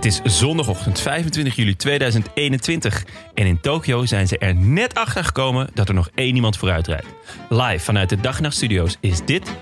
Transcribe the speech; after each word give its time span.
Het 0.00 0.08
is 0.08 0.38
zondagochtend 0.38 1.00
25 1.00 1.56
juli 1.56 1.76
2021 1.76 3.04
en 3.34 3.46
in 3.46 3.60
Tokio 3.60 4.06
zijn 4.06 4.28
ze 4.28 4.38
er 4.38 4.54
net 4.54 4.94
achter 4.94 5.24
gekomen 5.24 5.68
dat 5.74 5.88
er 5.88 5.94
nog 5.94 6.10
één 6.14 6.34
iemand 6.34 6.56
vooruit 6.56 6.86
rijdt. 6.86 7.06
Live 7.48 7.78
vanuit 7.78 8.08
de 8.08 8.20
Dag 8.20 8.36
en 8.36 8.42
Nacht 8.42 8.54
Studios 8.54 8.96
is 9.00 9.24
dit 9.24 9.52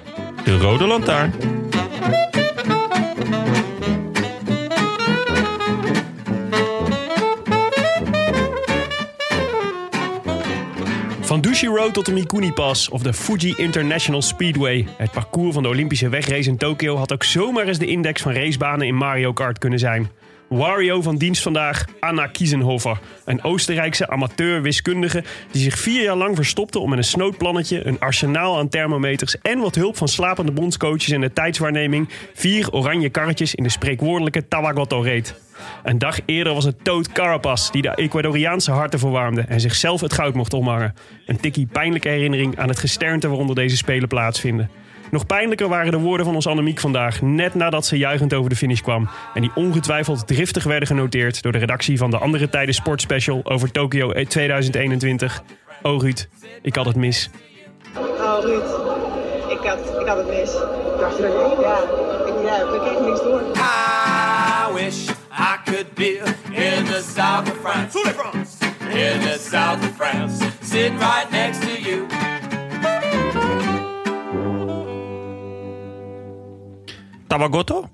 de 0.44 0.58
Rode 0.58 0.86
Lantaarn. 0.86 1.32
Van 11.20 11.40
Dushi 11.40 11.66
Road 11.66 11.94
tot 11.94 12.06
de 12.06 12.12
Mikuni 12.12 12.52
Pass 12.52 12.88
of 12.88 13.02
de 13.02 13.12
Fuji 13.12 13.54
International 13.56 14.22
Speedway. 14.22 14.86
Het 14.96 15.10
parcours 15.10 15.54
van 15.54 15.62
de 15.62 15.68
Olympische 15.68 16.08
wegrace 16.08 16.48
in 16.48 16.56
Tokio 16.56 16.96
had 16.96 17.12
ook 17.12 17.24
zomaar 17.24 17.66
eens 17.66 17.78
de 17.78 17.86
index 17.86 18.22
van 18.22 18.32
racebanen 18.32 18.86
in 18.86 18.94
Mario 18.94 19.32
Kart 19.32 19.58
kunnen 19.58 19.78
zijn. 19.78 20.10
Wario 20.48 21.02
van 21.02 21.16
dienst 21.16 21.42
vandaag, 21.42 21.84
Anna 22.00 22.26
Kiesenhofer. 22.26 22.98
Een 23.24 23.42
Oostenrijkse 23.42 24.08
amateur-wiskundige 24.08 25.24
die 25.50 25.62
zich 25.62 25.78
vier 25.78 26.02
jaar 26.02 26.16
lang 26.16 26.36
verstopte 26.36 26.78
om 26.78 26.88
met 26.88 26.98
een 26.98 27.04
snoodplannetje, 27.04 27.86
een 27.86 27.98
arsenaal 27.98 28.58
aan 28.58 28.68
thermometers 28.68 29.40
en 29.40 29.58
wat 29.58 29.74
hulp 29.74 29.96
van 29.96 30.08
slapende 30.08 30.52
bondscoaches 30.52 31.10
en 31.10 31.20
de 31.20 31.32
tijdswaarneming 31.32 32.08
vier 32.34 32.72
oranje 32.72 33.08
karretjes 33.08 33.54
in 33.54 33.62
de 33.62 33.68
spreekwoordelijke 33.68 34.48
Tawagoto 34.48 35.00
reed. 35.00 35.34
Een 35.82 35.98
dag 35.98 36.18
eerder 36.26 36.54
was 36.54 36.64
het 36.64 36.84
Toad 36.84 37.12
Carapaz 37.12 37.70
die 37.70 37.82
de 37.82 37.94
Ecuadoriaanse 37.94 38.70
harten 38.70 38.98
verwarmde 38.98 39.40
en 39.40 39.60
zichzelf 39.60 40.00
het 40.00 40.12
goud 40.12 40.34
mocht 40.34 40.52
omhangen. 40.52 40.94
Een 41.26 41.40
tikkie 41.40 41.66
pijnlijke 41.66 42.08
herinnering 42.08 42.58
aan 42.58 42.68
het 42.68 42.78
gesternte 42.78 43.28
waaronder 43.28 43.54
deze 43.54 43.76
spelen 43.76 44.08
plaatsvinden. 44.08 44.70
Nog 45.10 45.26
pijnlijker 45.26 45.68
waren 45.68 45.90
de 45.92 45.98
woorden 45.98 46.26
van 46.26 46.34
ons 46.34 46.46
Annemiek 46.46 46.80
vandaag, 46.80 47.22
net 47.22 47.54
nadat 47.54 47.86
ze 47.86 47.98
juichend 47.98 48.34
over 48.34 48.50
de 48.50 48.56
finish 48.56 48.80
kwam. 48.80 49.08
En 49.34 49.40
die 49.40 49.50
ongetwijfeld 49.54 50.26
driftig 50.26 50.64
werden 50.64 50.88
genoteerd 50.88 51.42
door 51.42 51.52
de 51.52 51.58
redactie 51.58 51.98
van 51.98 52.10
de 52.10 52.18
Andere 52.18 52.48
Tijden 52.48 52.74
Sportspecial 52.74 53.40
over 53.44 53.70
Tokio 53.70 54.12
2021. 54.12 55.42
Oh 55.82 56.00
Ruud, 56.00 56.28
ik 56.62 56.74
had 56.74 56.86
het 56.86 56.96
mis. 56.96 57.30
Oh, 57.96 58.38
Ruud. 58.40 58.88
Ik 59.50 59.66
had, 59.66 60.00
ik 60.00 60.06
had 60.06 60.16
het 60.16 60.28
mis. 60.28 60.52
Dacht 61.00 61.16
je 61.16 61.22
dat 61.22 61.32
je 61.32 61.56
Ja, 61.60 61.78
ik, 62.26 62.44
ja, 62.44 62.70
we 62.70 62.78
kregen 62.84 63.04
niks 63.04 63.22
door. 63.22 63.42
I 63.56 64.72
wish 64.74 65.08
I 65.32 65.56
could 65.64 65.94
be 65.94 66.20
in 66.50 66.84
the 66.84 67.02
south 67.14 67.50
of 67.50 67.56
France. 67.60 67.98
In 68.88 69.20
the 69.20 69.38
south 69.38 69.82
of 69.82 69.94
France. 69.96 70.44
Sitting 70.62 70.98
right 70.98 71.30
next 71.30 71.60
to 71.60 71.80
you. 71.80 72.17
Tawagoto? 77.28 77.88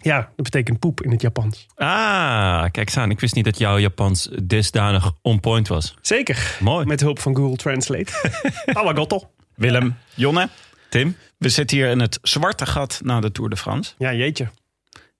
Ja, 0.00 0.18
dat 0.36 0.44
betekent 0.44 0.78
poep 0.78 1.02
in 1.02 1.10
het 1.10 1.20
Japans. 1.20 1.66
Ah, 1.74 2.60
kijk 2.60 2.76
eens 2.76 2.96
aan. 2.96 3.10
Ik 3.10 3.20
wist 3.20 3.34
niet 3.34 3.44
dat 3.44 3.58
jouw 3.58 3.78
Japans 3.78 4.28
desdanig 4.42 5.12
on 5.22 5.40
point 5.40 5.68
was. 5.68 5.94
Zeker. 6.00 6.56
Mooi. 6.60 6.86
Met 6.86 7.00
hulp 7.00 7.18
van 7.18 7.36
Google 7.36 7.56
Translate. 7.56 8.12
Awagotto. 8.78 9.30
Willem, 9.54 9.96
Jonne, 10.14 10.48
Tim? 10.90 11.16
we 11.38 11.48
zitten 11.48 11.76
hier 11.76 11.88
in 11.90 12.00
het 12.00 12.18
zwarte 12.22 12.66
gat 12.66 13.00
na 13.04 13.20
de 13.20 13.32
Tour 13.32 13.50
de 13.50 13.56
France. 13.56 13.92
Ja, 13.98 14.12
jeetje. 14.14 14.48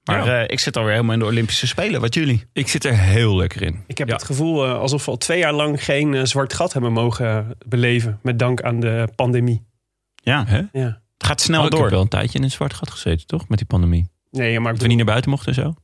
Maar 0.05 0.25
Ja. 0.27 0.43
eh, 0.43 0.49
ik 0.49 0.61
zit 0.61 0.77
alweer 0.77 0.93
helemaal 0.93 1.13
in 1.15 1.19
de 1.19 1.25
Olympische 1.25 1.67
Spelen. 1.67 2.01
Wat 2.01 2.15
jullie? 2.15 2.45
Ik 2.53 2.69
zit 2.69 2.85
er 2.85 2.99
heel 2.99 3.37
lekker 3.37 3.63
in. 3.63 3.85
Ik 3.87 3.99
heb 3.99 4.09
Ja. 4.09 4.15
het 4.15 4.25
gevoel 4.25 4.65
eh, 4.65 4.73
alsof 4.79 5.05
we 5.05 5.11
al 5.11 5.17
twee 5.17 5.39
jaar 5.39 5.53
lang 5.53 5.85
geen 5.85 6.15
eh, 6.15 6.25
zwart 6.25 6.53
gat 6.53 6.73
hebben 6.73 6.93
mogen 6.93 7.57
beleven. 7.67 8.19
Met 8.23 8.39
dank 8.39 8.63
aan 8.63 8.81
de 8.81 9.09
pandemie. 9.17 9.67
Ja, 10.15 10.45
Hè? 10.47 10.63
Ja. 10.73 11.03
Het 11.19 11.27
gaat 11.27 11.41
snel 11.41 11.61
Oh, 11.61 11.65
ik 11.67 11.71
door. 11.71 11.81
heb 11.81 11.91
wel 11.91 12.01
een 12.01 12.09
tijdje 12.09 12.39
in 12.39 12.45
een 12.45 12.51
zwart 12.51 12.75
gat 12.75 12.91
gezeten, 12.91 13.27
toch? 13.27 13.49
Met 13.49 13.59
die 13.59 13.67
pandemie. 13.67 14.13
Nee, 14.31 14.61
maar 14.61 14.67
ik 14.73 14.73
Dat 14.73 14.83
we 14.83 14.89
niet 14.89 14.97
naar 14.97 15.07
buiten 15.07 15.31
mochten 15.31 15.49
en 15.55 15.63
zo? 15.63 15.75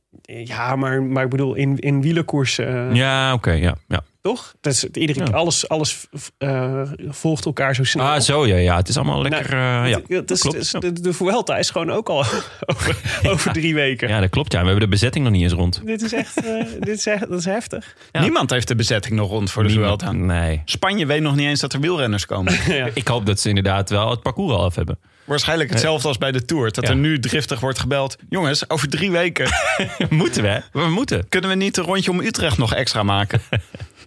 ja, 0.43 0.75
maar, 0.75 1.03
maar 1.03 1.23
ik 1.23 1.29
bedoel, 1.29 1.53
in, 1.55 1.77
in 1.79 2.01
wielerkoers, 2.01 2.57
eh, 2.57 2.93
Ja, 2.93 3.33
oké. 3.33 3.51
ja, 3.51 3.75
ja. 3.87 4.01
toch? 4.21 4.53
Dat 4.61 4.73
is, 4.73 4.83
iedere, 4.85 5.25
Ja. 5.25 5.31
Alles, 5.31 5.67
alles 5.69 6.07
eh, 6.37 6.81
volgt 7.07 7.45
elkaar 7.45 7.75
zo 7.75 7.83
snel. 7.83 8.05
Ah, 8.05 8.19
zo 8.19 8.45
ja, 8.47 8.55
ja. 8.55 8.75
Het 8.75 8.87
is 8.87 8.97
allemaal 8.97 9.21
lekker. 9.21 9.55
Nou, 9.55 9.83
eh, 9.85 9.89
ja, 9.89 9.97
het- 9.97 10.07
het 10.09 10.31
is- 10.31 10.39
klopt. 10.41 10.55
het 10.55 10.65
is- 10.65 10.71
Ja. 10.71 10.79
de, 10.79 10.91
de 11.01 11.13
Vuelta 11.13 11.57
is 11.57 11.69
gewoon 11.69 11.91
ook 11.91 12.09
al 12.09 12.17
over, 12.65 12.97
over 13.31 13.53
drie 13.53 13.73
weken. 13.73 14.07
Ja, 14.09 14.19
dat 14.19 14.29
klopt. 14.29 14.51
Ja, 14.51 14.59
we 14.59 14.65
hebben 14.65 14.83
de 14.83 14.89
bezetting 14.91 15.23
nog 15.23 15.33
niet 15.33 15.43
eens 15.43 15.53
rond. 15.53 15.81
Dit 15.85 16.01
is 16.01 16.13
echt, 16.13 16.45
eh, 16.45 16.65
dit 16.79 16.97
is 16.97 17.05
echt 17.05 17.29
dat 17.29 17.39
is 17.39 17.45
heftig. 17.45 17.95
Ja. 18.11 18.21
Niemand 18.21 18.49
heeft 18.49 18.67
de 18.67 18.75
bezetting 18.75 19.15
nog 19.15 19.29
rond 19.29 19.51
voor 19.51 19.63
de 19.63 19.69
Niemand- 19.69 20.01
Vuelta. 20.03 20.17
Nee. 20.17 20.61
Spanje 20.65 21.05
weet 21.05 21.21
nog 21.21 21.35
niet 21.35 21.47
eens 21.47 21.59
dat 21.59 21.73
er 21.73 21.79
wielrenners 21.79 22.25
komen. 22.25 22.53
Ik 22.93 23.07
hoop 23.07 23.25
dat 23.25 23.39
ze 23.39 23.47
inderdaad 23.49 23.89
wel 23.89 24.09
het 24.09 24.21
parcours 24.21 24.53
al 24.53 24.63
af 24.63 24.75
hebben. 24.75 24.99
Waarschijnlijk 25.31 25.69
hetzelfde 25.69 26.07
als 26.07 26.17
bij 26.17 26.31
de 26.31 26.45
Tour. 26.45 26.71
Dat 26.71 26.83
Ja. 26.83 26.89
er 26.89 26.95
nu 26.95 27.19
driftig 27.19 27.59
wordt 27.59 27.79
gebeld. 27.79 28.17
Jongens, 28.29 28.69
over 28.69 28.89
drie 28.89 29.11
weken 29.11 29.49
moeten 30.09 30.43
we? 30.43 30.61
We 30.71 30.89
moeten. 30.89 31.29
kunnen 31.29 31.49
we 31.49 31.55
niet 31.55 31.77
een 31.77 31.83
rondje 31.83 32.11
om 32.11 32.19
Utrecht 32.19 32.57
nog 32.57 32.73
extra 32.73 33.03
maken. 33.03 33.41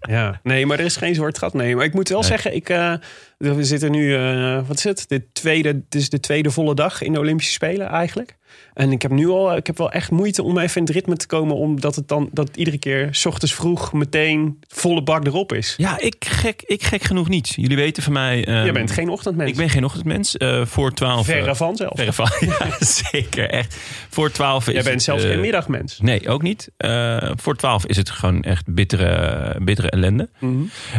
Ja, 0.09 0.41
nee, 0.43 0.67
maar 0.67 0.79
er 0.79 0.85
is 0.85 0.97
geen 0.97 1.15
zwart 1.15 1.39
gat. 1.39 1.55
Nee, 1.55 1.77
maar 1.77 1.85
ik 1.85 1.95
moet 1.95 2.09
wel 2.09 2.23
zeggen, 2.23 2.55
ik, 2.55 2.69
eh, 2.69 2.95
we 3.39 3.65
zitten 3.65 3.91
nu, 3.91 4.15
eh, 4.17 4.61
wat 4.67 4.77
is 4.77 4.85
het? 4.85 5.05
De 5.09 5.23
tweede, 5.33 5.69
het 5.69 5.95
is 5.95 6.09
de 6.09 6.21
tweede 6.21 6.51
volle 6.51 6.75
dag 6.75 7.03
in 7.03 7.13
de 7.13 7.19
Olympische 7.19 7.53
Spelen 7.53 7.87
eigenlijk. 7.89 8.37
En 8.75 8.93
ik 8.93 9.03
heb 9.03 9.11
nu 9.11 9.29
al, 9.29 9.57
ik 9.57 9.67
heb 9.67 9.79
wel 9.79 9.91
echt 9.91 10.11
moeite 10.11 10.43
om 10.43 10.59
even 10.59 10.77
in 10.77 10.83
het 10.87 10.93
ritme 10.95 11.17
te 11.17 11.27
komen, 11.27 11.57
omdat 11.57 11.95
het 11.95 12.09
dan, 12.09 12.29
dat 12.33 12.49
het 12.49 12.57
iedere 12.57 12.79
keer, 12.79 13.09
s 13.11 13.27
ochtends 13.27 13.55
vroeg, 13.55 13.93
meteen 13.93 14.59
volle 14.69 15.03
bak 15.03 15.27
erop 15.27 15.53
is. 15.53 15.75
Ja, 15.77 15.99
ik 16.01 16.15
gek, 16.29 16.63
ik 16.67 16.83
gek 16.85 17.03
genoeg 17.03 17.29
niet. 17.29 17.49
Jullie 17.57 17.77
weten 17.77 18.03
van 18.03 18.13
mij. 18.13 18.45
ehm, 18.45 18.63
Jij 18.65 18.73
bent 18.73 18.91
geen 18.91 19.09
ochtendmens. 19.09 19.51
Ik 19.51 19.57
ben 19.57 19.71
geen 19.71 19.85
ochtendmens. 19.85 20.37
Eh, 20.37 20.65
voor 20.67 20.93
12. 20.93 21.29
eh, 21.29 21.35
verre 21.35 21.55
van 21.57 21.77
zelf. 21.77 21.93
verre 21.95 22.13
van. 22.13 22.31
Ja, 22.41 22.77
zeker. 22.81 23.51
Echt. 23.51 23.77
Voor 24.09 24.31
12 24.31 24.67
is 24.69 24.73
Jij 24.75 24.83
bent 24.83 24.95
het, 24.95 25.03
zelfs 25.03 25.23
eh, 25.25 25.31
geen 25.31 25.41
middagmens. 25.41 25.99
Nee, 26.01 26.29
ook 26.29 26.43
niet. 26.43 26.71
Eh, 26.77 27.31
voor 27.35 27.57
12 27.57 27.87
is 27.87 27.97
het 27.97 28.11
gewoon 28.11 28.43
echt 28.43 28.75
bittere, 28.75 29.57
bittere 29.63 29.91
ellende. 29.91 30.29
Mhm. 30.41 30.53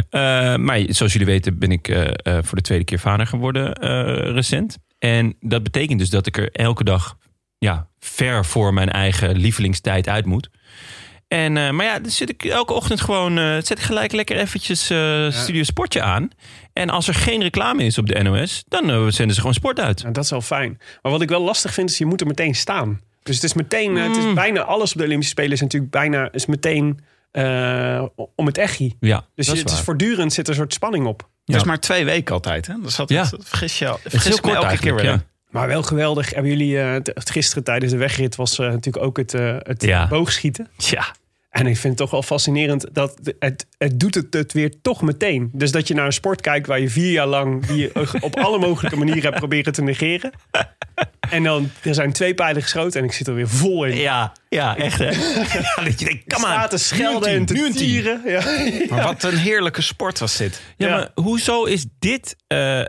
Eh, 0.10 0.56
maar 0.56 0.80
zoals 0.88 1.12
jullie 1.12 1.28
weten 1.28 1.60
ben 1.60 1.72
ik 1.72 1.88
eh, 1.88 2.02
eh, 2.08 2.44
voor 2.44 2.58
de 2.58 2.64
tweede 2.64 2.84
keer 2.86 3.00
vader 3.00 3.28
geworden 3.28 3.74
eh, 3.74 4.32
recent. 4.34 4.78
En 5.00 5.36
dat 5.40 5.64
betekent 5.64 6.00
dus 6.00 6.10
dat 6.10 6.28
ik 6.28 6.38
er 6.38 6.50
elke 6.52 6.84
dag 6.84 7.18
ja, 7.66 7.88
ver 8.00 8.46
voor 8.46 8.74
mijn 8.74 8.90
eigen 8.92 9.38
lievelingstijd 9.38 10.08
uit 10.08 10.26
moet. 10.26 10.50
En, 11.28 11.58
eh, 11.58 11.70
maar 11.70 11.86
ja, 11.86 12.00
dan 12.00 12.12
zit 12.12 12.30
ik 12.30 12.44
elke 12.44 12.74
ochtend 12.74 13.02
gewoon, 13.02 13.38
eh, 13.38 13.44
zet 13.54 13.72
ik 13.72 13.80
gelijk 13.80 14.12
lekker 14.12 14.38
eventjes 14.38 14.90
eh 14.90 15.32
Studio 15.32 15.64
Sportje 15.64 16.02
aan. 16.02 16.30
En 16.74 16.90
als 16.90 17.08
er 17.08 17.14
geen 17.14 17.42
reclame 17.42 17.84
is 17.84 17.98
op 17.98 18.06
de 18.08 18.24
NOS, 18.24 18.64
dan 18.68 19.12
zenden 19.12 19.34
ze 19.36 19.40
gewoon 19.40 19.54
sport 19.54 19.80
uit. 19.80 20.14
Dat 20.14 20.24
is 20.24 20.30
wel 20.30 20.42
fijn. 20.42 20.78
Maar 21.02 21.12
wat 21.12 21.22
ik 21.22 21.30
wel 21.30 21.42
lastig 21.42 21.74
vind, 21.74 21.90
is 21.90 21.98
je 21.98 22.06
moet 22.06 22.22
er 22.22 22.28
meteen 22.28 22.56
staan. 22.56 23.02
Dus 23.24 23.36
het 23.36 23.44
is 23.44 23.54
meteen, 23.54 23.96
het 23.96 24.18
Mm. 24.18 24.28
is 24.28 24.34
bijna 24.34 24.62
alles 24.62 24.92
op 24.92 24.98
de 24.98 25.04
Olympische 25.04 25.32
Spelen 25.34 25.52
is 25.52 25.62
natuurlijk 25.62 25.92
bijna, 25.92 26.32
is 26.32 26.46
meteen 26.46 27.00
eh, 27.32 28.04
om 28.36 28.46
het 28.46 28.58
echi. 28.58 28.96
Ja, 29.00 29.26
Dus 29.36 29.46
dat 29.46 29.56
is 29.56 29.62
het 29.62 29.72
is 29.72 29.80
voortdurend 29.80 30.34
zit 30.34 30.46
er 30.48 30.54
een 30.54 30.60
soort 30.60 30.74
spanning 30.74 31.06
op. 31.06 31.30
Het 31.46 31.56
is 31.56 31.64
maar 31.64 31.80
twee 31.80 32.06
weken 32.06 32.34
altijd. 32.34 32.68
Hè? 32.68 32.74
Dus 32.82 32.96
dat, 32.96 33.10
Ja. 33.10 33.28
dat 33.30 33.40
vergis 33.44 33.80
je, 33.80 33.88
al- 33.88 34.00
Het 34.04 34.14
is 34.14 34.24
heel 34.24 34.40
kort 34.40 34.56
elke 34.56 34.78
keer 34.78 34.96
weer. 34.96 35.04
ja. 35.06 35.24
Maar 35.56 35.68
wel 35.68 35.84
geweldig. 35.84 36.34
Hebben 36.34 36.52
jullie 36.58 37.02
t- 37.02 37.30
gisteren 37.30 37.64
tijdens 37.64 37.92
de 37.92 37.98
wegrit 37.98 38.36
was 38.36 38.60
eh, 38.60 38.68
natuurlijk 38.70 39.06
ook 39.06 39.18
het, 39.18 39.34
eh, 39.34 39.56
het 39.60 39.84
Ja. 39.84 40.08
boogschieten. 40.08 40.68
Ja, 40.78 41.06
En 41.50 41.66
ik 41.68 41.78
vind 41.78 41.84
het 41.84 41.98
toch 41.98 42.12
wel 42.12 42.24
fascinerend 42.24 42.86
dat 42.92 43.20
het, 43.40 43.66
het 43.78 44.00
doet 44.00 44.16
het, 44.16 44.34
het 44.34 44.54
weer 44.54 44.74
toch 44.82 45.02
meteen. 45.02 45.50
Dus 45.54 45.72
dat 45.72 45.88
je 45.88 45.94
naar 45.94 46.06
een 46.06 46.14
sport 46.14 46.42
kijkt 46.42 46.68
waar 46.68 46.80
je 46.80 46.90
vier 46.90 47.12
jaar 47.12 47.28
lang 47.28 47.66
die 47.66 47.78
je 47.78 47.92
op 48.20 48.36
alle 48.40 48.60
mogelijke 48.60 48.98
manieren 48.98 49.24
hebt 49.24 49.38
proberen 49.38 49.74
te 49.74 49.82
negeren. 49.82 50.32
En 51.30 51.44
dan, 51.44 51.70
er 51.84 51.94
zijn 51.94 52.12
twee 52.14 52.34
pijlen 52.34 52.62
geschoten 52.62 53.00
en 53.00 53.06
ik 53.06 53.14
zit 53.14 53.28
er 53.28 53.36
weer 53.36 53.50
vol 53.50 53.84
in. 53.86 53.96
Ja, 53.98 54.34
ja, 54.50 54.78
echt 54.78 55.00
hè. 55.00 55.10
Ja, 55.60 55.84
dat 55.84 56.00
je 56.00 56.06
denkt, 56.06 56.34
on. 56.36 56.40
Staat 56.40 56.70
te 56.70 56.78
schelden 56.78 57.30
en 57.30 57.46
te 57.46 57.54
nu 57.54 57.66
een 57.66 57.72
tien. 57.72 57.88
tieren. 57.88 58.22
Ja. 58.26 58.42
Maar 58.90 59.04
wat 59.04 59.24
een 59.24 59.38
heerlijke 59.38 59.82
sport 59.82 60.20
was 60.20 60.38
dit. 60.38 60.62
Ja, 60.78 60.88
Ja. 60.88 60.96
maar 60.96 61.10
hoezo 61.14 61.64
is 61.64 61.86
dit, 62.00 62.36
eh, 62.48 62.80
eh, 62.80 62.86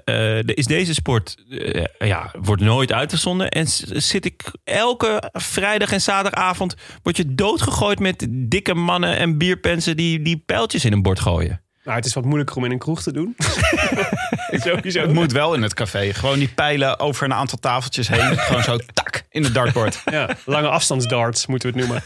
de- 0.47 0.55
is 0.55 0.67
deze 0.67 0.95
sport, 0.95 1.37
eh, 1.51 1.85
ja, 1.99 2.35
wordt 2.41 2.63
nooit 2.63 2.93
uitgezonden. 2.93 3.49
En 3.49 3.67
zit 4.03 4.25
ik 4.25 4.43
elke 4.65 5.31
vrijdag 5.33 5.93
en 5.93 6.01
zaterdagavond, 6.01 6.75
word 7.03 7.17
je 7.17 7.35
doodgegooid 7.35 7.99
met 7.99 8.27
dikke 8.31 8.75
mannen 8.75 9.17
en 9.17 9.39
bierpensen 9.39 9.97
die, 9.97 10.23
die 10.23 10.43
pijltjes 10.47 10.76
in 10.85 10.93
een 10.93 11.03
bord 11.03 11.21
gooien. 11.21 11.61
Nou, 11.85 11.99
het 11.99 12.07
is 12.07 12.15
wat 12.15 12.25
moeilijker 12.25 12.57
om 12.57 12.65
in 12.65 12.71
een 12.71 12.79
kroeg 12.79 13.03
te 13.03 13.13
doen. 13.13 13.37
Sowieso. 14.51 15.01
Het 15.01 15.13
moet 15.13 15.33
wel 15.33 15.55
in 15.55 15.63
het 15.63 15.75
café. 15.75 16.13
Gewoon 16.15 16.39
die 16.39 16.49
pijlen 16.49 16.99
over 16.99 17.25
een 17.25 17.35
aantal 17.35 17.59
tafeltjes 17.59 18.09
heen. 18.09 18.39
Gewoon 18.39 18.63
zo 18.63 18.79
tak 18.93 19.23
in 19.31 19.45
het 19.45 19.55
dartbord. 19.55 20.03
Ja, 20.05 20.37
lange 20.45 20.69
afstandsdarts 20.69 21.47
moeten 21.47 21.73
we 21.73 21.79
het 21.79 21.87
noemen. 21.89 22.05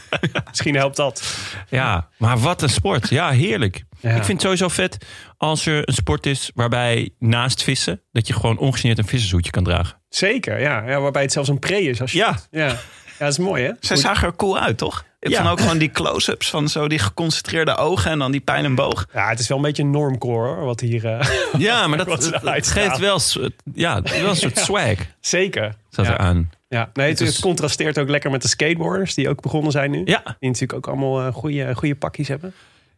Misschien 0.49 0.75
helpt 0.75 0.95
dat. 0.95 1.35
Ja, 1.69 2.09
maar 2.17 2.37
wat 2.39 2.61
een 2.61 2.69
sport. 2.69 3.09
Ja, 3.09 3.29
heerlijk. 3.31 3.83
Ja. 3.99 4.09
Ik 4.09 4.15
vind 4.23 4.27
het 4.27 4.41
sowieso 4.41 4.67
vet 4.67 5.05
als 5.37 5.65
er 5.65 5.87
een 5.87 5.93
sport 5.93 6.25
is 6.25 6.51
waarbij 6.55 7.09
naast 7.19 7.63
vissen, 7.63 8.01
dat 8.11 8.27
je 8.27 8.33
gewoon 8.33 8.57
ongegeneerd 8.57 8.97
een 8.97 9.07
vissershoedje 9.07 9.51
kan 9.51 9.63
dragen. 9.63 10.01
Zeker, 10.09 10.59
ja. 10.59 10.87
ja. 10.87 10.99
Waarbij 10.99 11.21
het 11.21 11.31
zelfs 11.31 11.49
een 11.49 11.59
pre 11.59 11.81
is. 11.81 12.01
Als 12.01 12.11
je 12.11 12.17
Ja. 12.17 12.37
ja. 12.51 12.75
Ja, 13.21 13.27
dat 13.27 13.39
is 13.39 13.45
mooi 13.45 13.63
hè? 13.63 13.71
Zij 13.79 13.95
zagen 13.97 14.27
er 14.27 14.35
cool 14.35 14.59
uit, 14.59 14.77
toch? 14.77 15.03
Ik 15.19 15.29
Ja. 15.29 15.37
vond 15.37 15.49
ook 15.49 15.59
gewoon 15.59 15.77
die 15.77 15.91
close-ups 15.91 16.49
van 16.49 16.67
zo 16.69 16.87
die 16.87 16.99
geconcentreerde 16.99 17.75
ogen 17.75 18.11
en 18.11 18.19
dan 18.19 18.31
die 18.31 18.41
pijl 18.41 18.63
en 18.63 18.75
boog. 18.75 19.07
Ja, 19.13 19.29
het 19.29 19.39
is 19.39 19.47
wel 19.47 19.57
een 19.57 19.63
beetje 19.63 19.83
een 19.83 19.91
normcore 19.91 20.47
hoor, 20.47 20.65
wat 20.65 20.79
hier... 20.79 21.05
eh, 21.05 21.29
Ja, 21.57 21.87
maar 21.87 21.97
dat, 22.05 22.23
ze 22.23 22.41
uitstralen. 22.45 22.89
geeft 22.91 22.99
wel, 22.99 23.51
ja, 23.73 24.01
wel 24.01 24.29
een 24.29 24.35
soort 24.35 24.57
swag. 24.67 24.95
Zeker. 25.19 25.73
Zat 25.89 26.05
ja. 26.05 26.13
eraan. 26.13 26.49
Ja, 26.67 26.89
nee, 26.93 27.09
het, 27.09 27.19
Het 27.19 27.27
het 27.27 27.39
contrasteert 27.39 27.99
ook 27.99 28.09
lekker 28.09 28.31
met 28.31 28.41
de 28.41 28.47
skateboarders 28.47 29.13
die 29.13 29.29
ook 29.29 29.41
begonnen 29.41 29.71
zijn 29.71 29.91
nu. 29.91 30.01
Ja, 30.05 30.21
Die 30.39 30.49
natuurlijk 30.49 30.73
ook 30.73 30.87
allemaal 30.87 31.21
eh, 31.27 31.33
goede, 31.33 31.75
goede 31.75 31.95
pakjes 31.95 32.27
hebben. 32.27 32.53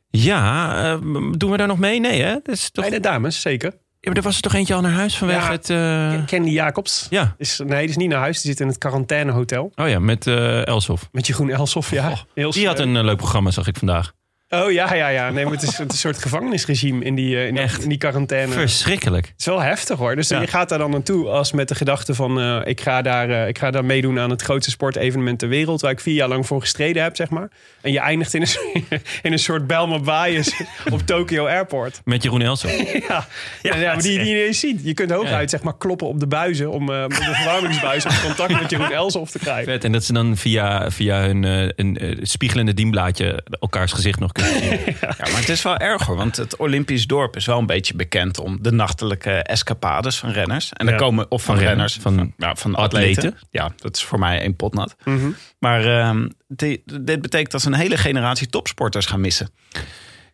ja 0.09 0.75
eh, 0.83 0.97
doen 1.37 1.51
we 1.51 1.57
daar 1.57 1.67
nog 1.67 1.77
mee? 1.79 1.99
Nee, 1.99 2.21
hè? 2.21 2.33
Dat 2.43 2.55
is 2.55 2.69
toch... 2.71 2.83
Bij 2.89 2.93
de 2.93 2.99
dames, 2.99 3.41
zeker. 3.41 3.73
Ja, 4.03 4.09
maar 4.09 4.17
er 4.17 4.23
was 4.23 4.35
er 4.35 4.41
toch 4.41 4.53
eentje 4.53 4.73
al 4.73 4.81
naar 4.81 4.91
huis 4.91 5.17
vanwege 5.17 5.39
Ja. 5.45 5.51
het... 5.51 5.69
eh, 5.69 6.25
Candy 6.25 6.49
Jacobs. 6.49 7.07
Ja. 7.09 7.35
Is, 7.37 7.61
nee, 7.65 7.79
die 7.79 7.89
is 7.89 7.95
niet 7.97 8.09
naar 8.09 8.19
huis. 8.19 8.41
Die 8.41 8.51
zit 8.51 8.59
in 8.59 8.67
het 8.67 8.77
quarantainehotel. 8.77 9.71
Oh 9.75 9.87
ja, 9.89 9.99
met 9.99 10.27
eh 10.27 10.67
Elsof. 10.67 11.09
Met 11.11 11.27
Jeroen 11.27 11.49
Elsof, 11.49 11.91
ja. 11.91 12.13
Heel 12.33 12.51
Die 12.51 12.67
had 12.67 12.79
een 12.79 12.95
eh, 12.97 13.03
leuk 13.03 13.17
programma, 13.17 13.51
zag 13.51 13.67
ik 13.67 13.77
vandaag. 13.77 14.13
Oh 14.53 14.71
ja, 14.71 14.93
ja, 14.93 15.07
ja. 15.07 15.29
Nee, 15.29 15.43
maar 15.43 15.53
het 15.53 15.61
is, 15.63 15.77
het 15.77 15.79
is 15.93 16.03
een 16.03 16.13
soort 16.13 16.21
gevangenisregime 16.21 17.03
in 17.05 17.15
die, 17.15 17.35
eh, 17.37 17.47
in, 17.47 17.53
die- 17.53 17.63
Echt? 17.63 17.83
in 17.83 17.89
die 17.89 17.97
quarantaine. 17.97 18.51
Verschrikkelijk. 18.53 19.25
Het 19.27 19.39
is 19.39 19.45
wel 19.45 19.61
heftig 19.61 19.97
hoor. 19.97 20.15
Dus 20.15 20.27
Ja. 20.27 20.41
je 20.41 20.47
gaat 20.47 20.69
daar 20.69 20.77
dan 20.79 20.91
naartoe 20.91 21.27
als 21.29 21.51
met 21.51 21.67
de 21.67 21.75
gedachte 21.75 22.13
van... 22.13 22.39
eh, 22.39 22.59
ik, 22.63 22.81
ga 22.81 23.01
daar, 23.01 23.29
eh, 23.29 23.47
ik 23.47 23.57
ga 23.57 23.71
daar 23.71 23.85
meedoen 23.85 24.19
aan 24.19 24.29
het 24.29 24.41
grootste 24.41 24.71
sportevenement 24.71 25.39
ter 25.39 25.47
wereld... 25.47 25.81
waar 25.81 25.91
ik 25.91 25.99
vier 25.99 26.13
jaar 26.13 26.27
lang 26.27 26.45
voor 26.47 26.59
gestreden 26.61 27.03
heb, 27.03 27.15
zeg 27.15 27.29
maar. 27.29 27.49
En 27.81 27.91
je 27.91 27.99
eindigt 27.99 28.33
in 28.33 28.41
een, 28.41 28.47
soort- 28.47 28.65
in 29.21 29.31
een 29.31 29.39
soort 29.39 29.67
Belma 29.67 29.99
bias 29.99 30.53
op 30.91 31.01
Tokyo 31.01 31.45
Airport. 31.47 32.01
Met 32.05 32.23
Jeroen 32.23 32.41
Elsof. 32.41 32.71
Ja, 33.07 33.27
ja, 33.61 33.75
ja, 33.75 33.93
maar 33.93 34.01
die, 34.01 34.17
die 34.19 34.27
je 34.27 34.33
niet 34.35 34.43
eens 34.45 34.59
ziet. 34.59 34.79
Je 34.83 34.93
kunt 34.93 35.11
hooguit 35.11 35.49
zeg 35.49 35.63
maar, 35.63 35.77
kloppen 35.77 36.07
op 36.07 36.19
de 36.19 36.27
buizen... 36.27 36.71
om 36.71 36.85
de 36.85 37.05
verwarmingsbuis 37.09 38.05
om 38.05 38.11
contact 38.23 38.61
met 38.61 38.69
Jeroen 38.69 38.91
Elsof 38.91 39.31
te 39.31 39.39
krijgen. 39.39 39.63
Vet. 39.73 39.83
En 39.83 39.91
dat 39.91 40.03
ze 40.03 40.13
dan 40.13 40.37
via, 40.37 40.91
via 40.91 41.21
hun 41.21 41.43
een 41.75 42.17
spiegelende 42.21 42.73
dienblaadje 42.73 43.43
elkaars 43.59 43.91
gezicht 43.91 44.19
nog 44.19 44.31
kunnen. 44.31 44.42
Ja, 45.17 45.31
maar 45.31 45.39
het 45.39 45.49
is 45.49 45.61
wel 45.61 45.77
erg 45.77 46.05
hoor, 46.05 46.15
want 46.15 46.35
het 46.37 46.55
Olympisch 46.57 47.07
dorp 47.07 47.35
is 47.35 47.45
wel 47.45 47.59
een 47.59 47.65
beetje 47.65 47.95
bekend 47.95 48.39
om 48.39 48.57
de 48.61 48.71
nachtelijke 48.71 49.31
escapades 49.31 50.17
van 50.17 50.29
renners. 50.29 50.73
En 50.73 50.85
dan 50.85 50.93
Ja. 50.95 50.99
komen 51.01 51.31
of 51.31 51.43
van, 51.43 51.55
Van 51.55 51.63
renners, 51.65 51.97
van 52.01 52.33
ja, 52.37 52.55
van 52.55 52.75
atleten. 52.75 53.23
atleten. 53.25 53.47
Ja, 53.51 53.71
dat 53.77 53.95
is 53.95 54.03
voor 54.03 54.19
mij 54.19 54.39
één 54.39 54.55
pot 54.55 54.73
nat. 54.73 54.95
Mhm. 55.03 55.29
Maar 55.59 55.85
ehm, 55.99 56.27
die- 56.47 56.83
dit 57.01 57.21
betekent 57.21 57.51
dat 57.51 57.61
ze 57.61 57.67
een 57.67 57.73
hele 57.73 57.97
generatie 57.97 58.47
topsporters 58.47 59.05
gaan 59.05 59.21
missen. 59.21 59.49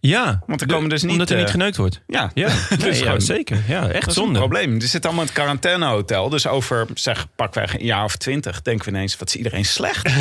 Ja, 0.02 0.42
Want 0.48 0.62
er 0.62 0.68
komen 0.68 0.90
dus 0.90 1.02
niet, 1.02 1.12
Omdat 1.12 1.30
er 1.30 1.36
niet 1.36 1.46
eh, 1.46 1.52
geneukt 1.52 1.78
wordt. 1.78 2.02
Ja, 2.08 2.32
Ja, 2.34 2.48
dus 2.80 3.00
gewoon- 3.02 3.22
zeker. 3.22 3.64
Ja, 3.68 3.90
echt 3.90 4.08
een 4.08 4.14
zonde. 4.14 4.40
probleem. 4.40 4.76
Er 4.76 4.82
zit 4.88 5.06
allemaal 5.06 5.22
in 5.24 5.28
het 5.30 5.38
quarantainehotel. 5.38 6.30
Dus 6.30 6.48
over, 6.48 6.88
zeg, 6.94 7.28
pakweg 7.36 7.74
een 7.80 7.86
jaar 7.86 8.04
of 8.04 8.16
twintig... 8.16 8.62
denken 8.62 8.86
we 8.86 8.92
ineens, 8.92 9.18
wat 9.18 9.28
is 9.28 9.36
iedereen 9.36 9.66
slecht? 9.66 10.10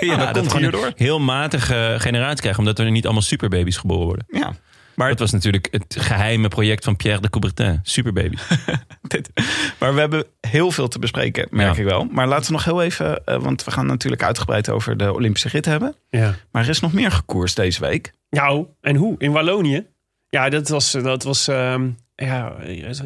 Ja, 0.00 0.16
dat 0.16 0.34
dat 0.34 0.46
komt 0.46 0.60
hierdoor. 0.60 0.86
een 0.86 0.92
heel 0.96 1.20
matige 1.20 1.94
generatie 1.98 2.40
krijgen. 2.40 2.58
Omdat 2.60 2.78
er 2.78 2.90
niet 2.90 3.04
allemaal 3.04 3.22
superbaby's 3.22 3.76
geboren 3.76 4.04
worden. 4.06 4.26
ja. 4.28 4.52
Maar 4.94 5.08
het 5.08 5.18
was 5.18 5.30
natuurlijk 5.30 5.68
het 5.70 5.96
geheime 5.98 6.48
project 6.48 6.84
van 6.84 6.96
Pierre 6.96 7.20
de 7.20 7.30
Coubertin. 7.30 7.80
Superbaby's. 7.82 8.42
Dit. 9.02 9.30
Maar 9.78 9.94
we 9.94 10.00
hebben 10.00 10.24
heel 10.40 10.70
veel 10.70 10.88
te 10.88 10.98
bespreken, 10.98 11.46
merk 11.50 11.74
Ja. 11.74 11.80
ik 11.82 11.88
wel. 11.88 12.04
Maar 12.04 12.26
laten 12.26 12.46
we 12.46 12.52
nog 12.52 12.64
heel 12.64 12.82
even... 12.82 13.24
eh, 13.24 13.36
want 13.42 13.64
we 13.64 13.70
gaan 13.70 13.86
natuurlijk 13.86 14.22
uitgebreid 14.22 14.68
over 14.70 14.96
de 14.96 15.12
Olympische 15.12 15.48
rit 15.48 15.64
hebben. 15.64 15.94
Ja. 16.10 16.34
Maar 16.50 16.62
er 16.62 16.68
is 16.68 16.80
nog 16.80 16.92
meer 16.92 17.10
gekoerst 17.10 17.56
deze 17.56 17.80
week. 17.80 18.12
Nou, 18.30 18.66
en 18.80 18.96
hoe? 18.96 19.14
In 19.18 19.32
Wallonië? 19.32 19.86
Ja, 20.28 20.48
dat 20.48 20.68
was, 20.68 20.90
dat 20.90 21.22
was 21.22 21.48
ehm, 21.48 21.90
ja, 22.14 22.54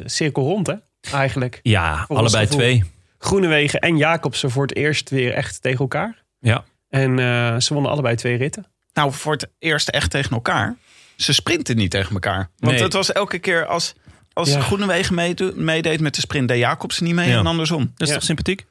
cirkel 0.05 0.43
rond, 0.43 0.67
hè? 0.67 0.75
Eigenlijk. 1.13 1.61
Ja, 1.63 2.05
allebei 2.09 2.47
twee. 2.47 2.85
Groenewegen 3.19 3.81
en 3.81 3.97
Jacobsen 3.97 4.51
voor 4.51 4.63
het 4.63 4.77
eerst 4.77 5.11
weer 5.11 5.33
echt 5.33 5.63
tegen 5.63 5.79
elkaar. 5.81 6.23
Ja. 6.41 6.65
En 6.89 7.19
eh, 7.19 7.57
ze 7.61 7.73
wonnen 7.75 7.91
allebei 7.93 8.17
twee 8.17 8.37
ritten. 8.37 8.67
Nou, 8.93 9.13
voor 9.13 9.33
het 9.33 9.49
eerst 9.59 9.89
echt 9.89 10.11
tegen 10.11 10.31
elkaar. 10.31 10.77
Ze 11.17 11.33
sprinten 11.33 11.77
niet 11.77 11.91
tegen 11.91 12.13
elkaar. 12.15 12.51
Want 12.59 12.73
Nee. 12.75 12.83
het 12.83 12.93
was 12.93 13.13
elke 13.13 13.39
keer 13.39 13.67
als, 13.67 13.95
als 14.33 14.51
Ja. 14.53 14.61
Groenewegen 14.61 15.15
meedeed 15.65 16.01
met 16.01 16.15
de 16.15 16.21
sprint... 16.21 16.49
deed 16.49 16.59
Jacobsen 16.59 17.05
niet 17.05 17.15
mee 17.15 17.29
Ja. 17.29 17.39
en 17.39 17.47
andersom. 17.47 17.81
Dat 17.81 17.93
is 18.01 18.09
Ja. 18.09 18.15
toch 18.15 18.23
sympathiek? 18.25 18.67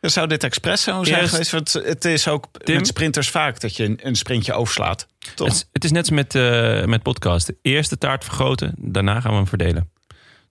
Dan 0.00 0.10
zou 0.12 0.26
dit 0.26 0.44
expres 0.44 0.82
zo 0.82 1.04
zijn 1.04 1.28
geweest. 1.28 1.50
Want 1.50 1.72
het 1.72 2.04
is 2.04 2.28
ook 2.28 2.46
Tim? 2.64 2.76
met 2.76 2.86
sprinters 2.86 3.28
vaak 3.30 3.60
dat 3.60 3.76
je 3.76 3.84
een, 3.84 3.98
een 4.02 4.14
sprintje 4.16 4.52
overslaat. 4.52 5.06
Toch? 5.34 5.46
Het, 5.46 5.56
is- 5.56 5.68
het 5.72 5.84
is 5.84 5.90
net 5.90 6.00
als 6.00 6.10
met, 6.10 6.34
eh 6.34 6.84
met 6.84 7.02
podcast. 7.02 7.52
Eerst 7.62 7.90
de 7.90 7.98
taart 7.98 8.24
vergroten, 8.24 8.74
daarna 8.78 9.20
gaan 9.20 9.30
we 9.30 9.36
hem 9.36 9.46
verdelen. 9.46 9.90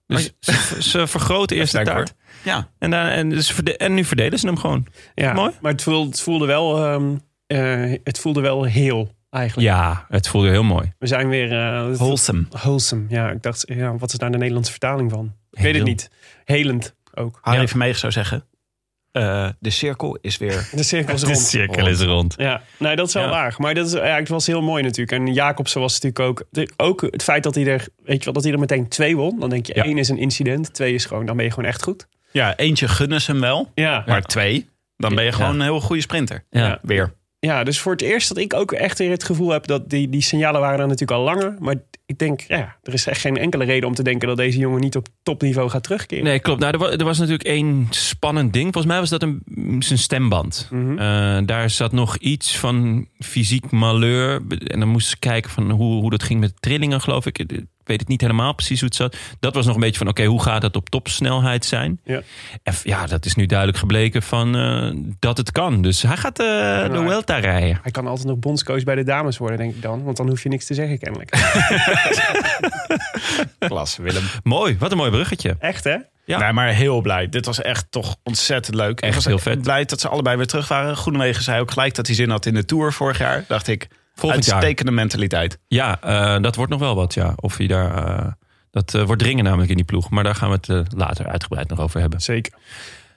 Dus 0.06 0.30
ze, 0.40 0.76
ze 0.82 1.06
vergroten 1.06 1.56
eerst 1.58 1.72
de 1.72 1.82
taart. 1.82 2.14
Ja, 2.44 2.68
En, 2.78 2.90
dan, 2.90 3.00
en, 3.06 3.28
dus 3.28 3.50
verde- 3.50 3.76
en 3.76 3.94
nu 3.94 4.04
verdelen 4.04 4.38
ze 4.38 4.46
hem 4.46 4.58
gewoon. 4.58 4.86
Ja, 5.14 5.32
Mooi. 5.32 5.52
Maar 5.60 5.72
het 5.72 5.82
voelde, 5.82 6.08
het 6.10 6.20
voelde 6.20 6.46
wel, 6.46 6.84
ehm, 6.84 7.16
eh, 7.46 7.98
het 8.04 8.18
voelde 8.18 8.40
wel 8.40 8.64
heel, 8.64 9.14
eigenlijk. 9.34 9.68
Ja, 9.68 10.06
het 10.08 10.28
voelde 10.28 10.48
heel 10.50 10.62
mooi. 10.62 10.92
We 10.98 11.06
zijn 11.06 11.28
weer... 11.28 11.52
eh, 11.52 11.86
het- 11.86 11.98
wholesome. 11.98 12.44
wholesome. 12.50 13.04
Ja, 13.08 13.30
ik 13.30 13.42
dacht, 13.42 13.64
ja, 13.66 13.96
wat 13.96 14.12
is 14.12 14.18
daar 14.18 14.30
de 14.30 14.36
Nederlandse 14.38 14.70
vertaling 14.70 15.10
van? 15.10 15.34
Ik 15.50 15.62
weet 15.62 15.74
het 15.74 15.84
niet. 15.84 16.10
Helend 16.44 16.94
ook. 17.14 17.38
Harry 17.42 17.60
Ja. 17.60 17.66
Vermegen 17.66 17.98
zou 17.98 18.12
zeggen... 18.12 18.44
eh, 19.12 19.48
de 19.58 19.70
cirkel 19.70 20.18
is 20.20 20.36
weer... 20.38 20.68
De 20.72 20.82
cirkel 20.82 21.14
is 21.14 21.20
De 21.20 21.26
rond. 21.26 21.38
cirkel 21.38 21.86
is 21.88 22.00
rond. 22.00 22.34
Ja, 22.36 22.62
nee, 22.78 22.96
dat 22.96 23.06
is 23.08 23.14
wel 23.14 23.22
Ja. 23.22 23.28
waar. 23.30 23.54
Maar 23.58 23.74
dat 23.74 23.86
is, 23.86 23.92
ja, 23.92 24.00
het 24.16 24.28
was 24.28 24.46
heel 24.46 24.62
mooi 24.62 24.82
natuurlijk. 24.82 25.18
En 25.18 25.32
Jacobsen 25.34 25.80
was 25.80 25.92
natuurlijk 26.00 26.20
ook... 26.20 26.46
de- 26.50 26.72
ook 26.76 27.00
het 27.00 27.22
feit 27.22 27.42
dat 27.42 27.54
hij 27.54 27.66
er, 27.66 27.86
weet 28.02 28.18
je 28.18 28.24
wel, 28.24 28.32
dat 28.34 28.42
hij 28.44 28.52
er 28.52 28.58
meteen 28.58 28.88
twee 28.88 29.16
won. 29.16 29.40
Dan 29.40 29.50
denk 29.50 29.66
je, 29.66 29.74
Ja. 29.74 29.84
één 29.84 29.98
is 29.98 30.08
een 30.08 30.18
incident. 30.18 30.74
Twee 30.74 30.94
is 30.94 31.04
gewoon, 31.04 31.26
dan 31.26 31.36
ben 31.36 31.44
je 31.44 31.50
gewoon 31.50 31.68
echt 31.68 31.82
goed. 31.82 32.06
Ja, 32.32 32.56
eentje 32.56 32.88
gunnen 32.88 33.20
ze 33.20 33.30
hem 33.30 33.40
wel. 33.40 33.70
Ja, 33.74 34.02
Maar 34.06 34.22
twee, 34.22 34.68
dan 34.96 35.14
ben 35.14 35.24
je 35.24 35.30
Ja. 35.30 35.36
gewoon 35.36 35.54
een 35.54 35.60
heel 35.60 35.80
goede 35.80 36.02
sprinter. 36.02 36.44
Ja. 36.50 36.66
Ja. 36.66 36.78
Weer. 36.82 37.12
Ja, 37.44 37.64
dus 37.64 37.80
voor 37.80 37.92
het 37.92 38.02
eerst 38.02 38.28
dat 38.28 38.38
ik 38.38 38.54
ook 38.54 38.72
echt 38.72 38.98
weer 38.98 39.10
het 39.10 39.24
gevoel 39.24 39.50
heb... 39.50 39.66
dat 39.66 39.90
die, 39.90 40.08
die 40.08 40.22
signalen 40.22 40.60
waren 40.60 40.80
er 40.80 40.86
natuurlijk 40.86 41.18
al 41.18 41.24
langer. 41.24 41.56
Maar 41.58 41.74
ik 42.06 42.18
denk, 42.18 42.40
ja, 42.40 42.76
er 42.82 42.92
is 42.92 43.06
echt 43.06 43.20
geen 43.20 43.36
enkele 43.36 43.64
reden 43.64 43.88
om 43.88 43.94
te 43.94 44.02
denken... 44.02 44.28
dat 44.28 44.36
deze 44.36 44.58
jongen 44.58 44.80
niet 44.80 44.96
op 44.96 45.08
topniveau 45.22 45.70
gaat 45.70 45.82
terugkeren. 45.82 46.24
Nee, 46.24 46.40
klopt. 46.40 46.60
Nou, 46.60 46.72
er, 46.72 46.78
was, 46.78 46.90
er 46.90 47.04
was 47.04 47.18
natuurlijk 47.18 47.48
één 47.48 47.86
spannend 47.90 48.52
ding. 48.52 48.72
Volgens 48.72 48.92
mij 48.92 49.00
was 49.00 49.10
dat 49.10 49.22
een, 49.22 49.42
zijn 49.78 49.98
stemband. 49.98 50.68
Mhm. 50.70 50.98
Eh, 50.98 51.38
daar 51.46 51.70
zat 51.70 51.92
nog 51.92 52.16
iets 52.16 52.58
van 52.58 53.08
fysiek 53.18 53.70
malheur. 53.70 54.42
En 54.48 54.80
dan 54.80 54.88
moesten 54.88 55.10
ze 55.10 55.18
kijken 55.18 55.50
van 55.50 55.70
hoe, 55.70 56.00
hoe 56.00 56.10
dat 56.10 56.22
ging 56.22 56.40
met 56.40 56.52
trillingen, 56.60 57.00
geloof 57.00 57.26
ik. 57.26 57.44
Ik 57.84 57.90
weet 57.90 58.00
het 58.00 58.08
niet 58.08 58.20
helemaal 58.20 58.54
precies 58.54 58.80
hoe 58.80 58.88
het 58.88 58.96
zat. 58.96 59.16
Dat 59.40 59.54
was 59.54 59.66
nog 59.66 59.74
een 59.74 59.80
beetje 59.80 59.98
van, 59.98 60.08
oké, 60.08 60.24
hoe 60.24 60.42
gaat 60.42 60.62
het 60.62 60.76
op 60.76 60.90
topsnelheid 60.90 61.64
zijn? 61.64 62.00
Ja. 62.04 62.20
En 62.62 62.74
ja, 62.82 63.06
dat 63.06 63.24
is 63.24 63.34
nu 63.34 63.46
duidelijk 63.46 63.78
gebleken 63.78 64.22
van 64.22 64.56
eh, 64.56 64.90
dat 65.18 65.36
het 65.36 65.52
kan. 65.52 65.82
Dus 65.82 66.02
hij 66.02 66.16
gaat 66.16 66.38
eh, 66.38 66.46
de 66.82 66.88
Nou, 66.88 67.06
Vuelta 67.06 67.36
rijden. 67.36 67.78
Hij 67.82 67.90
kan 67.90 68.06
altijd 68.06 68.28
nog 68.28 68.38
bondscoach 68.38 68.84
bij 68.84 68.94
de 68.94 69.02
dames 69.02 69.38
worden, 69.38 69.58
denk 69.58 69.74
ik 69.74 69.82
dan. 69.82 70.04
Want 70.04 70.16
dan 70.16 70.28
hoef 70.28 70.42
je 70.42 70.48
niks 70.48 70.66
te 70.66 70.74
zeggen, 70.74 70.98
kennelijk. 70.98 71.30
Klas, 73.58 73.96
Willem. 73.96 74.24
Mooi, 74.42 74.76
wat 74.78 74.90
een 74.90 74.96
mooi 74.96 75.10
bruggetje. 75.10 75.56
Echt, 75.58 75.84
hè? 75.84 75.96
Ja. 76.24 76.38
Nee, 76.38 76.52
maar 76.52 76.68
heel 76.68 77.00
blij. 77.00 77.28
Dit 77.28 77.46
was 77.46 77.60
echt 77.60 77.86
toch 77.90 78.16
ontzettend 78.22 78.76
leuk. 78.76 79.00
Echt 79.00 79.08
ik 79.08 79.14
was 79.14 79.24
heel 79.24 79.38
vet. 79.38 79.62
blij 79.62 79.84
dat 79.84 80.00
ze 80.00 80.08
allebei 80.08 80.36
weer 80.36 80.46
terug 80.46 80.68
waren. 80.68 80.96
Groenewegen 80.96 81.42
zei 81.42 81.60
ook 81.60 81.70
gelijk 81.70 81.94
dat 81.94 82.06
hij 82.06 82.14
zin 82.14 82.30
had 82.30 82.46
in 82.46 82.54
de 82.54 82.64
Tour 82.64 82.92
vorig 82.92 83.18
jaar. 83.18 83.44
Dacht 83.48 83.68
ik, 83.68 83.88
Volgend 84.14 84.44
jaar. 84.44 84.54
uitstekende 84.54 84.92
mentaliteit. 84.92 85.58
Ja, 85.66 86.00
eh, 86.02 86.42
dat 86.42 86.56
wordt 86.56 86.70
nog 86.70 86.80
wel 86.80 86.94
wat, 86.94 87.14
ja. 87.14 87.32
Of 87.36 87.56
hij 87.56 87.66
daar... 87.66 88.06
eh, 88.06 88.32
dat 88.70 88.94
eh, 88.94 89.02
wordt 89.04 89.22
dringen 89.22 89.44
namelijk 89.44 89.70
in 89.70 89.76
die 89.76 89.84
ploeg. 89.84 90.10
Maar 90.10 90.24
daar 90.24 90.34
gaan 90.34 90.50
we 90.50 90.72
het 90.72 90.92
later 90.96 91.26
uitgebreid 91.26 91.68
nog 91.68 91.80
over 91.80 92.00
hebben. 92.00 92.20
Zeker. 92.20 92.52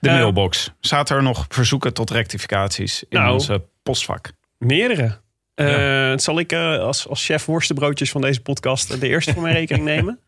De 0.00 0.10
mailbox. 0.10 0.72
Zaten 0.80 1.16
er 1.16 1.22
nog 1.22 1.46
verzoeken 1.48 1.94
tot 1.94 2.10
rectificaties 2.10 3.04
in 3.08 3.18
Nou. 3.18 3.32
onze 3.32 3.64
postvak? 3.82 4.32
Meerdere. 4.58 5.18
Eh, 5.54 6.12
Zal 6.16 6.38
ik 6.38 6.52
eh, 6.52 6.78
als, 6.78 7.08
als 7.08 7.24
chef 7.24 7.44
worstenbroodjes 7.44 8.10
van 8.10 8.20
deze 8.20 8.40
podcast 8.42 9.00
de 9.00 9.08
eerste 9.08 9.32
voor 9.32 9.42
mijn 9.42 9.54
rekening 9.54 9.84
nemen? 9.94 10.18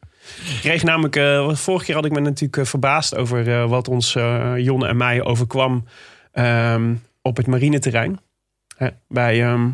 Ik 0.55 0.59
kreeg 0.61 0.83
namelijk, 0.83 1.17
eh, 1.17 1.55
vorige 1.55 1.85
keer 1.85 1.95
had 1.95 2.05
ik 2.05 2.13
me 2.13 2.21
natuurlijk 2.21 2.69
verbaasd 2.69 3.17
over 3.17 3.49
eh, 3.53 3.69
wat 3.69 3.89
ons 3.89 4.15
eh, 4.15 4.53
Jonne 4.57 4.89
en 4.89 4.97
mij 4.97 5.23
overkwam 5.23 5.85
ehm, 6.33 6.95
op 7.23 7.37
het 7.37 7.47
marineterrein. 7.47 8.21
Hè, 8.77 8.89
bij, 9.09 9.43
ehm, 9.45 9.69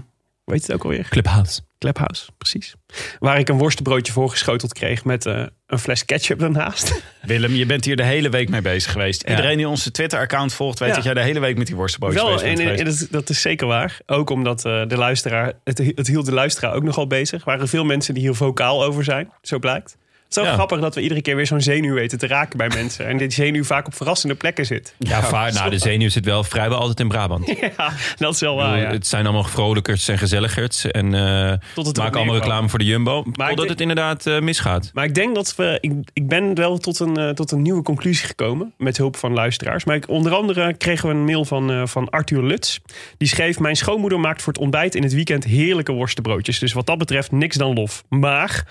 heet 0.54 0.62
het 0.66 0.72
ook 0.72 0.82
alweer? 0.82 1.06
Clubhouse. 1.10 1.60
Clubhouse, 1.78 2.28
precies. 2.38 2.74
Waar 3.18 3.38
ik 3.38 3.48
een 3.48 3.58
worstenbroodje 3.58 4.12
voorgeschoteld 4.12 4.72
kreeg 4.72 5.04
met 5.04 5.26
eh, 5.26 5.42
een 5.66 5.78
fles 5.78 6.04
ketchup 6.04 6.42
ernaast. 6.42 7.02
Willem, 7.22 7.52
je 7.52 7.66
bent 7.66 7.84
hier 7.84 7.96
de 7.96 8.04
hele 8.04 8.28
week 8.28 8.48
mee 8.48 8.62
bezig 8.62 8.92
geweest. 8.92 9.22
Iedereen 9.22 9.56
die 9.56 9.68
onze 9.68 9.90
Twitter-account 9.90 10.52
volgt, 10.54 10.78
weet 10.78 10.88
Ja. 10.88 10.94
dat 10.94 11.04
jij 11.04 11.14
de 11.14 11.20
hele 11.20 11.40
week 11.40 11.56
met 11.58 11.66
die 11.66 11.76
worstenbroodjes 11.76 12.22
Wel, 12.22 12.32
bezig 12.32 12.46
bent 12.48 12.78
en, 12.78 12.86
en 12.86 13.08
dat 13.10 13.28
is 13.28 13.40
zeker 13.40 13.66
waar. 13.66 13.98
Ook 14.06 14.30
omdat 14.30 14.64
eh, 14.64 14.82
de 14.86 14.96
luisteraar, 14.96 15.52
het, 15.64 15.78
het 15.78 16.06
hield 16.06 16.26
de 16.26 16.32
luisteraar 16.32 16.74
ook 16.74 16.82
nogal 16.82 17.06
bezig. 17.06 17.38
Er 17.38 17.46
waren 17.46 17.68
veel 17.68 17.84
mensen 17.84 18.14
die 18.14 18.22
hier 18.22 18.34
vocaal 18.34 18.84
over 18.84 19.04
zijn, 19.04 19.32
zo 19.42 19.58
blijkt. 19.58 19.96
Het 20.36 20.44
is 20.44 20.50
wel 20.50 20.60
Ja. 20.60 20.66
grappig 20.66 20.86
dat 20.86 20.94
we 20.94 21.02
iedere 21.02 21.22
keer 21.22 21.36
weer 21.36 21.46
zo'n 21.46 21.60
zenuw 21.60 21.94
weten 21.94 22.18
te 22.18 22.26
raken 22.26 22.58
bij 22.58 22.68
mensen. 22.68 23.06
En 23.06 23.16
dit 23.16 23.32
zenuw 23.32 23.64
vaak 23.64 23.86
op 23.86 23.94
verrassende 23.94 24.34
plekken 24.34 24.66
zit. 24.66 24.94
Ja, 24.98 25.22
vaar, 25.22 25.52
nou, 25.52 25.70
de 25.70 25.78
zenuw 25.78 26.08
zit 26.08 26.24
wel 26.24 26.44
vrijwel 26.44 26.78
altijd 26.78 27.00
in 27.00 27.08
Brabant. 27.08 27.46
Ja, 27.76 27.92
dat 28.16 28.34
is 28.34 28.40
wel 28.40 28.56
waar, 28.56 28.70
bedoel, 28.70 28.86
ja. 28.86 28.92
Het 28.92 29.06
zijn 29.06 29.24
allemaal 29.24 29.44
vrolijkers 29.44 30.08
en 30.08 30.18
gezelligers. 30.18 30.84
En 30.84 31.14
eh 31.14 31.52
Tot 31.74 31.86
het 31.86 31.96
maken 31.96 32.16
allemaal 32.16 32.34
reclame 32.34 32.68
voor 32.68 32.78
de 32.78 32.84
Jumbo. 32.84 33.24
ik 33.26 33.34
Totdat 33.34 33.68
het 33.68 33.80
inderdaad 33.80 34.26
eh, 34.26 34.40
misgaat. 34.40 34.90
Maar 34.94 35.04
ik 35.04 35.14
denk 35.14 35.34
dat 35.34 35.54
we. 35.56 35.78
Ik, 35.80 35.92
ik 36.12 36.28
ben 36.28 36.54
wel 36.54 36.78
tot 36.78 36.98
een, 36.98 37.16
eh, 37.16 37.28
tot 37.30 37.50
een 37.50 37.62
nieuwe 37.62 37.82
conclusie 37.82 38.26
gekomen. 38.26 38.72
Met 38.78 38.96
hulp 38.96 39.16
van 39.16 39.32
luisteraars. 39.32 39.84
Maar 39.84 39.96
ik, 39.96 40.08
onder 40.08 40.34
andere 40.34 40.74
kregen 40.76 41.08
we 41.08 41.14
een 41.14 41.24
mail 41.24 41.44
van, 41.44 41.70
eh, 41.70 41.86
van 41.86 42.10
Arthur 42.10 42.42
Lutz. 42.42 42.78
Die 43.18 43.28
schreef: 43.28 43.58
Mijn 43.58 43.76
schoonmoeder 43.76 44.20
maakt 44.20 44.42
voor 44.42 44.52
het 44.52 44.62
ontbijt 44.62 44.94
in 44.94 45.02
het 45.02 45.14
weekend 45.14 45.44
heerlijke 45.44 45.92
worstenbroodjes. 45.92 46.58
Dus 46.58 46.72
wat 46.72 46.86
dat 46.86 46.98
betreft 46.98 47.32
niks 47.32 47.56
dan 47.56 47.74
lof. 47.74 48.04
Maar 48.08 48.64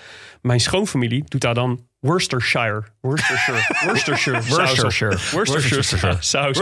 mijn 0.45 0.59
schoonfamilie 0.59 1.23
doet 1.27 1.41
daar 1.41 1.53
dan 1.53 1.87
Worcestershire. 1.99 2.83
Worcestershire. 3.01 3.61
Worcestershire. 3.85 4.41
Worcestershire. 4.41 5.17
Worcestershire. 5.31 6.17
saus. 6.19 6.57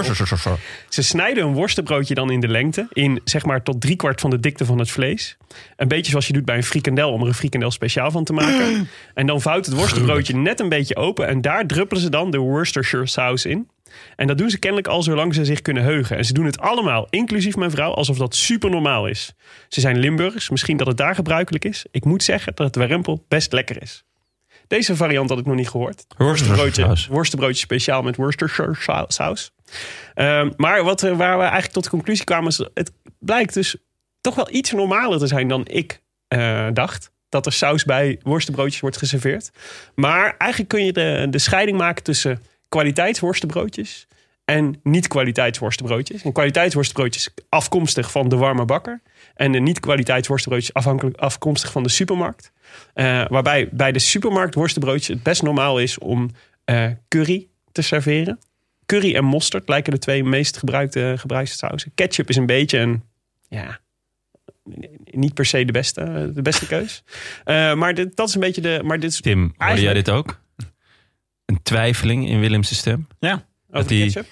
Ze 0.90 1.04
snijden 1.04 1.44
een 1.44 1.54
worstenbroodje 1.54 2.14
dan 2.14 2.32
in 2.32 2.40
de 2.40 2.48
lengte. 2.48 2.88
In 2.94 3.22
zeg 3.24 3.46
maar 3.46 3.64
tot 3.64 3.82
driekwart 3.82 4.22
van 4.22 4.30
de 4.30 4.40
dikte 4.40 4.66
van 4.66 4.80
het 4.80 4.92
vlees. 4.92 5.38
Een 5.76 5.88
beetje 5.88 6.10
zoals 6.10 6.28
je 6.28 6.34
doet 6.34 6.46
bij 6.46 6.56
een 6.56 6.64
frikandel. 6.64 7.12
Om 7.12 7.22
er 7.22 7.28
een 7.28 7.34
frikandel 7.34 7.72
speciaal 7.72 8.12
van 8.12 8.24
te 8.24 8.34
maken. 8.34 8.88
En 9.14 9.26
dan 9.26 9.42
vouwt 9.42 9.66
het 9.66 9.76
worstenbroodje 9.76 10.36
net 10.36 10.60
een 10.60 10.70
beetje 10.70 10.96
open. 10.96 11.28
En 11.28 11.42
daar 11.42 11.68
druppelen 11.68 12.02
ze 12.02 12.10
dan 12.10 12.32
de 12.32 12.38
Worcestershire 12.38 13.08
saus 13.08 13.46
in. 13.46 13.70
En 14.16 14.28
dat 14.28 14.38
doen 14.38 14.50
ze 14.50 14.58
kennelijk 14.60 14.88
al 14.88 15.04
zolang 15.04 15.34
ze 15.36 15.46
zich 15.46 15.62
kunnen 15.62 15.84
heugen. 15.84 16.18
En 16.18 16.26
ze 16.26 16.34
doen 16.34 16.46
het 16.46 16.60
allemaal, 16.60 17.08
inclusief 17.10 17.56
mijn 17.56 17.72
vrouw, 17.72 17.92
alsof 17.94 18.18
dat 18.18 18.36
super 18.36 18.70
normaal 18.70 19.08
is. 19.08 19.34
Ze 19.68 19.80
zijn 19.80 19.98
Limburgers, 19.98 20.50
misschien 20.50 20.78
dat 20.78 20.88
het 20.88 20.98
daar 20.98 21.16
gebruikelijk 21.16 21.66
is. 21.66 21.86
Ik 21.92 22.06
moet 22.06 22.24
zeggen 22.24 22.56
dat 22.56 22.66
het 22.68 22.76
warempel 22.76 23.26
best 23.28 23.54
lekker 23.54 23.82
is. 23.82 24.04
Deze 24.68 24.96
variant 24.96 25.30
had 25.30 25.40
ik 25.40 25.46
nog 25.46 25.56
niet 25.56 25.70
gehoord. 25.70 26.06
Worstenbroodje, 26.18 26.96
worstenbroodje 27.10 27.60
speciaal 27.60 28.02
met 28.02 28.16
Worcestershire 28.16 28.76
sa- 28.76 29.06
saus. 29.08 29.52
Ehm, 30.14 30.52
maar 30.58 30.84
wat, 30.84 31.04
eh, 31.04 31.18
waar 31.18 31.36
we 31.38 31.44
eigenlijk 31.44 31.74
tot 31.74 31.84
de 31.84 31.90
conclusie 31.90 32.26
kwamen... 32.26 32.48
is 32.50 32.58
het 32.74 32.92
blijkt 33.20 33.54
dus 33.54 33.76
toch 34.22 34.36
wel 34.36 34.48
iets 34.52 34.72
normaler 34.72 35.20
te 35.20 35.28
zijn 35.28 35.48
dan 35.48 35.68
ik 35.68 36.02
eh, 36.28 36.68
dacht. 36.74 37.12
Dat 37.30 37.46
er 37.46 37.52
saus 37.54 37.84
bij 37.84 38.20
worstenbroodjes 38.24 38.80
wordt 38.82 38.98
geserveerd. 38.98 39.52
Maar 39.96 40.36
eigenlijk 40.38 40.70
kun 40.70 40.86
je 40.86 40.94
de, 40.94 41.28
de 41.30 41.40
scheiding 41.40 41.78
maken 41.78 42.04
tussen 42.04 42.42
kwaliteitsworstenbroodjes... 42.74 44.08
en 44.46 44.80
niet-kwaliteitsworstenbroodjes. 44.84 46.24
En 46.24 46.32
kwaliteitsworstenbroodjes 46.32 47.30
afkomstig 47.50 48.12
van 48.12 48.30
de 48.30 48.36
warme 48.36 48.66
bakker... 48.66 49.02
en 49.36 49.52
de 49.52 49.60
niet-kwaliteitsworstenbroodjes 49.60 50.74
afhankelijk 50.74 51.18
afkomstig 51.18 51.72
van 51.72 51.84
de 51.84 51.90
supermarkt. 51.90 52.52
Eh, 52.94 53.26
waarbij 53.28 53.70
bij 53.72 53.92
de 53.92 54.00
supermarkt 54.00 54.56
worstenbroodjes 54.56 55.08
het 55.08 55.24
best 55.24 55.42
normaal 55.42 55.80
is 55.80 55.98
om 55.98 56.30
eh, 56.66 56.90
curry 57.08 57.48
te 57.72 57.82
serveren. 57.82 58.40
Curry 58.86 59.16
en 59.16 59.26
mosterd 59.26 59.70
lijken 59.70 59.92
de 59.92 60.00
twee 60.00 60.24
meest 60.24 60.58
gebruikte, 60.58 61.16
gebruikte 61.18 61.56
sausen. 61.56 61.92
Ketchup 61.96 62.30
is 62.30 62.36
een 62.36 62.46
beetje 62.46 62.80
een, 62.80 63.04
ja, 63.48 63.80
niet 65.12 65.34
per 65.34 65.46
se 65.46 65.66
de 65.66 65.72
beste, 65.72 66.32
de 66.34 66.42
beste 66.42 66.68
keus. 66.68 67.04
Eh, 67.44 67.74
maar 67.74 67.94
dit, 67.94 68.16
dat 68.16 68.28
is 68.28 68.34
een 68.34 68.42
beetje 68.42 68.62
de, 68.62 68.82
maar 68.84 69.00
dit 69.00 69.12
is 69.12 69.22
Tim, 69.22 69.54
hoorde 69.58 69.82
jij 69.82 69.94
dit 69.94 70.10
ook? 70.10 70.42
Een 71.46 71.62
twijfeling 71.64 72.30
in 72.30 72.40
Willem's 72.40 72.76
stem? 72.78 73.08
Ja. 73.20 73.46
over 73.72 73.88
die- 73.88 74.04
ketchup. 74.04 74.28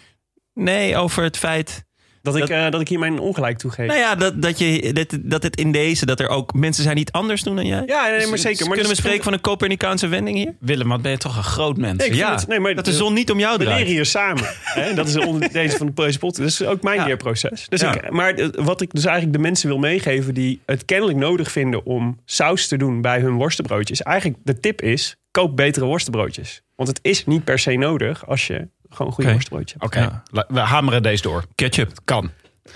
Nee, 0.53 0.97
over 0.97 1.23
het 1.23 1.37
feit... 1.37 1.85
Dat, 2.21 2.33
ik, 2.35 2.39
dat- 2.41 2.49
eh, 2.49 2.69
dat 2.69 2.81
ik 2.81 2.87
hier 2.87 2.99
mijn 2.99 3.19
ongelijk 3.19 3.57
toegeef. 3.57 3.87
Nou 3.87 3.99
ja, 3.99 4.15
dat, 4.15 4.41
dat, 4.41 4.59
je, 4.59 4.93
dat, 4.93 5.17
dat 5.21 5.43
het 5.43 5.55
in 5.55 5.71
deze... 5.71 6.05
dat 6.05 6.19
er 6.19 6.27
ook 6.27 6.53
mensen 6.53 6.83
zijn 6.83 6.95
die 6.95 7.03
het 7.05 7.13
anders 7.13 7.43
doen 7.43 7.55
dan 7.55 7.65
jij. 7.65 7.83
ja, 7.85 8.07
nee, 8.09 8.19
Dus- 8.19 8.29
maar 8.29 8.37
zeker. 8.37 8.57
dus 8.57 8.67
Maar 8.67 8.75
kunnen 8.75 8.75
we 8.75 8.81
dat 8.81 8.91
is- 8.91 8.97
spreken 8.97 9.23
van 9.23 9.33
een 9.33 9.41
Copernicaanse 9.41 10.07
wending 10.07 10.37
hier? 10.37 10.55
Willem, 10.59 10.87
wat 10.87 11.01
ben 11.01 11.11
je 11.11 11.17
toch 11.17 11.37
een 11.37 11.43
groot 11.43 11.77
mens. 11.77 11.97
Nee, 12.07 12.15
Ja, 12.15 12.35
het- 12.35 12.47
nee, 12.47 12.59
maar 12.59 12.75
dat 12.75 12.85
de 12.85 12.93
zon 12.93 13.13
niet 13.13 13.31
om 13.31 13.39
jou 13.39 13.57
We 13.57 13.63
draait. 13.63 13.79
leren 13.79 13.93
hier 13.95 14.05
samen. 14.05 14.43
Hè? 14.63 14.93
Dat 14.93 15.07
is 15.07 15.13
de 15.13 15.25
onder- 15.25 15.51
deze 15.51 15.77
van 15.77 15.85
de 15.95 16.17
pot. 16.19 16.35
Dat 16.37 16.47
is 16.47 16.63
ook 16.65 16.81
mijn 16.81 16.99
Ja. 16.99 17.05
leerproces. 17.05 17.65
Dus 17.69 17.81
Ja. 17.81 17.93
ik, 17.95 18.09
maar 18.11 18.33
eh, 18.33 18.47
wat 18.55 18.81
ik 18.81 18.91
dus 18.93 19.05
eigenlijk 19.05 19.35
de 19.35 19.41
mensen 19.43 19.67
wil 19.67 19.77
meegeven 19.77 20.33
die 20.33 20.61
het 20.65 20.85
kennelijk 20.85 21.17
nodig 21.17 21.51
vinden 21.51 21.85
om 21.85 22.19
saus 22.25 22.67
te 22.67 22.77
doen 22.77 23.01
bij 23.01 23.19
hun 23.19 23.33
worstenbroodjes. 23.33 24.01
Eigenlijk 24.01 24.39
de 24.43 24.59
tip 24.59 24.81
is: 24.81 25.15
koop 25.31 25.55
betere 25.55 25.85
worstenbroodjes. 25.85 26.61
Want 26.75 26.89
het 26.89 26.99
is 27.01 27.25
niet 27.25 27.43
per 27.43 27.59
se 27.59 27.71
nodig 27.75 28.27
als 28.27 28.47
je 28.47 28.67
gewoon 28.91 29.07
een 29.07 29.13
goede 29.13 29.31
worstenbroodje 29.31 29.75
hebt. 29.79 29.95
Oké, 29.95 30.21
Ja. 30.31 30.45
we 30.47 30.59
hameren 30.59 31.03
deze 31.03 31.21
door. 31.21 31.43
Ketchup. 31.55 31.91
Kan. 32.05 32.31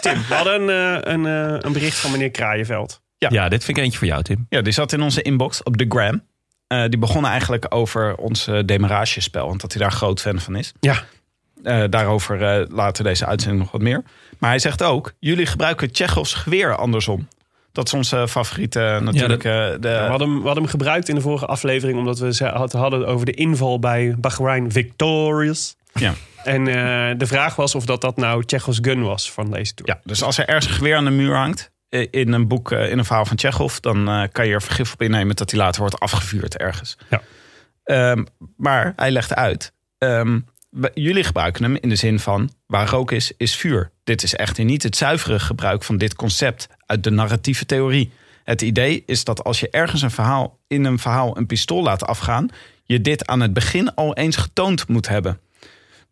Tim, 0.00 0.18
we 0.28 0.34
hadden 0.34 0.68
een, 0.68 1.02
eh, 1.02 1.12
een, 1.12 1.26
eh, 1.26 1.58
een 1.60 1.72
bericht 1.72 1.96
van 1.98 2.10
meneer 2.10 2.30
Kraaienveld. 2.30 3.00
Ja. 3.18 3.28
Ja. 3.32 3.48
dit 3.48 3.64
vind 3.64 3.76
ik 3.76 3.82
eentje 3.84 3.98
voor 3.98 4.06
jou, 4.08 4.22
Tim. 4.22 4.46
Ja, 4.48 4.60
die 4.62 4.72
zat 4.72 4.92
in 4.92 5.02
onze 5.02 5.22
inbox 5.22 5.62
op 5.62 5.76
de 5.76 5.84
gram. 5.88 6.22
Eh, 6.66 6.84
die 6.88 6.98
begonnen 6.98 7.30
eigenlijk 7.30 7.66
over 7.68 8.14
ons 8.16 8.48
demaragespel. 8.64 9.46
Want 9.46 9.60
dat 9.60 9.72
hij 9.72 9.82
daar 9.82 9.92
groot 9.92 10.20
fan 10.20 10.40
van 10.40 10.56
is. 10.56 10.72
Ja, 10.80 11.02
Eh, 11.62 11.84
daarover 11.90 12.42
eh, 12.60 12.68
later 12.70 13.04
deze 13.04 13.26
uitzending 13.26 13.62
nog 13.62 13.72
wat 13.72 13.80
meer. 13.80 14.02
Maar 14.38 14.50
hij 14.50 14.58
zegt 14.58 14.82
ook, 14.82 15.12
jullie 15.18 15.46
gebruiken 15.46 15.92
Tsjechovs 15.92 16.34
geweer 16.34 16.76
andersom. 16.76 17.28
Dat 17.76 17.86
is 17.86 17.94
onze 17.94 18.28
favoriete 18.28 18.98
natuurlijk. 19.02 19.44
eh, 19.44 19.52
de, 19.52 19.78
we, 19.80 19.88
hadden, 19.88 20.28
hem- 20.28 20.36
we 20.38 20.44
hadden 20.44 20.62
hem 20.62 20.70
gebruikt 20.72 21.08
in 21.08 21.14
de 21.14 21.20
vorige 21.20 21.46
aflevering 21.46 21.98
omdat 21.98 22.18
we 22.18 22.34
ze 22.34 22.44
had- 22.44 22.72
hadden 22.72 23.06
over 23.06 23.26
de 23.26 23.32
inval 23.32 23.78
bij 23.78 24.14
Bahrein 24.18 24.72
Victorious. 24.72 25.76
ja. 25.92 26.14
En 26.44 26.68
eh, 26.68 27.18
de 27.18 27.26
vraag 27.26 27.56
was 27.56 27.74
of 27.74 27.84
dat, 27.86 28.00
dat 28.00 28.16
nou 28.16 28.44
Tsjechos 28.44 28.78
gun 28.82 29.02
was 29.02 29.32
van 29.32 29.50
deze 29.50 29.74
tour. 29.74 29.90
Ja, 29.90 30.00
dus 30.04 30.22
als 30.22 30.38
er 30.38 30.46
ergens 30.48 30.66
een 30.66 30.72
geweer 30.76 30.96
aan 30.96 31.04
de 31.04 31.10
muur 31.10 31.34
hangt... 31.36 31.70
eh, 31.88 32.06
in 32.10 32.32
een 32.32 32.48
boek, 32.48 32.70
in 32.72 32.98
een 32.98 33.04
verhaal 33.04 33.24
van 33.24 33.36
Tsjechov... 33.36 33.76
dan 33.76 34.28
kan 34.32 34.46
je 34.46 34.52
er 34.52 34.62
vergif 34.62 34.92
op 34.92 35.02
innemen 35.02 35.36
dat 35.36 35.50
hij 35.50 35.60
later 35.60 35.80
wordt 35.80 36.00
afgevuurd 36.00 36.56
ergens. 36.56 36.96
Ja. 37.10 37.20
Ehm, 37.84 38.24
maar 38.56 38.92
hij 38.96 39.10
legt 39.10 39.34
uit... 39.34 39.72
ehm, 39.98 40.38
jullie 40.94 41.24
gebruiken 41.24 41.62
hem 41.62 41.76
in 41.80 41.88
de 41.88 41.96
zin 41.96 42.18
van... 42.18 42.50
waar 42.66 42.88
rook 42.88 43.12
is, 43.12 43.32
is 43.36 43.56
vuur. 43.56 43.90
Dit 44.04 44.22
is 44.22 44.34
echter 44.34 44.64
niet 44.64 44.82
het 44.82 44.96
zuivere 44.96 45.38
gebruik 45.38 45.84
van 45.84 45.98
dit 45.98 46.14
concept... 46.14 46.68
uit 46.86 47.04
de 47.04 47.10
narratieve 47.10 47.66
theorie. 47.66 48.10
Het 48.44 48.62
idee 48.62 49.02
is 49.06 49.24
dat 49.24 49.44
als 49.44 49.60
je 49.60 49.70
ergens 49.70 50.02
een 50.02 50.10
verhaal, 50.10 50.58
in 50.66 50.84
een 50.84 50.98
verhaal 50.98 51.36
een 51.36 51.46
pistool 51.46 51.82
laat 51.82 52.04
afgaan... 52.04 52.48
je 52.84 53.00
dit 53.00 53.26
aan 53.26 53.40
het 53.40 53.52
begin 53.52 53.94
al 53.94 54.14
eens 54.14 54.36
getoond 54.36 54.88
moet 54.88 55.08
hebben... 55.08 55.40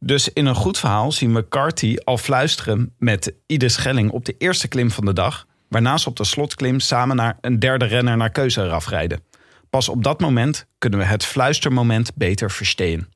Dus 0.07 0.33
in 0.33 0.47
een 0.47 0.55
goed 0.55 0.79
verhaal 0.79 1.13
zien 1.13 1.35
we 1.35 1.49
Carty 1.49 1.97
al 2.05 2.19
fluisteren 2.19 2.95
met 2.99 3.33
Ide 3.47 3.69
Schelling 3.69 4.11
op 4.11 4.25
de 4.25 4.35
eerste 4.39 4.69
klim 4.69 4.91
van 4.91 5.05
de 5.05 5.13
dag. 5.13 5.47
Waarna 5.69 5.97
ze 5.97 6.09
op 6.09 6.17
de 6.17 6.25
slotklim 6.25 6.81
samen 6.81 7.17
naar 7.17 7.39
een 7.41 7.59
derde 7.59 7.85
renner 7.85 8.17
naar 8.17 8.31
keuze 8.31 8.63
eraf 8.63 8.89
rijden. 8.89 9.21
Pas 9.71 9.89
op 9.89 10.03
dat 10.03 10.21
moment 10.21 10.67
kunnen 10.79 10.99
we 10.99 11.05
het 11.05 11.25
fluistermoment 11.25 12.15
beter 12.15 12.51
verstaan. 12.51 13.09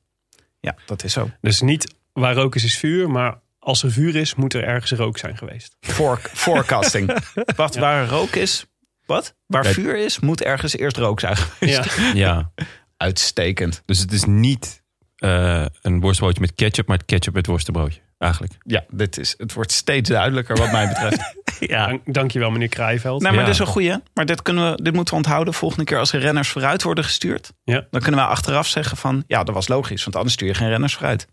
Ja, 0.59 0.75
dat 0.85 1.03
is 1.03 1.13
zo. 1.13 1.29
Dus 1.41 1.61
niet 1.61 1.93
waar 2.13 2.33
rook 2.33 2.55
is, 2.55 2.63
is 2.63 2.77
vuur, 2.77 3.09
maar 3.09 3.39
als 3.59 3.83
er 3.83 3.91
vuur 3.91 4.15
is, 4.15 4.35
moet 4.35 4.53
er 4.53 4.63
ergens 4.63 4.91
rook 4.91 5.17
zijn 5.17 5.37
geweest. 5.37 5.77
Voor, 5.81 6.19
forecasting. 6.33 7.17
Wacht, 7.55 7.75
waar 7.75 8.07
rook 8.07 8.35
is. 8.35 8.65
Wat? 9.05 9.35
Waar 9.45 9.61
Bij- 9.63 9.73
vuur 9.73 9.97
is, 9.97 10.19
moet 10.19 10.41
ergens 10.41 10.77
eerst 10.77 10.97
rook 10.97 11.19
zijn 11.19 11.35
geweest. 11.37 11.95
Ja. 11.95 12.13
Ja. 12.25 12.51
Uitstekend. 12.97 13.81
Dus 13.85 13.99
het 13.99 14.11
is 14.11 14.23
niet 14.23 14.83
eh, 15.19 15.65
een 15.81 15.99
worstenbroodje 15.99 16.41
met 16.41 16.53
ketchup, 16.55 16.87
maar 16.87 16.97
het 16.97 17.05
ketchup 17.05 17.33
met 17.33 17.45
worstenbroodje. 17.45 17.99
Eigenlijk. 18.17 18.53
Ja, 18.63 18.83
dit 18.89 19.17
is, 19.17 19.33
het 19.37 19.53
wordt 19.53 19.71
steeds 19.71 20.09
duidelijker 20.09 20.55
wat 20.57 20.71
mij 20.71 20.87
betreft. 20.87 21.33
Dank, 21.67 22.13
dankjewel, 22.13 22.49
meneer 22.51 22.67
Kraaienveld. 22.69 23.21
Nou, 23.21 23.33
maar 23.35 23.43
Ja. 23.43 23.49
dit 23.49 23.59
is 23.59 23.67
een 23.67 23.73
goeie. 23.73 23.95
Maar 24.13 24.25
dit, 24.25 24.41
kunnen 24.41 24.71
we, 24.71 24.83
dit 24.83 24.93
moeten 24.93 25.13
we 25.13 25.19
onthouden. 25.19 25.53
Volgende 25.53 25.85
keer 25.85 25.97
als 25.97 26.13
er 26.13 26.19
renners 26.19 26.49
vooruit 26.49 26.83
worden 26.83 27.03
gestuurd. 27.03 27.51
Ja. 27.63 27.85
Dan 27.91 28.01
kunnen 28.01 28.19
we 28.19 28.25
achteraf 28.25 28.67
zeggen 28.67 28.97
van... 28.97 29.23
Ja, 29.27 29.43
dat 29.43 29.55
was 29.55 29.67
logisch. 29.67 30.03
Want 30.03 30.15
anders 30.15 30.33
stuur 30.33 30.47
je 30.47 30.53
geen 30.53 30.69
renners 30.69 30.93
vooruit. 30.93 31.27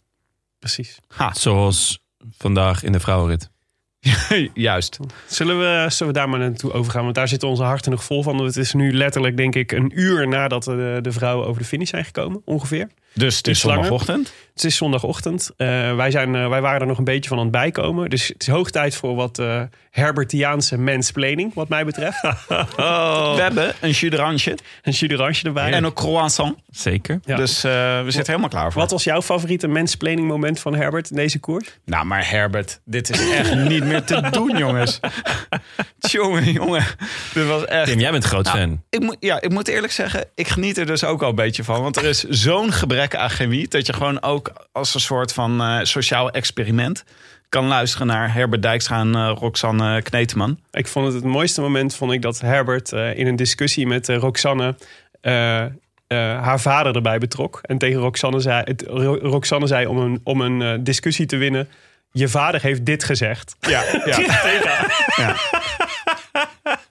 Precies. 0.59 0.99
Ha, 1.09 1.35
Zoals 1.35 2.05
vandaag 2.39 2.83
in 2.83 2.93
de 2.93 3.01
vrouwenrit. 3.01 3.51
juist. 4.55 4.99
Zullen 5.27 5.59
we, 5.59 5.87
zullen 5.91 6.13
we 6.13 6.19
daar 6.19 6.29
maar 6.29 6.39
naartoe 6.39 6.73
overgaan? 6.73 7.03
Want 7.03 7.15
daar 7.15 7.29
zitten 7.29 7.49
onze 7.49 7.63
harten 7.63 7.91
nog 7.91 8.05
vol 8.05 8.23
van. 8.23 8.45
Het 8.45 8.57
is 8.57 8.73
nu 8.73 8.93
letterlijk, 8.93 9.37
denk 9.37 9.55
ik, 9.55 9.73
een 9.73 9.93
uur 10.01 10.29
nadat 10.29 10.65
de, 10.65 10.99
de 11.03 11.13
vrouwen 11.13 11.47
over 11.47 11.63
de 11.63 11.69
finish 11.69 11.91
zijn 11.91 12.05
gekomen, 12.05 12.43
ongeveer. 12.45 12.89
Dus 13.17 13.37
het 13.37 13.47
is 13.49 13.61
zondagochtend. 13.61 14.33
Het 14.55 14.65
is 14.65 14.77
zondagochtend. 14.77 15.51
Eh, 15.57 15.97
wij, 15.97 16.11
zijn, 16.11 16.35
eh, 16.35 16.49
wij 16.49 16.61
waren 16.61 16.81
er 16.81 16.87
nog 16.87 16.99
een 16.99 17.05
beetje 17.05 17.29
van 17.29 17.39
aan 17.39 17.43
het 17.43 17.53
bijkomen. 17.53 18.11
Dus 18.11 18.29
het 18.29 18.43
is 18.43 18.49
hoog 18.49 18.71
tijd 18.71 18.95
voor 18.97 19.15
wat 19.15 19.39
eh 19.39 19.63
Herbertiaanse 19.91 20.79
mansplaining, 20.79 21.55
wat 21.55 21.69
mij 21.69 21.85
betreft. 21.85 22.21
We 22.77 23.39
hebben 23.41 23.75
een 23.81 23.91
jus 23.91 24.11
d'orange 24.11 24.59
Een 24.83 24.93
jus 24.93 25.09
d'orange 25.09 25.43
erbij. 25.43 25.73
en 25.73 25.85
een 25.85 25.93
croissant. 25.93 26.59
Zeker. 26.71 27.21
Ja. 27.25 27.37
Dus 27.37 27.65
eh, 27.65 27.73
we 28.03 28.11
zitten 28.11 28.27
helemaal 28.27 28.49
klaar 28.49 28.73
voor. 28.73 28.81
Wat 28.81 28.91
was 28.91 29.05
jouw 29.05 29.23
favoriete 29.23 29.69
mansplaining 29.69 30.29
moment 30.29 30.61
van 30.61 30.75
Herbert 30.75 31.11
in 31.11 31.17
deze 31.17 31.39
koers? 31.39 31.79
Nou, 31.85 32.05
maar 32.07 32.31
Herbert, 32.31 32.81
dit 32.85 33.11
is 33.11 33.31
echt 33.31 33.55
niet 33.69 33.85
meer 33.85 34.05
te 34.05 34.29
doen, 34.31 34.57
jongens. 34.57 35.01
Jongen, 35.99 36.53
jongen. 36.53 36.85
Dit 37.35 37.47
was 37.47 37.65
echt... 37.65 37.87
Tim, 37.87 37.99
jij 37.99 38.11
bent 38.11 38.23
een 38.23 38.29
groot 38.31 38.45
Nou, 38.45 38.59
fan. 38.59 38.83
Ik 38.91 39.01
moet, 39.01 39.17
ja, 39.21 39.41
ik 39.41 39.51
moet 39.51 39.69
eerlijk 39.69 39.93
zeggen, 39.93 40.25
ik 40.35 40.49
geniet 40.49 40.79
er 40.79 40.87
dus 40.87 41.05
ook 41.05 41.23
al 41.23 41.29
een 41.29 41.35
beetje 41.35 41.65
van. 41.65 41.83
Want 41.83 41.97
er 41.97 42.05
is 42.05 42.25
zo'n 42.25 42.73
gebrek 42.73 43.06
aan 43.15 43.31
chemie... 43.31 43.69
dat 43.69 43.87
je 43.87 43.93
gewoon 43.93 44.23
ook 44.23 44.53
als 44.73 44.95
een 44.95 45.01
soort 45.01 45.33
van 45.33 45.61
eh, 45.61 45.79
sociaal 45.83 46.31
experiment... 46.31 47.05
kan 47.49 47.67
luisteren 47.67 48.07
naar 48.07 48.35
Herbert 48.35 48.63
Dijkstra 48.63 49.01
en 49.01 49.15
eh, 49.15 49.33
Roxanne 49.39 50.03
Kneteman. 50.03 50.59
Ik 50.71 50.87
vond 50.87 51.07
het 51.07 51.15
het 51.15 51.25
mooiste 51.25 51.61
moment, 51.61 51.95
vond 51.95 52.13
ik 52.13 52.23
dat 52.23 52.41
Herbert 52.41 52.93
eh, 52.93 53.19
in 53.19 53.27
een 53.27 53.37
discussie 53.37 53.87
met 53.87 54.09
Roxanne 54.09 54.75
eh, 55.21 55.63
eh, 55.63 55.71
haar 56.43 56.61
vader 56.61 56.95
erbij 56.95 57.19
betrok. 57.19 57.59
En 57.63 57.79
tegen 57.79 58.01
Roxanne 58.01 58.41
zei, 58.41 58.63
het, 58.65 58.85
Ro- 58.89 59.19
Roxanne 59.23 59.67
zei 59.67 59.87
om 59.87 59.99
een, 59.99 60.21
om 60.25 60.41
een 60.41 60.85
discussie 60.85 61.27
te 61.27 61.37
winnen, 61.37 61.69
je 62.13 62.29
vader 62.29 62.63
heeft 62.63 62.85
dit 62.87 63.05
gezegd. 63.05 63.57
Ja, 63.61 63.83
ja. 64.05 64.19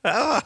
Ja. 0.01 0.41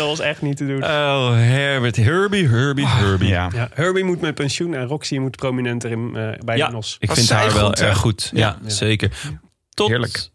Dat 0.00 0.08
was 0.08 0.20
echt 0.26 0.42
niet 0.42 0.56
te 0.56 0.66
doen. 0.66 0.82
Oh, 0.84 1.30
Herbert. 1.34 1.96
Herbie, 1.96 2.48
Herbie, 2.48 2.86
Herbie. 2.86 3.28
ja. 3.28 3.48
ja, 3.54 3.68
Herbie 3.74 4.04
moet 4.04 4.20
met 4.20 4.34
pensioen 4.34 4.74
en 4.74 4.86
Roxy 4.86 5.18
moet 5.18 5.36
prominenter 5.36 5.90
in, 5.90 6.16
eh, 6.16 6.28
bij 6.44 6.56
Ja, 6.56 6.66
de 6.66 6.72
NOS. 6.72 6.96
ik 6.98 7.08
Was 7.08 7.18
vind 7.18 7.30
haar 7.30 7.52
wel 7.52 7.74
erg 7.74 7.98
goed. 7.98 8.30
Ja, 8.34 8.58
Ja. 8.62 8.70
zeker. 8.70 9.10
Tot 9.74 9.88
Heerlijk. 9.88 10.28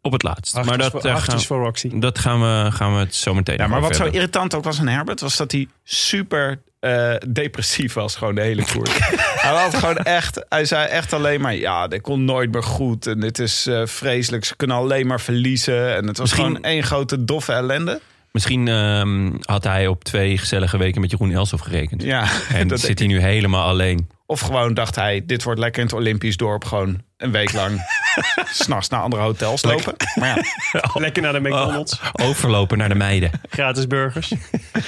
op 0.00 0.12
het 0.12 0.22
laatst. 0.22 0.54
Maar 0.64 0.78
dat, 0.78 0.90
voor, 0.90 1.08
acht 1.10 1.30
gaan, 1.30 1.40
voor 1.40 1.64
Roxy. 1.64 1.90
dat 1.98 2.18
gaan 2.18 2.40
we, 2.40 2.70
gaan 2.72 2.92
we 2.92 2.98
het 2.98 3.14
zo 3.14 3.34
meteen 3.34 3.56
Ja, 3.56 3.66
maar 3.66 3.80
wat 3.80 3.96
zo 3.96 4.04
irritant 4.04 4.54
ook 4.54 4.64
was 4.64 4.80
aan 4.80 4.88
Herbert... 4.88 5.20
was 5.20 5.36
dat 5.36 5.52
hij 5.52 5.68
super 5.84 6.62
eh, 6.80 7.14
depressief 7.32 7.92
was 7.92 8.16
gewoon 8.16 8.34
de 8.34 8.40
hele 8.40 8.64
koers. 8.72 8.90
hij 9.44 9.54
had 9.62 9.74
gewoon 9.74 9.96
echt... 9.96 10.44
Hij 10.48 10.64
zei 10.64 10.88
echt 10.88 11.12
alleen 11.12 11.40
maar... 11.40 11.54
Ja, 11.54 11.88
dit 11.88 12.00
kon 12.00 12.24
nooit 12.24 12.52
meer 12.52 12.62
goed. 12.62 13.06
En 13.06 13.20
dit 13.20 13.38
is 13.38 13.66
eh, 13.66 13.86
vreselijk. 13.86 14.44
Ze 14.44 14.56
kunnen 14.56 14.76
alleen 14.76 15.06
maar 15.06 15.20
verliezen. 15.20 15.94
En 15.96 16.06
het 16.06 16.18
was 16.18 16.30
Misschien- 16.30 16.44
gewoon 16.46 16.64
één 16.64 16.82
grote 16.82 17.24
doffe 17.24 17.52
ellende. 17.52 18.00
Misschien 18.32 18.68
ehm, 18.68 19.30
had 19.40 19.64
hij 19.64 19.86
op 19.86 20.04
twee 20.04 20.38
gezellige 20.38 20.78
weken 20.78 21.00
met 21.00 21.10
Jeroen 21.10 21.32
Elsof 21.32 21.60
gerekend. 21.60 22.02
Ja, 22.02 22.26
En 22.52 22.68
dat 22.68 22.80
zit 22.80 22.98
hij 22.98 23.08
nu 23.08 23.20
helemaal 23.20 23.68
alleen. 23.68 24.08
Of 24.26 24.40
gewoon 24.40 24.74
dacht 24.74 24.94
hij, 24.94 25.22
dit 25.26 25.42
wordt 25.42 25.60
lekker 25.60 25.80
in 25.80 25.86
het 25.86 25.96
Olympisch 25.96 26.36
dorp. 26.36 26.64
Gewoon 26.64 27.02
een 27.16 27.30
week 27.30 27.52
lang 27.52 27.80
s'nachts 28.62 28.88
naar 28.88 29.00
andere 29.00 29.22
hotels 29.22 29.62
lopen. 29.64 29.94
Maar 30.14 30.28
ja, 30.72 30.82
Lekker 31.00 31.22
naar 31.22 31.32
de 31.32 31.40
McDonald's. 31.40 32.00
Overlopen 32.12 32.78
naar 32.78 32.88
de 32.88 32.94
meiden. 32.94 33.30
Gratis 33.50 33.86
burgers. 33.86 34.32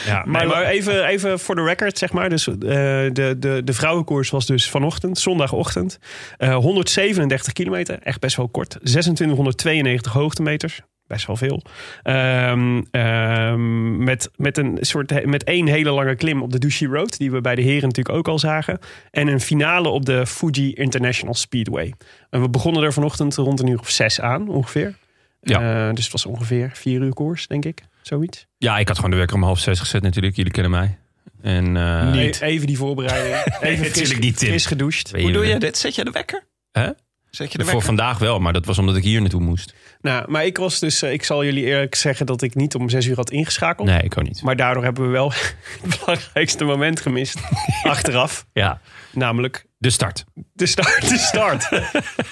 Ja, 0.07 0.23
maar, 0.27 0.47
maar 0.47 0.65
even, 0.65 1.05
even 1.05 1.41
voor 1.41 1.55
de 1.55 1.63
record, 1.63 1.99
zeg 1.99 2.13
maar. 2.13 2.29
Dus, 2.29 2.49
eh, 2.49 2.57
de, 2.57 3.37
de, 3.39 3.61
de 3.65 3.73
vrouwenkoers 3.73 4.31
was 4.31 4.47
dus 4.47 4.71
vanochtend, 4.71 5.19
zondagochtend. 5.19 5.99
Eh 6.37 6.55
137 6.55 7.53
kilometer, 7.53 7.99
echt 8.03 8.21
best 8.21 8.37
wel 8.37 8.49
kort. 8.49 8.71
2692 8.71 10.13
hoogtemeters. 10.13 10.81
Best 11.07 11.27
wel 11.27 11.37
veel. 11.37 11.63
Ehm, 12.03 12.83
ehm, 12.91 14.05
met, 14.05 14.31
met, 14.37 14.59
een 14.59 14.79
soort, 14.81 15.27
met 15.27 15.45
één 15.45 15.67
hele 15.67 15.91
lange 15.91 16.15
klim 16.15 16.43
op 16.43 16.53
de 16.53 16.59
Duchy 16.59 16.87
Road. 16.87 17.19
Die 17.19 17.31
we 17.31 17.41
bij 17.41 17.55
de 17.55 17.63
heren 17.63 17.89
natuurlijk 17.89 18.17
ook 18.17 18.29
al 18.29 18.39
zagen. 18.39 18.79
En 19.11 19.27
een 19.29 19.41
finale 19.41 19.89
op 19.89 20.05
de 20.07 20.27
Fuji 20.27 20.73
International 20.73 21.35
Speedway. 21.35 21.93
En 22.31 22.41
we 22.41 22.49
begonnen 22.49 22.83
er 22.83 22.93
vanochtend 22.93 23.35
rond 23.35 23.61
een 23.61 23.67
uur 23.69 23.79
of 23.81 23.91
zes 23.91 24.21
aan 24.21 24.49
ongeveer. 24.49 24.95
Ja. 25.41 25.87
Eh, 25.89 25.95
dus 25.95 26.03
het 26.05 26.13
was 26.13 26.27
ongeveer 26.27 26.71
vier 26.75 27.01
uur 27.01 27.15
koers, 27.15 27.47
denk 27.47 27.65
ik. 27.65 27.83
Zoiets. 28.03 28.47
Ja, 28.59 28.79
ik 28.79 28.87
had 28.89 28.97
gewoon 28.97 29.11
de 29.11 29.17
wekker 29.17 29.37
om 29.37 29.43
half 29.43 29.59
zes 29.59 29.81
gezet 29.81 30.03
natuurlijk. 30.03 30.37
Jullie 30.37 30.53
kennen 30.53 30.71
mij. 30.71 30.99
En, 31.43 31.77
eh, 31.77 32.13
Niet. 32.13 32.41
E- 32.41 32.45
Even 32.45 32.67
die 32.67 32.77
voorbereiding. 32.77 33.35
Even 33.61 33.85
fris, 33.87 34.19
niet, 34.19 34.37
fris 34.39 34.67
gedoucht. 34.67 35.11
hoe 35.21 35.33
doe 35.33 35.47
je 35.47 35.59
dit? 35.59 35.79
Zet 35.79 35.95
je 35.95 36.05
de 36.05 36.11
wekker? 36.11 36.45
Hè? 36.73 36.89
Zet 37.35 37.53
je 37.53 37.59
de 37.59 37.65
Voor 37.65 37.83
vandaag 37.83 38.19
wel, 38.19 38.39
maar 38.39 38.53
dat 38.53 38.67
was 38.67 38.79
omdat 38.79 38.97
ik 38.97 39.03
hier 39.03 39.21
naartoe 39.21 39.41
moest. 39.41 39.75
Nou, 40.01 40.31
maar 40.31 40.45
ik 40.45 40.57
was 40.57 40.79
dus, 40.79 41.03
eh, 41.03 41.13
ik 41.13 41.25
zal 41.25 41.45
jullie 41.45 41.65
eerlijk 41.65 41.95
zeggen 41.95 42.27
dat 42.27 42.43
ik 42.43 42.55
niet 42.55 42.75
om 42.75 42.89
zes 42.89 43.07
uur 43.07 43.17
had 43.17 43.31
ingeschakeld. 43.31 43.89
Nee, 43.89 44.03
ik 44.03 44.19
ook 44.19 44.25
niet. 44.25 44.43
Maar 44.43 44.57
daardoor 44.57 44.85
hebben 44.85 45.05
we 45.05 45.11
wel 45.11 45.33
het 45.83 45.99
belangrijkste 46.01 46.65
moment 46.65 47.01
gemist. 47.01 47.39
achteraf. 47.83 48.47
Ja, 48.53 48.81
Namelijk 49.13 49.67
de 49.79 49.91
start. 49.91 50.25
de 50.53 50.67
start. 50.67 51.09
De 51.09 51.19
start. 51.19 51.69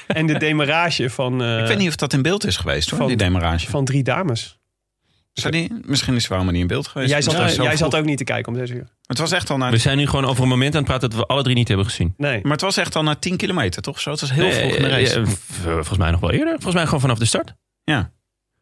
en 0.07 0.27
de 0.27 0.39
demarage 0.39 1.11
van, 1.11 1.43
eh, 1.43 1.59
Ik 1.61 1.67
weet 1.67 1.79
niet 1.79 1.89
of 1.89 1.97
dat 1.97 2.13
in 2.13 2.23
beeld 2.23 2.47
is 2.47 2.57
geweest 2.57 2.91
hoor, 2.91 2.99
van- 2.99 3.09
die 3.09 3.17
demarage. 3.17 3.71
van 3.71 3.85
drie 3.85 4.03
dames. 4.03 4.59
Die, 5.33 5.73
misschien 5.85 6.15
is 6.15 6.23
het 6.23 6.33
wel 6.33 6.45
maar 6.45 6.53
niet 6.53 6.63
in 6.63 6.67
beeld 6.69 6.87
geweest. 6.87 7.11
Jij 7.11 7.23
zat, 7.23 7.55
jij 7.55 7.77
zat 7.77 7.95
ook 7.95 8.05
niet 8.05 8.19
te 8.19 8.25
kijken 8.25 8.53
om 8.53 8.59
zes 8.59 8.71
uur. 8.71 8.87
Het 9.07 9.19
was 9.19 9.33
echt 9.33 9.51
al 9.51 9.57
naar, 9.57 9.71
We 9.71 9.77
zijn 9.79 9.97
nu 9.99 10.07
gewoon 10.07 10.25
over 10.25 10.43
een 10.43 10.49
moment 10.49 10.73
aan 10.73 10.79
het 10.81 10.87
praten 10.89 11.11
dat 11.11 11.19
we 11.19 11.27
alle 11.27 11.43
drie 11.43 11.55
niet 11.55 11.69
hebben 11.69 11.87
gezien. 11.87 12.15
Nee. 12.17 12.41
maar 12.43 12.53
het 12.53 12.61
was 12.61 12.77
echt 12.77 12.97
al 12.97 13.03
naar 13.03 13.19
10 13.19 13.37
kilometer, 13.37 13.83
toch? 13.83 14.01
Zo, 14.01 14.11
het 14.11 14.21
was 14.21 14.33
heel 14.33 14.43
Nee, 14.45 14.53
vroeg 14.53 14.75
in 14.75 14.83
de 14.83 14.89
eh, 14.89 14.95
race. 15.03 15.21
eh, 15.21 15.27
volgens 15.65 15.99
mij 15.99 16.11
nog 16.11 16.21
wel 16.21 16.31
eerder. 16.31 16.53
Volgens 16.53 16.75
mij 16.75 16.85
gewoon 16.85 17.01
vanaf 17.01 17.19
de 17.19 17.25
start. 17.25 17.55
Ja. 17.85 18.13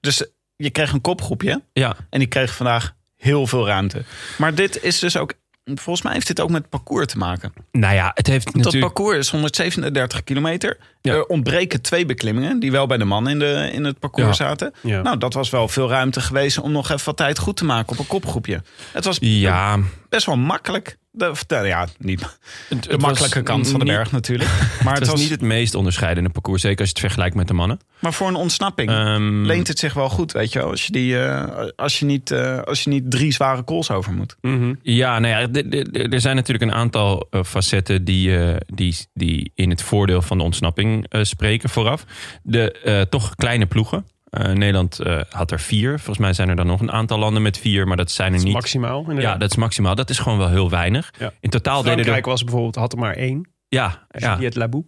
Dus 0.00 0.22
eh, 0.22 0.28
je 0.56 0.70
kreeg 0.70 0.92
een 0.92 1.00
kopgroepje 1.00 1.62
Ja, 1.72 1.96
en 2.11 2.18
die 2.18 2.28
kreeg 2.28 2.54
vandaag 2.54 2.94
heel 3.16 3.46
veel 3.46 3.66
ruimte. 3.66 4.04
Maar 4.38 4.54
dit 4.54 4.83
is 4.83 4.98
dus 4.98 5.16
ook, 5.16 5.33
volgens 5.78 6.02
mij 6.04 6.12
heeft 6.12 6.26
dit 6.26 6.40
ook 6.40 6.50
met 6.50 6.68
parcours 6.68 7.06
te 7.06 7.18
maken. 7.18 7.52
nou 7.72 7.94
ja, 7.94 8.11
het 8.14 8.26
heeft 8.26 8.44
Dat 8.44 8.54
natuurlijk... 8.54 8.85
parcours 8.94 9.18
is 9.18 9.30
137 9.30 10.24
kilometer. 10.24 10.76
Ja. 11.00 11.12
Er 11.12 11.26
ontbreken 11.26 11.80
twee 11.83 12.06
beklimmingen 12.06 12.59
die 12.61 12.70
wel 12.72 12.87
bij 12.87 12.96
de 12.98 13.04
man 13.04 13.28
in, 13.28 13.38
de, 13.38 13.70
in 13.72 13.85
het 13.85 13.98
parcours 13.98 14.38
Ja. 14.38 14.44
zaten. 14.46 14.72
Ja. 14.83 15.02
Nou, 15.02 15.18
dat 15.18 15.35
was 15.35 15.50
wel 15.50 15.68
veel 15.68 15.88
ruimte 15.88 16.20
geweest 16.20 16.59
om 16.59 16.72
nog 16.72 16.90
even 16.90 17.04
wat 17.04 17.16
tijd 17.16 17.38
goed 17.38 17.56
te 17.56 17.64
maken 17.64 17.92
op 17.92 17.98
een 17.98 18.06
kopgroepje. 18.06 18.62
Het 18.92 19.04
was 19.04 19.16
Ja, 19.20 19.78
best 20.09 20.26
wel 20.26 20.37
makkelijk. 20.37 20.96
De, 21.12 21.33
nou 21.49 21.66
ja, 21.66 21.87
niet 21.99 22.38
het, 22.68 22.83
de 22.83 22.99
makkelijke 22.99 23.42
kant 23.42 23.68
van 23.68 23.79
de 23.79 23.85
niet- 23.85 23.94
berg 23.94 24.11
natuurlijk. 24.12 24.51
Maar 24.85 24.92
Het 24.94 25.03
was 25.03 25.11
was, 25.11 25.20
niet 25.20 25.31
het 25.31 25.40
meest 25.40 25.75
onderscheidende 25.75 26.31
parcours, 26.31 26.62
zeker 26.62 26.79
als 26.79 26.87
je 26.88 26.92
het 26.94 27.05
vergelijkt 27.05 27.35
met 27.37 27.49
de 27.49 27.55
mannen. 27.55 27.81
maar 27.99 28.12
voor 28.12 28.29
een 28.29 28.35
ontsnapping 28.35 28.90
Ehm, 28.90 29.42
leent 29.42 29.68
het 29.68 29.79
zich 29.79 29.94
wel 29.94 30.09
goed, 30.09 30.33
weet 30.33 30.53
je. 30.53 30.62
Als 30.62 30.87
je, 30.87 30.92
die, 30.92 31.18
eh, 31.25 31.66
als 31.77 31.99
je, 31.99 32.05
niet, 32.05 32.31
eh, 32.31 32.59
als 32.62 32.85
je 32.85 32.90
niet 32.90 33.11
drie 33.11 33.33
zware 33.33 33.64
calls 33.64 33.90
over 33.90 34.12
moet. 34.12 34.37
Mhm. 34.40 34.75
Ja, 34.83 35.18
nou 35.18 35.35
ja, 35.53 35.62
er 36.11 36.20
zijn 36.20 36.37
natuurlijk 36.37 36.70
een 36.70 36.77
aantal 36.79 37.27
eh, 37.31 37.42
facetten 37.44 38.05
die, 38.05 38.37
die, 38.66 38.96
die 39.14 39.53
in 39.55 39.70
het 39.70 39.83
voordeel 39.83 40.23
van 40.23 40.38
de 40.38 40.44
ontsnapping 40.44 41.07
spreken 41.23 41.68
vooraf. 41.68 42.05
De 42.42 43.07
toch 43.11 43.35
kleine 43.35 43.66
ploegen. 43.66 44.07
Eh, 44.31 44.53
Nederland 44.53 44.99
eh, 44.99 45.21
had 45.31 45.51
er 45.51 45.61
vier. 45.61 45.97
Volgens 45.97 46.19
mij 46.19 46.33
zijn 46.33 46.49
er 46.49 46.57
dan 46.57 46.66
nog 46.66 46.81
een 46.81 46.93
aantal 46.93 47.19
landen 47.19 47.43
met 47.43 47.59
vier, 47.59 47.87
maar 47.87 47.97
dat 47.97 48.11
zijn 48.11 48.27
er 48.27 48.33
Dat 48.33 48.40
is 48.40 48.45
niet. 48.47 48.55
maximaal. 48.55 49.12
Ja, 49.12 49.37
dat 49.37 49.51
is 49.51 49.57
maximaal. 49.57 49.95
Dat 49.95 50.11
is 50.11 50.19
gewoon 50.19 50.38
wel 50.38 50.49
heel 50.49 50.71
weinig. 50.71 51.12
Ja. 51.19 51.33
In 51.40 51.51
totaal 51.51 51.77
deden 51.83 51.93
Frankrijk 51.93 52.25
er... 52.25 52.31
was 52.31 52.45
bijvoorbeeld, 52.45 52.75
had 52.75 52.93
er 52.93 52.99
maar 52.99 53.14
één. 53.14 53.49
Ja, 53.69 54.07
ja. 54.09 54.37
Die 54.37 54.45
het 54.45 54.55
Laboe. 54.57 54.85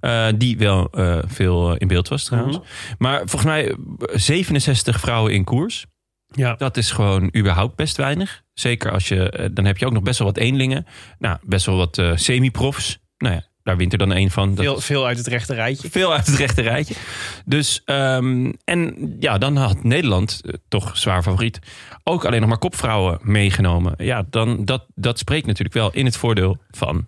Eh, 0.00 0.26
die 0.36 0.58
wel 0.58 0.88
veel 1.26 1.76
in 1.76 1.88
beeld 1.88 2.08
was 2.08 2.24
trouwens. 2.24 2.56
Mhm. 2.58 2.66
Maar 2.98 3.18
volgens 3.18 3.44
mij 3.44 3.68
eh, 3.68 3.76
67 4.12 5.00
vrouwen 5.00 5.32
in 5.32 5.44
koers. 5.44 5.86
Ja. 6.26 6.54
Dat 6.54 6.76
is 6.76 6.90
gewoon 6.90 7.30
überhaupt 7.36 7.76
best 7.76 7.96
weinig. 7.96 8.42
Zeker 8.52 8.92
als 8.92 9.08
je, 9.08 9.50
dan 9.52 9.64
heb 9.64 9.78
je 9.78 9.86
ook 9.86 9.92
nog 9.92 10.02
best 10.02 10.18
wel 10.18 10.28
wat 10.28 10.36
eenlingen. 10.36 10.86
Nou, 11.18 11.38
best 11.42 11.66
wel 11.66 11.76
wat 11.76 12.02
semi-profs. 12.14 12.98
Nou 13.18 13.34
ja, 13.34 13.42
daar 13.70 13.78
wint 13.78 13.92
er 13.92 13.98
dan 13.98 14.12
één 14.12 14.30
van. 14.30 14.54
Dat 14.54 14.64
Veel, 14.64 14.76
is 14.76 14.84
veel 14.84 15.06
uit 15.06 15.18
het 15.18 15.26
rechte 15.26 15.54
rijtje. 15.54 15.90
veel 15.90 16.12
uit 16.12 16.26
het 16.26 16.36
rechte 16.36 16.62
rijtje. 16.62 16.94
Dus, 17.44 17.82
ehm, 17.84 18.52
en 18.64 19.16
ja, 19.20 19.38
dan 19.38 19.56
had 19.56 19.82
Nederland, 19.84 20.40
eh, 20.44 20.52
toch 20.68 20.96
zwaar 20.96 21.22
favoriet, 21.22 21.58
ook 22.04 22.24
alleen 22.24 22.40
nog 22.40 22.48
maar 22.48 22.58
kopvrouwen 22.58 23.18
meegenomen. 23.22 23.94
Ja, 23.96 24.24
dan, 24.30 24.64
dat, 24.64 24.84
dat 24.94 25.18
spreekt 25.18 25.46
natuurlijk 25.46 25.74
wel 25.74 25.90
in 25.92 26.04
het 26.04 26.16
voordeel 26.16 26.58
van 26.70 27.06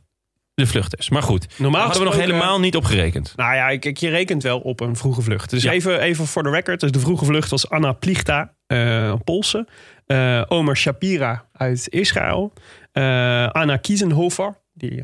de 0.55 0.67
vluchters. 0.67 1.09
Maar 1.09 1.23
goed, 1.23 1.47
Normaal 1.59 1.83
hadden 1.83 2.03
we 2.03 2.09
nog 2.09 2.17
helemaal 2.17 2.61
niet 2.61 2.77
op 2.77 2.85
gerekend. 2.85 3.33
Nou 3.37 3.55
ja, 3.55 3.69
ik, 3.69 3.85
ik, 3.85 3.97
je 3.97 4.09
rekent 4.09 4.43
wel 4.43 4.59
op 4.59 4.81
een 4.81 4.97
vroege 4.97 5.23
vlucht. 5.23 5.51
Dus 5.51 5.63
Ja. 5.63 5.71
even, 5.73 6.01
even 6.01 6.27
voor 6.27 6.43
de 6.43 6.51
record. 6.51 6.81
Dus 6.81 6.91
de 6.91 6.99
vroege 7.01 7.25
vlucht 7.25 7.51
was 7.51 7.69
Anna 7.71 7.93
Plichta, 7.93 8.53
eh 8.67 9.15
Poolse. 9.25 9.67
eh 10.07 10.43
Omer 10.49 10.77
Shapira 10.77 11.45
uit 11.53 11.87
Israël. 11.89 12.53
Anna 13.53 13.77
Kiesenhofer. 13.77 14.61
Die, 14.75 15.01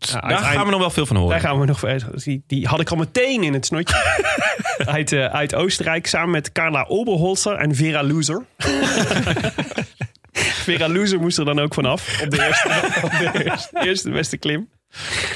ja, 0.00 0.28
Daar 0.28 0.38
gaan 0.38 0.64
we 0.64 0.70
nog 0.70 0.80
wel 0.80 0.90
veel 0.90 1.06
van 1.06 1.16
horen. 1.16 1.30
Daar 1.30 1.40
gaan 1.48 1.60
we 1.60 1.66
nog 1.66 1.80
die, 2.24 2.44
die 2.46 2.66
had 2.66 2.80
ik 2.80 2.90
al 2.90 2.96
meteen 2.96 3.42
in 3.42 3.52
het 3.52 3.66
snotje. 3.66 3.96
uit, 4.84 5.12
eh, 5.12 5.24
uit 5.24 5.54
Oostenrijk. 5.54 6.06
Samen 6.06 6.30
met 6.30 6.52
Carla 6.52 6.84
Oberholzer 6.88 7.56
en 7.56 7.74
Vera 7.74 8.02
Loser. 8.02 8.44
Vera 10.64 10.88
Loser 10.88 11.20
moest 11.20 11.38
er 11.38 11.44
dan 11.44 11.58
ook 11.58 11.74
vanaf. 11.74 12.22
Op 12.22 12.30
de 12.30 12.46
eerste, 12.46 12.68
op 13.06 13.10
de 13.10 13.44
eerste, 13.44 13.80
eerste 13.84 14.10
beste 14.10 14.36
klim. 14.36 14.68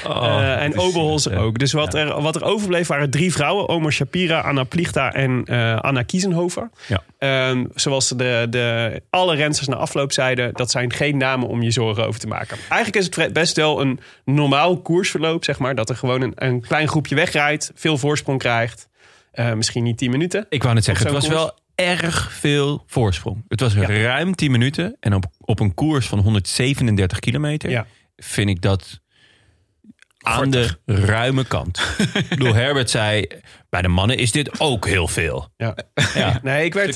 Eh, 0.03 0.61
en 0.61 0.77
Oberholzer 0.77 1.33
ja. 1.33 1.39
ook. 1.39 1.59
Dus 1.59 1.71
wat, 1.71 1.93
er, 1.93 2.21
wat 2.21 2.35
er 2.35 2.43
overbleef 2.43 2.87
waren 2.87 3.09
drie 3.09 3.31
vrouwen. 3.31 3.69
Omar 3.69 3.91
Shapira, 3.91 4.39
Anna 4.39 4.63
Plichta 4.63 5.13
en 5.13 5.43
eh, 5.45 5.79
Anna 5.79 6.03
Kiesenhofer. 6.03 6.69
Ja. 6.87 7.03
Ehm, 7.17 7.65
zoals 7.75 8.07
de, 8.07 8.47
de, 8.49 9.01
alle 9.09 9.35
rensters 9.35 9.67
na 9.67 9.75
afloop 9.75 10.11
zeiden... 10.11 10.53
dat 10.53 10.71
zijn 10.71 10.93
geen 10.93 11.17
namen 11.17 11.47
om 11.47 11.61
je 11.61 11.71
zorgen 11.71 12.07
over 12.07 12.19
te 12.19 12.27
maken. 12.27 12.57
Eigenlijk 12.69 12.95
is 12.95 13.23
het 13.23 13.33
best 13.33 13.55
wel 13.55 13.81
een 13.81 13.99
normaal 14.25 14.81
koersverloop, 14.81 15.43
zeg 15.43 15.59
maar. 15.59 15.75
Dat 15.75 15.89
er 15.89 15.95
gewoon 15.95 16.21
een, 16.21 16.33
een 16.35 16.61
klein 16.61 16.87
groepje 16.87 17.15
wegrijdt, 17.15 17.71
veel 17.75 17.97
voorsprong 17.97 18.39
krijgt. 18.39 18.87
Eh, 19.31 19.53
misschien 19.53 19.83
niet 19.83 19.97
10 19.97 20.11
minuten. 20.11 20.45
Ik 20.49 20.63
wou 20.63 20.75
net 20.75 20.83
zeggen, 20.83 21.05
het 21.05 21.13
was 21.13 21.25
koers? 21.27 21.35
wel 21.35 21.53
erg 21.75 22.33
veel 22.33 22.83
voorsprong. 22.87 23.43
Het 23.47 23.59
was 23.59 23.75
ruim 23.75 24.35
10 24.35 24.51
minuten. 24.51 24.95
En 24.99 25.13
op, 25.13 25.25
op 25.39 25.59
een 25.59 25.73
koers 25.73 26.07
van 26.07 26.19
137 26.19 27.19
kilometer 27.19 27.69
Ja. 27.69 27.85
vind 28.15 28.49
ik 28.49 28.61
dat 28.61 28.99
aan 30.25 30.49
de 30.49 30.69
ruime 30.85 31.45
kant. 31.45 31.95
ik 32.13 32.29
bedoel, 32.29 32.53
Herbert 32.63 32.89
zei, 32.89 33.27
bij 33.69 33.81
de 33.81 33.87
mannen 33.87 34.17
is 34.17 34.31
dit 34.31 34.59
ook 34.59 34.87
heel 34.87 35.07
veel. 35.07 35.49
Ja. 35.57 35.75
Ja, 36.13 36.39
Nee, 36.43 36.65
ik 36.65 36.73
werd. 36.73 36.87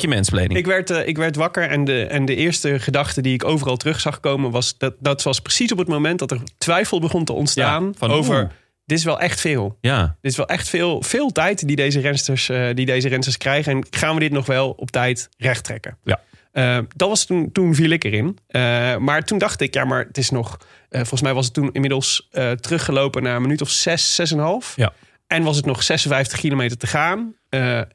Ik 0.57 0.65
werd, 0.65 0.89
eh, 0.89 1.07
ik 1.07 1.17
werd 1.17 1.35
wakker 1.35 1.69
en 1.69 1.83
de, 1.83 2.03
en 2.05 2.25
de 2.25 2.35
eerste 2.35 2.79
gedachte 2.79 3.21
die 3.21 3.33
ik 3.33 3.43
overal 3.45 3.77
terug 3.77 3.99
zag 3.99 4.19
komen 4.19 4.51
was 4.51 4.77
dat 4.77 4.93
dat 4.99 5.23
was 5.23 5.39
precies 5.39 5.71
op 5.71 5.77
het 5.77 5.87
moment 5.87 6.19
dat 6.19 6.31
er 6.31 6.39
twijfel 6.57 6.99
begon 6.99 7.25
te 7.25 7.33
ontstaan 7.33 7.83
Ja, 7.85 7.91
van, 7.97 8.11
over 8.11 8.39
oeh. 8.41 8.49
dit 8.85 8.97
is 8.97 9.03
wel 9.03 9.19
echt 9.19 9.39
veel. 9.39 9.77
ja, 9.81 10.17
Dit 10.21 10.31
is 10.31 10.37
wel 10.37 10.47
echt 10.47 10.69
veel, 10.69 11.01
veel 11.03 11.31
tijd 11.31 11.67
die 11.67 11.75
deze 11.75 11.99
rensters, 11.99 12.49
eh, 12.49 12.67
die 12.73 12.85
deze 12.85 13.07
rensters 13.07 13.37
krijgen. 13.37 13.71
En 13.71 13.85
gaan 13.89 14.13
we 14.13 14.19
dit 14.19 14.31
nog 14.31 14.45
wel 14.45 14.69
op 14.69 14.91
tijd 14.91 15.29
recht 15.37 15.63
trekken? 15.63 15.97
Ja. 16.03 16.19
Eh, 16.59 16.77
dat 16.95 17.09
was 17.09 17.25
toen, 17.25 17.51
toen 17.51 17.75
viel 17.75 17.89
ik 17.89 18.03
erin. 18.03 18.37
Eh, 18.47 18.97
maar 18.97 19.23
toen 19.23 19.37
dacht 19.37 19.61
ik, 19.61 19.73
ja, 19.73 19.85
maar 19.85 20.05
het 20.05 20.17
is 20.17 20.29
nog. 20.29 20.57
eh, 20.89 20.99
volgens 20.99 21.21
mij 21.21 21.33
was 21.33 21.45
het 21.45 21.53
toen 21.53 21.71
inmiddels 21.71 22.29
teruggelopen 22.59 23.23
naar 23.23 23.35
een 23.35 23.41
minuut 23.41 23.61
of 23.61 23.69
zes, 23.69 24.15
zes 24.15 24.31
en 24.31 24.37
een 24.37 24.43
half. 24.43 24.73
Ja. 24.75 24.93
En 25.27 25.43
was 25.43 25.55
het 25.55 25.65
nog 25.65 25.83
56 25.83 26.39
kilometer 26.39 26.77
te 26.77 26.87
gaan. 26.87 27.35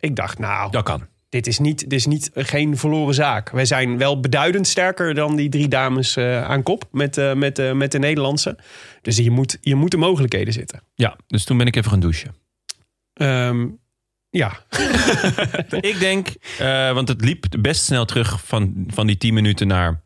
Ik 0.00 0.16
dacht, 0.16 0.38
nou, 0.38 0.70
dat 0.70 0.82
kan. 0.82 1.06
dit 1.28 1.46
is, 1.46 1.58
niet, 1.58 1.78
dit 1.78 1.92
is 1.92 2.06
niet, 2.06 2.30
geen 2.34 2.76
verloren 2.76 3.14
zaak. 3.14 3.50
Wij 3.50 3.64
zijn 3.64 3.98
wel 3.98 4.20
beduidend 4.20 4.66
sterker 4.66 5.14
dan 5.14 5.36
die 5.36 5.48
drie 5.48 5.68
dames 5.68 6.18
aan 6.18 6.62
kop 6.62 6.84
met, 6.90 7.34
met, 7.34 7.74
met 7.74 7.92
de 7.92 7.98
Nederlandse. 7.98 8.58
Dus 9.02 9.16
je 9.16 9.30
moet, 9.30 9.58
je 9.60 9.74
moet 9.74 9.90
de 9.90 9.96
mogelijkheden 9.96 10.52
zitten. 10.52 10.82
Ja, 10.94 11.16
dus 11.26 11.44
toen 11.44 11.56
ben 11.58 11.66
ik 11.66 11.76
even 11.76 11.90
gaan 11.90 12.00
douchen. 12.00 12.34
Ehm, 13.14 13.66
ja, 14.38 14.52
ik 15.90 15.96
denk, 15.98 16.28
eh, 16.58 16.92
want 16.92 17.08
het 17.08 17.20
liep 17.24 17.44
best 17.58 17.84
snel 17.84 18.04
terug 18.04 18.46
van, 18.46 18.84
van 18.88 19.06
die 19.06 19.16
10 19.16 19.34
minuten 19.34 19.66
naar 19.66 20.02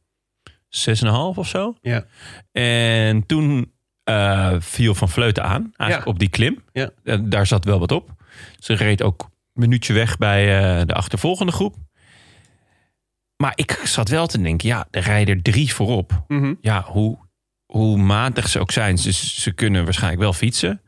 6,5 0.69 1.11
of 1.35 1.49
zo. 1.49 1.75
ja. 1.81 2.05
En 2.53 3.27
toen 3.27 3.73
eh, 4.05 4.55
viel 4.59 4.95
Van 4.95 5.09
Vleuten 5.09 5.45
aan, 5.45 5.73
eigenlijk 5.77 6.05
Ja. 6.05 6.13
op 6.13 6.19
die 6.19 6.29
klim. 6.29 6.63
Ja. 6.73 6.91
Eh, 7.05 7.19
daar 7.23 7.47
zat 7.47 7.65
wel 7.65 7.79
wat 7.79 7.93
op. 7.93 8.11
Ze 8.59 8.73
reed 8.75 9.03
ook 9.03 9.23
een 9.23 9.31
minuutje 9.61 9.93
weg 9.93 10.17
bij 10.19 10.59
eh, 10.81 10.87
de 10.87 10.95
achtervolgende 10.95 11.53
groep. 11.53 11.77
Maar 13.37 13.53
ik 13.55 13.81
zat 13.85 14.09
wel 14.09 14.27
te 14.27 14.41
denken, 14.43 14.69
ja, 14.69 14.87
er 14.91 15.03
rijden 15.03 15.43
drie 15.43 15.75
voorop. 15.75 16.25
Mhm. 16.29 16.55
Ja, 16.61 16.83
hoe, 16.83 17.19
hoe 17.67 17.97
matig 17.99 18.49
ze 18.49 18.59
ook 18.59 18.71
zijn, 18.71 18.99
ze, 18.99 19.13
ze 19.13 19.53
kunnen 19.53 19.85
waarschijnlijk 19.85 20.23
wel 20.23 20.33
fietsen. 20.33 20.81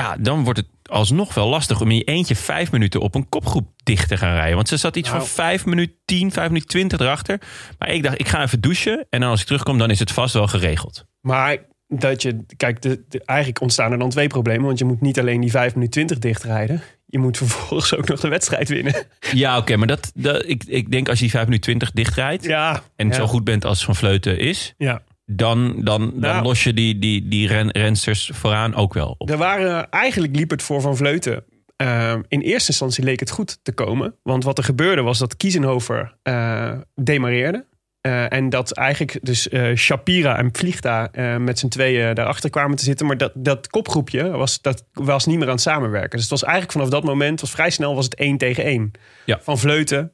Ja, 0.00 0.16
dan 0.18 0.44
wordt 0.44 0.58
het 0.58 0.68
alsnog 0.82 1.34
wel 1.34 1.48
lastig 1.48 1.80
om 1.80 1.90
in 1.90 1.96
je 1.96 2.02
eentje 2.04 2.36
vijf 2.36 2.72
minuten 2.72 3.00
op 3.00 3.14
een 3.14 3.28
kopgroep 3.28 3.68
dicht 3.84 4.08
te 4.08 4.16
gaan 4.16 4.34
rijden. 4.34 4.54
Want 4.54 4.68
ze 4.68 4.76
zat 4.76 4.96
iets 4.96 5.08
Nou. 5.08 5.20
van 5.20 5.28
vijf 5.30 5.66
minuten 5.66 5.96
tien, 6.04 6.32
vijf 6.32 6.48
minuten 6.48 6.68
twintig 6.68 6.98
erachter. 6.98 7.40
Maar 7.78 7.90
ik 7.92 8.02
dacht, 8.02 8.20
ik 8.20 8.28
ga 8.28 8.42
even 8.42 8.60
douchen. 8.60 9.06
En 9.10 9.20
dan 9.20 9.30
als 9.30 9.40
ik 9.40 9.46
terugkom, 9.46 9.78
dan 9.78 9.90
is 9.90 9.98
het 9.98 10.12
vast 10.12 10.34
wel 10.34 10.46
geregeld. 10.46 11.04
Maar 11.20 11.56
dat 11.88 12.22
je, 12.22 12.44
kijk, 12.56 12.82
de, 12.82 13.04
de- 13.08 13.22
eigenlijk 13.24 13.60
ontstaan 13.60 13.92
er 13.92 13.98
dan 13.98 14.10
twee 14.10 14.26
problemen. 14.26 14.66
Want 14.66 14.78
je 14.78 14.84
moet 14.84 15.00
niet 15.00 15.18
alleen 15.18 15.40
die 15.40 15.50
5 15.50 15.74
minuten 15.74 15.92
20 15.92 16.18
dichtrijden. 16.18 16.82
Je 17.06 17.18
moet 17.18 17.36
vervolgens 17.36 17.94
ook 17.94 18.08
nog 18.08 18.20
de 18.20 18.28
wedstrijd 18.28 18.68
winnen. 18.68 18.94
Ja, 19.32 19.56
oké, 19.58 19.76
maar 19.76 19.86
dat, 19.86 20.10
dat, 20.14 20.48
ik, 20.48 20.64
ik 20.66 20.90
denk 20.90 21.08
als 21.08 21.16
je 21.18 21.24
die 21.24 21.32
5 21.32 21.44
minuten 21.44 21.64
20 21.66 21.90
dichtrijdt... 21.90 22.44
Ja. 22.44 22.82
en 22.96 23.08
ja. 23.08 23.14
zo 23.14 23.26
goed 23.26 23.44
bent 23.44 23.64
als 23.64 23.84
Van 23.84 23.96
Vleuten 23.96 24.38
is... 24.38 24.74
Ja. 24.78 25.02
Dan, 25.26 25.74
dan, 25.84 26.00
dan 26.00 26.18
Nou. 26.20 26.42
los 26.42 26.64
je 26.64 26.72
die, 26.74 26.98
die, 26.98 27.28
die 27.28 27.48
ren, 27.48 27.70
rensters 27.70 28.30
vooraan 28.34 28.74
ook 28.74 28.94
wel 28.94 29.14
op. 29.18 29.30
Er 29.30 29.36
waren, 29.36 29.90
eigenlijk 29.90 30.36
liep 30.36 30.50
het 30.50 30.62
voor 30.62 30.80
Van 30.80 30.96
Vleuten. 30.96 31.44
eh, 31.76 32.14
in 32.28 32.40
eerste 32.40 32.70
instantie 32.70 33.04
leek 33.04 33.20
het 33.20 33.30
goed 33.30 33.58
te 33.62 33.72
komen. 33.72 34.14
Want 34.22 34.44
wat 34.44 34.58
er 34.58 34.64
gebeurde 34.64 35.02
was 35.02 35.18
dat 35.18 35.36
Kiezenhofer 35.36 36.14
eh 36.22 36.72
demareerde. 36.94 37.66
Eh, 38.00 38.32
en 38.32 38.48
dat 38.48 38.72
eigenlijk 38.72 39.18
dus 39.22 39.48
eh, 39.48 39.74
Shapira 39.74 40.38
en 40.38 40.48
Vliegta 40.52 41.10
met 41.38 41.58
z'n 41.58 41.68
tweeën 41.68 42.14
daarachter 42.14 42.50
kwamen 42.50 42.76
te 42.76 42.84
zitten. 42.84 43.06
Maar 43.06 43.16
dat, 43.16 43.32
dat 43.34 43.68
kopgroepje 43.68 44.30
was, 44.30 44.60
dat 44.60 44.84
was 44.92 45.26
niet 45.26 45.36
meer 45.38 45.46
aan 45.46 45.52
het 45.52 45.60
samenwerken. 45.60 46.10
Dus 46.10 46.20
het 46.20 46.30
was 46.30 46.42
eigenlijk 46.42 46.72
vanaf 46.72 46.88
dat 46.88 47.04
moment, 47.04 47.40
was 47.40 47.50
vrij 47.50 47.70
snel 47.70 47.94
was 47.94 48.04
het 48.04 48.14
één 48.14 48.36
tegen 48.36 48.64
één. 48.64 48.90
Ja. 49.24 49.38
Van 49.42 49.58
Vleuten 49.58 50.12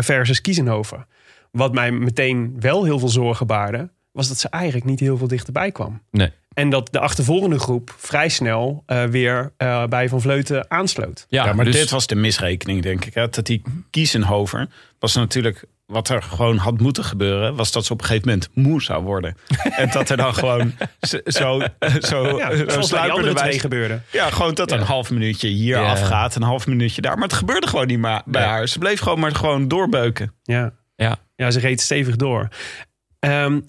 versus 0.00 0.40
Kiezenhofer. 0.40 1.06
Wat 1.50 1.74
mij 1.74 1.90
meteen 1.90 2.56
wel 2.60 2.84
heel 2.84 2.98
veel 2.98 3.08
zorgen 3.08 3.46
baarde, 3.46 3.90
was 4.14 4.28
dat 4.28 4.38
ze 4.38 4.48
eigenlijk 4.48 4.84
niet 4.84 5.00
heel 5.00 5.16
veel 5.16 5.28
dichterbij 5.28 5.72
kwam. 5.72 6.02
Nee. 6.10 6.30
En 6.52 6.70
dat 6.70 6.88
de 6.92 6.98
achtervolgende 7.00 7.58
groep 7.58 7.94
vrij 7.98 8.28
snel 8.28 8.82
eh, 8.86 9.04
weer 9.04 9.52
eh, 9.56 9.86
bij 9.86 10.08
Van 10.08 10.20
Vleuten 10.20 10.70
aansloot. 10.70 11.26
Ja, 11.28 11.52
maar 11.52 11.64
dus- 11.64 11.74
dit 11.76 11.90
was 11.90 12.06
de 12.06 12.14
misrekening, 12.14 12.82
denk 12.82 13.04
ik. 13.04 13.14
Hè? 13.14 13.28
Dat 13.28 13.46
die 13.46 13.62
Kiesenhover 13.90 14.68
was 14.98 15.14
natuurlijk... 15.14 15.64
Wat 15.86 16.08
er 16.08 16.22
gewoon 16.22 16.56
had 16.56 16.80
moeten 16.80 17.04
gebeuren... 17.04 17.54
was 17.56 17.72
dat 17.72 17.84
ze 17.84 17.92
op 17.92 18.00
een 18.00 18.06
gegeven 18.06 18.28
moment 18.28 18.48
moe 18.54 18.82
zou 18.82 19.02
worden. 19.04 19.36
en 19.76 19.90
dat 19.90 20.10
er 20.10 20.16
dan 20.16 20.34
gewoon 20.34 20.72
zo, 21.00 21.18
zo, 21.24 22.38
Ja, 22.38 22.48
andere 22.48 22.82
sluipenderwijs- 22.82 23.40
twee 23.40 23.58
gebeurde. 23.58 24.00
Ja, 24.12 24.30
gewoon 24.30 24.54
dat 24.54 24.70
er 24.72 24.78
een 24.80 24.86
half 24.86 25.10
minuutje 25.10 25.48
hier 25.48 25.76
Ja. 25.78 25.90
afgaat. 25.90 26.34
Een 26.34 26.42
half 26.42 26.66
minuutje 26.66 27.00
daar. 27.02 27.14
Maar 27.14 27.28
het 27.28 27.36
gebeurde 27.36 27.66
gewoon 27.66 27.86
niet 27.86 27.98
maar 27.98 28.22
bij 28.24 28.42
haar. 28.44 28.68
Ze 28.68 28.78
bleef 28.78 29.00
gewoon 29.00 29.20
maar 29.20 29.34
gewoon 29.34 29.68
doorbeuken. 29.68 30.34
Ja. 30.42 30.72
Ja. 30.96 31.16
ja, 31.36 31.50
ze 31.50 31.58
reed 31.60 31.80
stevig 31.80 32.16
door. 32.16 32.48
Ehm, 33.18 33.60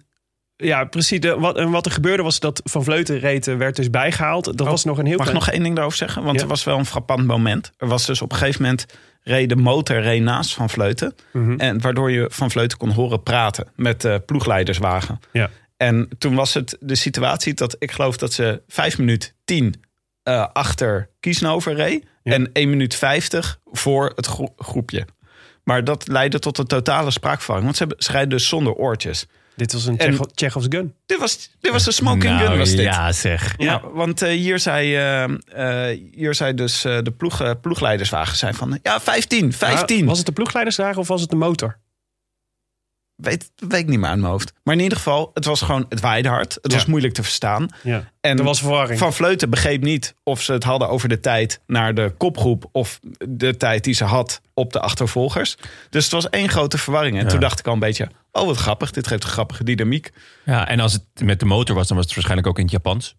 ja, 0.57 0.83
precies. 0.85 1.19
De, 1.19 1.39
wat, 1.39 1.57
en 1.57 1.71
wat 1.71 1.85
er 1.85 1.91
gebeurde 1.91 2.23
was 2.23 2.39
dat 2.39 2.61
Van 2.63 2.83
Vleuten 2.83 3.19
reed, 3.19 3.47
eh, 3.47 3.55
werd 3.57 3.75
dus 3.75 3.89
bijgehaald. 3.89 4.45
Dat 4.45 4.61
Oh, 4.61 4.67
was 4.69 4.83
nog 4.83 4.97
een 4.97 5.05
heel 5.05 5.17
Mag 5.17 5.27
ik 5.27 5.33
nog 5.33 5.49
één 5.49 5.63
ding 5.63 5.75
daarover 5.75 5.97
zeggen? 5.97 6.23
Want 6.23 6.35
Ja. 6.35 6.41
er 6.41 6.47
was 6.47 6.63
wel 6.63 6.77
een 6.77 6.85
frappant 6.85 7.25
moment. 7.25 7.71
Er 7.77 7.87
was 7.87 8.05
dus 8.05 8.21
op 8.21 8.31
een 8.31 8.37
gegeven 8.37 8.61
moment... 8.61 8.85
reed 9.21 9.49
de 9.49 9.55
motor 9.55 10.01
reed 10.01 10.21
naast 10.21 10.53
Van 10.53 10.69
Vleuten. 10.69 11.15
Mhm. 11.33 11.59
En 11.59 11.81
waardoor 11.81 12.11
je 12.11 12.27
Van 12.31 12.51
Vleuten 12.51 12.77
kon 12.77 12.89
horen 12.89 13.23
praten 13.23 13.67
met 13.75 14.01
de 14.01 14.21
ploegleiderswagen. 14.25 15.19
Ja. 15.31 15.49
En 15.77 16.09
toen 16.17 16.35
was 16.35 16.53
het 16.53 16.77
de 16.79 16.95
situatie 16.95 17.53
dat 17.53 17.75
ik 17.79 17.91
geloof 17.91 18.17
dat 18.17 18.33
ze 18.33 18.61
5 18.67 18.97
minuten 18.97 19.31
10 19.45 19.73
eh, 20.23 20.47
achter 20.53 21.09
Kiesnover 21.19 21.73
reed. 21.75 22.05
Ja. 22.23 22.31
En 22.33 22.49
1 22.53 22.69
minuut 22.69 22.95
50 22.95 23.59
voor 23.71 24.11
het 24.15 24.25
gro- 24.25 24.53
groepje. 24.57 25.05
Maar 25.63 25.83
dat 25.83 26.07
leidde 26.07 26.39
tot 26.39 26.57
een 26.57 26.65
totale 26.67 27.11
spraakverwarring. 27.11 27.65
Want 27.65 27.77
ze, 27.77 27.83
hebben, 27.83 28.03
ze 28.05 28.11
rijden 28.11 28.29
dus 28.29 28.47
zonder 28.47 28.73
oortjes. 28.73 29.25
Dit 29.55 29.73
was 29.73 29.85
een 29.85 29.97
Tsjecho- 29.97 30.25
Tsjechovs 30.33 30.65
gun. 30.69 30.93
Dit 31.05 31.19
was, 31.19 31.49
dit 31.59 31.71
was 31.71 31.83
de 31.83 31.91
smoking 31.91 32.23
Nou, 32.23 32.47
gun, 32.47 32.57
was 32.57 32.69
dit. 32.69 32.79
Ja, 32.79 33.11
zeg. 33.11 33.53
Ja, 33.57 33.81
want 33.93 34.21
eh, 34.21 34.29
hier, 34.29 34.59
zei, 34.59 34.95
eh, 34.95 35.23
eh, 35.91 35.99
hier 36.11 36.33
zei 36.35 36.53
dus 36.53 36.85
eh, 36.85 36.97
de 37.03 37.11
ploeg, 37.11 37.59
ploegleiderswagen 37.61 38.37
zijn 38.37 38.53
van... 38.53 38.79
Ja, 38.81 38.99
15, 39.01 39.53
15. 39.53 39.97
Ja, 39.97 40.05
was 40.05 40.17
het 40.17 40.25
de 40.25 40.31
ploegleiderswagen 40.31 40.97
of 41.01 41.07
was 41.07 41.21
het 41.21 41.29
de 41.29 41.35
motor? 41.35 41.77
Weet, 43.15 43.51
weet 43.55 43.79
ik 43.79 43.87
niet 43.87 43.99
meer 43.99 44.09
uit 44.09 44.19
mijn 44.19 44.31
hoofd. 44.31 44.53
Maar 44.63 44.75
in 44.75 44.81
ieder 44.81 44.97
geval, 44.97 45.31
het 45.33 45.45
was 45.45 45.61
gewoon, 45.61 45.85
het 45.89 45.99
waaide 45.99 46.29
hard. 46.29 46.53
Het 46.61 46.71
Ja. 46.71 46.77
was 46.77 46.85
moeilijk 46.85 47.13
te 47.13 47.23
verstaan. 47.23 47.67
Ja. 47.83 48.11
En 48.21 48.37
Er 48.37 48.43
was 48.43 48.59
verwarring. 48.59 48.99
Van 48.99 49.13
Vleuten 49.13 49.49
begreep 49.49 49.81
niet 49.81 50.15
of 50.23 50.41
ze 50.41 50.51
het 50.53 50.63
hadden 50.63 50.89
over 50.89 51.09
de 51.09 51.19
tijd 51.19 51.61
naar 51.67 51.93
de 51.93 52.13
kopgroep... 52.17 52.69
of 52.71 52.99
de 53.29 53.57
tijd 53.57 53.83
die 53.83 53.93
ze 53.93 54.03
had 54.03 54.41
op 54.53 54.73
de 54.73 54.79
achtervolgers. 54.79 55.57
Dus 55.89 56.03
het 56.03 56.13
was 56.13 56.29
één 56.29 56.49
grote 56.49 56.77
verwarring. 56.77 57.17
En 57.17 57.23
Ja. 57.23 57.29
toen 57.29 57.39
dacht 57.39 57.59
ik 57.59 57.67
al 57.67 57.73
een 57.73 57.79
beetje, 57.79 58.09
oh 58.35 58.45
wat 58.45 58.57
grappig. 58.57 58.91
Dit 58.91 59.07
geeft 59.07 59.23
een 59.23 59.29
grappige 59.29 59.63
dynamiek. 59.63 60.11
Ja, 60.45 60.67
en 60.67 60.79
als 60.79 60.93
het 60.93 61.03
met 61.23 61.39
de 61.39 61.45
motor 61.45 61.75
was, 61.75 61.87
dan 61.87 61.95
was 61.97 62.05
het 62.05 62.15
waarschijnlijk 62.15 62.47
ook 62.49 62.57
in 62.57 62.63
het 62.63 62.71
Japans. 62.73 63.15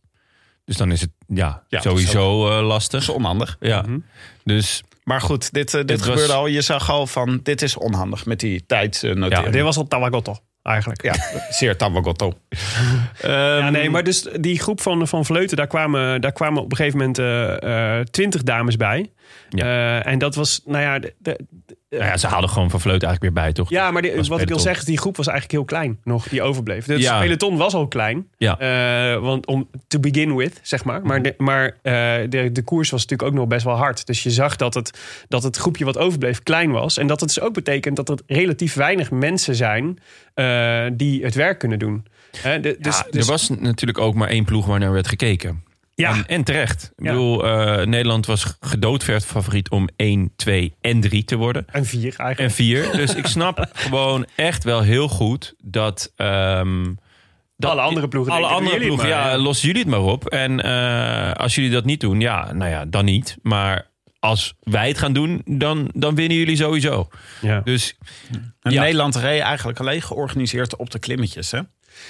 Dus 0.64 0.76
dan 0.76 0.90
is 0.92 1.00
het 1.00 1.11
ja, 1.26 1.62
Ja, 1.68 1.81
sowieso 1.81 2.48
eh, 2.59 2.66
lastig. 2.66 3.00
is 3.00 3.09
onhandig. 3.09 3.57
Ja. 3.61 3.83
Mhm. 3.83 3.98
Dus 4.44 4.83
Maar 5.05 5.20
goed, 5.20 5.52
dit, 5.52 5.74
eh, 5.74 5.85
dit 5.85 5.98
was- 5.98 6.09
gebeurde 6.09 6.33
al. 6.33 6.46
Je 6.46 6.61
zag 6.61 6.90
al 6.90 7.07
van, 7.07 7.40
dit 7.42 7.62
is 7.62 7.76
onhandig 7.76 8.26
met 8.26 8.40
die 8.40 8.66
tijdsnotering. 8.66 9.44
Ja, 9.44 9.50
dit 9.50 9.62
was 9.62 9.76
al 9.76 9.87
Tawagotto 9.87 10.37
eigenlijk. 10.62 11.02
Ja, 11.02 11.14
zeer 11.50 11.76
Tamagotto. 11.76 12.33
Ja, 13.22 13.70
nee, 13.70 13.90
maar 13.90 14.05
dus 14.05 14.26
die 14.40 14.59
groep 14.61 14.81
van, 14.81 15.09
van 15.09 15.24
Vleuten, 15.24 15.57
daar 15.57 15.66
kwamen, 15.66 16.20
daar 16.20 16.33
kwamen 16.33 16.62
op 16.62 16.70
een 16.70 16.76
gegeven 16.76 16.98
moment 16.98 17.18
eh, 17.18 17.98
eh, 17.98 18.07
twintig 18.07 18.42
dames 18.42 18.76
bij. 18.76 19.11
Eh, 19.50 20.07
en 20.07 20.18
dat 20.18 20.35
was, 20.35 20.61
nou 20.64 20.83
ja, 20.83 20.98
de, 20.98 21.14
de- 21.18 21.40
nou 21.90 22.05
ja, 22.05 22.16
ze 22.16 22.27
haalden 22.27 22.51
gewoon 22.51 22.70
van 22.70 22.81
Vleut 22.81 23.03
eigenlijk 23.03 23.35
weer 23.35 23.44
bij, 23.44 23.53
toch? 23.53 23.70
ja 23.70 23.90
maar 23.90 24.03
die- 24.03 24.12
wat 24.29 24.40
ik 24.40 24.49
wil 24.49 24.59
zeggen, 24.59 24.81
is 24.81 24.88
die 24.88 24.99
groep 24.99 25.16
was 25.16 25.27
eigenlijk 25.27 25.59
heel 25.59 25.64
klein 25.79 25.99
nog, 26.05 26.29
die 26.29 26.42
overbleef. 26.42 26.85
Dus 26.87 27.03
Ja. 27.03 27.12
het 27.14 27.22
peloton 27.22 27.57
was 27.57 27.75
al 27.75 27.88
klein, 27.88 28.29
Ja. 28.37 28.59
eh, 28.59 29.20
want 29.20 29.46
om 29.46 29.68
to 29.88 29.99
begin 30.01 30.37
with, 30.37 30.61
zeg 30.62 30.85
maar. 30.85 31.03
Maar, 31.03 31.22
de, 31.22 31.35
maar 31.38 31.66
eh, 31.83 31.92
de, 32.29 32.53
de 32.53 32.62
koers 32.64 32.90
was 32.90 33.01
natuurlijk 33.01 33.29
ook 33.29 33.35
nog 33.38 33.46
best 33.49 33.64
wel 33.64 33.77
hard. 33.77 34.07
Dus 34.07 34.22
je 34.22 34.31
zag 34.31 34.57
dat 34.57 34.75
het, 34.75 34.99
dat 35.29 35.42
het 35.42 35.57
groepje 35.57 35.85
wat 35.85 35.99
overbleef 35.99 36.42
klein 36.42 36.70
was. 36.70 36.96
En 36.99 37.07
dat 37.07 37.20
het 37.20 37.35
dus 37.35 37.40
ook 37.44 37.55
betekent 37.55 37.96
dat 37.96 38.09
er 38.09 38.18
relatief 38.27 38.75
weinig 38.75 39.11
mensen 39.11 39.55
zijn 39.55 39.99
eh, 40.35 40.85
die 40.92 41.25
het 41.25 41.35
werk 41.35 41.59
kunnen 41.59 41.79
doen. 41.79 42.05
De- 42.42 42.61
dus, 42.81 42.96
Ja, 42.99 43.07
dus- 43.11 43.20
er 43.27 43.31
was 43.33 43.49
natuurlijk 43.49 43.99
ook 43.99 44.14
maar 44.14 44.29
één 44.29 44.44
ploeg 44.44 44.66
waar 44.66 44.79
naar 44.79 44.92
werd 44.92 45.09
gekeken. 45.09 45.64
Ja, 45.97 46.11
En, 46.15 46.27
en 46.27 46.45
terecht. 46.45 46.93
Ik 46.97 47.05
Ja. 47.05 47.11
bedoel, 47.13 47.45
eh, 47.47 47.87
Nederland 47.87 48.27
was 48.27 48.57
gedoodverfd 48.61 49.27
favoriet 49.27 49.71
om 49.71 49.89
1, 49.97 50.33
2 50.37 50.75
en 50.81 51.01
3 51.01 51.25
te 51.25 51.37
worden. 51.37 51.65
en 51.73 51.85
vier 51.87 52.03
eigenlijk. 52.03 52.39
En 52.39 52.51
4. 52.51 52.91
Dus 52.93 53.15
ik 53.15 53.27
snap 53.27 53.69
gewoon 53.75 54.27
echt 54.37 54.65
wel 54.65 54.81
heel 54.83 55.09
goed 55.09 55.55
dat... 55.65 56.13
ehm, 56.17 56.85
dat 57.57 57.71
Alle 57.71 57.81
andere 57.81 58.09
ploegen 58.09 58.33
Alle 58.33 58.47
andere 58.47 58.77
ploegen, 58.79 59.09
maar, 59.09 59.19
ja, 59.19 59.31
ja. 59.31 59.39
lossen 59.39 59.67
jullie 59.67 59.83
het 59.83 59.91
maar 59.91 60.01
op. 60.03 60.27
En 60.29 60.61
eh, 60.63 61.33
als 61.33 61.55
jullie 61.55 61.71
dat 61.71 61.85
niet 61.85 62.01
doen, 62.01 62.21
ja, 62.21 62.53
nou 62.53 62.71
ja, 62.71 62.85
dan 62.85 63.05
niet. 63.05 63.37
Maar 63.43 63.91
als 64.19 64.55
wij 64.61 64.89
het 64.89 64.99
gaan 64.99 65.13
doen, 65.13 65.43
dan, 65.45 65.91
dan 65.95 66.15
winnen 66.15 66.37
jullie 66.37 66.57
sowieso. 66.57 67.09
ja. 67.41 67.61
Dus 67.61 67.97
En 68.63 68.73
Ja. 68.73 68.81
Nederland 68.83 69.17
reed 69.17 69.41
eigenlijk 69.41 69.81
alleen 69.81 70.03
georganiseerd 70.03 70.77
op 70.77 70.91
de 70.91 70.99
klimmetjes. 70.99 71.51
Hè? 71.51 71.61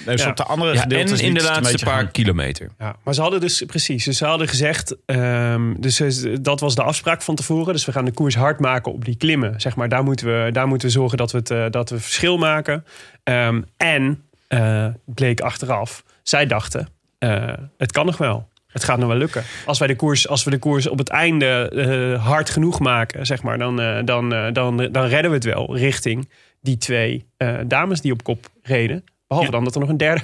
Dus 0.05 0.21
Ja. 0.21 0.29
op 0.29 0.35
de 0.37 0.43
andere 0.43 0.73
ja, 0.73 0.81
gedeeltes 0.81 1.19
en 1.19 1.25
in 1.27 1.33
de 1.33 1.43
laatste 1.43 1.85
paar 1.85 1.93
gaan. 2.03 2.11
kilometer. 2.11 2.69
Ja, 2.79 2.95
maar 3.03 3.13
ze 3.13 3.21
hadden 3.21 3.39
dus 3.39 3.63
precies. 3.67 4.03
Dus 4.05 4.17
ze 4.17 4.25
hadden 4.25 4.47
gezegd. 4.47 4.95
ehm, 5.05 5.73
dus 5.79 6.01
dat 6.41 6.59
was 6.59 6.75
de 6.75 6.83
afspraak 6.83 7.21
van 7.21 7.35
tevoren. 7.35 7.73
Dus 7.73 7.85
we 7.85 7.91
gaan 7.91 8.05
de 8.05 8.11
koers 8.11 8.35
hard 8.35 8.59
maken 8.59 8.93
op 8.93 9.05
die 9.05 9.15
klimmen. 9.17 9.61
Zeg 9.61 9.75
maar, 9.75 9.89
daar 9.89 10.03
moeten 10.03 10.25
we, 10.45 10.51
daar 10.51 10.67
moeten 10.67 10.87
we 10.87 10.93
zorgen 10.93 11.17
dat 11.17 11.31
we 11.31 11.37
het 11.37 11.51
eh, 11.51 11.65
dat 11.69 11.89
we 11.89 11.99
verschil 11.99 12.37
maken. 12.37 12.85
Ehm, 13.23 13.61
en 13.77 14.21
eh, 14.47 14.87
bleek 15.05 15.41
achteraf. 15.41 16.03
Zij 16.23 16.45
dachten: 16.45 16.87
eh, 17.17 17.53
het 17.77 17.91
kan 17.91 18.05
nog 18.05 18.17
wel. 18.17 18.47
Het 18.67 18.83
gaat 18.83 18.97
nog 18.97 19.07
wel 19.07 19.17
lukken. 19.17 19.43
Als, 19.65 19.79
wij 19.79 19.87
de 19.87 19.95
koers, 19.95 20.27
als 20.27 20.43
we 20.43 20.49
de 20.49 20.57
koers 20.57 20.87
op 20.87 20.97
het 20.97 21.09
einde 21.09 21.69
eh, 22.15 22.25
hard 22.25 22.49
genoeg 22.49 22.79
maken, 22.79 23.25
zeg 23.25 23.43
maar, 23.43 23.57
dan, 23.57 23.81
eh, 23.81 23.99
dan, 24.05 24.33
eh, 24.33 24.53
dan, 24.53 24.77
dan 24.91 25.05
redden 25.05 25.29
we 25.31 25.35
het 25.35 25.45
wel 25.45 25.77
richting 25.77 26.29
die 26.61 26.77
twee 26.77 27.25
eh, 27.37 27.55
dames 27.65 28.01
die 28.01 28.11
op 28.11 28.23
kop 28.23 28.45
reden. 28.63 29.03
Behalve 29.27 29.49
Ja. 29.51 29.55
dan 29.55 29.63
dat 29.65 29.73
er 29.75 29.79
nog 29.79 29.89
een 29.89 29.97
derde, 29.97 30.21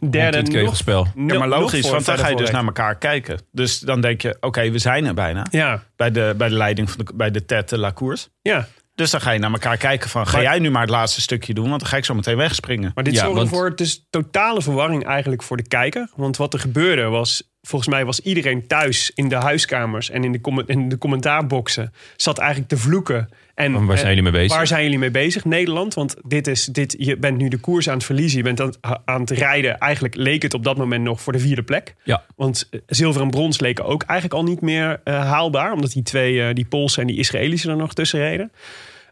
een 0.00 0.10
derde 0.10 0.36
het 0.36 0.52
nog. 0.84 1.06
Ja, 1.26 1.38
maar 1.38 1.48
logisch, 1.48 1.90
want 1.90 2.04
dan 2.04 2.18
ga 2.18 2.28
je 2.28 2.36
dus 2.36 2.50
naar 2.50 2.64
elkaar 2.64 2.96
kijken. 2.98 3.40
Dus 3.52 3.78
dan 3.78 4.00
denk 4.00 4.20
je, 4.20 4.36
oké, 4.40 4.70
we 4.70 4.78
zijn 4.78 5.04
er 5.04 5.14
bijna. 5.14 5.46
Ja, 5.50 5.82
Bij 5.96 6.10
de, 6.10 6.34
bij 6.36 6.48
de 6.48 6.54
leiding 6.54 6.90
van 6.90 7.04
de, 7.04 7.12
bij 7.14 7.30
de 7.30 7.44
tête 7.44 7.78
la 7.78 7.92
course. 7.92 8.28
ja. 8.42 8.68
Dus 8.94 9.10
dan 9.10 9.20
ga 9.20 9.30
je 9.30 9.38
naar 9.38 9.52
elkaar 9.52 9.76
kijken 9.76 10.10
van, 10.10 10.26
ga 10.26 10.32
Maar- 10.32 10.42
jij 10.42 10.58
nu 10.58 10.70
maar 10.70 10.80
het 10.80 10.90
laatste 10.90 11.20
stukje 11.20 11.54
doen? 11.54 11.68
Want 11.68 11.80
dan 11.80 11.88
ga 11.90 11.96
ik 11.96 12.04
zo 12.04 12.14
meteen 12.14 12.36
wegspringen. 12.36 12.92
Maar 12.94 13.04
dit 13.04 13.14
Ja, 13.14 13.20
zorgde 13.20 13.36
want- 13.38 13.48
voor 13.50 13.76
dus 13.76 14.06
totale 14.10 14.62
verwarring 14.62 15.04
eigenlijk 15.06 15.42
voor 15.42 15.56
de 15.56 15.68
kijker. 15.68 16.08
Want 16.14 16.36
wat 16.36 16.52
er 16.54 16.60
gebeurde 16.60 17.02
was, 17.04 17.50
volgens 17.62 17.90
mij 17.90 18.04
was 18.04 18.20
iedereen 18.20 18.66
thuis 18.66 19.10
in 19.14 19.28
de 19.28 19.34
huiskamers 19.34 20.10
en 20.10 20.24
in 20.24 20.32
de, 20.32 20.40
com- 20.40 20.62
in 20.66 20.88
de 20.88 20.98
commentaarboxen 20.98 21.92
zat 22.16 22.38
eigenlijk 22.38 22.68
te 22.68 22.76
vloeken. 22.76 23.28
En, 23.56 23.72
waar 23.86 23.96
zijn 23.98 24.08
en- 24.08 24.14
jullie 24.14 24.30
mee 24.30 24.40
bezig? 24.40 24.56
Waar 24.56 24.66
zijn 24.66 24.82
jullie 24.82 24.98
mee 24.98 25.10
bezig, 25.10 25.44
Nederland? 25.44 25.94
Want 25.94 26.16
dit 26.22 26.46
is, 26.46 26.64
dit, 26.64 26.94
je 26.98 27.16
bent 27.16 27.38
nu 27.38 27.48
de 27.48 27.58
koers 27.58 27.88
aan 27.88 27.94
het 27.94 28.04
verliezen. 28.04 28.38
Je 28.38 28.44
bent 28.44 28.60
aan, 28.60 28.66
het- 28.66 29.00
aan 29.04 29.20
het 29.20 29.30
rijden. 29.30 29.78
Eigenlijk 29.78 30.14
leek 30.14 30.42
het 30.42 30.54
op 30.54 30.64
dat 30.64 30.76
moment 30.76 31.02
nog 31.04 31.20
voor 31.20 31.32
de 31.32 31.38
vierde 31.38 31.62
plek. 31.62 31.94
Ja. 32.04 32.24
Want 32.36 32.68
eh, 32.70 32.80
zilver 32.86 33.22
en 33.22 33.30
brons 33.30 33.60
leken 33.60 33.84
ook 33.84 34.02
eigenlijk 34.02 34.40
al 34.40 34.46
niet 34.48 34.60
meer 34.60 35.00
eh, 35.04 35.20
haalbaar. 35.30 35.72
Omdat 35.72 35.92
die 35.92 36.02
twee, 36.02 36.42
eh, 36.42 36.54
die 36.54 36.64
Poolse 36.66 37.00
en 37.00 37.06
die 37.06 37.16
Israëlische 37.18 37.70
er 37.70 37.76
nog 37.76 37.94
tussen 37.94 38.20
reden. 38.20 38.52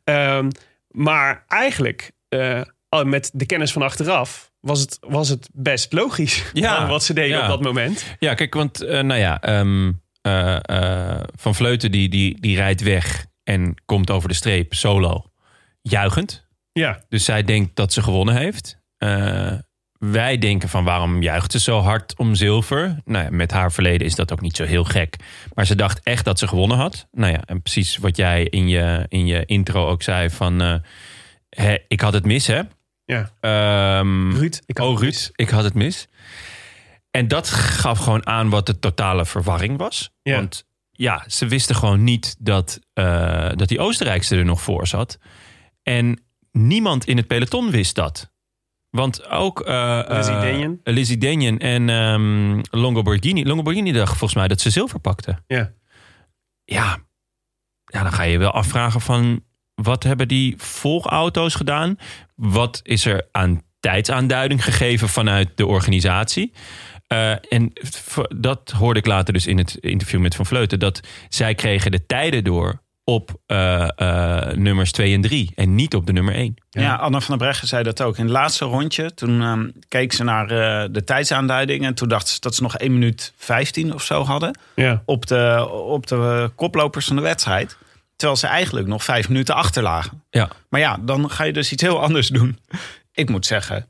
Ehm, 0.05 0.51
maar 0.89 1.45
eigenlijk, 1.49 2.11
eh, 2.29 2.61
met 3.05 3.31
de 3.35 3.47
kennis 3.47 3.73
van 3.73 3.83
achteraf, 3.83 4.53
was 4.61 4.81
het, 4.81 4.99
was 5.01 5.29
het 5.29 5.49
best 5.53 5.93
logisch 5.93 6.45
Ja, 6.53 6.83
eh, 6.83 6.89
wat 6.89 7.05
ze 7.05 7.13
deden 7.15 7.37
ja. 7.37 7.43
op 7.43 7.49
dat 7.49 7.63
moment. 7.63 8.05
Ja, 8.19 8.35
kijk, 8.35 8.55
want 8.55 8.81
eh, 8.81 9.01
nou 9.03 9.21
ja, 9.21 9.41
ehm, 9.41 9.93
eh, 10.21 10.57
eh, 10.63 11.21
Van 11.37 11.55
Vleuten 11.55 11.91
die, 11.91 12.09
die, 12.09 12.41
die 12.41 12.57
rijdt 12.57 12.83
weg 12.83 13.27
en 13.45 13.75
komt 13.85 14.11
over 14.11 14.29
de 14.29 14.35
streep 14.35 14.75
solo, 14.75 15.25
juichend. 15.83 16.47
Ja, 16.73 17.05
Dus 17.09 17.25
zij 17.25 17.43
denkt 17.43 17.77
dat 17.77 17.93
ze 17.93 18.03
gewonnen 18.03 18.37
heeft. 18.37 18.79
Eh, 18.97 19.53
wij 19.99 20.39
denken 20.39 20.69
van 20.69 20.85
waarom 20.85 21.23
juicht 21.23 21.53
ze 21.53 21.61
zo 21.61 21.81
hard 21.81 22.17
om 22.17 22.35
zilver? 22.35 23.01
Nou 23.05 23.25
ja, 23.25 23.31
met 23.31 23.51
haar 23.51 23.73
verleden 23.73 24.07
is 24.07 24.15
dat 24.15 24.33
ook 24.33 24.41
niet 24.41 24.57
zo 24.57 24.65
heel 24.65 24.85
gek. 24.85 25.17
Maar 25.55 25.67
ze 25.67 25.75
dacht 25.75 26.01
echt 26.03 26.25
dat 26.25 26.39
ze 26.39 26.49
gewonnen 26.49 26.77
had. 26.77 27.09
Nou 27.11 27.33
ja, 27.33 27.43
en 27.45 27.63
precies 27.63 27.97
wat 27.97 28.17
jij 28.17 28.45
in 28.45 28.69
je, 28.69 29.07
in 29.09 29.27
je 29.27 29.45
intro 29.45 29.89
ook 29.89 30.03
zei 30.03 30.31
van... 30.31 30.83
hè, 31.49 31.77
ik 31.89 32.01
had 32.01 32.13
het 32.13 32.25
mis, 32.25 32.47
hè? 32.47 32.61
ja. 33.05 33.31
Ehm, 33.41 34.31
Ruud, 34.37 34.61
ik 34.67 34.79
had 34.79 34.87
oh, 34.87 34.93
het 34.93 35.03
Ruud, 35.03 35.13
mis. 35.13 35.31
ik 35.35 35.49
had 35.49 35.65
het 35.65 35.75
mis. 35.75 36.09
En 37.11 37.29
dat 37.29 37.51
gaf 37.51 37.99
gewoon 37.99 38.27
aan 38.27 38.51
wat 38.51 38.67
de 38.67 38.79
totale 38.79 39.27
verwarring 39.27 39.79
was. 39.79 40.11
Ja. 40.23 40.35
Want 40.35 40.67
ja, 40.97 41.25
ze 41.27 41.47
wisten 41.47 41.77
gewoon 41.77 42.05
niet 42.05 42.37
dat, 42.39 42.81
eh, 42.93 43.51
dat 43.55 43.69
die 43.69 43.81
Oostenrijkse 43.81 44.37
er 44.37 44.45
nog 44.45 44.63
voor 44.63 44.87
zat. 44.87 45.19
En 45.83 46.25
niemand 46.53 47.07
in 47.07 47.17
het 47.17 47.27
peloton 47.27 47.71
wist 47.71 47.95
dat. 47.95 48.33
Want 48.91 49.29
ook 49.29 49.69
uh, 49.69 50.01
Lizzie. 50.09 50.81
Lizzie 50.85 51.19
Denyen 51.19 51.59
en 51.59 51.89
ehm 51.89 52.61
Longo 52.71 53.03
Borghini. 53.03 53.45
Longo 53.45 53.63
Borghini 53.63 53.93
dacht 53.93 54.09
volgens 54.09 54.35
mij 54.35 54.49
dat 54.49 54.61
ze 54.61 54.71
zilver 54.71 55.01
pakte. 55.01 55.43
Ja. 55.47 55.73
Ja, 56.65 56.99
ja 57.85 58.03
dan 58.03 58.13
ga 58.13 58.23
je 58.23 58.39
wel 58.39 58.51
afvragen 58.51 59.01
van... 59.01 59.45
wat 59.75 60.03
hebben 60.03 60.29
die 60.29 60.55
volgauto's 60.57 61.55
gedaan? 61.55 61.97
Wat 62.35 62.81
is 62.83 63.07
er 63.07 63.29
aan 63.31 63.63
tijdsaanduiding 63.81 64.65
gegeven 64.65 65.09
vanuit 65.09 65.57
de 65.57 65.67
organisatie? 65.67 66.53
Uh, 67.15 67.31
en 67.49 67.73
dat 68.37 68.71
hoorde 68.77 68.99
ik 68.99 69.07
later 69.07 69.33
dus 69.33 69.47
in 69.47 69.59
het 69.59 69.75
interview 69.75 70.21
met 70.21 70.35
Van 70.35 70.47
Vleuten... 70.47 70.79
dat 70.79 71.01
zij 71.29 71.55
kregen 71.55 71.91
de 71.91 72.07
tijden 72.07 72.45
door 72.45 72.83
op 73.05 73.31
uh, 73.47 73.89
uh, 73.97 74.47
nummers 74.53 74.93
2 74.93 75.15
en 75.15 75.21
3 75.21 75.53
en 75.55 75.75
niet 75.75 75.95
op 75.95 76.07
de 76.07 76.13
nummer 76.13 76.35
1. 76.35 76.55
Ja, 76.71 76.83
ja 76.83 76.95
Anne 76.95 77.21
van 77.21 77.39
der 77.39 77.47
Breggen 77.47 77.69
zei 77.69 77.83
dat 77.83 78.03
ook. 78.03 78.17
In 78.17 78.25
het 78.25 78.33
laatste 78.33 78.65
rondje, 78.65 79.15
toen 79.15 79.41
um, 79.41 79.73
keek 79.89 80.13
ze 80.13 80.25
naar 80.25 80.53
uh, 80.53 80.85
de 80.91 81.05
tijdsaanduiding... 81.05 81.85
en 81.85 81.95
toen 81.95 82.09
dacht 82.09 82.29
ze 82.29 82.41
dat 82.41 82.55
ze 82.55 82.63
nog 82.63 82.77
1 82.77 82.93
minuut 82.93 83.33
15 83.37 83.95
of 83.95 84.03
zo 84.03 84.25
hadden... 84.25 84.59
Ja. 84.75 85.03
Op, 85.05 85.27
de, 85.27 85.69
op 85.71 86.07
de 86.07 86.51
koplopers 86.55 87.07
van 87.07 87.17
de 87.17 87.23
wedstrijd. 87.23 87.77
Terwijl 88.17 88.39
ze 88.39 88.47
eigenlijk 88.47 88.87
nog 88.87 89.05
5 89.05 89.29
minuten 89.29 89.55
achterlagen. 89.55 90.23
Ja. 90.31 90.49
Maar 90.69 90.81
ja, 90.81 90.99
dan 91.01 91.31
ga 91.31 91.45
je 91.45 91.53
dus 91.53 91.73
iets 91.73 91.83
heel 91.83 92.01
anders 92.01 92.29
doen. 92.29 92.59
Ik 93.13 93.31
moet 93.31 93.47
zeggen, 93.47 93.87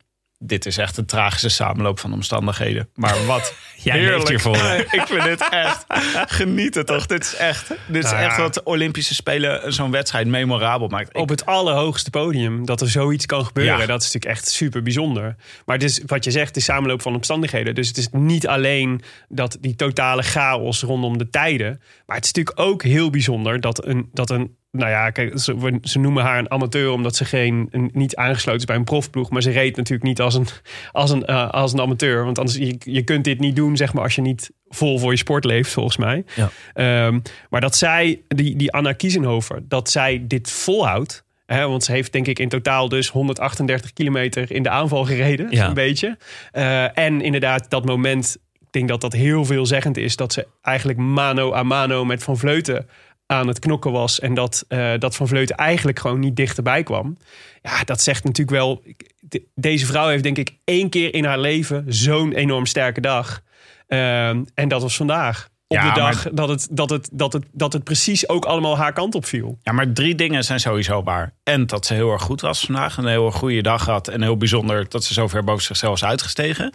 dit 0.47 0.67
is 0.67 0.79
echt 0.79 0.97
een 0.97 1.07
tragische 1.07 1.49
samenloop 1.49 2.01
van 2.01 2.13
omstandigheden. 2.13 2.89
Maar 2.95 3.27
wat 3.27 3.55
Jij 3.77 3.99
heerlijk. 3.99 4.29
hiervoor. 4.29 4.57
Ik 4.99 5.03
vind 5.07 5.23
dit 5.23 5.49
echt 5.49 5.85
genieten 6.27 6.87
toch. 6.87 7.07
Dit 7.07 7.25
is 7.25 7.35
echt, 7.35 7.69
dit 7.87 8.05
is 8.05 8.11
Nou 8.11 8.25
echt 8.25 8.37
wat 8.37 8.55
de 8.55 8.63
Olympische 8.65 9.15
Spelen 9.15 9.73
zo'n 9.73 9.91
wedstrijd 9.91 10.27
memorabel 10.27 10.89
maakt. 10.89 11.15
Op 11.15 11.29
het 11.29 11.47
allerhoogste 11.47 12.11
podium 12.11 12.67
dat 12.67 12.81
er 12.81 12.91
zoiets 12.91 13.27
kan 13.27 13.45
gebeuren. 13.45 13.79
Ja. 13.79 13.87
Dat 13.87 14.03
is 14.03 14.13
natuurlijk 14.13 14.39
echt 14.39 14.49
super 14.49 14.83
bijzonder. 14.83 15.37
Maar 15.67 15.77
het 15.77 15.85
is, 15.85 16.03
wat 16.07 16.25
je 16.25 16.31
zegt, 16.31 16.55
de 16.55 16.61
samenloop 16.61 17.03
van 17.03 17.15
omstandigheden. 17.15 17.75
Dus 17.75 17.89
het 17.89 17.97
is 17.97 18.09
niet 18.13 18.47
alleen 18.47 19.03
dat 19.29 19.57
die 19.61 19.77
totale 19.77 20.23
chaos 20.23 20.83
rondom 20.83 21.19
de 21.19 21.31
tijden. 21.31 21.81
Maar 22.07 22.17
het 22.17 22.25
is 22.25 22.33
natuurlijk 22.33 22.69
ook 22.69 22.83
heel 22.83 23.11
bijzonder 23.11 23.61
dat 23.61 23.87
een, 23.87 24.09
dat 24.13 24.31
een 24.31 24.57
nou 24.75 24.91
ja, 24.91 25.11
kijk, 25.11 25.39
ze, 25.39 25.79
ze 25.83 25.99
noemen 25.99 26.23
haar 26.23 26.39
een 26.39 26.51
amateur 26.51 26.91
omdat 26.91 27.17
ze 27.17 27.25
geen, 27.25 27.69
een, 27.71 27.91
niet 27.93 28.17
aangesloten 28.17 28.61
is 28.61 28.67
bij 28.67 28.77
een 28.77 28.85
profploeg. 28.85 29.31
Maar 29.31 29.43
ze 29.43 29.51
reed 29.51 29.77
natuurlijk 29.77 30.09
niet 30.09 30.21
als 30.21 30.35
een, 30.35 30.47
als 30.93 31.11
een, 31.11 31.25
eh, 31.25 31.51
als 31.51 31.73
een 31.73 31.81
amateur. 31.81 32.25
Want 32.25 32.39
anders, 32.39 32.59
je, 32.59 32.77
je 32.79 33.03
kunt 33.03 33.25
dit 33.25 33.41
niet 33.41 33.57
doen, 33.57 33.77
zeg 33.77 33.93
maar, 33.93 34.03
als 34.03 34.15
je 34.15 34.21
niet 34.21 34.51
vol 34.69 34.99
voor 34.99 35.11
je 35.11 35.19
sport 35.19 35.45
leeft, 35.45 35.73
volgens 35.73 35.97
mij. 35.97 36.25
Ja. 36.35 36.51
Ehm, 36.75 37.21
maar 37.51 37.61
dat 37.61 37.77
zij, 37.77 38.21
die, 38.29 38.57
die 38.57 38.73
Anna 38.73 38.93
Kiesenhofer, 38.93 39.63
dat 39.69 39.91
zij 39.91 40.25
dit 40.29 40.51
volhoudt. 40.51 41.25
Hè, 41.47 41.69
want 41.69 41.85
ze 41.85 41.93
heeft 41.93 42.13
denk 42.13 42.27
ik 42.27 42.39
in 42.39 42.49
totaal 42.49 42.89
dus 42.89 43.09
138 43.09 43.93
kilometer 43.93 44.53
in 44.53 44.63
de 44.63 44.69
aanval 44.69 45.05
gereden. 45.05 45.47
Ja. 45.51 45.67
Een 45.67 45.75
beetje. 45.75 46.19
Eh, 46.53 46.99
en 46.99 47.21
inderdaad 47.21 47.71
dat 47.71 47.85
moment, 47.85 48.37
ik 48.61 48.73
denk 48.73 48.89
dat 48.89 49.01
dat 49.01 49.13
heel 49.13 49.45
veelzeggend 49.45 49.97
is. 49.97 50.17
Dat 50.17 50.33
ze 50.33 50.47
eigenlijk 50.63 50.99
mano 50.99 51.55
a 51.55 51.63
mano 51.63 52.05
met 52.05 52.23
Van 52.23 52.39
Vleuten 52.39 52.89
aan 53.27 53.49
het 53.49 53.59
knokken 53.59 53.93
was. 53.93 54.21
En 54.21 54.35
dat, 54.35 54.65
eh, 54.69 54.93
dat 54.99 55.17
Van 55.17 55.29
Vleuten 55.29 55.57
eigenlijk 55.57 55.99
gewoon 55.99 56.21
niet 56.21 56.37
dichterbij 56.37 56.83
kwam. 56.83 57.17
Ja, 57.63 57.85
dat 57.85 58.01
zegt 58.01 58.25
natuurlijk 58.25 58.57
wel... 58.57 58.83
de- 59.21 59.43
Deze 59.55 59.87
vrouw 59.87 60.09
heeft 60.09 60.23
denk 60.23 60.39
ik 60.39 60.51
één 60.65 60.89
keer 60.89 61.15
in 61.15 61.25
haar 61.25 61.39
leven 61.39 61.85
zo'n 61.89 62.33
enorm 62.33 62.67
sterke 62.67 63.01
dag. 63.01 63.41
Ehm, 63.87 64.43
en 64.55 64.69
dat 64.69 64.83
was 64.83 64.97
vandaag. 64.97 65.49
Op 65.67 65.77
Ja, 65.77 65.93
de 65.95 66.01
dag 66.01 66.25
maar- 66.25 66.35
dat, 66.35 66.49
het, 66.49 66.69
dat, 66.71 66.91
het, 66.91 67.09
dat, 67.13 67.33
het, 67.33 67.45
dat 67.53 67.73
het 67.73 67.85
precies 67.85 68.29
ook 68.29 68.45
allemaal 68.45 68.77
haar 68.77 68.93
kant 68.93 69.15
op 69.15 69.27
viel. 69.27 69.59
Ja, 69.63 69.73
maar 69.73 69.93
drie 69.93 70.15
dingen 70.15 70.45
zijn 70.45 70.61
sowieso 70.61 71.03
waar. 71.03 71.35
En 71.43 71.67
dat 71.67 71.87
ze 71.87 71.95
heel 71.95 72.13
erg 72.13 72.23
goed 72.23 72.41
was 72.41 72.61
vandaag. 72.61 72.97
Een 72.97 73.07
heel 73.07 73.31
goede 73.31 73.63
dag 73.63 73.87
had. 73.87 74.09
En 74.09 74.23
heel 74.23 74.37
bijzonder 74.37 74.89
dat 74.89 75.05
ze 75.05 75.13
zo 75.13 75.29
ver 75.29 75.45
boven 75.45 75.63
zichzelf 75.65 75.95
is 75.95 76.05
uitgestegen. 76.05 76.73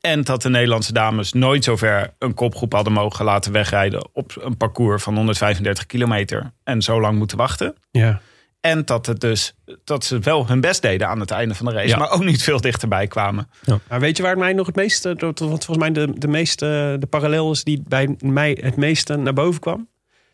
En 0.00 0.24
dat 0.24 0.42
de 0.42 0.48
Nederlandse 0.48 0.92
dames 0.92 1.32
nooit 1.32 1.64
zo 1.64 1.76
ver 1.76 2.14
een 2.18 2.34
kopgroep 2.34 2.72
hadden 2.72 2.92
mogen 2.92 3.24
laten 3.24 3.52
wegrijden. 3.52 4.08
op 4.12 4.32
een 4.40 4.56
parcours 4.56 5.02
van 5.02 5.14
135 5.14 5.86
kilometer. 5.86 6.52
En 6.64 6.82
zo 6.82 7.00
lang 7.00 7.18
moeten 7.18 7.36
wachten. 7.36 7.74
Ja. 7.90 8.20
En 8.60 8.84
dat, 8.84 9.06
het 9.06 9.20
dus, 9.20 9.54
dat 9.84 10.04
ze 10.04 10.18
wel 10.18 10.46
hun 10.46 10.60
best 10.60 10.82
deden 10.82 11.08
aan 11.08 11.20
het 11.20 11.30
einde 11.30 11.54
van 11.54 11.66
de 11.66 11.72
race. 11.72 11.88
Ja. 11.88 11.98
Maar 11.98 12.10
ook 12.10 12.24
niet 12.24 12.42
veel 12.42 12.60
dichterbij 12.60 13.06
kwamen. 13.06 13.50
Maar 13.88 14.00
weet 14.00 14.16
je 14.16 14.22
waar 14.22 14.32
het 14.32 14.40
mij 14.40 14.52
nog 14.52 14.66
het 14.66 14.76
meeste, 14.76 15.14
wat 15.18 15.38
volgens 15.38 15.76
mij 15.76 15.92
de, 15.92 16.12
de 16.18 16.28
meeste, 16.28 16.96
de 16.98 17.06
parallel 17.06 17.50
is 17.50 17.64
die 17.64 17.82
bij 17.88 18.16
mij 18.18 18.58
het 18.60 18.76
meeste 18.76 19.16
naar 19.16 19.32
boven 19.32 19.60
kwam? 19.60 19.88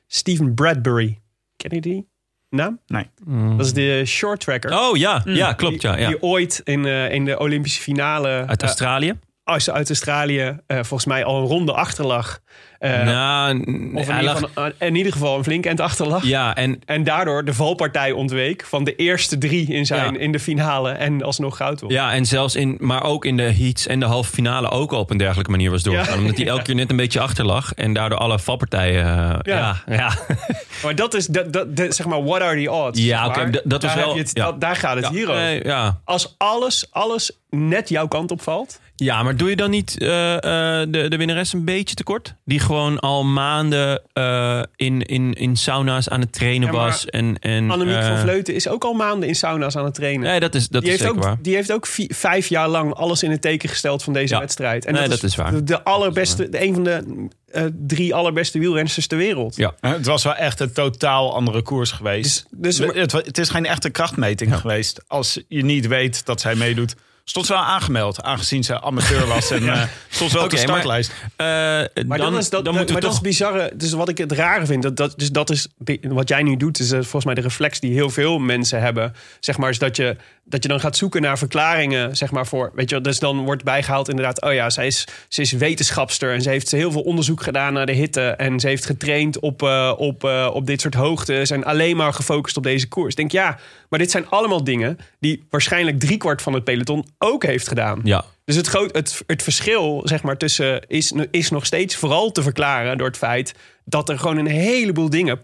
Stephen 0.07 0.55
Bradbury. 0.55 1.21
Ken 1.57 1.75
je 1.75 1.81
die? 1.81 2.13
naam? 2.55 2.81
Nee. 2.87 3.11
Dat 3.57 3.67
is 3.67 3.73
de 3.73 4.03
short 4.07 4.41
tracker. 4.41 4.79
Oh 4.79 4.97
ja, 4.97 5.23
ja 5.25 5.53
klopt. 5.53 5.81
Die, 5.81 5.91
Ja, 5.91 5.97
ja. 5.97 6.09
die 6.09 6.23
ooit 6.23 6.61
in, 6.65 6.87
eh, 6.87 7.13
in 7.13 7.25
de 7.25 7.39
Olympische 7.39 7.83
finale 7.83 8.29
Uit 8.47 8.63
eh, 8.63 8.67
Australië? 8.69 9.15
Als 9.45 9.71
uit 9.71 9.89
Australië 9.89 10.59
eh, 10.67 10.77
volgens 10.77 11.05
mij 11.05 11.25
al 11.25 11.41
een 11.41 11.47
ronde 11.47 11.73
achterlag. 11.73 12.39
Eh, 12.79 13.03
nou, 13.03 13.59
of 13.95 14.09
in 14.09 14.23
lag- 14.25 14.39
geval, 14.39 14.65
eh, 14.79 14.87
in 14.89 14.95
ieder 14.95 15.13
geval 15.13 15.37
een 15.39 15.45
flink 15.45 15.67
eind 15.67 15.81
achterlag. 15.81 16.25
ja, 16.25 16.55
en 16.57 16.81
En 16.85 17.05
daardoor 17.05 17.45
de 17.45 17.55
valpartij 17.55 18.13
ontweek 18.13 18.65
van 18.65 18.85
de 18.85 18.97
eerste 18.97 19.39
drie 19.39 19.73
in, 19.73 19.87
zijn, 19.87 20.13
Ja. 20.15 20.21
in 20.21 20.33
de 20.33 20.41
finale. 20.41 20.91
En 20.91 21.23
alsnog 21.23 21.57
goud 21.57 21.81
won. 21.81 21.91
Ja, 21.91 22.13
en 22.13 22.27
zelfs 22.27 22.55
in, 22.57 22.77
maar 22.81 23.03
ook 23.05 23.25
in 23.25 23.37
de 23.37 23.43
heats 23.43 23.87
en 23.87 24.01
de 24.01 24.07
halve 24.07 24.33
finale 24.33 24.71
ook 24.71 24.93
al 24.93 24.99
op 24.99 25.11
een 25.11 25.17
dergelijke 25.17 25.51
manier 25.51 25.71
was 25.71 25.83
doorgegaan. 25.83 26.15
Ja. 26.15 26.21
Omdat 26.21 26.37
hij 26.37 26.47
elke 26.55 26.63
keer 26.63 26.75
net 26.75 26.91
een 26.91 26.97
beetje 26.97 27.21
achter 27.21 27.45
lag. 27.45 27.73
En 27.75 27.93
daardoor 27.93 28.19
alle 28.19 28.39
valpartijen. 28.39 29.05
ja. 29.43 29.83
Ja, 29.87 30.19
Maar 30.83 30.95
dat 30.95 31.15
is, 31.15 31.27
dat, 31.27 31.53
dat, 31.53 31.67
zeg 31.95 32.07
maar, 32.07 32.25
what 32.25 32.41
are 32.41 32.63
the 32.63 32.71
odds? 32.71 33.01
Ja, 33.01 33.27
oké, 33.27 33.51
dat 33.65 33.83
was 33.83 33.95
daar 33.95 34.05
wel- 34.05 34.17
het- 34.17 34.35
dat- 34.35 34.61
daar 34.61 34.77
gaat 34.77 34.97
het 34.97 35.09
hier 35.09 35.29
over. 35.31 35.43
Nee. 35.43 35.63
Als 36.05 36.35
alles, 36.39 36.87
alles 36.91 37.39
net 37.51 37.89
jouw 37.89 38.09
kant 38.09 38.31
op 38.31 38.43
valt. 38.43 38.81
Ja, 38.97 39.23
maar 39.23 39.37
doe 39.37 39.49
je 39.51 39.57
dan 39.57 39.71
niet 39.71 39.99
eh, 39.99 40.35
eh, 40.37 40.89
de, 40.91 41.09
de 41.09 41.17
winnares 41.17 41.53
een 41.53 41.65
beetje 41.65 41.95
tekort? 41.95 42.35
Die 42.45 42.61
gewoon 42.61 42.99
al 42.99 43.25
maanden 43.25 44.03
eh, 44.13 44.63
in, 44.77 45.03
in, 45.03 45.33
in 45.33 45.57
sauna's 45.57 46.09
aan 46.09 46.21
het 46.21 46.33
trainen 46.33 46.67
Ja, 46.73 46.75
was. 46.75 47.07
En, 47.07 47.39
en, 47.39 47.71
Annemiek 47.71 48.03
van 48.03 48.19
Vleuten 48.19 48.55
is 48.55 48.69
ook 48.69 48.85
al 48.85 48.93
maanden 48.93 49.29
in 49.29 49.35
sauna's 49.35 49.77
aan 49.77 49.85
het 49.85 49.95
trainen. 49.95 50.23
Nee, 50.29 50.41
dat 50.41 50.55
is, 50.55 50.69
dat 50.69 50.83
die, 50.83 50.93
is 50.93 50.99
heeft 50.99 51.11
zeker 51.13 51.17
ook, 51.29 51.35
waar. 51.35 51.43
die 51.43 51.55
heeft 51.55 51.73
ook 51.73 51.87
vi- 51.87 52.09
vijf 52.15 52.47
jaar 52.49 52.69
lang 52.69 52.95
alles 52.95 53.23
in 53.23 53.31
het 53.31 53.41
teken 53.41 53.69
gesteld 53.69 54.03
van 54.03 54.13
deze 54.13 54.35
Ja. 54.35 54.41
wedstrijd. 54.41 54.85
En 54.85 54.95
Nee, 54.95 55.09
dat 55.09 55.23
is 55.23 55.37
waar. 55.37 55.51
De, 55.51 55.65
de 55.65 55.83
allerbeste, 55.83 56.49
de, 56.49 56.63
een 56.63 56.75
van 56.75 56.85
de 56.85 57.29
eh, 57.51 57.63
drie 57.87 58.15
allerbeste 58.15 58.59
wielrensters 58.59 59.07
ter 59.07 59.19
wereld. 59.19 59.57
Ja. 59.57 59.75
Het 59.81 60.07
was 60.07 60.25
wel 60.25 60.35
echt 60.35 60.61
een 60.61 60.73
totaal 60.73 61.35
andere 61.35 61.63
koers 61.63 61.91
geweest. 61.93 62.47
Dus- 62.51 62.77
dus- 62.77 62.95
het, 62.95 63.13
het 63.13 63.39
is 63.39 63.49
geen 63.51 63.67
echte 63.67 63.91
krachtmeting 63.91 64.57
geweest. 64.61 65.05
Als 65.07 65.41
je 65.49 65.65
niet 65.65 65.87
weet 65.87 66.27
dat 66.27 66.41
zij 66.41 66.55
meedoet. 66.55 66.95
Stond 67.27 67.47
ze 67.47 67.53
wel 67.53 67.63
aangemeld, 67.63 68.23
aangezien 68.23 68.65
ze 68.65 68.81
amateur 68.81 69.27
was. 69.27 69.51
En 69.51 69.69
eh, 69.73 69.83
stond 70.09 70.31
ze 70.31 70.37
wel 70.37 70.45
op 70.45 70.51
de 70.51 70.57
maar- 70.57 70.67
startlijst. 70.67 71.13
Eh, 71.37 71.47
Maar, 71.47 72.19
dan, 72.19 72.33
dat 72.33 72.43
is, 72.43 72.51
dat, 72.51 72.65
dan 72.65 72.75
maar 72.75 72.75
moeten 72.75 72.95
we 72.95 73.01
dat 73.01 73.11
toch... 73.11 73.13
is 73.13 73.21
bizarre. 73.21 73.73
Dus 73.75 73.93
wat 73.93 74.09
ik 74.09 74.19
het 74.19 74.33
rare 74.33 74.67
vind, 74.67 74.83
dat, 74.83 74.97
dat, 74.97 75.15
dus 75.17 75.31
dat 75.31 75.51
is 75.51 75.69
wat 76.03 76.29
jij 76.29 76.43
nu 76.43 76.57
doet, 76.57 76.79
is 76.79 76.91
eh, 76.91 77.01
volgens 77.01 77.25
mij 77.25 77.35
de 77.35 77.41
reflex 77.41 77.81
die 77.81 77.93
heel 77.93 78.11
veel 78.11 78.39
mensen 78.39 78.81
hebben. 78.81 79.15
Zeg 79.41 79.59
maar, 79.59 79.71
is 79.71 79.79
dat 79.79 79.97
je, 79.97 80.17
dat 80.45 80.63
je 80.63 80.69
dan 80.69 80.81
gaat 80.81 80.97
zoeken 80.97 81.23
naar 81.23 81.39
verklaringen, 81.39 82.17
zeg 82.17 82.31
maar, 82.31 82.47
voor. 82.47 82.71
Weet 82.75 82.91
je, 82.91 83.01
dus 83.01 83.19
dan 83.19 83.39
wordt 83.45 83.65
bijgehaald 83.65 84.09
inderdaad, 84.09 84.43
oh 84.43 84.53
ja, 84.53 84.71
zij 84.71 84.87
is, 84.87 85.07
ze 85.29 85.41
is 85.41 85.53
wetenschapster 85.53 86.33
en 86.33 86.43
ze 86.43 86.49
heeft 86.51 86.71
heel 86.71 86.93
veel 86.93 87.03
onderzoek 87.03 87.43
gedaan 87.43 87.73
naar 87.73 87.87
de 87.87 87.93
hitte. 87.93 88.21
En 88.21 88.61
ze 88.61 88.69
heeft 88.69 88.87
getraind 88.87 89.39
op, 89.41 89.63
op, 89.97 90.25
op 90.53 90.67
dit 90.67 90.81
soort 90.81 90.95
hoogtes 90.95 91.51
en 91.51 91.65
alleen 91.65 91.97
maar 91.97 92.13
gefocust 92.15 92.57
op 92.57 92.63
deze 92.63 92.89
koers. 92.89 93.11
Ik 93.11 93.17
denk, 93.17 93.33
ja, 93.33 93.59
maar 93.95 94.03
dit 94.03 94.13
zijn 94.13 94.29
allemaal 94.29 94.65
dingen 94.65 94.99
die 95.21 95.45
waarschijnlijk 95.51 95.99
driekwart 96.01 96.43
van 96.43 96.53
het 96.53 96.65
peloton 96.65 97.07
ook 97.19 97.45
heeft 97.45 97.69
gedaan. 97.69 98.01
Ja, 98.05 98.25
Dus 98.45 98.57
het, 98.57 98.67
groot, 98.67 98.95
het, 98.97 99.23
het 99.27 99.43
verschil 99.43 100.01
zeg 100.05 100.23
maar, 100.23 100.37
tussen 100.37 100.87
is, 100.87 101.13
is 101.31 101.51
nog 101.51 101.67
steeds 101.67 101.97
vooral 101.97 102.33
te 102.33 102.43
verklaren 102.43 102.99
door 102.99 103.07
het 103.07 103.17
feit 103.17 103.55
dat 103.85 104.09
er 104.09 104.19
gewoon 104.19 104.37
een 104.37 104.47
heleboel 104.47 105.11
dingen 105.11 105.41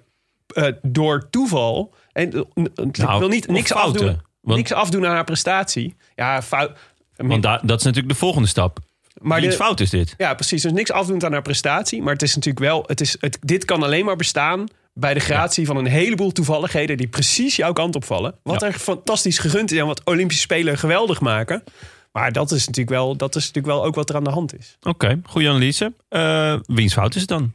eh, 0.54 0.66
door 0.82 1.30
toeval. 1.30 1.94
En 2.12 2.32
eh, 2.32 2.40
ik 2.74 2.96
Nou, 2.96 3.18
wil 3.18 3.28
niet 3.28 3.48
niks 3.48 3.70
fouten. 3.70 4.00
afdoen, 4.08 4.22
Want- 4.40 4.56
niks 4.56 4.72
afdoen 4.72 5.06
aan 5.06 5.14
haar 5.14 5.24
prestatie. 5.24 5.96
Ja, 6.14 6.42
fout. 6.42 6.78
want 7.16 7.42
da- 7.42 7.60
dat 7.64 7.78
is 7.78 7.84
natuurlijk 7.84 8.12
de 8.12 8.18
volgende 8.18 8.48
stap. 8.48 8.78
maar 9.20 9.42
fout 9.42 9.80
is 9.80 9.90
dit? 9.90 10.14
ja, 10.18 10.34
precies. 10.34 10.62
Dus 10.62 10.72
niks 10.72 10.92
afdoen 10.92 11.24
aan 11.24 11.32
haar 11.32 11.42
prestatie. 11.42 12.02
Maar 12.02 12.12
het 12.12 12.22
is 12.22 12.34
natuurlijk 12.34 12.64
wel. 12.64 12.84
Het 12.86 13.00
is, 13.00 13.16
het, 13.20 13.38
dit 13.40 13.64
kan 13.64 13.82
alleen 13.82 14.04
maar 14.04 14.16
bestaan 14.16 14.66
bij 14.94 15.14
de 15.14 15.20
gratie 15.20 15.66
van 15.66 15.76
een 15.76 15.87
heleboel 15.87 16.33
toevalligheden 16.33 16.96
die 16.96 17.09
precies 17.09 17.57
jouw 17.57 17.72
kant 17.72 17.96
opvallen. 17.96 18.35
Wat 18.42 18.61
Ja. 18.61 18.66
er 18.66 18.72
fantastisch 18.72 19.38
gegund 19.38 19.72
is 19.72 19.79
en 19.79 19.87
wat 19.87 20.05
Olympische 20.05 20.42
Spelen 20.42 20.79
geweldig 20.79 21.20
maken. 21.20 21.64
Maar 22.12 22.33
dat 22.33 22.50
is 22.50 22.66
natuurlijk 22.66 22.96
wel, 22.96 23.16
dat 23.16 23.37
is 23.37 23.46
natuurlijk 23.46 23.74
wel 23.74 23.85
ook 23.85 23.94
wat 23.94 24.09
er 24.09 24.16
aan 24.16 24.24
de 24.24 24.31
hand 24.31 24.59
is. 24.59 24.76
Oké, 24.83 25.20
goede 25.24 25.48
analyse. 25.48 25.92
Eh 26.09 26.55
wiens 26.66 26.92
fout 26.92 27.14
is 27.14 27.20
het 27.20 27.31
dan? 27.31 27.53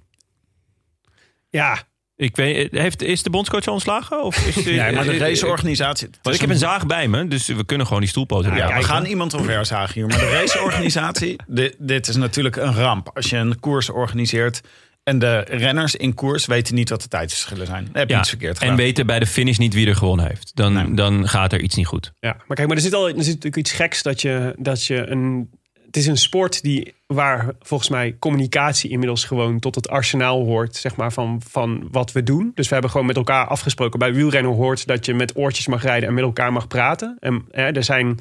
Ja, 1.49 1.83
Ik 2.17 2.35
weet, 2.35 2.71
heeft, 2.71 3.01
is 3.01 3.23
de 3.23 3.29
bondscoach 3.29 3.65
al 3.67 3.73
ontslagen? 3.73 4.23
Of 4.23 4.47
is, 4.47 4.63
Ja, 4.73 4.91
maar 4.91 5.03
de 5.03 5.11
eh, 5.11 5.19
raceorganisatie... 5.19 6.07
het 6.07 6.19
Want 6.21 6.35
ik 6.35 6.41
heb 6.41 6.49
een 6.49 6.57
zaag 6.57 6.85
bij 6.85 7.07
me, 7.07 7.27
dus 7.27 7.47
we 7.47 7.65
kunnen 7.65 7.85
gewoon 7.85 8.01
die 8.01 8.09
stoelpoten 8.11 8.55
Ja, 8.55 8.75
we 8.77 8.83
gaan 8.83 9.05
iemand 9.05 9.33
omverzagen 9.33 9.93
hier. 9.93 10.07
Maar 10.07 10.19
de 10.19 10.29
raceorganisatie, 10.29 11.35
dit, 11.47 11.75
dit 11.79 12.07
is 12.07 12.15
natuurlijk 12.15 12.55
een 12.55 12.73
ramp. 12.73 13.11
Als 13.13 13.29
je 13.29 13.37
een 13.37 13.59
koers 13.59 13.89
organiseert 13.89 14.61
en 15.05 15.19
de 15.19 15.39
renners 15.39 15.95
in 15.95 16.13
koers 16.13 16.45
weten 16.45 16.75
niet 16.75 16.89
wat 16.89 17.01
de 17.01 17.07
tijdsverschillen 17.07 17.65
zijn. 17.65 17.83
Dan 17.83 17.93
heb 17.95 18.07
je 18.07 18.13
Ja, 18.13 18.19
iets 18.19 18.29
verkeerd 18.29 18.59
en 18.59 18.75
weten 18.75 19.05
bij 19.05 19.19
de 19.19 19.25
finish 19.25 19.57
niet 19.57 19.73
wie 19.73 19.87
er 19.87 19.95
gewonnen 19.95 20.27
heeft. 20.27 20.51
Dan, 20.55 20.73
Nee. 20.73 20.93
dan 20.93 21.27
gaat 21.27 21.53
er 21.53 21.61
iets 21.61 21.75
niet 21.75 21.87
goed. 21.87 22.11
Ja, 22.19 22.35
maar 22.47 22.55
kijk, 22.55 22.67
maar 22.67 22.77
er 22.77 22.83
zit, 22.83 22.93
al, 22.93 23.07
er 23.07 23.13
zit 23.15 23.25
natuurlijk 23.25 23.55
iets 23.55 23.71
geks 23.71 24.01
dat 24.01 24.21
je, 24.21 24.53
dat 24.57 24.85
je 24.85 25.07
een. 25.07 25.49
Het 25.85 25.97
is 26.03 26.07
een 26.09 26.17
sport 26.17 26.61
die, 26.61 26.93
waar 27.07 27.49
volgens 27.61 27.89
mij 27.89 28.15
communicatie 28.19 28.89
inmiddels 28.89 29.23
gewoon 29.23 29.59
tot 29.59 29.75
het 29.75 29.89
arsenaal 29.89 30.43
hoort, 30.45 30.75
zeg 30.75 30.95
maar, 30.95 31.13
van, 31.13 31.41
van 31.49 31.87
wat 31.91 32.11
we 32.11 32.23
doen. 32.23 32.51
Dus 32.55 32.67
we 32.67 32.73
hebben 32.73 32.91
gewoon 32.91 33.05
met 33.05 33.15
elkaar 33.15 33.47
afgesproken. 33.47 33.99
Bij 33.99 34.13
wielrennen 34.13 34.51
hoort 34.53 34.87
dat 34.87 35.05
je 35.05 35.13
met 35.13 35.37
oortjes 35.37 35.67
mag 35.67 35.83
rijden 35.83 36.09
en 36.09 36.15
met 36.15 36.23
elkaar 36.23 36.51
mag 36.51 36.67
praten. 36.67 37.17
En 37.19 37.45
hè, 37.51 37.63
er 37.71 37.83
zijn. 37.83 38.19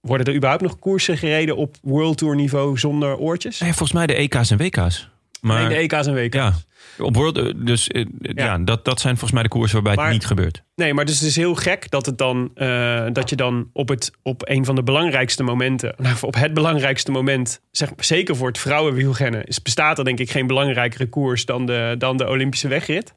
Worden 0.00 0.26
er 0.26 0.34
überhaupt 0.34 0.62
nog 0.62 0.78
koersen 0.78 1.18
gereden 1.18 1.56
op 1.56 1.76
World 1.82 2.18
Tour 2.18 2.34
niveau 2.36 2.78
zonder 2.78 3.16
oortjes? 3.16 3.60
Nee, 3.60 3.70
volgens 3.70 3.92
mij 3.92 4.06
de 4.06 4.14
EK's 4.14 4.50
en 4.50 4.58
WK's. 4.58 5.08
Maar, 5.40 5.68
Nee, 5.68 5.88
de 5.88 5.94
EK's 5.96 6.06
en 6.06 6.14
WK's. 6.14 6.34
Ja, 6.34 6.52
op 6.98 7.14
World, 7.16 7.38
eh, 7.38 7.52
dus 7.56 7.88
eh, 7.88 8.04
ja. 8.20 8.58
dat, 8.58 8.84
dat 8.84 9.00
zijn 9.00 9.12
volgens 9.14 9.32
mij 9.32 9.42
de 9.42 9.48
koersen 9.48 9.74
waarbij 9.74 9.94
Maar- 9.94 10.04
het 10.04 10.14
niet 10.14 10.26
gebeurt. 10.26 10.62
Nee, 10.74 10.94
maar 10.94 11.04
dus 11.04 11.18
het 11.18 11.28
is 11.28 11.36
heel 11.36 11.54
gek 11.54 11.90
dat, 11.90 12.06
het 12.06 12.18
dan, 12.18 12.50
eh, 12.54 13.04
dat 13.12 13.30
je 13.30 13.36
dan 13.36 13.70
op, 13.72 13.88
het, 13.88 14.10
op 14.22 14.48
een 14.48 14.64
van 14.64 14.74
de 14.74 14.82
belangrijkste 14.82 15.42
momenten, 15.42 15.94
nou, 15.98 16.16
op 16.20 16.34
het 16.34 16.54
belangrijkste 16.54 17.10
moment, 17.10 17.60
zeg, 17.70 17.90
zeker 17.96 18.36
voor 18.36 18.48
het 18.48 18.58
vrouwenwielrennen, 18.58 19.44
is, 19.44 19.62
bestaat 19.62 19.98
er 19.98 20.04
denk 20.04 20.18
ik 20.18 20.30
geen 20.30 20.46
belangrijkere 20.46 21.06
koers 21.08 21.44
dan 21.44 21.66
de, 21.66 21.94
dan 21.98 22.16
de 22.16 22.28
Olympische 22.28 22.68
wegrit. 22.68 23.14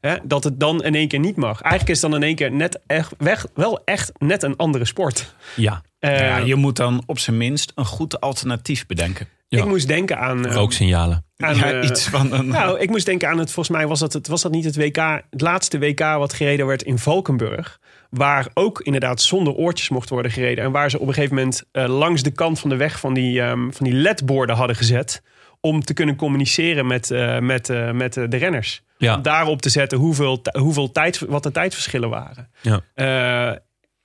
Hè, 0.00 0.14
dat 0.24 0.44
het 0.44 0.60
dan 0.60 0.84
in 0.84 0.94
één 0.94 1.08
keer 1.08 1.18
niet 1.18 1.36
mag. 1.36 1.60
Eigenlijk 1.60 1.94
is 1.96 2.02
het 2.02 2.10
dan 2.10 2.20
in 2.20 2.26
één 2.26 2.36
keer 2.36 2.52
net 2.52 2.80
echt, 2.86 3.14
weg, 3.18 3.46
wel 3.54 3.82
echt 3.84 4.12
net 4.18 4.42
een 4.42 4.56
andere 4.56 4.84
sport. 4.84 5.34
Ja, 5.56 5.82
Eh, 5.98 6.18
ja, 6.18 6.36
je 6.36 6.54
moet 6.54 6.76
dan 6.76 7.02
op 7.06 7.18
zijn 7.18 7.36
minst 7.36 7.72
een 7.74 7.84
goed 7.84 8.20
alternatief 8.20 8.86
bedenken. 8.86 9.28
Ja. 9.54 9.62
Ik 9.62 9.68
moest 9.68 9.88
denken 9.88 10.18
aan... 10.18 10.46
eh, 10.46 10.54
rooksignalen. 10.54 11.24
aan, 11.36 11.56
ja, 11.56 11.72
eh, 11.72 11.88
iets 11.88 12.08
van 12.08 12.32
een... 12.32 12.46
Nou, 12.48 12.80
ik 12.80 12.90
moest 12.90 13.06
denken 13.06 13.28
aan 13.28 13.38
het, 13.38 13.50
volgens 13.50 13.76
mij 13.76 13.86
was 13.86 14.00
dat, 14.00 14.12
het, 14.12 14.28
was 14.28 14.42
dat 14.42 14.52
niet 14.52 14.64
het 14.64 14.76
WK, 14.76 14.96
het 15.30 15.40
laatste 15.40 15.78
WK 15.78 16.00
wat 16.00 16.32
gereden 16.32 16.66
werd 16.66 16.82
in 16.82 16.98
Valkenburg. 16.98 17.80
Waar 18.10 18.48
ook 18.54 18.80
inderdaad 18.80 19.20
zonder 19.20 19.52
oortjes 19.52 19.88
mocht 19.88 20.08
worden 20.08 20.30
gereden. 20.30 20.64
En 20.64 20.70
waar 20.70 20.90
ze 20.90 20.98
op 20.98 21.06
een 21.06 21.14
gegeven 21.14 21.36
moment 21.36 21.64
eh, 21.72 21.98
langs 21.98 22.22
de 22.22 22.30
kant 22.30 22.60
van 22.60 22.70
de 22.70 22.76
weg 22.76 23.00
van 23.00 23.14
die, 23.14 23.40
ehm, 23.40 23.70
van 23.70 23.86
die 23.86 23.94
ledborden 23.94 24.56
hadden 24.56 24.76
gezet. 24.76 25.22
Om 25.60 25.84
te 25.84 25.94
kunnen 25.94 26.16
communiceren 26.16 26.86
met, 26.86 27.10
eh, 27.10 27.38
met, 27.38 27.68
eh, 27.68 27.90
met 27.90 28.12
de 28.14 28.36
renners. 28.36 28.82
Ja. 28.98 29.14
Om 29.16 29.22
daarop 29.22 29.62
te 29.62 29.68
zetten 29.68 29.98
hoeveel, 29.98 30.42
hoeveel 30.58 30.92
tijd, 30.92 31.18
wat 31.18 31.42
de 31.42 31.52
tijdverschillen 31.52 32.08
waren. 32.08 32.50
Ja. 32.60 32.80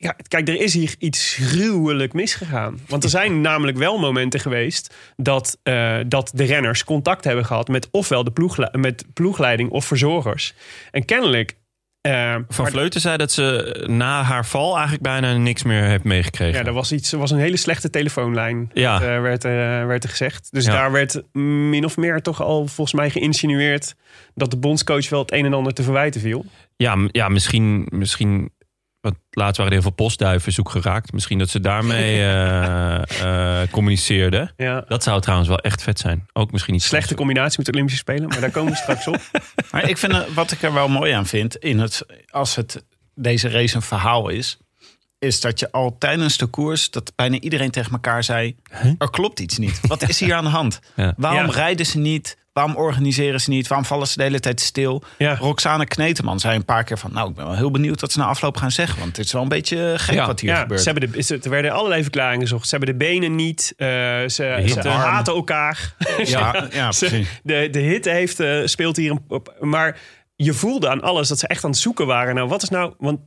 Ja, 0.01 0.15
kijk, 0.27 0.47
er 0.47 0.61
is 0.61 0.73
hier 0.73 0.95
iets 0.99 1.37
gruwelijk 1.41 2.13
misgegaan. 2.13 2.79
Want 2.87 3.03
er 3.03 3.09
zijn 3.09 3.41
namelijk 3.41 3.77
wel 3.77 3.97
momenten 3.99 4.39
geweest 4.39 4.95
dat, 5.17 5.57
eh, 5.63 5.97
dat 6.07 6.31
de 6.33 6.43
renners 6.43 6.83
contact 6.83 7.23
hebben 7.23 7.45
gehad 7.45 7.67
met 7.67 7.87
ofwel 7.91 8.23
de 8.23 8.69
met 8.71 9.05
ploegleiding 9.13 9.69
of 9.69 9.85
verzorgers. 9.85 10.53
En 10.91 11.05
kennelijk. 11.05 11.57
eh, 12.01 12.35
Van 12.49 12.67
Vleuten 12.67 13.01
zei 13.01 13.17
dat 13.17 13.31
ze 13.31 13.83
na 13.89 14.23
haar 14.23 14.45
val 14.45 14.73
eigenlijk 14.73 15.03
bijna 15.03 15.37
niks 15.37 15.63
meer 15.63 15.83
heeft 15.83 16.03
meegekregen. 16.03 16.59
ja, 16.59 16.65
er 16.65 16.73
was, 16.73 16.91
iets, 16.91 17.11
er 17.11 17.19
was 17.19 17.31
een 17.31 17.39
hele 17.39 17.57
slechte 17.57 17.89
telefoonlijn, 17.89 18.69
Ja. 18.73 19.01
eh, 19.01 19.21
werd, 19.21 19.43
werd 19.43 20.03
er 20.03 20.09
gezegd. 20.09 20.47
Dus 20.51 20.65
Ja. 20.65 20.71
daar 20.71 20.91
werd 20.91 21.21
min 21.33 21.85
of 21.85 21.97
meer 21.97 22.21
toch 22.21 22.41
al 22.41 22.67
volgens 22.67 22.93
mij 22.95 23.09
geïnsinueerd 23.09 23.95
dat 24.35 24.51
de 24.51 24.57
bondscoach 24.57 25.09
wel 25.09 25.19
het 25.21 25.31
een 25.31 25.45
en 25.45 25.53
ander 25.53 25.73
te 25.73 25.83
verwijten 25.83 26.21
viel. 26.21 26.45
Ja, 26.75 26.97
ja 27.07 27.29
misschien, 27.29 27.87
misschien. 27.89 28.51
Want 29.01 29.15
laatst 29.29 29.57
waren 29.57 29.65
er 29.73 29.79
heel 29.81 29.87
veel 29.87 30.05
postduiven 30.05 30.51
zoek 30.53 30.69
geraakt. 30.69 31.11
Misschien 31.11 31.37
dat 31.37 31.49
ze 31.49 31.59
daarmee 31.59 32.15
eh, 32.23 33.61
eh, 33.61 33.69
communiceerden. 33.71 34.53
Ja. 34.57 34.83
Dat 34.87 35.03
zou 35.03 35.21
trouwens 35.21 35.49
wel 35.49 35.59
echt 35.59 35.83
vet 35.83 35.99
zijn. 35.99 36.27
Ook 36.33 36.51
misschien 36.51 36.73
niet 36.73 36.83
Slechte 36.83 37.15
combinatie 37.15 37.57
met 37.57 37.65
de 37.65 37.71
Olympische 37.71 37.99
Spelen, 37.99 38.27
maar 38.27 38.41
daar 38.41 38.51
komen 38.51 38.71
we 38.71 38.77
straks 38.77 39.07
op. 39.07 39.21
Maar 39.71 39.89
ik 39.89 39.97
vind, 39.97 40.13
er- 40.13 40.33
wat 40.33 40.51
ik 40.51 40.61
er 40.61 40.73
wel 40.73 40.87
mooi 40.87 41.11
aan 41.11 41.25
vind, 41.25 41.55
in 41.55 41.79
het, 41.79 42.05
als 42.29 42.55
het, 42.55 42.83
deze 43.15 43.49
race 43.49 43.75
een 43.75 43.81
verhaal 43.81 44.29
is, 44.29 44.57
is 45.19 45.41
dat 45.41 45.59
je 45.59 45.71
al 45.71 45.95
tijdens 45.97 46.37
de 46.37 46.45
koers, 46.45 46.89
dat 46.91 47.11
bijna 47.15 47.39
iedereen 47.39 47.71
tegen 47.71 47.91
elkaar 47.91 48.23
zei, 48.23 48.55
er 48.97 49.09
klopt 49.09 49.39
iets 49.39 49.57
niet. 49.57 49.79
Wat 49.87 50.09
is 50.09 50.19
hier 50.19 50.33
aan 50.37 50.43
de 50.43 50.49
hand? 50.49 50.79
Ja. 50.95 51.13
Waarom 51.17 51.45
Ja. 51.45 51.51
rijden 51.51 51.85
ze 51.85 51.97
niet? 51.97 52.37
Waarom 52.53 52.75
organiseren 52.75 53.41
ze 53.41 53.49
niet? 53.49 53.67
Waarom 53.67 53.87
vallen 53.87 54.07
ze 54.07 54.17
de 54.17 54.23
hele 54.23 54.39
tijd 54.39 54.61
stil? 54.61 55.03
Ja. 55.17 55.35
Roxane 55.35 55.85
Kneteman 55.85 56.39
zei 56.39 56.55
een 56.55 56.65
paar 56.65 56.83
keer 56.83 56.97
van, 56.97 57.13
nou, 57.13 57.29
ik 57.29 57.35
ben 57.35 57.45
wel 57.45 57.55
heel 57.55 57.71
benieuwd 57.71 58.01
wat 58.01 58.11
ze 58.11 58.19
na 58.19 58.25
afloop 58.25 58.57
gaan 58.57 58.71
zeggen. 58.71 58.99
Want 58.99 59.17
het 59.17 59.25
is 59.25 59.31
wel 59.31 59.41
een 59.41 59.47
beetje 59.47 59.93
gek 59.97 60.15
Ja. 60.15 60.25
wat 60.25 60.39
hier 60.39 60.49
Ja, 60.49 60.59
gebeurt. 60.61 60.81
ze 60.81 60.89
hebben 60.89 61.11
de, 61.11 61.17
het- 61.17 61.45
er 61.45 61.51
werden 61.51 61.71
allerlei 61.71 62.01
verklaringen 62.01 62.41
gezocht. 62.41 62.67
Ze 62.67 62.75
hebben 62.75 62.97
de 62.99 63.05
benen 63.05 63.35
niet. 63.35 63.73
eh, 63.77 63.87
ze 63.87 64.27
ze 64.65 64.87
haten 64.89 65.33
elkaar. 65.33 65.95
ja, 66.23 66.67
ja, 66.71 66.91
Ze- 66.91 67.05
precies. 67.07 67.39
de, 67.43 67.67
de 67.71 67.79
hitte 67.79 68.09
heeft, 68.09 68.39
eh, 68.39 68.61
speelt 68.65 68.95
hier 68.95 69.11
een, 69.11 69.21
op. 69.27 69.55
Maar 69.59 69.99
je 70.35 70.53
voelde 70.53 70.89
aan 70.89 71.01
alles 71.01 71.27
dat 71.27 71.39
ze 71.39 71.47
echt 71.47 71.63
aan 71.63 71.69
het 71.69 71.79
zoeken 71.79 72.05
waren. 72.07 72.35
Nou, 72.35 72.47
wat 72.47 72.61
is 72.63 72.69
nou... 72.69 72.93
Want 72.97 73.19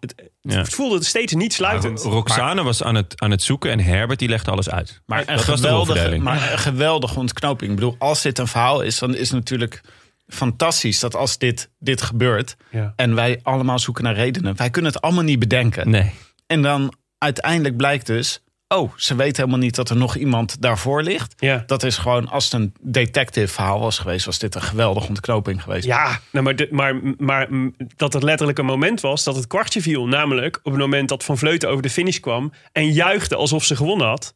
het, 0.00 0.14
Ja. 0.40 0.64
voelde 0.64 1.04
steeds 1.04 1.34
niet 1.34 1.52
sluitend. 1.52 2.02
Roxane 2.02 2.62
was 2.62 2.82
aan 2.82 2.94
het, 2.94 3.14
aan 3.20 3.30
het 3.30 3.42
zoeken 3.42 3.70
en 3.70 3.80
Herbert 3.80 4.18
die 4.18 4.28
legde 4.28 4.50
alles 4.50 4.70
uit. 4.70 5.02
Maar 5.06 5.20
een, 5.20 5.26
dat 5.26 5.44
was 5.46 5.60
de 5.60 5.66
geweldige, 5.68 6.18
maar 6.18 6.52
een 6.52 6.58
geweldige 6.58 7.18
ontknoping. 7.18 7.70
Ik 7.70 7.76
bedoel, 7.76 7.96
als 7.98 8.22
dit 8.22 8.38
een 8.38 8.46
verhaal 8.46 8.80
is, 8.80 8.98
dan 8.98 9.14
is 9.14 9.28
het 9.28 9.38
natuurlijk 9.38 9.80
fantastisch 10.26 10.98
dat 11.00 11.14
als 11.16 11.38
dit, 11.38 11.70
dit 11.78 12.02
gebeurt 12.02 12.56
Ja. 12.70 12.92
en 12.96 13.14
wij 13.14 13.40
allemaal 13.42 13.78
zoeken 13.78 14.04
naar 14.04 14.14
redenen, 14.14 14.56
wij 14.56 14.70
kunnen 14.70 14.92
het 14.92 15.02
allemaal 15.02 15.24
niet 15.24 15.38
bedenken. 15.38 15.90
Nee. 15.90 16.10
En 16.46 16.62
dan 16.62 16.94
uiteindelijk 17.18 17.76
blijkt 17.76 18.06
dus, 18.06 18.42
oh, 18.74 18.92
ze 18.96 19.14
weten 19.16 19.36
helemaal 19.36 19.64
niet 19.64 19.74
dat 19.74 19.90
er 19.90 19.96
nog 19.96 20.16
iemand 20.16 20.62
daarvoor 20.62 21.02
ligt. 21.02 21.34
Ja. 21.42 21.62
Dat 21.66 21.82
is 21.82 21.98
gewoon, 21.98 22.28
als 22.28 22.44
het 22.44 22.52
een 22.52 22.74
detective 22.80 23.48
verhaal 23.52 23.80
was 23.80 23.98
geweest, 23.98 24.24
was 24.24 24.38
dit 24.38 24.54
een 24.54 24.62
geweldige 24.62 25.08
ontknoping 25.08 25.62
geweest. 25.62 25.84
Ja, 25.86 26.20
nou, 26.32 26.44
maar, 26.44 26.56
de- 26.56 26.68
maar, 26.70 26.94
maar 27.18 27.48
dat 27.96 28.12
het 28.12 28.22
letterlijk 28.22 28.58
een 28.58 28.64
moment 28.64 29.00
was 29.00 29.24
dat 29.24 29.36
het 29.36 29.46
kwartje 29.46 29.82
viel. 29.82 30.06
Namelijk 30.06 30.60
op 30.62 30.72
het 30.72 30.80
moment 30.80 31.08
dat 31.08 31.24
Van 31.24 31.38
Vleuten 31.38 31.68
over 31.68 31.82
de 31.82 31.90
finish 31.90 32.18
kwam 32.18 32.52
en 32.72 32.92
juichte 32.92 33.36
alsof 33.36 33.64
ze 33.64 33.76
gewonnen 33.76 34.06
had. 34.06 34.34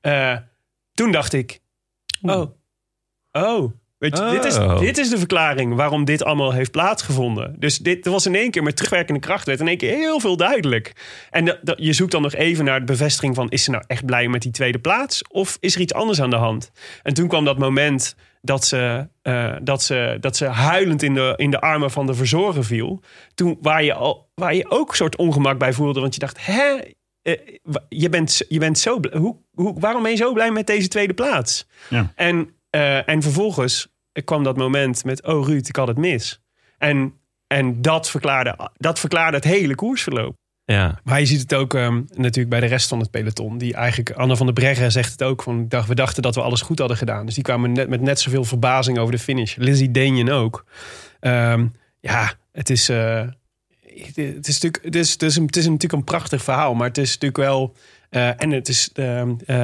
Eh, 0.00 0.36
toen 0.94 1.10
dacht 1.12 1.32
ik, 1.32 1.60
oh, 2.22 2.50
oh. 3.32 3.72
Weet 3.98 4.18
je, 4.18 4.28
dit, 4.30 4.44
is, 4.44 4.58
Oh. 4.58 4.78
dit 4.78 4.98
is 4.98 5.08
de 5.08 5.18
verklaring 5.18 5.74
waarom 5.74 6.04
dit 6.04 6.24
allemaal 6.24 6.52
heeft 6.52 6.70
plaatsgevonden. 6.70 7.54
Dus 7.58 7.78
dit 7.78 8.06
was 8.06 8.26
in 8.26 8.34
één 8.34 8.50
keer 8.50 8.62
met 8.62 8.76
terugwerkende 8.76 9.20
kracht 9.20 9.46
werd 9.46 9.60
in 9.60 9.68
één 9.68 9.76
keer 9.76 9.94
heel 9.94 10.20
veel 10.20 10.36
duidelijk. 10.36 10.92
En 11.30 11.58
je 11.76 11.92
zoekt 11.92 12.12
dan 12.12 12.22
nog 12.22 12.34
even 12.34 12.64
naar 12.64 12.78
de 12.78 12.84
bevestiging 12.84 13.34
van... 13.34 13.50
is 13.50 13.64
ze 13.64 13.70
nou 13.70 13.84
echt 13.86 14.04
blij 14.04 14.28
met 14.28 14.42
die 14.42 14.50
tweede 14.50 14.78
plaats? 14.78 15.22
Of 15.28 15.56
is 15.60 15.74
er 15.74 15.80
iets 15.80 15.94
anders 15.94 16.20
aan 16.20 16.30
de 16.30 16.36
hand? 16.36 16.70
En 17.02 17.14
toen 17.14 17.28
kwam 17.28 17.44
dat 17.44 17.58
moment 17.58 18.14
dat 18.40 18.64
ze, 18.64 19.08
eh, 19.22 19.54
dat 19.62 19.82
ze, 19.82 20.16
dat 20.20 20.36
ze 20.36 20.44
huilend 20.44 21.02
in 21.02 21.14
de, 21.14 21.32
in 21.36 21.50
de 21.50 21.60
armen 21.60 21.90
van 21.90 22.06
de 22.06 22.14
verzorger 22.14 22.64
viel. 22.64 23.02
Toen 23.34 23.58
waar 23.60 23.82
je, 23.84 23.94
al, 23.94 24.30
waar 24.34 24.54
je 24.54 24.70
ook 24.70 24.88
een 24.88 24.96
soort 24.96 25.16
ongemak 25.16 25.58
bij 25.58 25.72
voelde. 25.72 26.00
Want 26.00 26.14
je 26.14 26.20
dacht, 26.20 26.46
hè? 26.46 26.78
Eh, 27.22 27.34
je 27.88 28.08
bent, 28.08 28.42
je 28.48 28.58
bent 28.58 28.78
zo. 28.78 29.00
Hoe, 29.12 29.36
hoe, 29.54 29.80
waarom 29.80 30.02
ben 30.02 30.10
je 30.10 30.16
zo 30.16 30.32
blij 30.32 30.50
met 30.50 30.66
deze 30.66 30.88
tweede 30.88 31.14
plaats? 31.14 31.66
Ja. 31.88 32.12
En, 32.14 32.50
eh, 32.70 33.08
en 33.08 33.22
vervolgens 33.22 33.88
kwam 34.24 34.42
dat 34.42 34.56
moment 34.56 35.04
met... 35.04 35.26
oh 35.26 35.46
Ruud, 35.46 35.68
ik 35.68 35.76
had 35.76 35.88
het 35.88 35.96
mis. 35.96 36.40
En, 36.78 37.14
en 37.46 37.82
dat, 37.82 38.10
verklaarde, 38.10 38.70
dat 38.76 38.98
verklaarde 38.98 39.36
het 39.36 39.44
hele 39.44 39.74
koersverloop. 39.74 40.36
Ja. 40.64 41.00
Maar 41.04 41.20
je 41.20 41.26
ziet 41.26 41.40
het 41.40 41.54
ook 41.54 41.74
ehm, 41.74 42.02
natuurlijk 42.14 42.48
bij 42.48 42.60
de 42.60 42.66
rest 42.66 42.88
van 42.88 43.00
het 43.00 43.10
peloton. 43.10 43.58
Die 43.58 43.74
eigenlijk, 43.74 44.10
Anne 44.10 44.36
van 44.36 44.46
der 44.46 44.54
Breggen 44.54 44.92
zegt 44.92 45.12
het 45.12 45.22
ook. 45.22 45.42
Van, 45.42 45.68
we 45.86 45.94
dachten 45.94 46.22
dat 46.22 46.34
we 46.34 46.42
alles 46.42 46.60
goed 46.60 46.78
hadden 46.78 46.96
gedaan. 46.96 47.26
Dus 47.26 47.34
die 47.34 47.44
kwamen 47.44 47.72
net, 47.72 47.88
met 47.88 48.00
net 48.00 48.20
zoveel 48.20 48.44
verbazing 48.44 48.98
over 48.98 49.12
de 49.12 49.18
finish. 49.18 49.56
Lizzie 49.56 49.90
Denjen 49.90 50.28
ook. 50.28 50.64
Ehm, 51.20 51.66
ja, 52.00 52.32
het 52.52 52.70
is, 52.70 52.88
eh, 52.88 53.26
het 54.04 54.48
is 54.48 54.60
natuurlijk 54.60 54.84
het 54.84 54.94
is, 54.96 55.12
het, 55.12 55.22
is 55.22 55.36
een, 55.36 55.46
het 55.46 55.56
is 55.56 55.64
natuurlijk 55.64 55.92
een 55.92 56.04
prachtig 56.04 56.42
verhaal. 56.42 56.74
Maar 56.74 56.88
het 56.88 56.98
is 56.98 57.08
natuurlijk 57.12 57.36
wel... 57.36 57.74
eh, 58.10 58.42
en 58.42 58.50
het 58.50 58.68
is, 58.68 58.90
ehm, 58.94 59.34
eh, 59.46 59.56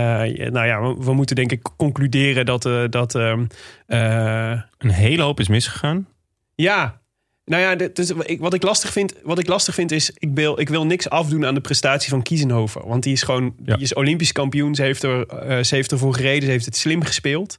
nou 0.50 0.66
ja, 0.66 0.82
we, 0.82 1.04
we 1.04 1.12
moeten 1.14 1.36
denk 1.36 1.52
ik 1.52 1.68
concluderen 1.76 2.46
dat, 2.46 2.66
eh, 2.66 2.84
dat 2.90 3.14
ehm, 3.14 3.44
eh, 3.86 4.60
Een 4.78 4.90
hele 4.90 5.22
hoop 5.22 5.40
is 5.40 5.48
misgegaan. 5.48 6.08
ja, 6.54 7.00
nou 7.44 7.62
ja, 7.62 7.74
dit- 7.74 7.96
dus 7.96 8.10
ik- 8.10 8.40
wat, 8.40 8.54
ik 8.54 8.62
lastig 8.62 8.92
vind, 8.92 9.14
wat 9.24 9.38
ik 9.38 9.46
lastig 9.48 9.74
vind 9.74 9.92
is, 9.92 10.10
ik 10.14 10.28
wil, 10.34 10.60
ik 10.60 10.68
wil 10.68 10.86
niks 10.86 11.08
afdoen 11.10 11.46
aan 11.46 11.54
de 11.54 11.60
prestatie 11.60 12.10
van 12.10 12.22
Kiezenhoven. 12.22 12.86
Want 12.86 13.02
die 13.02 13.12
is 13.12 13.22
gewoon, 13.22 13.54
Ja. 13.64 13.74
die 13.74 13.82
is 13.82 13.94
Olympisch 13.94 14.32
kampioen. 14.32 14.74
Ze 14.74 14.82
heeft, 14.82 15.02
er, 15.02 15.64
ze 15.64 15.74
heeft 15.74 15.92
ervoor 15.92 16.14
gereden, 16.14 16.42
ze 16.42 16.50
heeft 16.50 16.64
het 16.64 16.76
slim 16.76 17.02
gespeeld. 17.02 17.56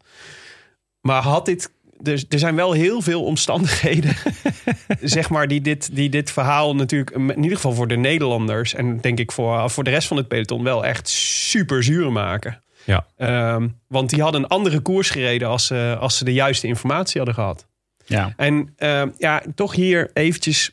Maar 1.02 1.22
had 1.22 1.46
dit, 1.46 1.72
er, 2.04 2.24
er 2.30 2.40
zijn 2.40 2.56
wel 2.56 2.72
heel 2.72 3.02
veel 3.02 3.24
omstandigheden, 3.24 4.16
zeg 5.02 5.30
maar, 5.30 5.48
die 5.48 5.62
dit, 5.62 5.96
die 5.96 6.10
dit 6.10 6.32
verhaal 6.32 6.76
natuurlijk, 6.76 7.12
in 7.12 7.44
ieder 7.44 7.56
geval 7.56 7.74
voor 7.74 7.88
de 7.88 7.96
Nederlanders 7.96 8.74
en 8.74 9.02
denk 9.02 9.20
ik 9.20 9.32
voor, 9.32 9.70
voor 9.70 9.84
de 9.84 9.90
rest 9.90 10.08
van 10.08 10.18
het 10.18 10.28
peloton 10.28 10.64
wel 10.64 10.86
echt 10.86 11.10
super 11.10 11.84
zuur 11.84 12.12
maken. 12.12 12.62
Ja. 12.84 13.06
Ehm, 13.18 13.68
want 13.88 14.10
die 14.10 14.22
hadden 14.22 14.44
een 14.44 14.50
andere 14.50 14.80
koers 14.80 15.10
gereden 15.10 15.48
als, 15.48 15.66
ze 15.66 15.98
als 16.00 16.18
ze 16.18 16.24
de 16.24 16.34
juiste 16.34 16.68
informatie 16.68 17.18
hadden 17.18 17.36
gehad. 17.36 17.68
Ja. 18.06 18.34
En 18.38 18.74
ehm, 18.78 19.10
ja, 19.18 19.44
toch 19.56 19.76
hier 19.76 20.12
eventjes 20.14 20.72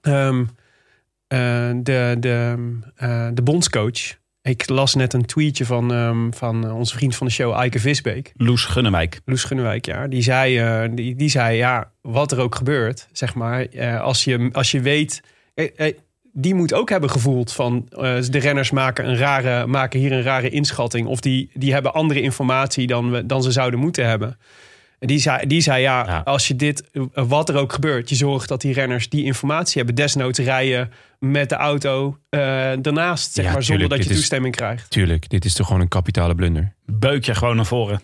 ehm, 0.00 0.44
eh, 1.26 1.70
de, 1.76 2.16
de, 2.20 2.56
eh, 2.96 3.28
de 3.34 3.42
bondscoach. 3.42 4.16
Ik 4.48 4.68
las 4.68 4.94
net 4.94 5.12
een 5.12 5.24
tweetje 5.26 5.64
van, 5.64 5.92
ehm, 5.92 6.30
van 6.30 6.72
onze 6.72 6.94
vriend 6.96 7.16
van 7.16 7.26
de 7.26 7.32
show, 7.32 7.52
Eike 7.54 7.78
Visbeek. 7.78 8.32
Loes 8.36 8.64
Gunnewijk. 8.64 9.20
Loes 9.24 9.44
Gunnewijk, 9.44 9.86
ja. 9.86 10.06
Die 10.06 10.22
zei, 10.22 10.58
eh, 10.58 10.88
die, 10.94 11.16
die 11.16 11.28
zei 11.28 11.56
ja, 11.56 11.90
wat 12.02 12.32
er 12.32 12.38
ook 12.40 12.54
gebeurt, 12.54 13.08
zeg 13.12 13.34
maar. 13.34 13.60
eh, 13.60 14.00
als, 14.00 14.24
je, 14.24 14.48
als 14.52 14.70
je 14.70 14.80
weet... 14.80 15.22
eh, 15.54 15.68
eh, 15.76 15.94
die 16.32 16.54
moet 16.54 16.74
ook 16.74 16.90
hebben 16.90 17.10
gevoeld 17.10 17.52
van 17.52 17.86
eh, 17.90 18.14
de 18.30 18.38
renners 18.38 18.70
maken, 18.70 19.08
een 19.08 19.16
rare, 19.16 19.66
maken 19.66 20.00
hier 20.00 20.12
een 20.12 20.22
rare 20.22 20.48
inschatting. 20.48 21.06
Of 21.06 21.20
die, 21.20 21.50
die 21.54 21.72
hebben 21.72 21.94
andere 21.94 22.20
informatie 22.20 22.86
dan, 22.86 23.10
we, 23.10 23.26
dan 23.26 23.42
ze 23.42 23.50
zouden 23.52 23.80
moeten 23.80 24.06
hebben. 24.06 24.38
En 24.98 25.06
die 25.06 25.18
zei, 25.18 25.46
die 25.46 25.60
zei 25.60 25.82
ja, 25.82 26.04
Ja. 26.06 26.18
als 26.24 26.48
je 26.48 26.56
dit, 26.56 26.90
wat 27.14 27.48
er 27.48 27.56
ook 27.56 27.72
gebeurt, 27.72 28.08
je 28.08 28.14
zorgt 28.14 28.48
dat 28.48 28.60
die 28.60 28.72
renners 28.72 29.08
die 29.08 29.24
informatie 29.24 29.76
hebben. 29.76 29.94
Desnoods 29.94 30.38
rijden 30.38 30.92
met 31.18 31.48
de 31.48 31.54
auto 31.54 32.18
eh 32.28 32.40
daarnaast, 32.80 33.32
zeg 33.34 33.44
Ja, 33.44 33.52
maar, 33.52 33.62
zonder 33.62 33.64
tuurlijk, 33.64 33.90
dat 33.90 34.04
je 34.04 34.10
is- 34.10 34.16
toestemming 34.16 34.56
krijgt. 34.56 34.90
Tuurlijk, 34.90 35.28
dit 35.30 35.44
is 35.44 35.54
toch 35.54 35.66
gewoon 35.66 35.82
een 35.82 35.88
kapitale 35.88 36.34
blunder. 36.34 36.72
Beuk 36.86 37.24
je 37.24 37.34
gewoon 37.34 37.56
naar 37.56 37.66
voren. 37.66 38.00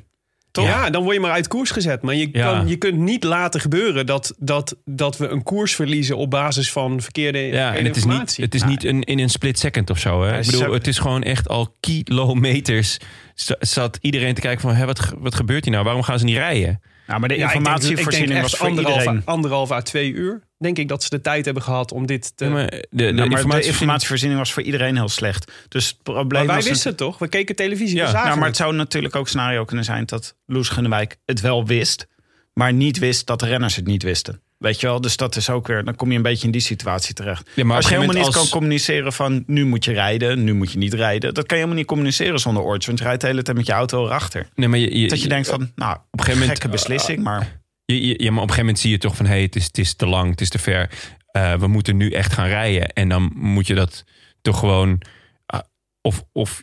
Toch? 0.55 0.65
Ja, 0.67 0.91
dan 0.91 1.03
word 1.03 1.15
je 1.15 1.21
maar 1.21 1.31
uit 1.31 1.49
koers 1.49 1.71
gezet. 1.71 2.03
Maar 2.03 2.15
je, 2.15 2.29
Ja. 2.33 2.53
kan, 2.53 2.69
je 2.69 2.77
kunt 2.77 2.99
niet 2.99 3.25
laten 3.25 3.61
gebeuren 3.61 4.07
dat, 4.07 4.35
dat, 4.39 4.77
dat 4.85 5.17
we 5.17 5.29
een 5.29 5.43
koers 5.43 5.75
verliezen 5.75 6.17
op 6.17 6.31
basis 6.31 6.73
van 6.73 7.01
verkeerde, 7.01 7.39
Ja, 7.39 7.75
en 7.75 7.85
het 7.85 7.97
is 7.97 8.05
niet, 8.05 8.13
informatie. 8.13 8.45
het 8.45 8.55
is 8.55 8.63
niet 8.65 8.85
een, 8.85 9.03
in 9.03 9.19
een 9.19 9.31
split 9.31 9.59
second 9.59 9.91
of 9.91 9.99
zo. 9.99 10.23
Hè? 10.23 10.29
Ja, 10.31 10.37
Ik 10.39 10.47
bedoel, 10.51 10.73
het 10.73 10.87
is 10.87 10.99
gewoon 10.99 11.23
echt 11.23 11.49
al 11.49 11.75
kilometers. 11.81 12.99
za- 13.35 13.57
Zat 13.61 13.99
iedereen 14.01 14.35
te 14.35 14.41
kijken 14.41 14.61
van, 14.61 14.75
hè, 14.75 14.87
wat, 14.87 15.13
wat 15.19 15.35
gebeurt 15.35 15.65
hier 15.65 15.73
nou? 15.73 15.85
Waarom 15.85 16.03
gaan 16.03 16.19
ze 16.19 16.25
niet 16.25 16.37
rijden? 16.37 16.81
Nou, 17.07 17.21
maar 17.21 17.29
de 17.29 17.35
Ja, 17.37 17.41
ik 17.47 17.53
denk- 17.53 17.61
informatievoorziening 17.65 18.23
ik 18.25 18.29
denk 18.39 18.43
was 18.43 18.57
voor 18.59 18.69
anderhalf, 18.69 18.99
iedereen. 18.99 19.23
anderhalf 19.25 19.71
à 19.71 19.81
twee 19.81 20.13
uur. 20.13 20.43
Denk 20.65 20.79
ik 20.79 20.89
dat 20.89 21.03
ze 21.03 21.09
de 21.11 21.21
tijd 21.21 21.45
hebben 21.45 21.63
gehad 21.63 21.93
om 21.93 22.07
dit 22.07 22.37
te... 22.37 22.45
Ja, 22.45 22.51
maar 22.51 22.67
de, 22.71 22.87
de, 22.91 23.03
Nou, 23.05 23.15
maar 23.15 23.29
de 23.29 23.35
informatie- 23.35 23.67
informatievoorziening 23.69 24.41
was 24.41 24.53
voor 24.53 24.63
iedereen 24.63 24.97
heel 24.97 25.09
slecht. 25.09 25.53
Dus 25.69 25.87
het 25.89 26.03
probleem 26.03 26.29
maar 26.29 26.47
wij 26.47 26.57
was 26.57 26.69
wisten 26.69 26.89
het 26.89 26.99
toch? 26.99 27.19
We 27.19 27.29
keken 27.29 27.57
televisie, 27.57 27.97
Ja, 27.97 28.13
Nou, 28.13 28.25
maar 28.25 28.37
het. 28.37 28.45
het 28.47 28.57
zou 28.57 28.75
natuurlijk 28.75 29.17
ook 29.17 29.29
scenario 29.29 29.65
kunnen 29.65 29.85
zijn 29.85 30.05
dat 30.07 30.37
Loes 30.47 30.69
Gunnewijk 30.69 31.17
het 31.25 31.41
wel 31.41 31.67
wist, 31.67 32.07
maar 32.53 32.73
niet 32.73 32.99
wist 32.99 33.27
dat 33.27 33.41
de 33.41 33.47
renners 33.47 33.77
het 33.77 33.87
niet 33.87 34.03
wisten. 34.03 34.41
Weet 34.59 34.81
je 34.81 34.87
wel, 34.87 35.01
dus 35.01 35.17
dat 35.17 35.37
is 35.37 35.51
ook 35.51 35.67
weer, 35.67 35.85
dan 35.85 35.95
kom 35.97 36.11
je 36.11 36.17
een 36.17 36.23
beetje 36.23 36.47
in 36.47 36.53
die 36.53 36.61
situatie 36.61 37.15
terecht. 37.15 37.51
Ja, 37.55 37.65
maar 37.65 37.77
als 37.77 37.89
je 37.89 37.95
helemaal 37.95 38.23
niet 38.25 38.33
kan 38.35 38.49
communiceren 38.49 39.13
van 39.13 39.45
nu 39.47 39.65
moet 39.65 39.85
je 39.85 39.93
rijden, 39.93 40.45
nu 40.45 40.55
moet 40.55 40.73
je 40.73 40.79
niet 40.79 40.95
rijden. 40.95 41.35
Dat 41.35 41.47
kan 41.47 41.57
je 41.57 41.63
helemaal 41.63 41.77
niet 41.77 41.87
communiceren 41.87 42.39
zonder 42.39 42.63
oortjes, 42.63 42.87
want 42.87 42.99
je 42.99 43.05
rijdt 43.05 43.21
de 43.21 43.27
hele 43.27 43.43
tijd 43.43 43.57
met 43.57 43.67
je 43.67 43.73
auto 43.73 44.05
erachter. 44.05 44.49
Nee, 44.55 44.69
maar 44.69 44.79
je, 44.79 44.99
je, 45.01 45.09
Dat 45.09 45.23
je 45.23 45.29
denkt 45.29 45.49
van, 45.49 45.71
nou, 45.75 45.93
op 45.97 46.01
een 46.11 46.19
gegeven 46.19 46.41
moment- 46.41 46.59
gekke 46.59 46.69
beslissing, 46.77 47.23
maar 47.23 47.63
Je, 47.85 48.07
je- 48.07 48.23
ja, 48.23 48.31
maar 48.31 48.43
op 48.43 48.49
een 48.49 48.55
gegeven 48.55 48.59
moment 48.65 48.79
zie 48.79 48.91
je 48.91 48.99
toch 48.99 49.17
van... 49.17 49.27
hé, 49.27 49.33
hey, 49.33 49.43
het, 49.43 49.57
is, 49.57 49.65
het 49.65 49.79
is 49.79 49.95
te 49.95 50.07
lang, 50.07 50.31
het 50.31 50.41
is 50.41 50.49
te 50.49 50.59
ver. 50.59 50.91
Eh, 51.27 51.55
we 51.55 51.67
moeten 51.67 51.97
nu 51.97 52.11
echt 52.11 52.33
gaan 52.33 52.47
rijden. 52.47 52.89
En 52.93 53.09
dan 53.09 53.31
moet 53.35 53.67
je 53.67 53.75
dat 53.75 54.05
toch 54.43 54.59
gewoon... 54.59 55.01
ah, 55.47 55.61
of, 56.03 56.25
of, 56.33 56.63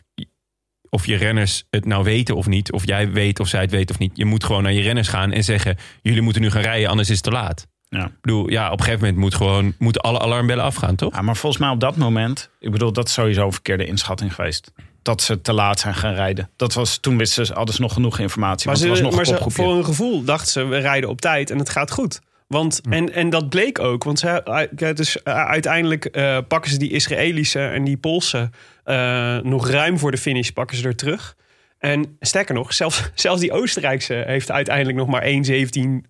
of 0.88 1.06
je 1.06 1.16
renners 1.16 1.64
het 1.70 1.84
nou 1.84 2.04
weten 2.04 2.36
of 2.36 2.46
niet. 2.46 2.72
Of 2.72 2.86
jij 2.86 3.10
weet 3.10 3.40
of 3.40 3.48
zij 3.48 3.60
het 3.60 3.70
weet 3.70 3.90
of 3.90 3.98
niet. 3.98 4.10
Je 4.16 4.24
moet 4.24 4.44
gewoon 4.44 4.62
naar 4.62 4.72
je 4.72 4.80
renners 4.82 5.08
gaan 5.08 5.32
en 5.32 5.44
zeggen... 5.44 5.76
jullie 6.02 6.22
moeten 6.22 6.42
nu 6.42 6.50
gaan 6.50 6.62
rijden, 6.62 6.88
anders 6.88 7.08
is 7.08 7.14
het 7.14 7.24
te 7.24 7.30
laat. 7.30 7.66
ja. 7.88 8.06
Ik 8.06 8.20
bedoel, 8.20 8.50
ja, 8.50 8.66
op 8.66 8.78
een 8.78 8.84
gegeven 8.84 9.00
moment 9.04 9.18
moet 9.20 9.34
gewoon, 9.34 9.74
moeten 9.78 10.00
alle 10.02 10.20
alarmbellen 10.20 10.64
afgaan, 10.64 10.96
toch? 10.96 11.14
Ja, 11.14 11.22
maar 11.22 11.36
volgens 11.36 11.62
mij 11.62 11.70
op 11.70 11.80
dat 11.80 11.96
moment, 11.96 12.50
ik 12.58 12.70
bedoel, 12.70 12.92
dat 12.92 13.06
is 13.06 13.12
sowieso 13.12 13.44
een 13.46 13.52
verkeerde 13.52 13.86
inschatting 13.86 14.34
geweest. 14.34 14.72
Dat 15.02 15.22
ze 15.22 15.40
te 15.40 15.52
laat 15.52 15.80
zijn 15.80 15.94
gaan 15.94 16.14
rijden. 16.14 16.50
Dat 16.56 16.74
was, 16.74 16.96
toen 16.96 17.18
wisten 17.18 17.46
ze, 17.46 17.52
hadden 17.52 17.74
ze 17.74 17.80
nog 17.80 17.92
genoeg 17.92 18.18
informatie. 18.18 18.66
Maar, 18.66 18.76
ze, 18.76 18.88
was 18.88 19.00
nog 19.00 19.14
maar 19.14 19.26
ze, 19.26 19.38
voor 19.46 19.76
een 19.76 19.84
gevoel 19.84 20.24
dachten 20.24 20.52
ze, 20.52 20.64
we 20.64 20.78
rijden 20.78 21.08
op 21.08 21.20
tijd 21.20 21.50
en 21.50 21.58
het 21.58 21.68
gaat 21.68 21.90
goed. 21.90 22.20
Want, 22.46 22.80
Hm. 22.82 22.92
en, 22.92 23.12
en 23.12 23.30
dat 23.30 23.48
bleek 23.48 23.78
ook. 23.78 24.04
Want 24.04 24.18
ze, 24.18 24.66
ja, 24.76 24.92
dus, 24.92 25.22
eh, 25.22 25.46
uiteindelijk 25.46 26.04
eh, 26.04 26.38
pakken 26.48 26.70
ze 26.70 26.78
die 26.78 26.90
Israëlische 26.90 27.60
en 27.60 27.84
die 27.84 27.96
Poolse 27.96 28.50
eh, 28.84 29.38
nog 29.38 29.68
ruim 29.68 29.98
voor 29.98 30.10
de 30.10 30.18
finish 30.18 30.48
pakken 30.48 30.76
ze 30.76 30.86
er 30.86 30.96
terug. 30.96 31.36
En 31.82 32.16
sterker 32.20 32.54
nog, 32.54 32.72
zelfs, 32.74 33.10
zelfs 33.14 33.40
die 33.40 33.52
Oostenrijkse 33.52 34.22
heeft 34.26 34.50
uiteindelijk 34.50 34.96
nog 34.98 35.06
maar 35.08 35.22
1,17 35.24 35.30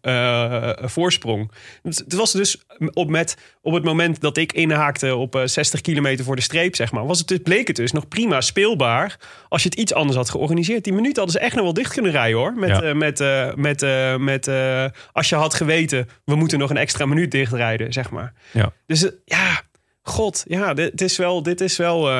eh, 0.00 0.70
voorsprong. 0.76 1.50
Het, 1.82 2.04
was 2.14 2.32
dus 2.32 2.62
op, 2.92 3.08
met, 3.10 3.36
op 3.62 3.72
het 3.72 3.84
moment 3.84 4.20
dat 4.20 4.36
ik 4.36 4.52
inhaakte 4.52 5.16
op 5.16 5.34
eh, 5.36 5.42
60 5.44 5.80
kilometer 5.80 6.24
voor 6.24 6.36
de 6.36 6.42
streep, 6.42 6.76
zeg 6.76 6.92
maar, 6.92 7.06
was 7.06 7.18
het 7.18 7.28
dus, 7.28 7.38
bleek 7.42 7.66
het 7.66 7.76
dus 7.76 7.92
nog 7.92 8.08
prima 8.08 8.40
speelbaar 8.40 9.16
als 9.48 9.62
je 9.62 9.68
het 9.68 9.78
iets 9.78 9.94
anders 9.94 10.16
had 10.16 10.30
georganiseerd. 10.30 10.84
Die 10.84 10.92
minuten 10.92 11.16
hadden 11.22 11.40
ze 11.40 11.46
echt 11.46 11.54
nog 11.54 11.64
wel 11.64 11.74
dicht 11.74 11.92
kunnen 11.92 12.12
rijden 12.12 12.38
hoor. 12.38 12.52
Met, 12.54 12.68
Ja. 12.68 12.82
eh, 12.82 12.94
met, 12.94 13.20
eh, 13.20 13.54
met, 13.54 13.82
eh, 13.82 14.16
met 14.16 14.46
eh, 14.48 14.84
als 15.12 15.28
je 15.28 15.34
had 15.34 15.54
geweten, 15.54 16.08
we 16.24 16.34
moeten 16.34 16.58
nog 16.58 16.70
een 16.70 16.76
extra 16.76 17.06
minuut 17.06 17.30
dichtrijden, 17.30 17.92
zeg 17.92 18.10
maar. 18.10 18.32
Ja. 18.50 18.72
Dus 18.86 19.04
eh, 19.04 19.10
ja, 19.24 19.60
god, 20.02 20.44
ja, 20.48 20.74
dit 20.74 21.00
is 21.00 21.16
wel, 21.16 21.42
dit 21.42 21.60
is 21.60 21.76
wel. 21.76 22.10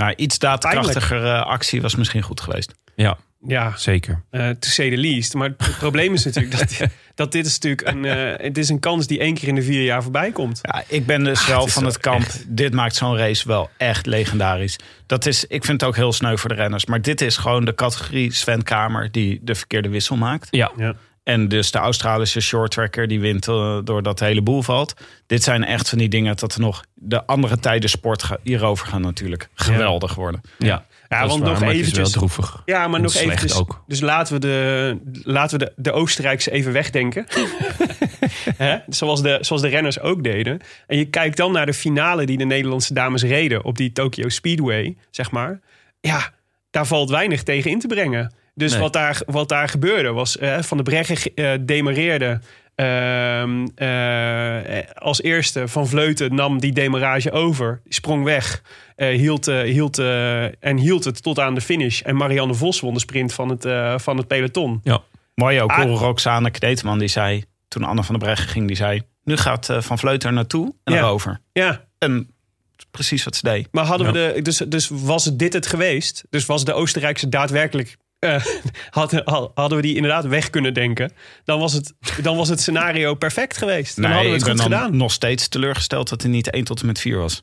Eh, 0.00 0.06
Nou, 0.06 0.16
iets 0.16 0.38
daadkrachtiger 0.38 1.24
eh, 1.24 1.42
actie 1.46 1.82
was 1.82 1.94
misschien 1.94 2.22
goed 2.22 2.40
geweest. 2.40 2.74
Ja. 2.94 3.16
Ja, 3.46 3.72
Zeker. 3.76 4.22
eh 4.30 4.48
to 4.48 4.68
say 4.68 4.90
the 4.90 4.96
least. 4.96 5.34
Maar 5.34 5.48
het 5.56 5.76
probleem 5.78 6.14
is 6.14 6.24
natuurlijk 6.24 6.58
dat, 6.58 6.88
dat 7.14 7.32
dit 7.32 7.46
is 7.46 7.52
natuurlijk 7.58 7.88
een, 7.88 8.04
eh, 8.04 8.44
het 8.44 8.58
is 8.58 8.68
een 8.68 8.78
kans 8.78 9.06
die 9.06 9.18
één 9.18 9.34
keer 9.34 9.48
in 9.48 9.54
de 9.54 9.62
vier 9.62 9.82
jaar 9.82 10.02
voorbij 10.02 10.30
komt. 10.32 10.58
Ja, 10.62 10.82
ik 10.86 11.06
ben 11.06 11.24
dus 11.24 11.40
Ah, 11.40 11.46
wel 11.48 11.60
het 11.64 11.72
van 11.72 11.84
het 11.84 11.98
kamp. 11.98 12.26
Dit 12.46 12.72
maakt 12.72 12.94
zo'n 12.94 13.16
race 13.16 13.48
wel 13.48 13.70
echt 13.76 14.06
legendarisch. 14.06 14.78
Dat 15.06 15.26
is, 15.26 15.44
ik 15.44 15.64
vind 15.64 15.80
het 15.80 15.88
ook 15.90 15.96
heel 15.96 16.12
sneu 16.12 16.36
voor 16.36 16.48
de 16.48 16.54
renners. 16.56 16.86
Maar 16.86 17.02
dit 17.02 17.20
is 17.20 17.36
gewoon 17.36 17.64
de 17.64 17.74
categorie 17.74 18.32
Sven 18.32 18.62
Kamer 18.62 19.10
die 19.10 19.40
de 19.42 19.54
verkeerde 19.54 19.88
wissel 19.88 20.16
maakt. 20.16 20.48
Ja. 20.50 20.70
Ja. 20.76 20.94
En 21.30 21.48
dus 21.48 21.70
de 21.70 21.78
Australische 21.78 22.40
shorttracker 22.40 23.08
die 23.08 23.20
wint 23.20 23.48
eh, 23.48 23.78
doordat 23.84 24.18
de 24.18 24.24
hele 24.24 24.42
boel 24.42 24.62
valt. 24.62 24.94
Dit 25.26 25.42
zijn 25.42 25.64
echt 25.64 25.88
van 25.88 25.98
die 25.98 26.08
dingen 26.08 26.36
dat 26.36 26.54
er 26.54 26.60
nog 26.60 26.84
de 26.94 27.26
andere 27.26 27.58
tijden 27.58 27.90
sport 27.90 28.22
ga- 28.22 28.38
hierover 28.42 28.86
gaan 28.86 29.00
natuurlijk 29.00 29.48
geweldig 29.54 30.14
worden. 30.14 30.40
Ja, 30.58 30.84
Ja, 31.08 31.20
dat 31.20 31.28
want 31.28 31.40
waar, 31.42 31.50
nog 31.50 31.58
maar 31.60 31.68
het 31.68 31.76
is 31.78 31.82
eventjes- 31.82 32.14
wel 32.14 32.28
droevig. 32.28 32.62
Ja, 32.64 32.86
maar 32.86 32.96
En 32.96 33.02
nog 33.02 33.10
slecht 33.12 33.26
even. 33.32 33.46
Dus, 33.46 33.56
ook. 33.56 33.84
dus 33.86 34.00
laten 34.00 34.34
we 34.34 34.40
de, 34.40 34.98
laten 35.22 35.58
we 35.58 35.64
de, 35.64 35.72
de 35.76 35.92
Oostenrijkse 35.92 36.50
even 36.50 36.72
wegdenken. 36.72 37.26
Hè? 38.56 38.76
Zoals, 38.88 39.22
de, 39.22 39.38
zoals 39.40 39.62
de 39.62 39.68
renners 39.68 40.00
ook 40.00 40.22
deden. 40.24 40.60
En 40.86 40.96
je 40.98 41.04
kijkt 41.04 41.36
dan 41.36 41.52
naar 41.52 41.66
de 41.66 41.74
finale 41.74 42.26
die 42.26 42.38
de 42.38 42.44
Nederlandse 42.44 42.94
dames 42.94 43.22
reden 43.22 43.64
op 43.64 43.76
die 43.76 43.92
Tokyo 43.92 44.28
Speedway, 44.28 44.96
zeg 45.10 45.30
maar. 45.30 45.60
Ja, 46.00 46.30
daar 46.70 46.86
valt 46.86 47.10
weinig 47.10 47.42
tegen 47.42 47.70
in 47.70 47.78
te 47.78 47.86
brengen. 47.86 48.34
Dus 48.60 48.72
Nee. 48.72 48.80
wat, 48.80 48.92
daar, 48.92 49.20
wat 49.26 49.48
daar 49.48 49.68
gebeurde 49.68 50.12
was, 50.12 50.36
Van 50.60 50.76
de 50.76 50.82
Breggen 50.82 51.34
eh, 51.34 51.52
demareerde. 51.60 52.40
ehm, 52.74 53.66
eh, 53.74 54.78
als 54.94 55.22
eerste 55.22 55.68
Van 55.68 55.88
Vleuten 55.88 56.34
nam 56.34 56.60
die 56.60 56.72
demarage 56.72 57.30
over, 57.32 57.80
sprong 57.88 58.24
weg, 58.24 58.62
eh, 58.96 59.08
hield, 59.18 59.46
hield, 59.46 59.98
eh, 59.98 60.44
en 60.64 60.76
hield 60.76 61.04
het 61.04 61.22
tot 61.22 61.38
aan 61.38 61.54
de 61.54 61.60
finish. 61.60 62.00
En 62.00 62.16
Marianne 62.16 62.54
Vos 62.54 62.80
won 62.80 62.94
de 62.94 63.00
sprint 63.00 63.32
van 63.32 63.48
het, 63.48 63.64
eh, 63.64 63.98
van 63.98 64.16
het 64.16 64.26
peloton. 64.26 64.80
Ja. 64.82 65.00
Mooi 65.34 65.60
ook, 65.60 65.70
Ah. 65.70 65.98
Roxane 65.98 66.50
Kneteman 66.50 66.98
die 66.98 67.08
zei, 67.08 67.44
toen 67.68 67.84
Anne 67.84 68.02
van 68.04 68.14
der 68.18 68.24
Breggen 68.28 68.48
ging, 68.48 68.66
die 68.66 68.76
zei... 68.76 69.02
nu 69.24 69.36
gaat 69.36 69.68
Van 69.78 69.98
Vleuten 69.98 70.28
er 70.28 70.34
naartoe 70.34 70.74
en 70.84 70.92
Ja. 70.92 70.98
erover. 70.98 71.40
Ja, 71.52 71.84
En 71.98 72.30
precies 72.90 73.24
wat 73.24 73.36
ze 73.36 73.42
deed. 73.42 73.68
maar 73.72 73.84
hadden 73.84 74.06
we 74.06 74.32
de, 74.34 74.42
dus, 74.42 74.56
dus 74.56 74.88
was 74.92 75.24
dit 75.24 75.52
het 75.52 75.66
geweest? 75.66 76.24
Dus 76.30 76.46
was 76.46 76.64
de 76.64 76.72
Oostenrijkse 76.72 77.28
daadwerkelijk. 77.28 77.96
Eh, 78.20 78.44
hadden, 78.90 79.22
hadden 79.54 79.76
we 79.76 79.82
die 79.82 79.94
inderdaad 79.94 80.24
weg 80.24 80.50
kunnen 80.50 80.74
denken, 80.74 81.12
dan 81.44 81.58
was 81.58 81.72
het, 81.72 81.94
dan 82.22 82.36
was 82.36 82.48
het 82.48 82.60
scenario 82.60 83.14
perfect 83.14 83.56
geweest. 83.56 83.96
Dan 83.96 84.10
hadden 84.10 84.30
we 84.30 84.36
het 84.38 84.46
ik 84.46 84.52
goed 84.52 84.60
gedaan. 84.60 84.96
nog 84.96 85.12
steeds 85.12 85.48
teleurgesteld 85.48 86.08
dat 86.08 86.22
hij 86.22 86.30
niet 86.30 86.50
1 86.50 86.64
tot 86.64 86.80
en 86.80 86.86
met 86.86 87.00
4 87.00 87.18
was. 87.18 87.42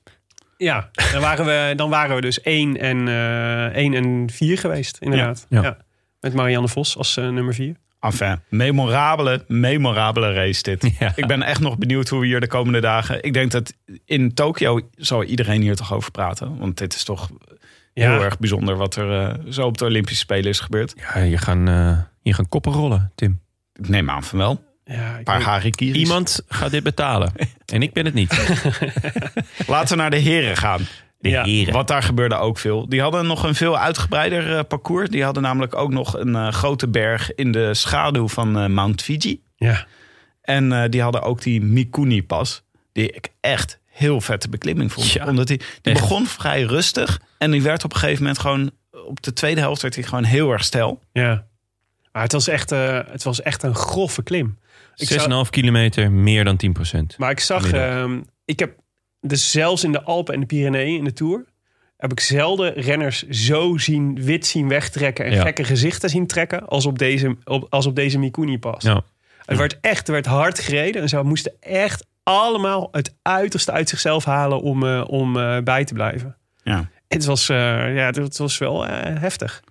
Ja, 0.57 0.89
dan 1.11 1.21
waren 1.21 1.45
we, 1.45 1.73
dan 1.75 1.89
waren 1.89 2.15
we 2.15 2.21
dus 2.21 2.41
1 2.41 2.77
en, 2.79 3.07
eh 3.07 3.75
1 3.75 3.93
en 3.93 4.29
4 4.31 4.57
geweest, 4.57 4.97
inderdaad. 4.97 5.45
Ja. 5.49 5.61
Ja. 5.61 5.77
Met 6.19 6.33
Marianne 6.33 6.67
Vos 6.67 6.97
als 6.97 7.17
eh, 7.17 7.29
nummer 7.29 7.53
4. 7.53 7.75
Enfin, 7.99 8.41
memorabele, 8.49 9.43
memorabele 9.47 10.33
race 10.33 10.63
dit. 10.63 10.91
Ja. 10.99 11.11
Ik 11.15 11.27
ben 11.27 11.41
echt 11.41 11.59
nog 11.59 11.77
benieuwd 11.77 12.09
hoe 12.09 12.19
we 12.19 12.25
hier 12.25 12.39
de 12.39 12.47
komende 12.47 12.79
dagen... 12.79 13.23
Ik 13.23 13.33
denk 13.33 13.51
dat 13.51 13.73
in 14.05 14.33
Tokio 14.33 14.89
zal 14.95 15.23
iedereen 15.23 15.61
hier 15.61 15.75
toch 15.75 15.93
over 15.93 16.11
praten. 16.11 16.57
Want 16.57 16.77
dit 16.77 16.93
is 16.93 17.03
toch 17.03 17.29
Ja. 18.01 18.11
heel 18.11 18.23
erg 18.23 18.39
bijzonder 18.39 18.75
wat 18.75 18.95
er 18.95 19.21
eh, 19.27 19.33
zo 19.49 19.65
op 19.65 19.77
de 19.77 19.85
Olympische 19.85 20.19
Spelen 20.19 20.49
is 20.49 20.59
gebeurd. 20.59 20.93
Ja, 21.13 21.21
je 21.21 21.37
gaan, 21.37 21.67
eh, 21.67 21.97
je 22.21 22.33
gaan 22.33 22.49
koppen 22.49 22.71
rollen, 22.71 23.11
Tim. 23.15 23.41
Ik 23.73 23.89
neem 23.89 24.09
aan 24.09 24.23
van 24.23 24.37
wel. 24.37 24.63
Ja, 24.85 25.19
paar 25.23 25.37
weet- 25.37 25.45
harikiris. 25.47 25.97
Iemand 26.01 26.41
gaat 26.47 26.71
dit 26.71 26.83
betalen. 26.83 27.31
En 27.65 27.81
ik 27.81 27.93
ben 27.93 28.05
het 28.05 28.13
niet. 28.13 28.31
Laten 29.67 29.95
we 29.95 30.01
naar 30.01 30.09
de 30.11 30.17
heren 30.17 30.57
gaan. 30.57 30.81
De 31.19 31.29
Ja, 31.29 31.43
heren. 31.43 31.73
Wat 31.73 31.87
daar 31.87 32.03
gebeurde 32.03 32.35
ook 32.35 32.57
veel. 32.57 32.89
Die 32.89 33.01
hadden 33.01 33.27
nog 33.27 33.43
een 33.43 33.55
veel 33.55 33.77
uitgebreider 33.77 34.57
eh, 34.57 34.63
parcours. 34.67 35.09
Die 35.09 35.23
hadden 35.23 35.43
namelijk 35.43 35.75
ook 35.75 35.91
nog 35.91 36.17
een 36.19 36.53
grote 36.53 36.87
berg 36.87 37.35
in 37.35 37.51
de 37.51 37.73
schaduw 37.73 38.27
van 38.27 38.57
eh, 38.59 38.65
Mount 38.67 39.01
Fiji. 39.01 39.41
ja. 39.55 39.85
En 40.41 40.71
eh, 40.71 40.89
die 40.89 41.01
hadden 41.01 41.21
ook 41.21 41.41
die 41.41 41.61
Mikuni-pas. 41.61 42.63
Die 42.93 43.11
ik 43.11 43.29
echt 43.41 43.79
heel 43.97 44.21
vette 44.21 44.49
beklimming 44.49 44.91
vond. 44.93 45.11
Ja, 45.11 45.27
Omdat 45.27 45.47
die, 45.47 45.57
die 45.57 45.93
echt. 45.93 46.01
begon 46.01 46.25
vrij 46.25 46.61
rustig. 46.63 47.21
En 47.37 47.51
die 47.51 47.61
werd 47.61 47.83
op 47.83 47.93
een 47.93 47.99
gegeven 47.99 48.21
moment 48.21 48.39
gewoon... 48.39 48.71
Op 49.07 49.21
de 49.23 49.33
tweede 49.33 49.61
helft 49.61 49.81
werd 49.81 49.95
hij 49.95 50.03
gewoon 50.03 50.23
heel 50.23 50.51
erg 50.51 50.63
stijl. 50.63 50.99
ja. 51.11 51.45
Maar 52.11 52.25
het 52.25 52.35
was, 52.35 52.47
echt, 52.47 52.71
eh, 52.71 52.99
het 53.07 53.23
was 53.23 53.41
echt 53.41 53.63
een 53.63 53.75
grove 53.75 54.23
klim. 54.23 54.57
Ik 54.95 55.07
zou- 55.07 55.19
6,5 55.45 55.49
kilometer, 55.49 56.11
meer 56.11 56.43
dan 56.43 56.57
10 56.57 56.73
procent. 56.73 57.17
Maar 57.17 57.31
ik 57.31 57.39
zag, 57.39 57.71
ehm, 57.71 58.19
ik 58.45 58.59
heb 58.59 58.75
dus 59.21 59.51
zelfs 59.51 59.83
in 59.83 59.91
de 59.91 60.01
Alpen 60.03 60.33
en 60.33 60.39
de 60.39 60.45
Pyreneeën 60.45 60.97
in 60.97 61.03
de 61.03 61.13
Tour 61.13 61.45
heb 61.97 62.11
ik 62.11 62.19
zelden 62.19 62.73
renners 62.73 63.23
zo 63.27 63.77
zien 63.77 64.23
wit 64.23 64.45
zien 64.45 64.67
wegtrekken 64.67 65.25
en 65.25 65.31
Ja. 65.33 65.41
gekke 65.41 65.63
gezichten 65.63 66.09
zien 66.09 66.27
trekken 66.27 66.67
als 66.67 66.85
op 66.85 66.99
deze, 66.99 67.37
op, 67.43 67.65
als 67.69 67.85
op 67.85 67.95
deze 67.95 68.19
Mikuni 68.19 68.59
pas. 68.59 68.83
Ja. 68.83 69.03
Het 69.45 69.57
werd 69.57 69.77
echt, 69.81 70.07
er 70.07 70.13
werd 70.13 70.25
hard 70.25 70.59
gereden 70.59 71.01
en 71.01 71.09
ze 71.09 71.23
moesten 71.23 71.53
echt 71.59 72.05
allemaal 72.27 72.87
het 72.91 73.15
uiterste 73.21 73.71
uit 73.71 73.89
zichzelf 73.89 74.25
halen 74.25 74.61
om, 74.61 74.83
eh, 74.83 75.03
om 75.07 75.37
eh, 75.37 75.57
bij 75.63 75.85
te 75.85 75.93
blijven. 75.93 76.37
Ja. 76.63 76.89
Het 77.07 77.25
was, 77.25 77.49
eh, 77.49 77.95
ja, 77.95 78.05
het 78.05 78.37
was 78.37 78.57
wel 78.57 78.85
heftig. 78.87 79.63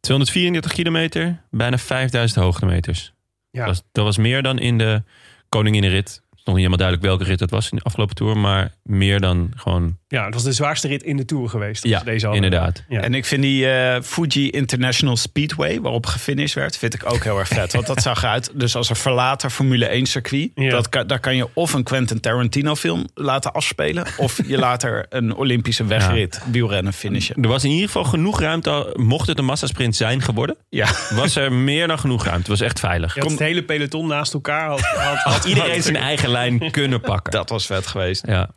234 0.00 0.72
kilometer, 0.72 1.42
bijna 1.50 1.78
5000 1.78 2.40
hoogtemeters. 2.44 3.12
Ja. 3.50 3.58
Dat, 3.58 3.68
was, 3.68 3.82
dat 3.92 4.04
was 4.04 4.16
meer 4.16 4.42
dan 4.42 4.58
in 4.58 4.78
de 4.78 5.02
Koninginnenrit. 5.48 6.22
Het 6.48 6.56
nog 6.56 6.66
niet 6.66 6.78
helemaal 6.78 6.98
duidelijk 6.98 7.06
welke 7.18 7.24
rit 7.24 7.50
dat 7.50 7.50
was 7.60 7.70
in 7.70 7.76
de 7.76 7.82
afgelopen 7.84 8.14
tour. 8.14 8.36
Maar 8.36 8.70
meer 8.82 9.20
dan 9.20 9.52
gewoon... 9.56 9.96
Ja, 10.08 10.24
het 10.24 10.34
was 10.34 10.42
de 10.42 10.52
zwaarste 10.52 10.88
rit 10.88 11.02
in 11.02 11.16
de 11.16 11.24
Tour 11.24 11.48
geweest. 11.48 11.84
Ja, 11.84 12.00
deze 12.00 12.26
hadden. 12.26 12.44
inderdaad. 12.44 12.84
Ja. 12.88 13.00
En 13.00 13.14
ik 13.14 13.24
vind 13.24 13.42
die 13.42 13.70
eh, 13.70 14.02
Fuji 14.02 14.50
International 14.50 15.16
Speedway, 15.16 15.80
waarop 15.80 16.06
gefinished 16.06 16.54
werd, 16.54 16.76
vind 16.76 16.94
ik 16.94 17.12
ook 17.12 17.24
heel 17.24 17.38
erg 17.38 17.48
vet. 17.48 17.72
Want 17.72 17.86
dat 17.86 18.02
zag 18.02 18.22
eruit. 18.22 18.50
Dus 18.54 18.76
als 18.76 18.88
een 18.90 18.96
verlater 18.96 19.50
Formule 19.50 19.86
1 19.86 20.06
circuit, 20.06 20.50
Ja. 20.54 20.70
dat 20.70 20.88
kan, 20.88 21.06
daar 21.06 21.20
kan 21.20 21.36
je 21.36 21.48
of 21.52 21.72
een 21.72 21.82
Quentin 21.82 22.20
Tarantino 22.20 22.74
film 22.74 23.06
laten 23.14 23.52
afspelen. 23.52 24.06
Of 24.16 24.40
je 24.46 24.58
laat 24.66 24.82
er 24.82 25.06
een 25.08 25.34
Olympische 25.34 25.84
wegrit 25.84 26.40
wielrennen 26.50 26.92
finishen. 26.92 27.42
Er 27.42 27.48
was 27.48 27.64
in 27.64 27.70
ieder 27.70 27.86
geval 27.86 28.04
genoeg 28.04 28.40
ruimte. 28.40 28.92
Mocht 28.96 29.26
het 29.28 29.38
een 29.38 29.44
massasprint 29.44 29.96
zijn 29.96 30.22
geworden, 30.22 30.56
Ja, 30.68 30.88
was 31.14 31.36
er 31.36 31.52
meer 31.52 31.86
dan 31.86 31.98
genoeg 31.98 32.24
ruimte. 32.24 32.50
Het 32.50 32.58
was 32.58 32.60
echt 32.68 32.80
veilig. 32.80 33.14
Had 33.14 33.30
het 33.30 33.38
hele 33.38 33.62
peloton 33.62 34.06
naast 34.06 34.34
elkaar. 34.34 34.68
Had, 34.68 34.80
had, 34.80 35.16
had 35.18 35.44
Iedereen 35.54 35.82
zijn 35.82 35.96
eigen 35.96 36.28
kunnen 36.70 37.00
pakken. 37.00 37.32
dat 37.32 37.48
was 37.48 37.66
vet 37.66 37.86
geweest. 37.86 38.26
Ja. 38.26 38.50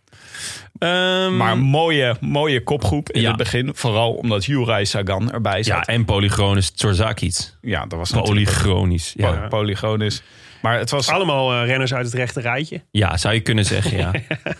Ehm, 0.80 1.38
Maar 1.38 1.58
mooie, 1.58 2.16
mooie 2.20 2.64
kopgroep 2.64 3.12
in 3.12 3.22
Ja. 3.22 3.28
het 3.28 3.38
begin. 3.38 3.72
Vooral 3.76 4.14
omdat 4.14 4.46
Juraj 4.46 4.84
Sagan 4.86 5.32
erbij 5.32 5.58
ja, 5.58 5.64
zat. 5.64 5.88
en 5.88 6.06
polychronisch 6.06 6.70
Tsorzakic. 6.70 7.54
Ja, 7.62 7.86
dat 7.86 8.00
was 8.00 8.12
natuurlijk 8.12 8.46
Polychronisch. 8.46 9.14
Ja. 9.16 9.32
po- 9.32 9.48
polygonisch. 9.48 10.22
Maar 10.62 10.78
het 10.80 10.90
was, 10.90 11.10
Allemaal 11.10 11.54
eh, 11.54 11.68
renners 11.68 11.94
uit 11.94 12.06
het 12.06 12.14
rechte 12.14 12.42
rijtje. 12.42 12.82
ja, 12.92 13.18
zou 13.18 13.34
je 13.34 13.40
kunnen 13.40 13.66
zeggen, 13.66 13.98
ja. 13.98 14.12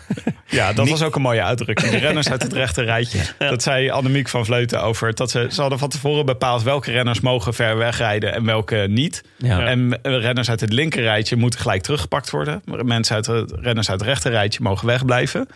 ja, 0.58 0.72
dat 0.72 0.88
was 0.88 1.02
ook 1.02 1.14
een 1.14 1.22
mooie 1.22 1.42
uitdrukking. 1.42 1.90
De 1.90 1.98
renners 1.98 2.30
uit 2.30 2.42
het 2.42 2.52
rechte 2.52 2.82
rijtje. 2.82 3.18
Dat 3.38 3.62
zei 3.62 3.90
Annemiek 3.90 4.28
van 4.28 4.44
Vleuten 4.44 4.82
over. 4.82 5.14
Dat 5.14 5.30
ze, 5.30 5.46
ze 5.50 5.60
hadden 5.60 5.78
van 5.78 5.88
tevoren 5.88 6.26
bepaald 6.26 6.62
welke 6.62 6.90
renners 6.90 7.20
mogen 7.20 7.54
ver 7.54 7.76
wegrijden 7.76 8.34
en 8.34 8.44
welke 8.44 8.86
niet. 8.88 9.24
Ja. 9.36 9.66
En 9.66 9.98
eh, 10.02 10.20
renners 10.20 10.50
uit 10.50 10.60
het 10.60 10.72
linker 10.72 11.02
rijtje 11.02 11.36
moeten 11.36 11.60
gelijk 11.60 11.82
teruggepakt 11.82 12.30
worden. 12.30 12.62
Maar 12.64 12.84
Mensen 12.84 13.14
uit 13.14 13.26
het, 13.26 13.52
renners 13.60 13.90
uit 13.90 14.00
het 14.00 14.08
rechter 14.08 14.30
rijtje 14.30 14.62
mogen 14.62 14.86
wegblijven. 14.86 15.48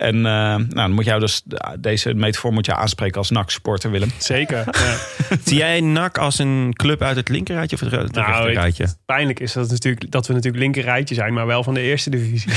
En 0.00 0.16
eh, 0.16 0.22
nou, 0.22 0.64
dan 0.68 0.92
moet 0.92 1.04
jou 1.04 1.20
dus 1.20 1.42
deze 1.78 2.14
metafoor 2.14 2.52
moet 2.52 2.66
je 2.66 2.74
aanspreken 2.74 3.18
als 3.18 3.30
NAC-supporter, 3.30 3.90
Willem. 3.90 4.10
Zeker. 4.18 4.64
ja. 4.72 4.96
Zie 5.44 5.56
jij 5.56 5.80
NAC 5.80 6.18
als 6.18 6.38
een 6.38 6.72
club 6.76 7.02
uit 7.02 7.16
het 7.16 7.28
linkerrijtje 7.28 7.76
of 7.76 7.82
het, 7.82 7.90
het 7.90 8.12
Nou, 8.12 8.26
rechterrijtje? 8.32 8.82
het 8.82 8.98
pijnlijk 9.04 9.40
is 9.40 9.52
dat, 9.52 9.70
natuurlijk, 9.70 10.10
dat 10.10 10.26
we 10.26 10.32
natuurlijk 10.32 10.62
linker 10.62 10.82
rijtje 10.82 11.14
zijn, 11.14 11.32
maar 11.32 11.46
wel 11.46 11.62
van 11.62 11.74
de 11.74 11.80
eerste 11.80 12.10
divisie. 12.10 12.52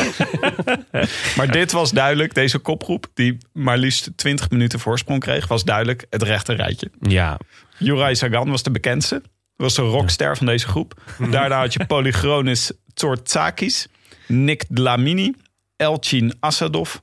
Maar 1.38 1.52
dit 1.52 1.72
was 1.72 1.92
duidelijk, 1.92 2.34
deze 2.34 2.58
kopgroep, 2.58 3.08
die 3.14 3.38
maar 3.54 3.78
liefst 3.78 4.10
20 4.16 4.50
minuten 4.50 4.80
voorsprong 4.80 5.20
kreeg, 5.20 5.48
was 5.48 5.64
duidelijk 5.64 6.06
het 6.10 6.24
rechter 6.24 6.56
rijtje. 6.56 6.90
Ja, 7.02 7.38
Juraj 7.78 8.14
Sagan 8.14 8.50
was 8.50 8.64
de 8.64 8.72
bekendste. 8.72 9.22
Was 9.56 9.76
de 9.76 9.82
rockster 9.82 10.38
van 10.38 10.46
deze 10.46 10.68
groep. 10.68 11.02
Daarna 11.32 11.60
had 11.60 11.74
je 11.74 11.86
Polychronis 11.94 12.72
Tsortsakis, 12.94 13.88
Nick 14.28 14.64
Dlamini, 14.70 15.34
Elchin 15.76 16.34
Asadov, 16.40 16.96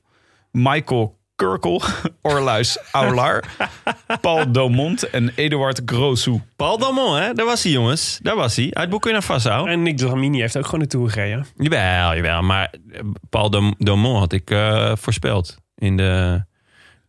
Michael 0.51 1.19
Kurkel, 1.35 1.81
Orluis 2.21 2.77
Aular, 2.91 3.43
Paul 4.21 4.51
Domont 4.51 5.09
en 5.09 5.31
Eduard 5.35 5.81
Grosou. 5.85 6.41
Paul 6.55 6.77
Damon, 6.77 7.17
hè? 7.17 7.33
Daar 7.33 7.45
was 7.45 7.63
hij, 7.63 7.71
jongens. 7.71 8.19
Daar 8.21 8.35
was 8.35 8.55
hij. 8.55 8.67
Uit 8.73 8.89
Boekina 8.89 9.21
Faso. 9.21 9.65
en 9.65 9.81
Nick 9.83 9.97
Dramini 9.97 10.39
heeft 10.39 10.57
ook 10.57 10.65
gewoon 10.65 10.79
de 10.79 10.87
Tour 10.87 11.09
gereden. 11.09 11.45
Jawel, 11.55 12.15
jawel. 12.15 12.41
Maar 12.41 12.73
Paul 13.29 13.49
Dam- 13.49 13.75
Damon 13.77 14.15
had 14.19 14.33
ik 14.33 14.49
eh, 14.51 14.91
voorspeld. 14.95 15.57
In 15.75 15.97
de, 15.97 16.43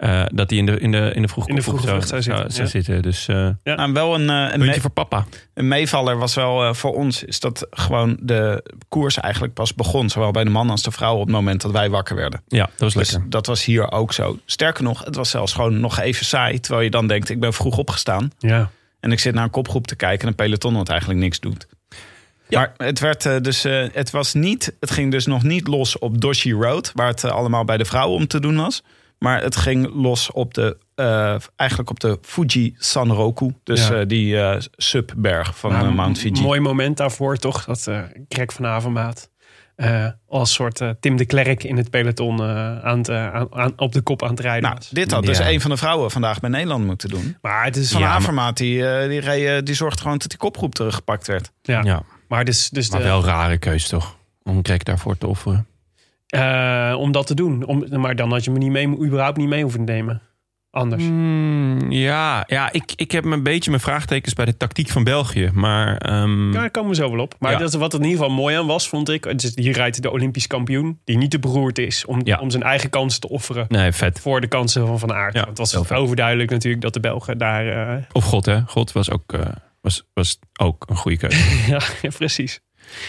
eh, 0.03 0.25
dat 0.33 0.51
hij 0.51 0.59
in 0.59 0.67
de, 0.67 0.79
in 0.79 0.91
de, 0.91 1.13
in 1.15 1.23
de 1.23 1.29
vroege 1.29 1.49
In 1.49 1.55
de 1.55 1.63
vroege 1.63 1.87
zou 1.87 2.01
zitten, 2.01 2.23
zou 2.23 2.63
ja. 2.63 2.67
zitten. 2.67 3.03
Dus 3.03 3.29
eh 3.29 3.49
Ja. 3.63 3.75
Nou, 3.75 3.93
wel 3.93 4.15
een, 4.15 4.31
eh, 4.31 4.69
een, 4.69 4.81
voor 4.81 4.91
papa. 4.91 5.27
een 5.55 5.69
meevaller 5.69 6.19
was 6.19 6.35
wel 6.35 6.75
voor 6.75 6.95
ons... 6.95 7.25
is 7.25 7.41
dat 7.41 7.67
gewoon 7.71 8.17
de 8.21 8.65
koers 8.89 9.21
eigenlijk 9.21 9.55
pas 9.55 9.75
begon. 9.75 10.11
Zowel 10.11 10.31
bij 10.31 10.45
de 10.45 10.51
man 10.51 10.71
als 10.71 10.83
de 10.83 10.91
vrouw 10.91 11.15
op 11.15 11.21
het 11.21 11.31
moment 11.31 11.61
dat 11.61 11.71
wij 11.71 11.91
wakker 11.91 12.17
werden. 12.17 12.43
Ja, 12.49 12.65
dat 12.65 12.79
was 12.79 12.95
Dus 12.95 13.11
lekker. 13.11 13.31
dat 13.31 13.47
was 13.47 13.65
hier 13.65 13.93
ook 13.93 14.13
zo. 14.13 14.39
Sterker 14.45 14.85
nog, 14.85 15.05
het 15.05 15.17
was 15.17 15.31
zelfs 15.31 15.53
gewoon 15.53 15.81
nog 15.81 15.99
even 15.99 16.27
saai. 16.27 16.61
Terwijl 16.61 16.85
je 16.85 16.91
dan 16.91 17.07
denkt, 17.07 17.29
ik 17.29 17.41
ben 17.41 17.53
vroeg 17.53 17.79
opgestaan. 17.79 18.31
Ja. 18.39 18.71
En 19.01 19.13
ik 19.13 19.21
zit 19.21 19.35
naar 19.35 19.45
een 19.45 19.51
kopgroep 19.51 19.87
te 19.87 19.97
kijken 19.97 20.21
en 20.23 20.29
een 20.29 20.35
peloton 20.35 20.75
wat 20.75 20.89
eigenlijk 20.89 21.21
niks 21.21 21.41
doet. 21.41 21.67
Maar 22.49 22.73
het, 22.77 22.99
werd, 22.99 23.45
dus, 23.45 23.65
eh, 23.65 23.87
het, 23.93 24.11
was 24.11 24.35
niet, 24.35 24.75
het 24.81 24.91
ging 24.91 25.11
dus 25.11 25.27
nog 25.27 25.43
niet 25.43 25.69
los 25.69 25.99
op 25.99 26.21
Doshi 26.21 26.53
Road, 26.53 26.93
waar 26.95 27.07
het 27.07 27.25
allemaal 27.25 27.65
bij 27.65 27.77
de 27.77 27.85
vrouwen 27.85 28.17
om 28.19 28.27
te 28.27 28.41
doen 28.41 28.57
was. 28.57 28.83
Maar 29.23 29.43
het 29.43 29.57
ging 29.57 29.95
los 29.95 30.31
op 30.31 30.55
de, 30.55 30.79
eh, 30.95 31.37
eigenlijk 31.57 31.91
op 31.91 32.01
de 32.01 32.19
Fuji 32.23 32.75
Sanroku. 32.79 33.55
Dus 33.63 33.89
Ja. 33.89 33.95
eh, 34.01 34.07
die 34.07 34.39
eh, 34.41 34.61
subberg 34.77 35.59
van 35.59 35.73
eh, 35.75 35.93
Mount 35.93 36.19
Fuji. 36.19 36.41
Mooi 36.43 36.61
moment 36.61 36.97
daarvoor 36.97 37.37
toch, 37.37 37.65
dat 37.65 37.87
eh 37.87 38.01
Greg 38.29 38.53
van 38.53 38.67
Avermaat 38.67 39.31
eh, 39.77 40.07
als 40.29 40.53
soort 40.53 40.81
Tim 41.01 41.17
de 41.17 41.25
Klerk 41.27 41.65
in 41.65 41.77
het 41.77 41.91
peloton 41.91 42.39
eh, 42.41 42.79
aan 42.85 42.99
het, 42.99 43.11
aan, 43.11 43.47
aan- 43.55 43.73
op 43.77 43.93
de 43.93 44.01
kop 44.01 44.23
aan 44.23 44.31
het 44.31 44.41
rijden 44.41 44.63
Nou, 44.63 44.75
was. 44.75 44.89
dit 44.89 45.11
had 45.11 45.25
dus 45.25 45.39
een 45.39 45.61
van 45.61 45.71
de 45.71 45.77
vrouwen 45.77 46.11
vandaag 46.11 46.41
bij 46.41 46.51
Nederland 46.51 46.85
moeten 46.85 47.09
doen. 47.09 47.37
Maar 47.43 47.65
het 47.65 47.77
is 47.77 47.91
Van 47.93 48.01
Ja, 48.01 48.09
Avermaat, 48.13 48.57
die, 48.57 48.77
die, 49.09 49.21
reed, 49.21 49.67
die 49.67 49.75
zorgde 49.75 50.03
gewoon 50.03 50.19
dat 50.19 50.29
die 50.29 50.39
kopgroep 50.39 50.75
teruggepakt 50.75 51.27
werd. 51.27 51.53
ja. 51.63 51.81
Ja, 51.83 52.03
Maar, 52.29 52.45
dus, 52.45 52.69
dus 52.71 52.91
maar 52.91 53.01
de- 53.01 53.07
wel 53.07 53.19
een 53.19 53.25
rare 53.25 53.59
keus 53.59 53.89
toch? 53.89 54.17
Om 54.43 54.59
Greg 54.63 54.83
daarvoor 54.83 55.19
te 55.19 55.27
offeren. 55.27 55.67
Eh, 56.33 56.95
om 56.99 57.13
dat 57.13 57.27
te 57.27 57.35
doen. 57.35 57.65
Om, 57.65 57.85
maar 58.01 58.17
dan 58.17 58.31
had 58.33 58.45
je 58.45 58.51
me 58.51 58.59
niet 58.59 58.71
mee, 58.71 58.87
überhaupt 58.87 59.37
niet 59.37 59.49
mee 59.49 59.63
hoeven 59.63 59.85
nemen. 59.85 60.23
Anders. 60.71 61.03
Hmm, 61.05 61.91
ja, 61.91 62.45
ja 62.47 62.73
ik, 62.73 62.93
ik 62.97 63.11
heb 63.11 63.25
een 63.25 63.43
beetje 63.43 63.71
mijn 63.71 63.83
vraagtekens 63.83 64.35
bij 64.35 64.45
de 64.45 64.57
tactiek 64.57 64.89
van 64.89 65.05
België. 65.05 65.51
Maar 65.55 65.97
ehm, 65.97 66.53
Ja, 66.53 66.61
daar 66.61 66.71
komen 66.71 66.91
we 66.91 66.97
zo 66.97 67.11
wel 67.11 67.21
op. 67.21 67.35
Maar 67.39 67.53
Ja. 67.53 67.59
dat, 67.59 67.75
wat 67.75 67.93
er 67.93 67.99
in 68.01 68.05
ieder 68.05 68.21
geval 68.23 68.37
mooi 68.37 68.57
aan 68.57 68.67
was, 68.67 68.89
vond 68.89 69.09
ik. 69.09 69.39
Dus 69.39 69.53
hier 69.55 69.73
rijdt 69.73 70.03
de 70.03 70.11
Olympisch 70.11 70.47
kampioen, 70.47 71.01
die 71.05 71.17
niet 71.17 71.31
te 71.31 71.39
beroerd 71.39 71.79
is 71.79 72.05
om, 72.05 72.21
Ja. 72.25 72.39
om 72.39 72.51
zijn 72.51 72.63
eigen 72.63 72.91
kansen 72.91 73.21
te 73.21 73.29
offeren. 73.29 73.65
nee, 73.69 73.93
vet. 73.93 74.21
Voor 74.21 74.41
de 74.41 74.47
kansen 74.47 74.87
van 74.87 74.99
Van 74.99 75.13
Aert. 75.13 75.35
Want 75.35 75.47
het 75.49 75.59
was 75.59 75.73
vet. 75.87 75.93
overduidelijk 75.93 76.51
natuurlijk 76.51 76.83
dat 76.83 76.93
de 76.95 77.01
Belgen 77.01 77.39
daar... 77.39 77.95
eh, 77.97 78.03
Of 78.13 78.25
God, 78.25 78.47
hè? 78.47 78.61
God 78.67 78.93
was 78.93 79.11
ook, 79.11 79.33
eh, 79.33 79.41
was, 79.81 80.05
was 80.15 80.39
ook 80.61 80.85
een 80.89 80.97
goede 80.97 81.17
keuze. 81.17 81.71
ja, 81.73 81.81
precies. 82.17 82.61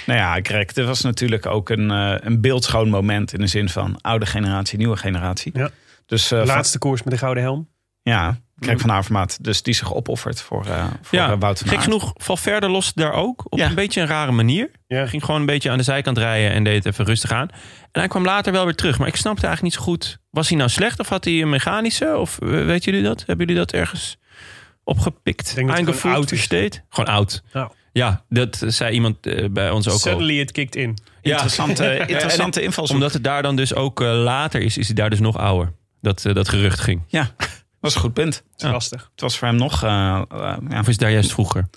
Nou 0.05 0.19
ja, 0.19 0.39
Greg, 0.41 0.65
dit 0.65 0.85
was 0.85 1.01
natuurlijk 1.01 1.45
ook 1.45 1.69
een, 1.69 1.91
eh, 1.91 2.15
een 2.19 2.41
beeldschoon 2.41 2.89
moment 2.89 3.33
in 3.33 3.39
de 3.39 3.47
zin 3.47 3.69
van 3.69 4.01
oude 4.01 4.25
generatie, 4.25 4.77
nieuwe 4.77 4.97
generatie. 4.97 5.51
Ja. 5.57 5.69
Dus 6.05 6.31
eh, 6.31 6.37
van- 6.37 6.47
Laatste 6.47 6.77
koers 6.77 7.03
met 7.03 7.13
de 7.13 7.19
gouden 7.19 7.43
helm. 7.43 7.69
ja, 8.01 8.37
Greg 8.59 8.79
van 8.79 8.91
Avermaat, 8.91 9.43
dus 9.43 9.61
die 9.63 9.73
zich 9.73 9.93
opoffert 9.93 10.41
voor, 10.41 10.65
eh 10.65 10.85
voor 11.01 11.19
ja, 11.19 11.37
Wout 11.37 11.57
van 11.59 11.67
gek 11.67 11.75
Aert. 11.77 11.85
genoeg, 11.85 12.11
Valverde 12.15 12.69
loste 12.69 12.99
daar 13.01 13.13
ook 13.13 13.43
op 13.49 13.59
Ja. 13.59 13.67
een 13.69 13.75
beetje 13.75 14.01
een 14.01 14.07
rare 14.07 14.31
manier. 14.31 14.69
Ja. 14.87 15.05
Ging 15.07 15.23
gewoon 15.25 15.39
een 15.39 15.45
beetje 15.45 15.69
aan 15.69 15.77
de 15.77 15.83
zijkant 15.83 16.17
rijden 16.17 16.51
en 16.51 16.63
deed 16.63 16.83
het 16.83 16.93
even 16.93 17.05
rustig 17.05 17.31
aan. 17.31 17.47
En 17.91 17.99
hij 17.99 18.07
kwam 18.07 18.23
later 18.23 18.51
wel 18.51 18.65
weer 18.65 18.75
terug. 18.75 18.97
Maar 18.99 19.07
ik 19.07 19.15
snapte 19.15 19.45
eigenlijk 19.47 19.75
niet 19.75 19.83
zo 19.85 19.91
goed. 19.91 20.17
Was 20.29 20.49
hij 20.49 20.57
nou 20.57 20.69
slecht 20.69 20.99
of 20.99 21.09
had 21.09 21.23
hij 21.25 21.41
een 21.41 21.49
mechanische? 21.49 22.17
Of 22.17 22.39
eh, 22.39 22.49
weet 22.49 22.83
jullie 22.83 23.03
dat? 23.03 23.19
Hebben 23.25 23.45
jullie 23.45 23.61
dat 23.61 23.71
ergens 23.71 24.17
opgepikt? 24.83 25.49
Ik 25.49 25.55
denk 25.55 25.67
dat 25.67 25.75
hij 25.77 25.85
gewoon 25.85 25.85
Eingevoeld, 25.85 26.13
oud 26.15 26.31
is. 26.31 26.37
versteed? 26.37 26.83
Gewoon 26.89 27.13
oud. 27.15 27.43
Nou, 27.53 27.71
Ja, 27.93 28.23
dat 28.29 28.63
zei 28.67 28.93
iemand 28.93 29.25
eh, 29.27 29.49
bij 29.49 29.71
ons 29.71 29.87
ook 29.87 29.93
al. 29.93 29.99
suddenly 29.99 30.39
it 30.39 30.51
kicked 30.51 30.75
in. 30.75 30.97
Interessante, 31.21 31.97
interessante 32.07 32.59
En 32.59 32.65
invalshoek. 32.65 32.95
Omdat 32.95 33.13
het 33.13 33.23
daar 33.23 33.41
dan 33.41 33.55
dus 33.55 33.73
ook 33.73 34.01
eh, 34.01 34.07
later 34.23 34.61
is, 34.61 34.77
is 34.77 34.85
hij 34.85 34.95
daar 34.95 35.09
dus 35.09 35.19
nog 35.19 35.37
ouder. 35.37 35.73
Dat, 36.01 36.25
eh, 36.25 36.33
dat 36.33 36.49
gerucht 36.49 36.79
ging. 36.79 37.01
Ja, 37.07 37.31
was 37.79 37.95
een 37.95 38.01
goed 38.01 38.13
punt. 38.13 38.33
Dat 38.33 38.43
is 38.57 38.63
Ja. 38.65 38.71
lastig. 38.71 39.09
Het 39.11 39.21
was 39.21 39.37
voor 39.37 39.47
hem 39.47 39.57
nog... 39.57 39.83
eh, 39.83 39.89
eh, 39.89 40.57
ja. 40.69 40.79
Of 40.79 40.79
is 40.79 40.87
het 40.87 40.99
daar 40.99 41.11
juist 41.11 41.31
vroeger? 41.31 41.69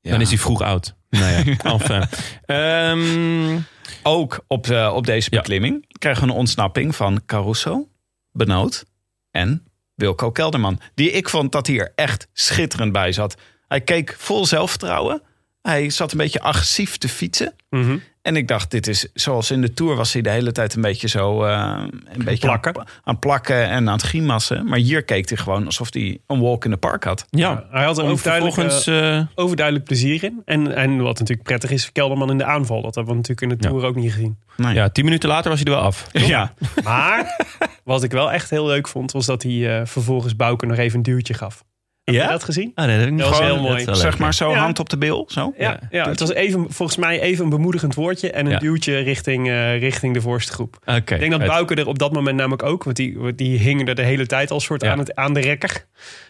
Ja. 0.00 0.10
Dan 0.10 0.20
is 0.20 0.28
hij 0.28 0.38
vroeg 0.38 0.60
oud. 0.60 0.94
Nou 1.10 1.24
ja, 1.32 1.56
enfin. 1.72 2.08
Ehm, 2.46 3.58
Ook 4.02 4.44
op, 4.46 4.66
eh, 4.66 4.92
op 4.94 5.06
deze 5.06 5.28
Ja. 5.32 5.36
beklimming 5.38 5.84
kregen 5.98 6.22
we 6.26 6.28
een 6.32 6.36
ontsnapping 6.38 6.96
van 6.96 7.22
Caruso, 7.26 7.88
Benoot 8.32 8.84
en 9.30 9.66
Wilco 9.94 10.30
Kelderman. 10.30 10.80
Die 10.94 11.10
ik 11.10 11.28
vond 11.28 11.52
dat 11.52 11.66
hij 11.66 11.78
er 11.78 11.92
echt 11.94 12.28
schitterend 12.32 12.92
bij 12.92 13.12
zat. 13.12 13.36
Hij 13.74 13.82
keek 13.82 14.14
vol 14.18 14.46
zelfvertrouwen. 14.46 15.22
Hij 15.62 15.90
zat 15.90 16.12
een 16.12 16.18
beetje 16.18 16.40
agressief 16.40 16.96
te 16.98 17.08
fietsen. 17.08 17.54
Mhm. 17.70 17.96
En 18.22 18.36
ik 18.36 18.48
dacht, 18.48 18.70
dit 18.70 18.86
is 18.86 19.08
zoals 19.14 19.50
in 19.50 19.60
de 19.60 19.74
Tour 19.74 19.96
was 19.96 20.12
hij 20.12 20.22
de 20.22 20.30
hele 20.30 20.52
tijd 20.52 20.74
een 20.74 20.82
beetje 20.82 21.08
zo 21.08 21.44
eh, 21.44 21.82
een 22.12 22.24
beetje 22.24 22.46
Plakken. 22.46 22.78
Aan, 22.78 22.86
aan 23.04 23.18
plakken 23.18 23.68
en 23.68 23.88
aan 23.88 23.92
het 23.96 24.02
grimassen. 24.02 24.66
Maar 24.68 24.78
hier 24.78 25.02
keek 25.02 25.28
hij 25.28 25.38
gewoon 25.38 25.64
alsof 25.66 25.92
hij 25.92 26.18
een 26.26 26.40
walk 26.40 26.64
in 26.64 26.70
the 26.70 26.76
park 26.76 27.04
had. 27.04 27.26
ja, 27.30 27.64
Hij 27.70 27.84
had 27.84 27.98
er 27.98 28.04
overduidelijk, 28.04 28.86
eh, 28.86 29.20
overduidelijk 29.34 29.84
plezier 29.86 30.24
in. 30.24 30.42
En, 30.44 30.74
en 30.76 30.96
wat 31.02 31.18
natuurlijk 31.18 31.48
prettig 31.48 31.70
is, 31.70 31.92
Kelderman 31.92 32.30
in 32.30 32.38
de 32.38 32.44
aanval. 32.44 32.82
Dat 32.82 32.94
hebben 32.94 33.12
we 33.12 33.18
natuurlijk 33.20 33.52
in 33.52 33.58
de 33.58 33.64
Ja. 33.64 33.68
Tour 33.70 33.84
ook 33.86 33.96
niet 33.96 34.12
gezien. 34.12 34.38
Nee. 34.56 34.74
ja, 34.74 34.88
tien 34.88 35.04
minuten 35.04 35.28
later 35.28 35.50
was 35.50 35.60
hij 35.60 35.72
er 35.72 35.76
wel 35.78 35.86
af. 35.86 36.06
ja. 36.12 36.54
Maar 36.84 37.46
wat 37.84 38.02
ik 38.02 38.10
wel 38.10 38.32
echt 38.32 38.50
heel 38.50 38.66
leuk 38.66 38.88
vond, 38.88 39.12
was 39.12 39.26
dat 39.26 39.42
hij 39.42 39.78
eh, 39.80 39.86
vervolgens 39.86 40.36
Bouke 40.36 40.66
nog 40.66 40.76
even 40.76 40.96
een 40.96 41.02
duwtje 41.02 41.34
gaf. 41.34 41.64
Heb 42.04 42.14
Ja? 42.14 42.22
je 42.22 42.28
dat 42.28 42.44
gezien? 42.44 42.72
Ah, 42.74 42.84
nee, 42.86 42.94
dat 42.96 43.04
heb 43.04 43.06
ik 43.06 43.10
niet 43.14 43.20
Dat 43.30 43.38
was 43.38 43.46
heel 43.48 43.60
mooi. 43.60 43.84
Zeg 43.84 44.02
leuk, 44.02 44.18
maar 44.18 44.34
zo 44.34 44.50
Ja. 44.50 44.56
hand 44.58 44.78
op 44.78 44.88
de 44.88 44.98
bil. 44.98 45.24
Zo. 45.28 45.54
Ja, 45.58 45.70
Ja, 45.70 45.78
ja, 45.90 46.08
het 46.08 46.20
was 46.20 46.32
even, 46.32 46.66
volgens 46.68 46.98
mij 46.98 47.20
even 47.20 47.44
een 47.44 47.50
bemoedigend 47.50 47.94
woordje 47.94 48.30
en 48.30 48.44
een 48.46 48.52
Ja. 48.52 48.58
duwtje 48.58 48.98
richting, 48.98 49.48
eh, 49.48 49.78
richting 49.78 50.14
de 50.14 50.20
voorste 50.20 50.52
groep. 50.52 50.78
Ik 50.94 51.06
denk 51.18 51.30
dat 51.30 51.46
Bouke 51.46 51.74
er 51.74 51.86
op 51.86 51.98
dat 51.98 52.12
moment 52.12 52.36
namelijk 52.36 52.62
ook, 52.62 52.84
want 52.84 52.96
die, 52.96 53.34
die 53.34 53.58
hingen 53.58 53.86
er 53.86 53.94
de 53.94 54.02
hele 54.02 54.26
tijd 54.26 54.50
al 54.50 54.60
soort 54.60 54.82
Ja. 54.82 54.90
aan, 54.92 54.98
het, 54.98 55.14
aan 55.14 55.34
de 55.34 55.40
rekker. 55.40 55.84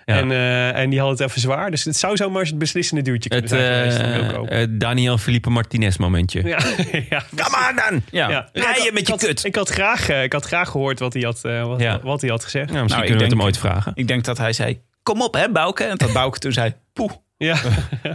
Ja. 0.04 0.16
En, 0.16 0.30
eh, 0.30 0.76
en 0.76 0.90
die 0.90 1.00
had 1.00 1.10
het 1.10 1.20
even 1.20 1.40
zwaar. 1.40 1.70
Dus 1.70 1.84
het 1.84 1.96
zou 1.96 2.16
zomaar 2.16 2.40
eens 2.40 2.50
het 2.50 2.58
beslissende 2.58 3.02
duwtje 3.02 3.28
kunnen 3.28 3.50
Het 3.50 3.92
zijn 3.92 4.46
eh, 4.48 4.62
eh, 4.62 4.68
Daniel 4.70 5.18
Felipe 5.18 5.50
Martinez 5.50 5.96
momentje. 5.96 6.42
Ja, 6.42 6.58
ja, 7.10 7.22
Kom 7.36 7.50
maar 7.50 7.88
dan! 7.90 8.02
Ja. 8.10 8.30
Ja. 8.30 8.48
Rij 8.52 8.74
je 8.78 8.84
Ik 8.86 8.92
met 8.92 9.06
je 9.06 9.12
had- 9.12 9.24
kut! 9.24 9.44
Ik 9.44 9.54
had, 9.54 9.68
graag, 9.68 10.08
ik 10.08 10.32
had 10.32 10.44
graag 10.44 10.68
gehoord 10.68 10.98
wat 10.98 11.12
hij 11.12 11.22
had, 11.22 11.44
eh, 11.44 11.66
wat, 11.66 11.80
Ja. 11.80 12.00
wat 12.02 12.20
hij 12.20 12.30
had 12.30 12.44
gezegd. 12.44 12.70
Ja, 12.72 12.82
misschien 12.82 12.88
Nou, 12.88 13.00
kunnen 13.00 13.18
we 13.18 13.24
het 13.24 13.32
hem 13.32 13.42
ooit 13.42 13.58
vragen. 13.58 13.92
Ik 13.94 14.08
denk 14.08 14.24
dat 14.24 14.38
hij 14.38 14.52
zei, 14.52 14.80
kom 15.04 15.22
op 15.22 15.34
hè 15.34 15.50
Bouke. 15.50 15.84
En 15.84 15.96
dat 15.96 16.12
Bouke 16.12 16.38
toen 16.38 16.52
zei, 16.52 16.74
poeh. 16.92 17.12
Ja. 17.36 17.56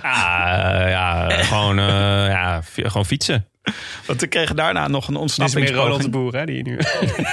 Ah, 0.01 0.89
ja, 0.89 1.29
gewoon, 1.29 1.79
eh, 1.79 1.85
ja, 2.27 2.61
gewoon 2.63 3.05
fietsen. 3.05 3.47
Want 4.05 4.21
we 4.21 4.27
kregen 4.27 4.55
daarna 4.55 4.87
nog 4.87 5.07
een 5.07 5.13
Dit 5.13 5.39
is 5.39 5.53
meer 5.53 5.73
Ronald 5.73 6.01
de. 6.01 6.09
Boer, 6.09 6.35
hè, 6.35 6.45
die 6.45 6.63
nu... 6.63 6.77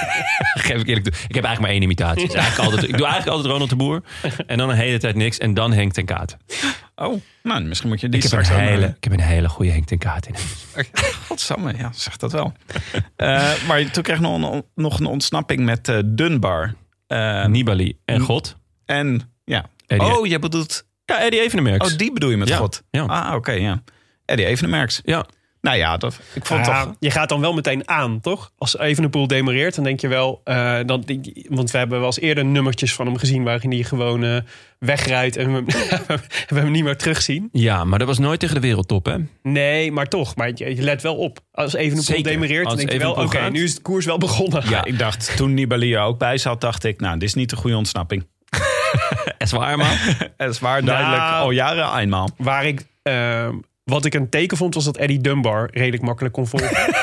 Geef 0.67 0.81
ik 0.81 0.87
eerlijk 0.87 1.05
toe. 1.05 1.13
Ik 1.27 1.35
heb 1.35 1.43
eigenlijk 1.43 1.59
maar 1.59 1.69
één 1.69 1.81
imitatie. 1.81 2.39
Altijd, 2.39 2.83
ik 2.83 2.97
doe 2.97 3.05
eigenlijk 3.05 3.27
altijd 3.27 3.51
Ronald 3.51 3.69
de 3.69 3.75
Boer. 3.75 4.01
En 4.47 4.57
dan 4.57 4.69
een 4.69 4.75
hele 4.75 4.97
tijd 4.97 5.15
niks. 5.15 5.37
En 5.37 5.53
dan 5.53 5.73
Henk 5.73 5.93
ten 5.93 6.05
Kaat. 6.05 6.37
Oh, 6.95 7.21
nou 7.43 7.63
misschien 7.63 7.89
moet 7.89 8.01
je 8.01 8.09
die 8.09 8.23
Ik 8.23 8.31
heb, 8.31 8.39
een 8.39 8.45
hele, 8.45 8.85
ik 8.85 9.03
heb 9.03 9.13
een 9.13 9.19
hele 9.19 9.49
goede 9.49 9.71
Henk 9.71 9.85
ten 9.85 9.97
Kaat 9.97 10.27
in. 10.27 10.35
Godsamme, 11.27 11.73
ja, 11.77 11.91
zeg 11.93 12.17
dat 12.17 12.31
wel. 12.31 12.53
Eh, 13.15 13.63
maar 13.67 13.91
toen 13.91 14.03
kreeg 14.03 14.15
ik 14.15 14.21
nog 14.21 14.51
een, 14.51 14.63
nog 14.75 14.99
een 14.99 15.05
ontsnapping 15.05 15.59
met 15.59 15.87
eh, 15.87 15.99
Dunbar. 16.05 16.73
Nibali 17.47 17.97
en 18.05 18.19
God. 18.19 18.55
en. 18.85 19.35
Eddie, 19.87 20.07
Oh, 20.17 20.25
je 20.27 20.39
bedoelt... 20.39 20.85
ja, 21.05 21.19
Eddie 21.21 21.41
Evenemerks. 21.41 21.91
Oh, 21.91 21.97
die 21.97 22.13
bedoel 22.13 22.29
je 22.29 22.37
met 22.37 22.47
Ja, 22.47 22.57
God? 22.57 22.83
ja. 22.91 23.03
Ah, 23.03 23.35
oké, 23.35 23.51
ja. 23.51 23.83
Eddie 24.25 24.45
Evenemerks. 24.45 25.01
Ja, 25.05 25.25
Nou 25.61 25.77
ja, 25.77 25.97
dat, 25.97 26.19
ik 26.33 26.45
vond 26.45 26.65
Ja, 26.65 26.83
toch... 26.85 26.95
je 26.99 27.11
gaat 27.11 27.29
dan 27.29 27.41
wel 27.41 27.53
meteen 27.53 27.87
aan, 27.89 28.19
toch? 28.19 28.51
Als 28.57 28.77
Evenepoel 28.77 29.27
demareert, 29.27 29.75
dan 29.75 29.83
denk 29.83 29.99
je 30.01 30.07
wel... 30.07 30.41
eh, 30.43 30.79
dan, 30.85 31.03
want 31.49 31.71
we 31.71 31.77
hebben 31.77 31.97
wel 31.97 32.05
eens 32.05 32.19
eerder 32.19 32.45
nummertjes 32.45 32.93
van 32.93 33.05
hem 33.05 33.17
gezien... 33.17 33.43
waarin 33.43 33.71
hij 33.71 33.83
gewoon 33.83 34.23
eh, 34.23 34.37
wegrijdt 34.79 35.35
en 35.35 35.53
we, 35.53 35.63
we 36.47 36.59
hem 36.59 36.71
niet 36.71 36.83
meer 36.83 36.97
terugzien. 36.97 37.49
ja, 37.51 37.83
maar 37.83 37.99
dat 37.99 38.07
was 38.07 38.17
nooit 38.17 38.39
tegen 38.39 38.55
de 38.55 38.61
wereldtop, 38.61 39.05
hè? 39.05 39.15
Nee, 39.43 39.91
maar 39.91 40.07
toch. 40.07 40.35
Maar 40.35 40.51
je, 40.55 40.75
je 40.75 40.81
let 40.81 41.01
wel 41.01 41.15
op. 41.15 41.39
Als 41.51 41.73
Evenepoel 41.73 42.03
Zeker. 42.03 42.23
demareert, 42.31 42.63
dan 42.63 42.71
Als 42.71 42.79
denk 42.81 42.91
je 42.91 42.97
wel... 42.99 43.13
Oké, 43.13 43.49
nu 43.49 43.63
is 43.63 43.71
het 43.73 43.81
koers 43.81 44.05
wel 44.05 44.17
begonnen. 44.17 44.69
Ja, 44.69 44.85
ik 44.85 44.99
dacht, 44.99 45.33
toen 45.37 45.53
Nibali 45.53 45.93
er 45.93 46.01
ook 46.01 46.17
bij 46.19 46.37
zat, 46.37 46.61
dacht 46.61 46.83
ik... 46.83 46.99
Nou, 46.99 47.13
dit 47.19 47.27
is 47.27 47.33
niet 47.33 47.51
een 47.51 47.57
goede 47.57 47.77
ontsnapping. 47.77 48.25
Es 49.47 49.53
waar, 49.53 49.77
man. 49.77 49.87
Het 50.37 50.49
is 50.49 50.59
waar 50.59 50.83
duidelijk 50.85 51.21
Nou. 51.21 51.43
al 51.43 51.51
jaren 51.51 51.97
eenmaal. 51.99 52.29
Waar 52.37 52.65
ik... 52.65 52.85
eh, 53.03 53.47
wat 53.83 54.05
ik 54.05 54.13
een 54.13 54.29
teken 54.29 54.57
vond, 54.57 54.73
was 54.75 54.83
dat 54.85 54.97
Eddie 54.97 55.21
Dunbar 55.21 55.69
redelijk 55.73 56.03
makkelijk 56.03 56.33
kon 56.33 56.47
volgen. 56.47 56.75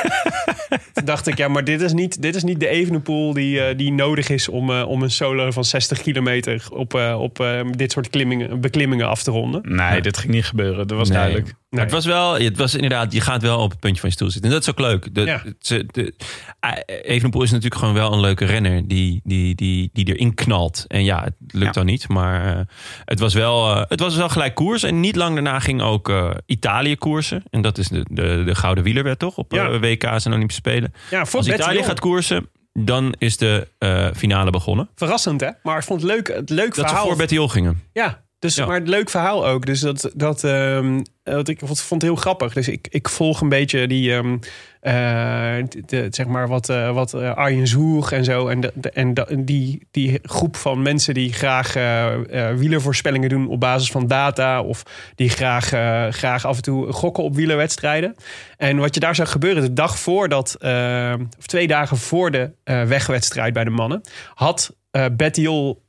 Toen 0.93 1.05
dacht 1.05 1.27
ik, 1.27 1.37
ja, 1.37 1.49
maar 1.49 1.65
dit 1.65 1.81
is 1.81 1.93
niet, 1.93 2.23
dit 2.23 2.35
is 2.35 2.43
niet 2.43 2.61
de 2.61 2.69
Evenepoel 2.69 3.33
die, 3.33 3.61
eh, 3.61 3.77
die 3.77 3.93
nodig 3.93 4.29
is 4.29 4.49
om, 4.49 4.71
eh, 4.71 4.89
om 4.89 5.03
een 5.03 5.11
solo 5.11 5.51
van 5.51 5.65
60 5.65 6.01
kilometer 6.03 6.67
op, 6.71 6.95
eh, 6.95 7.21
op 7.21 7.41
eh, 7.41 7.61
dit 7.71 7.93
soort 7.93 8.11
klimmingen, 8.11 8.61
beklimmingen 8.61 9.09
af 9.09 9.23
te 9.23 9.31
ronden. 9.31 9.61
Nee, 9.75 10.01
dit 10.01 10.17
ging 10.19 10.33
niet 10.33 10.45
gebeuren. 10.45 10.87
Dat 10.87 10.99
was 10.99 11.09
Nee. 11.09 11.19
duidelijk. 11.19 11.55
Het 11.81 11.91
was 11.91 12.05
wel, 12.05 12.35
het 12.39 12.57
was 12.57 12.75
inderdaad, 12.75 13.13
je 13.13 13.21
gaat 13.21 13.43
wel 13.43 13.59
op 13.59 13.71
het 13.71 13.81
puntje 13.81 14.01
van 14.01 14.09
je 14.09 14.15
stoel 14.15 14.31
zitten. 14.31 14.51
En 14.51 14.57
dat 14.57 14.63
is 14.67 14.71
ook 14.71 14.79
leuk. 14.79 15.15
De, 15.15 15.21
Ja. 15.21 15.43
ze- 15.59 15.87
de, 15.91 16.15
eh, 16.61 16.71
Evenepoel 17.03 17.43
is 17.43 17.51
natuurlijk 17.51 17.81
gewoon 17.81 17.95
wel 17.95 18.13
een 18.13 18.21
leuke 18.21 18.45
renner 18.45 18.89
die, 18.89 19.21
die, 19.25 19.55
die, 19.55 19.91
die 19.93 20.05
erin 20.15 20.35
knalt. 20.35 20.85
En 20.89 21.05
ja, 21.05 21.23
het 21.25 21.35
lukt 21.47 21.65
Ja. 21.67 21.71
dan 21.73 21.87
niet. 21.87 22.09
Maar 22.09 22.57
eh, 22.57 22.61
het, 23.05 23.19
was 23.19 23.35
wel, 23.35 23.71
eh, 23.77 23.83
het 23.89 24.01
was 24.01 24.17
wel 24.17 24.29
gelijk 24.29 24.55
koers. 24.55 24.83
En 24.83 25.01
niet 25.01 25.17
lang 25.17 25.35
daarna 25.35 25.59
ging 25.59 25.83
ook 25.83 26.09
eh, 26.09 26.31
Italië 26.47 26.97
koersen. 26.97 27.43
En 27.51 27.63
dat 27.63 27.79
is 27.79 27.89
de, 27.89 28.07
de, 28.11 28.43
de 28.47 28.55
Gouden 28.55 28.85
Wielerwet 28.85 29.19
toch? 29.19 29.37
Op 29.37 29.53
Ja. 29.53 29.79
WK's 29.79 30.25
en 30.25 30.33
Olympische 30.33 30.61
Spelen. 30.69 30.93
Ja, 31.11 31.25
voor 31.27 31.39
Als 31.39 31.47
Betty 31.49 31.61
Italië 31.61 31.77
Jong. 31.77 31.87
gaat 31.89 32.01
koersen, 32.01 32.49
dan 32.73 33.15
is 33.19 33.37
de 33.37 33.69
finale 34.17 34.51
begonnen. 34.51 34.89
Verrassend, 34.95 35.41
hè? 35.41 35.49
Maar 35.63 35.79
ik 35.79 35.85
vond 35.85 36.03
het 36.03 36.11
leuk, 36.11 36.29
het 36.29 36.51
leuk 36.51 36.67
Dat 36.67 36.75
ze 36.75 36.81
verhaal. 36.81 37.07
voor 37.07 37.17
Betty 37.17 37.35
Jol 37.35 37.49
gingen. 37.49 37.83
Ja, 37.93 38.23
Dus, 38.45 38.55
Ja. 38.55 38.67
Maar 38.67 38.79
het 38.79 38.89
leuk 38.89 39.11
verhaal 39.11 39.47
ook. 39.47 39.67
Dus 39.67 39.81
dat, 39.81 40.11
dat, 40.15 40.45
ehm, 40.45 41.03
dat 41.23 41.49
ik 41.49 41.59
vond, 41.59 41.81
vond 41.81 42.03
het 42.03 42.11
heel 42.11 42.21
grappig. 42.21 42.53
Dus 42.53 42.69
ik, 42.69 42.87
ik 42.91 43.09
volg 43.09 43.41
een 43.41 43.49
beetje 43.49 43.87
die, 43.87 44.13
ehm, 44.15 44.37
eh, 44.81 45.65
de, 45.87 46.07
zeg 46.11 46.27
maar 46.27 46.49
wat, 46.49 46.69
eh, 46.69 46.91
wat 46.91 47.15
eh, 47.15 47.35
Arjen 47.35 47.67
Zoeg 47.67 48.13
en 48.13 48.25
zo. 48.25 48.49
En, 48.49 48.61
de, 48.61 48.73
de- 48.75 48.91
en 48.91 49.45
die, 49.45 49.87
die 49.91 50.19
groep 50.23 50.57
van 50.57 50.83
mensen 50.83 51.15
die 51.15 51.33
graag 51.33 51.73
wielervoorspellingen 52.57 53.29
doen 53.29 53.49
op 53.49 53.61
basis 53.61 53.91
van 53.91 54.07
data. 54.07 54.63
Of 54.63 54.83
die 55.15 55.29
graag, 55.29 55.67
graag 56.15 56.47
af 56.47 56.57
en 56.57 56.63
toe 56.63 56.93
gokken 56.93 57.25
op 57.25 57.35
wielerwedstrijden. 57.35 58.15
En 58.57 58.77
wat 58.77 58.95
je 58.95 59.01
daar 59.01 59.15
zag 59.15 59.31
gebeuren, 59.31 59.63
de 59.63 59.73
dag 59.73 59.99
voordat, 59.99 60.55
eh, 60.59 61.15
of 61.39 61.47
twee 61.47 61.67
dagen 61.67 61.97
voor 61.97 62.31
de 62.31 62.51
wegwedstrijd 62.65 63.53
bij 63.53 63.65
de 63.65 63.71
mannen, 63.71 64.01
had 64.35 64.77
eh 64.91 65.05
Bettiol 65.13 65.83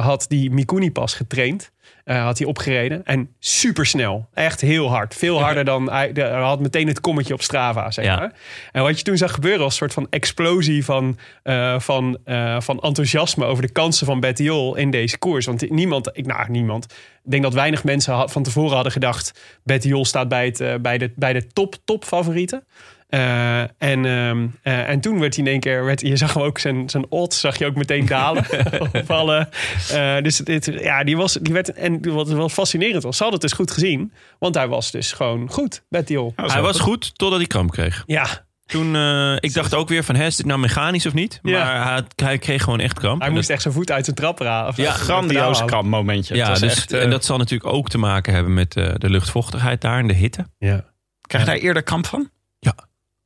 had 0.00 0.24
die 0.28 0.50
Mikuni 0.50 0.92
pas 0.92 1.14
getraind. 1.14 1.70
Eh, 2.08 2.22
had 2.22 2.38
hij 2.38 2.46
opgereden. 2.46 3.04
En 3.04 3.34
supersnel. 3.38 4.28
Echt 4.34 4.60
heel 4.60 4.88
hard. 4.88 5.14
Veel 5.14 5.40
harder 5.42 5.64
dan... 5.64 5.90
Hij, 5.90 6.12
de- 6.12 6.20
hij 6.20 6.40
had 6.40 6.60
meteen 6.60 6.86
het 6.86 7.00
kommetje 7.00 7.34
op 7.34 7.42
Strava, 7.42 7.90
zeg 7.90 8.04
Ja. 8.04 8.16
maar. 8.16 8.32
En 8.72 8.82
wat 8.82 8.98
je 8.98 9.04
toen 9.04 9.16
zag 9.16 9.32
gebeuren 9.32 9.60
was 9.60 9.70
een 9.70 9.76
soort 9.76 9.92
van 9.92 10.06
explosie 10.10 10.84
van, 10.84 11.18
eh, 11.42 11.78
van, 11.80 12.18
eh, 12.24 12.60
van 12.60 12.80
enthousiasme 12.80 13.44
over 13.44 13.62
de 13.66 13.72
kansen 13.72 14.06
van 14.06 14.20
Bettiol 14.20 14.76
in 14.76 14.90
deze 14.90 15.18
koers. 15.18 15.46
Want 15.46 15.70
niemand, 15.70 16.10
ik, 16.12 16.26
nou 16.26 16.50
niemand, 16.50 16.84
ik 17.24 17.30
denk 17.30 17.42
dat 17.42 17.54
weinig 17.54 17.84
mensen 17.84 18.14
had- 18.14 18.32
van 18.32 18.42
tevoren 18.42 18.74
hadden 18.74 18.92
gedacht... 18.92 19.40
Bettiol 19.64 20.04
staat 20.04 20.28
bij, 20.28 20.44
het, 20.44 20.82
bij, 20.82 20.98
de, 20.98 21.12
bij 21.16 21.32
de 21.32 21.46
top, 21.46 21.74
top 21.84 22.04
favorieten. 22.04 22.64
Eh, 23.08 23.60
en, 23.60 23.70
ehm, 24.04 24.46
eh, 24.62 24.88
en 24.88 25.00
toen 25.00 25.18
werd 25.20 25.36
hij 25.36 25.44
in 25.44 25.50
één 25.50 25.60
keer, 25.60 25.84
werd, 25.84 26.00
je 26.00 26.16
zag 26.16 26.34
hem 26.34 26.42
ook 26.42 26.58
zijn, 26.58 26.88
zijn 26.90 27.06
odds, 27.08 27.40
zag 27.40 27.58
je 27.58 27.66
ook 27.66 27.74
meteen 27.74 28.06
dalen. 28.06 28.44
op 28.92 29.10
alle, 29.10 29.48
eh, 29.92 30.16
dus 30.22 30.36
dit, 30.36 30.64
ja, 30.80 31.04
die 31.04 31.16
was, 31.16 31.32
die 31.42 31.52
werd, 31.52 31.72
en 31.72 32.12
wat 32.14 32.28
wel 32.28 32.48
fascinerend 32.48 33.02
was, 33.02 33.16
ze 33.16 33.22
hadden 33.22 33.40
het 33.40 33.48
dus 33.50 33.58
goed 33.58 33.70
gezien, 33.70 34.12
want 34.38 34.54
hij 34.54 34.68
was 34.68 34.90
dus 34.90 35.12
gewoon 35.12 35.50
goed, 35.50 35.82
Bettiol. 35.88 36.32
Hij 36.36 36.62
was 36.62 36.80
goed 36.80 37.18
totdat 37.18 37.38
hij 37.38 37.46
kramp 37.48 37.70
kreeg. 37.70 38.02
Ja, 38.06 38.46
Toen, 38.66 38.96
eh, 38.96 39.36
ik 39.40 39.52
dacht 39.54 39.74
ook 39.74 39.88
weer 39.88 40.04
van, 40.04 40.14
hè, 40.14 40.26
is 40.26 40.36
dit 40.36 40.46
nou 40.46 40.58
mechanisch 40.60 41.06
of 41.06 41.12
niet? 41.14 41.38
Maar 41.42 41.52
Ja. 41.52 42.04
hij, 42.16 42.38
kreeg 42.38 42.62
gewoon 42.62 42.80
echt 42.80 42.98
kramp. 42.98 43.20
hij 43.20 43.30
moest 43.30 43.42
dat- 43.42 43.50
echt 43.50 43.62
zijn 43.62 43.74
voet 43.74 43.90
uit 43.90 44.04
zijn 44.04 44.16
trap 44.16 44.38
raken. 44.38 44.82
Ja, 44.82 44.92
Grandioos 44.92 45.64
krampmomentje. 45.64 46.34
Ja, 46.34 46.48
dus, 46.52 46.62
echt, 46.62 46.92
en 46.92 47.10
dat 47.10 47.24
zal 47.24 47.38
natuurlijk 47.38 47.72
ook 47.72 47.88
te 47.88 47.98
maken 47.98 48.34
hebben 48.34 48.54
met 48.54 48.76
eh, 48.76 48.90
de 48.98 49.10
luchtvochtigheid 49.10 49.80
daar 49.80 49.98
en 49.98 50.06
de 50.06 50.14
hitte. 50.14 50.46
Ja. 50.58 50.84
Krijg 51.20 51.44
je 51.44 51.50
daar 51.50 51.60
eerder 51.60 51.82
kramp 51.82 52.06
van? 52.06 52.30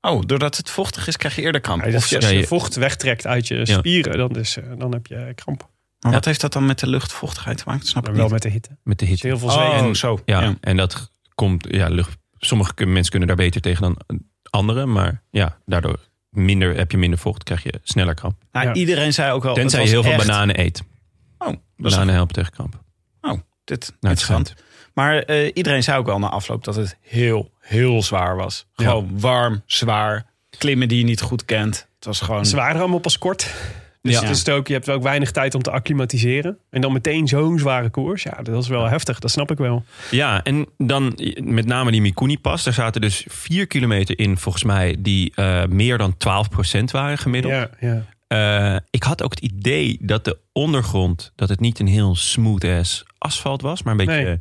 Oh, 0.04 0.22
doordat 0.26 0.56
het 0.56 0.70
vochtig 0.70 1.06
is, 1.06 1.16
krijg 1.16 1.34
je 1.36 1.42
eerder 1.42 1.60
kramp. 1.60 1.82
Ja, 1.82 1.88
Of 1.88 1.94
als 1.94 2.08
je- 2.08 2.20
je 2.20 2.26
Ja, 2.26 2.28
je- 2.32 2.46
vocht 2.46 2.74
wegtrekt 2.74 3.26
uit 3.26 3.48
je 3.48 3.66
spieren, 3.66 4.16
dan, 4.18 4.36
is, 4.36 4.56
eh, 4.56 4.64
dan 4.78 4.92
heb 4.92 5.06
je 5.06 5.32
kramp. 5.34 5.68
maar 6.00 6.12
wat 6.12 6.24
heeft 6.24 6.40
dat 6.40 6.52
dan 6.52 6.66
met 6.66 6.78
de 6.78 6.86
luchtvochtigheid 6.86 7.56
te 7.58 7.64
maken? 7.66 7.86
Snap 7.86 8.08
ik 8.08 8.14
wel 8.14 8.22
niet. 8.22 8.32
met 8.32 8.42
de 8.42 8.48
hitte. 8.48 8.76
Met 8.84 8.98
de 8.98 9.04
hitte. 9.06 9.26
heel 9.26 9.38
veel 9.38 9.50
zweet. 9.50 9.80
Oh, 9.80 9.94
zo. 9.94 10.18
Ja, 10.24 10.40
Ja. 10.42 10.54
en 10.60 10.76
dat 10.76 11.10
komt, 11.34 11.66
ja, 11.70 11.88
lucht, 11.88 12.16
sommige 12.38 12.86
mensen 12.86 13.10
kunnen 13.10 13.28
daar 13.28 13.36
beter 13.36 13.60
tegen 13.60 13.82
dan 13.82 13.96
anderen. 14.50 14.92
Maar 14.92 15.22
ja, 15.30 15.58
daardoor 15.66 15.98
minder, 16.30 16.76
heb 16.76 16.90
je 16.90 16.98
minder 16.98 17.18
vocht, 17.18 17.42
krijg 17.42 17.62
je 17.62 17.74
sneller 17.82 18.14
kramp. 18.14 18.42
Nou, 18.52 18.66
Ja. 18.66 18.74
Iedereen 18.74 19.12
zei 19.12 19.32
ook 19.32 19.42
wel... 19.42 19.54
Tenzij 19.54 19.82
je 19.82 19.88
heel 19.88 20.02
veel 20.02 20.16
bananen 20.16 20.60
eet. 20.60 20.82
Oh, 21.38 21.52
Bananen 21.76 22.14
helpen 22.14 22.34
tegen 22.34 22.52
kramp. 22.52 22.74
Oh, 23.20 23.30
dit 23.64 23.80
Nou, 24.00 24.12
het 24.14 24.20
interessant. 24.22 24.54
Maar 24.94 25.18
eh, 25.18 25.50
iedereen 25.54 25.82
zei 25.82 25.98
ook 25.98 26.06
wel 26.06 26.18
na 26.18 26.28
afloop 26.28 26.64
dat 26.64 26.76
het 26.76 26.96
heel, 27.00 27.50
heel 27.60 28.02
zwaar 28.02 28.36
was. 28.36 28.66
Gewoon 28.74 29.20
warm, 29.20 29.62
zwaar. 29.66 30.26
Klimmen 30.58 30.88
die 30.88 30.98
je 30.98 31.04
niet 31.04 31.20
goed 31.20 31.44
kent. 31.44 31.88
Het 31.96 32.04
was 32.04 32.20
gewoon... 32.20 32.46
Ze 32.46 32.56
waren 32.56 32.80
allemaal 32.80 32.98
pas 32.98 33.18
kort. 33.18 33.54
Dus 34.02 34.20
Ja. 34.20 34.26
het 34.26 34.50
ook, 34.50 34.66
je 34.66 34.72
hebt 34.72 34.90
ook 34.90 35.02
weinig 35.02 35.30
tijd 35.30 35.54
om 35.54 35.62
te 35.62 35.70
acclimatiseren. 35.70 36.58
En 36.70 36.80
dan 36.80 36.92
meteen 36.92 37.28
zo'n 37.28 37.58
zware 37.58 37.88
koers. 37.90 38.22
Ja, 38.22 38.38
dat 38.42 38.62
is 38.62 38.68
wel 38.68 38.88
heftig. 38.88 39.18
Dat 39.18 39.30
snap 39.30 39.50
ik 39.50 39.58
wel. 39.58 39.84
Ja, 40.10 40.42
en 40.42 40.66
dan 40.78 41.18
met 41.36 41.66
name 41.66 41.90
die 41.90 42.00
Mikuni-pas. 42.00 42.64
Daar 42.64 42.74
zaten 42.74 43.00
dus 43.00 43.24
vier 43.28 43.66
kilometer 43.66 44.18
in, 44.18 44.38
volgens 44.38 44.64
mij, 44.64 44.96
die 44.98 45.32
eh, 45.34 45.64
meer 45.64 45.98
dan 45.98 46.14
12% 46.78 46.84
waren 46.90 47.18
gemiddeld. 47.18 47.54
Ja, 47.54 47.70
ja. 47.80 48.04
Eh, 48.26 48.80
ik 48.90 49.02
had 49.02 49.22
ook 49.22 49.30
het 49.30 49.40
idee 49.40 49.98
dat 50.00 50.24
de 50.24 50.38
ondergrond, 50.52 51.32
dat 51.36 51.48
het 51.48 51.60
niet 51.60 51.78
een 51.78 51.86
heel 51.86 52.14
smooth 52.16 52.64
ass 52.64 53.04
asfalt 53.18 53.62
was, 53.62 53.82
maar 53.82 53.92
een 53.98 54.06
beetje 54.06 54.22
Nee. 54.22 54.38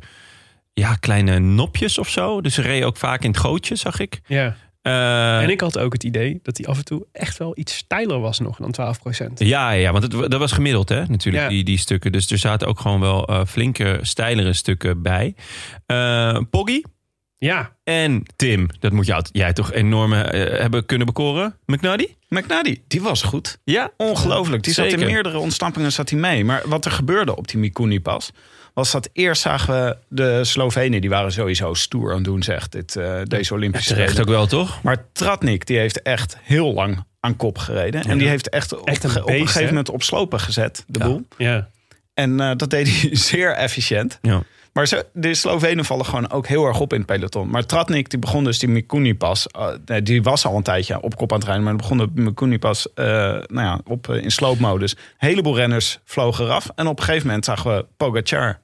Ja, 0.72 0.94
kleine 0.94 1.38
nopjes 1.38 1.98
of 1.98 2.08
zo. 2.08 2.40
Dus 2.40 2.54
ze 2.54 2.62
reden 2.62 2.86
ook 2.86 2.96
vaak 2.96 3.22
in 3.22 3.30
het 3.30 3.38
gootje, 3.38 3.74
zag 3.76 3.98
ik. 4.00 4.20
ja. 4.26 4.56
Eh, 4.82 5.42
En 5.42 5.50
ik 5.50 5.60
had 5.60 5.78
ook 5.78 5.92
het 5.92 6.04
idee 6.04 6.40
dat 6.42 6.56
hij 6.56 6.66
af 6.66 6.78
en 6.78 6.84
toe 6.84 7.06
echt 7.12 7.38
wel 7.38 7.52
iets 7.58 7.76
steiler 7.76 8.20
was 8.20 8.38
nog 8.38 8.56
dan 8.56 8.70
12 8.72 9.00
procent. 9.00 9.38
Ja, 9.38 9.70
ja, 9.70 9.92
want 9.92 10.02
het, 10.12 10.30
dat 10.30 10.38
was 10.40 10.52
gemiddeld, 10.52 10.88
hè, 10.88 11.06
natuurlijk, 11.06 11.44
Ja. 11.44 11.48
die, 11.50 11.64
die 11.64 11.78
stukken. 11.78 12.12
Dus 12.12 12.30
er 12.30 12.38
zaten 12.38 12.68
ook 12.68 12.80
gewoon 12.80 13.00
wel 13.00 13.26
eh, 13.26 13.40
flinke, 13.46 13.98
steilere 14.02 14.52
stukken 14.52 15.02
bij. 15.02 15.34
Eh, 15.86 16.38
Poggy 16.50 16.82
Ja, 17.38 17.72
en 17.84 18.22
Tim, 18.36 18.68
dat 18.80 18.92
moet 18.92 19.06
jou, 19.06 19.24
jij 19.32 19.52
toch 19.52 19.72
enorm 19.72 20.12
hebben 20.12 20.86
kunnen 20.86 21.06
bekoren. 21.06 21.56
McNuddy? 21.66 22.06
McNuddy, 22.28 22.80
die 22.88 23.02
was 23.02 23.22
goed. 23.22 23.58
Ja. 23.64 23.90
Ongelooflijk. 23.96 24.62
Die 24.62 24.72
zat 24.74 24.90
Zeker. 24.90 25.06
in 25.06 25.12
meerdere 25.12 25.38
ontsnappingen 25.38 25.92
zat 25.92 26.10
hij 26.10 26.18
mee. 26.18 26.44
Maar 26.44 26.62
wat 26.66 26.84
er 26.84 26.90
gebeurde 26.90 27.36
op 27.36 27.48
die 27.48 27.58
Mikuni 27.58 28.00
pas 28.00 28.30
was 28.74 28.90
dat 28.90 29.08
eerst 29.12 29.42
zagen 29.42 29.74
we 29.84 29.96
de 30.08 30.44
Slovenen, 30.44 31.00
die 31.00 31.10
waren 31.10 31.32
sowieso 31.32 31.74
stoer 31.74 32.08
aan 32.10 32.14
het 32.16 32.24
doen, 32.24 32.42
zegt 32.42 32.72
dit, 32.72 32.96
eh, 32.96 33.20
deze 33.24 33.54
Olympische 33.54 33.92
Terecht 33.92 34.10
Spelen. 34.10 34.28
ook 34.28 34.34
wel, 34.34 34.46
toch? 34.46 34.82
Maar 34.82 35.04
Tratnik, 35.12 35.66
die 35.66 35.78
heeft 35.78 36.02
echt 36.02 36.36
heel 36.42 36.72
lang 36.72 37.04
aan 37.20 37.36
kop 37.36 37.58
gereden. 37.58 38.02
En 38.04 38.18
die 38.18 38.28
heeft 38.28 38.48
echt, 38.48 38.78
op, 38.78 38.88
Echt 38.88 39.04
een 39.04 39.10
op 39.10 39.16
een 39.16 39.24
beest, 39.24 39.46
gegeven 39.46 39.66
moment 39.68 39.88
op 39.88 40.02
slopen 40.02 40.40
gezet, 40.40 40.84
de 40.86 40.98
Ja. 40.98 41.04
boel. 41.04 41.26
ja. 41.36 41.68
En 42.14 42.40
eh, 42.40 42.50
dat 42.56 42.70
deed 42.70 42.88
hij 42.88 43.16
zeer 43.30 43.52
efficiënt. 43.54 44.18
Ja. 44.22 44.42
Maar 44.72 45.02
de 45.12 45.34
Slovenen 45.34 45.84
vallen 45.84 46.04
gewoon 46.04 46.30
ook 46.30 46.46
heel 46.46 46.66
erg 46.66 46.80
op 46.80 46.92
in 46.92 46.98
het 46.98 47.06
peloton. 47.06 47.50
Maar 47.50 47.66
Tratnik, 47.66 48.10
die 48.10 48.18
begon 48.18 48.44
dus 48.44 48.58
die 48.58 48.68
Mikuni 48.68 49.14
pas. 49.14 49.46
eh, 49.46 49.96
die 50.02 50.22
was 50.22 50.46
al 50.46 50.56
een 50.56 50.62
tijdje 50.62 51.00
op 51.02 51.16
kop 51.16 51.32
aan 51.32 51.38
het 51.38 51.46
rijden. 51.46 51.64
Maar 51.64 51.76
begon 51.76 51.96
de 51.98 52.08
Mikuni 52.14 52.58
pas 52.58 52.86
nou 52.94 53.46
ja, 53.52 53.80
op, 53.84 54.08
in 54.08 54.30
sloopmodus. 54.30 54.92
Een 54.92 54.98
heleboel 55.28 55.56
renners 55.56 55.98
vlogen 56.04 56.44
eraf. 56.44 56.68
En 56.74 56.86
op 56.86 56.98
een 56.98 57.04
gegeven 57.04 57.26
moment 57.26 57.44
zagen 57.44 57.76
we 57.76 57.86
Pogacar 57.96 58.60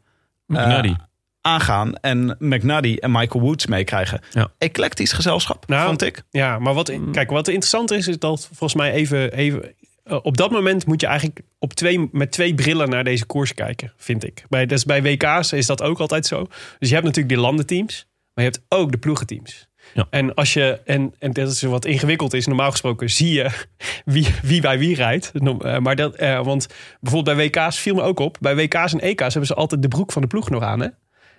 McNuddy. 0.48 0.94
aangaan. 1.40 1.94
En 1.94 2.36
McNuddy 2.38 2.96
en 3.00 3.10
Michael 3.10 3.44
Woods 3.44 3.66
meekrijgen. 3.66 4.20
Ja. 4.30 4.50
Eclectisch 4.58 5.12
gezelschap, 5.12 5.66
Nou, 5.66 5.86
vond 5.86 6.02
ik. 6.02 6.22
Ja, 6.30 6.58
maar 6.58 6.74
wat, 6.74 6.92
kijk, 7.12 7.30
wat 7.30 7.48
interessant 7.48 7.90
is, 7.90 8.08
is 8.08 8.18
dat 8.18 8.46
volgens 8.46 8.74
mij 8.74 8.92
even. 8.92 9.32
even 9.32 9.74
eh, 10.08 10.18
op 10.22 10.36
dat 10.36 10.50
moment 10.50 10.86
moet 10.86 11.00
je 11.00 11.06
eigenlijk 11.06 11.40
op 11.58 11.72
twee, 11.72 12.08
met 12.12 12.32
twee 12.32 12.54
brillen 12.54 12.88
naar 12.90 13.04
deze 13.04 13.26
koers 13.26 13.54
kijken, 13.54 13.92
vind 13.96 14.24
ik. 14.24 14.44
Bij, 14.48 14.66
dus 14.66 14.84
bij 14.84 15.02
WK's 15.02 15.52
is 15.52 15.66
dat 15.66 15.82
ook 15.82 15.98
altijd 15.98 16.26
zo. 16.26 16.46
Dus 16.78 16.88
je 16.88 16.94
hebt 16.94 17.06
natuurlijk 17.06 17.34
die 17.34 17.44
landenteams, 17.44 18.06
maar 18.34 18.44
je 18.44 18.50
hebt 18.50 18.64
ook 18.68 18.92
de 18.92 18.98
ploegenteams. 18.98 19.68
Ja. 19.94 20.06
En 20.10 20.34
als 20.34 20.52
je, 20.52 20.80
en, 20.84 21.14
en 21.18 21.32
dat 21.32 21.48
is 21.50 21.62
wat 21.62 21.84
ingewikkeld 21.84 22.34
is, 22.34 22.46
normaal 22.46 22.70
gesproken 22.70 23.10
zie 23.10 23.32
je 23.32 23.50
wie, 24.04 24.26
wie 24.42 24.60
bij 24.60 24.78
wie 24.78 24.94
rijdt. 24.94 25.32
Eh, 25.60 25.78
Maar 25.78 25.96
dat, 25.96 26.14
eh, 26.14 26.44
want 26.44 26.66
bijvoorbeeld 27.00 27.36
bij 27.36 27.46
WK's 27.46 27.78
viel 27.78 27.94
me 27.94 28.02
ook 28.02 28.18
op. 28.18 28.36
Bij 28.40 28.56
WK's 28.56 28.92
en 28.92 29.00
EK's 29.00 29.20
hebben 29.20 29.46
ze 29.46 29.54
altijd 29.54 29.82
de 29.82 29.88
broek 29.88 30.12
van 30.12 30.22
de 30.22 30.28
ploeg 30.28 30.50
nog 30.50 30.62
aan. 30.62 30.80
Hè? 30.80 30.88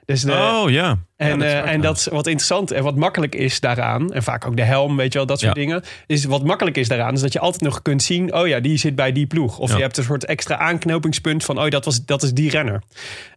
Dus 0.05 0.21
de, 0.21 0.31
oh 0.31 0.69
ja. 0.69 0.97
en, 1.15 1.27
Ja, 1.29 1.35
dat, 1.37 1.47
is 1.47 1.53
waar, 1.53 1.63
en 1.63 1.81
dat 1.81 1.97
is 1.97 2.05
wat 2.07 2.27
interessant 2.27 2.71
en 2.71 2.83
wat 2.83 2.95
makkelijk 2.95 3.35
is 3.35 3.59
daaraan. 3.59 4.13
En 4.13 4.23
vaak 4.23 4.45
ook 4.47 4.55
de 4.57 4.63
helm, 4.63 4.95
weet 4.95 5.11
je 5.11 5.17
wel, 5.17 5.27
dat 5.27 5.39
soort 5.39 5.55
Ja. 5.55 5.61
dingen. 5.61 5.83
Is 6.07 6.25
wat 6.25 6.43
makkelijk 6.43 6.77
is 6.77 6.87
daaraan, 6.87 7.13
is 7.13 7.21
dat 7.21 7.33
je 7.33 7.39
altijd 7.39 7.61
nog 7.61 7.81
kunt 7.81 8.03
zien. 8.03 8.33
Oh 8.33 8.47
ja, 8.47 8.59
die 8.59 8.77
zit 8.77 8.95
bij 8.95 9.11
die 9.11 9.27
ploeg. 9.27 9.57
Of 9.59 9.69
Ja. 9.69 9.75
je 9.75 9.81
hebt 9.81 9.97
een 9.97 10.03
soort 10.03 10.25
extra 10.25 10.57
aanknopingspunt 10.57 11.45
van. 11.45 11.59
Oh, 11.59 11.69
dat, 11.69 11.85
was, 11.85 12.05
dat 12.05 12.23
is 12.23 12.33
die 12.33 12.49
renner. 12.49 12.81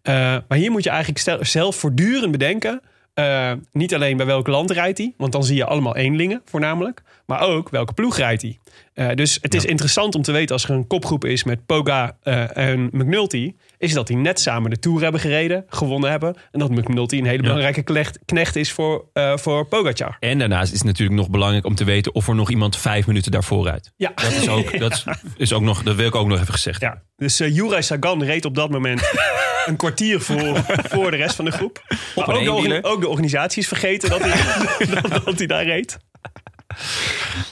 Eh, 0.03 0.15
maar 0.49 0.59
hier 0.59 0.71
moet 0.71 0.85
je 0.85 0.91
eigenlijk 0.91 1.47
zelf 1.47 1.77
voortdurend 1.77 2.33
bedenken. 2.33 2.81
Eh, 3.15 3.53
niet 3.73 3.95
alleen 3.95 4.17
bij 4.17 4.27
welk 4.27 4.47
land 4.47 4.71
rijdt 4.71 4.99
hij, 4.99 5.15
want 5.17 5.33
dan 5.33 5.45
zie 5.45 5.57
je 5.57 5.65
allemaal 5.65 5.97
eenlingen 5.97 6.43
voornamelijk. 6.45 7.03
Maar 7.27 7.41
ook 7.41 7.69
welke 7.69 7.93
ploeg 7.93 8.17
rijdt 8.17 8.43
hij. 8.43 8.59
Eh, 8.95 9.15
dus 9.15 9.39
het 9.41 9.55
is 9.55 9.65
interessant 9.65 10.15
om 10.15 10.23
te 10.23 10.33
weten 10.33 10.55
als 10.55 10.65
er 10.65 10.71
een 10.71 10.87
kopgroep 10.87 11.25
is 11.25 11.45
met 11.45 11.67
Poga 11.67 12.17
eh, 12.23 12.57
en 12.57 12.89
McNulty. 12.93 13.55
Is 13.83 13.93
dat 13.93 14.07
die 14.07 14.17
net 14.17 14.41
samen 14.41 14.71
de 14.71 14.79
Tour 14.79 15.03
hebben 15.03 15.21
gereden, 15.21 15.65
gewonnen 15.69 16.11
hebben. 16.11 16.37
En 16.51 16.59
dat 16.59 16.71
McNulty 16.71 17.17
een 17.19 17.27
hele 17.27 17.43
belangrijke 17.43 17.83
knecht, 17.83 18.19
knecht 18.25 18.57
is 18.57 18.73
voor, 18.73 19.05
eh 19.13 19.37
voor 19.37 19.67
Pogacar. 19.67 20.17
En 20.21 20.39
daarnaast 20.39 20.73
is 20.73 20.79
het 20.79 20.87
natuurlijk 20.87 21.19
nog 21.19 21.31
belangrijk 21.31 21.67
om 21.67 21.75
te 21.75 21.85
weten 21.85 22.15
of 22.15 22.29
er 22.29 22.35
nog 22.35 22.51
iemand 22.51 22.77
vijf 22.77 23.07
minuten 23.07 23.31
daarvoor 23.33 23.65
rijdt. 23.65 23.93
Ja, 23.97 24.13
Dat 24.15 24.33
is 24.33 24.49
ook, 24.49 24.79
dat 24.79 24.93
is, 24.93 25.05
is 25.37 25.53
ook 25.53 25.63
nog, 25.63 25.83
dat 25.83 25.97
wil 25.97 26.07
ik 26.07 26.15
ook 26.15 26.27
nog 26.27 26.41
even 26.41 26.53
gezegd. 26.53 26.81
ja. 26.81 27.03
dus 27.17 27.41
eh 27.41 27.55
Juraj 27.55 27.83
Sagan 27.83 28.25
reed 28.25 28.45
op 28.45 28.55
dat 28.55 28.71
moment 28.71 29.03
een 29.67 29.77
kwartier 29.77 30.21
voor, 30.21 30.65
voor 30.67 31.11
de 31.11 31.17
rest 31.17 31.35
van 31.37 31.45
de 31.45 31.51
groep. 31.51 31.83
Maar 32.17 32.29
ook, 32.29 32.69
de, 32.69 32.79
ook 32.83 33.01
de 33.01 33.09
organisatie 33.09 33.63
is 33.63 33.69
vergeten 33.69 34.11
dat 34.11 34.21
hij, 34.23 34.87
dat, 35.01 35.25
dat 35.25 35.39
hij 35.39 35.47
daar 35.47 35.65
reed. 35.65 35.99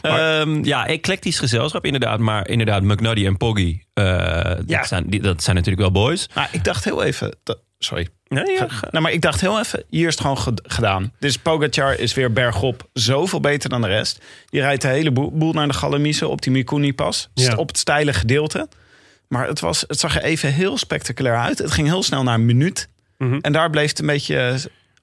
Ehm, 0.02 0.64
ja, 0.64 0.86
eclectisch 0.86 1.38
gezelschap 1.38 1.84
inderdaad. 1.84 2.18
Maar 2.18 2.48
inderdaad, 2.48 2.82
McNuddy 2.82 3.26
en 3.26 3.36
Poggy, 3.36 3.80
eh, 3.94 4.04
Ja. 4.04 4.54
dat, 4.78 4.86
zijn, 4.88 5.04
die, 5.10 5.20
dat 5.22 5.42
zijn 5.42 5.56
natuurlijk 5.56 5.82
wel 5.82 6.02
boys. 6.04 6.28
Maar 6.34 6.48
ik 6.52 6.64
dacht 6.64 6.84
heel 6.84 7.02
even... 7.02 7.36
dat- 7.42 7.58
sorry. 7.78 8.08
Nee, 8.28 8.44
ja, 8.52 8.66
Nou, 8.90 9.02
maar 9.04 9.12
ik 9.12 9.20
dacht 9.20 9.40
heel 9.40 9.58
even, 9.58 9.84
hier 9.90 10.06
is 10.06 10.12
het 10.12 10.20
gewoon 10.20 10.38
ged- 10.38 10.60
gedaan. 10.66 11.12
Dus 11.18 11.36
Pogacar 11.36 11.98
is 11.98 12.14
weer 12.14 12.32
bergop 12.32 12.88
zoveel 12.92 13.40
beter 13.40 13.68
dan 13.70 13.80
de 13.80 13.86
rest. 13.88 14.22
Die 14.48 14.60
rijdt 14.60 14.82
de 14.82 14.88
hele 14.88 15.10
boel, 15.10 15.52
naar 15.52 15.68
de 15.68 15.74
Galamise 15.74 16.28
op 16.28 16.42
die 16.42 16.52
Mikuni-pas. 16.52 17.28
Ja. 17.34 17.54
Op 17.54 17.68
het 17.68 17.78
steile 17.78 18.12
gedeelte. 18.12 18.68
Maar 19.28 19.46
het, 19.46 19.60
was, 19.60 19.84
het 19.86 19.98
zag 20.00 20.16
er 20.16 20.22
even 20.22 20.52
heel 20.52 20.78
spectaculair 20.78 21.36
uit. 21.36 21.58
Het 21.58 21.70
ging 21.70 21.86
heel 21.88 22.02
snel 22.02 22.22
naar 22.22 22.34
een 22.34 22.44
minuut. 22.44 22.88
Mhm. 23.18 23.38
En 23.40 23.52
daar 23.52 23.70
bleef 23.70 23.88
het 23.88 23.98
een 23.98 24.06
beetje 24.06 24.36
eh, 24.38 24.54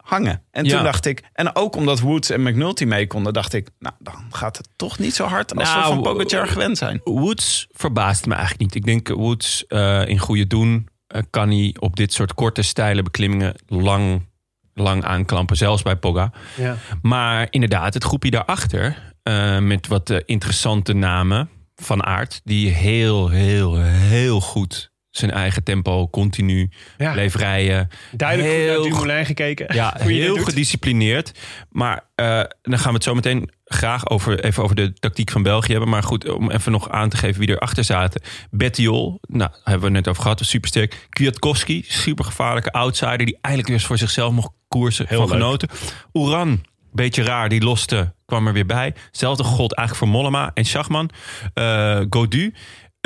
hangen. 0.08 0.44
En 0.52 0.68
toen 0.68 0.84
dacht 0.84 1.06
ik, 1.06 1.24
en 1.34 1.56
ook 1.56 1.76
omdat 1.76 2.00
Woods 2.00 2.30
en 2.30 2.42
McNulty 2.42 2.84
mee 2.84 3.08
konden, 3.08 3.34
dacht 3.34 3.54
ik, 3.54 3.70
nou, 3.80 3.96
dan 4.00 4.26
gaat 4.30 4.58
het 4.58 4.70
toch 4.76 5.00
niet 5.00 5.16
zo 5.16 5.26
hard 5.26 5.56
als 5.56 5.70
Nou, 5.70 5.80
we 5.80 5.88
van 5.88 6.02
Pogacar 6.02 6.48
gewend 6.48 6.78
zijn. 6.78 7.02
Woods 7.04 7.68
verbaast 7.72 8.26
me 8.26 8.34
eigenlijk 8.34 8.64
niet. 8.64 8.76
Ik 8.76 8.86
denk 8.86 9.08
Woods 9.08 9.68
eh, 9.68 10.08
in 10.08 10.20
goede 10.20 10.48
doen 10.48 10.88
eh, 11.08 11.22
kan 11.30 11.50
hij 11.50 11.76
op 11.80 11.96
dit 11.96 12.14
soort 12.14 12.34
korte 12.34 12.62
stijle 12.62 13.04
beklimmingen 13.04 13.56
lang, 13.68 14.26
lang 14.74 15.04
aanklampen. 15.04 15.58
Zelfs 15.58 15.82
bij 15.82 15.96
Pogga. 15.96 16.32
Ja. 16.58 16.76
Maar 17.02 17.48
inderdaad, 17.50 17.94
het 17.94 18.04
groepje 18.04 18.32
daarachter 18.32 19.14
eh, 19.24 19.60
met 19.60 19.88
wat 19.88 20.10
eh, 20.10 20.20
interessante 20.26 20.94
namen 20.94 21.50
van 21.76 22.04
aard. 22.04 22.42
Die 22.44 22.70
heel, 22.70 23.30
heel, 23.30 23.82
heel 23.82 24.42
goed 24.42 24.92
zijn 25.18 25.32
eigen 25.32 25.64
tempo 25.64 26.10
continu 26.10 26.70
Ja. 26.98 27.12
bleef 27.12 27.36
rijden. 27.36 27.90
Duidelijk 28.12 28.50
goed 28.50 28.58
Heel 28.60 28.82
naar 28.82 28.90
Dumoulin 28.90 29.26
gekeken. 29.26 29.76
Ja, 29.76 29.96
heel 30.04 30.38
gedisciplineerd. 30.38 31.32
Maar 31.70 32.04
eh, 32.16 32.42
dan 32.62 32.80
gaan 32.80 32.88
we 32.90 32.94
het 32.94 33.04
zo 33.04 33.16
meteen 33.16 33.50
graag 33.66 34.10
over, 34.10 34.44
even 34.44 34.64
over 34.64 34.76
de 34.76 34.94
tactiek 34.94 35.32
van 35.32 35.44
België 35.44 35.72
hebben. 35.72 35.90
Maar 35.90 36.04
goed, 36.04 36.30
om 36.30 36.52
even 36.52 36.72
nog 36.72 36.90
aan 36.90 37.10
te 37.10 37.18
geven 37.18 37.40
wie 37.40 37.50
erachter 37.50 37.84
zaten. 37.84 38.22
Bettiol, 38.52 39.20
nou, 39.28 39.52
hebben 39.64 39.80
we 39.80 39.86
het 39.86 39.96
net 39.96 40.08
over 40.08 40.22
gehad, 40.22 40.42
supersterk. 40.46 41.08
Kwiatkowski, 41.10 41.84
supergevaarlijke 41.88 42.72
outsider... 42.72 43.26
die 43.26 43.38
eigenlijk 43.42 43.68
weer 43.76 43.86
voor 43.88 43.98
zichzelf 43.98 44.32
mocht 44.34 44.52
koersen, 44.68 45.06
Heel 45.08 45.18
van 45.18 45.28
leuk. 45.30 45.38
genoten. 45.38 45.70
Oeran, 46.14 46.64
beetje 46.92 47.24
raar, 47.24 47.50
die 47.50 47.64
loste, 47.64 48.14
kwam 48.26 48.48
er 48.48 48.54
weer 48.54 48.66
bij. 48.66 48.94
Zelfde 49.12 49.44
god 49.44 49.74
eigenlijk 49.76 50.08
voor 50.12 50.18
Mollema 50.22 50.52
en 50.54 50.66
Schachman. 50.66 51.10
Eh 51.54 52.02
Godu. 52.10 52.54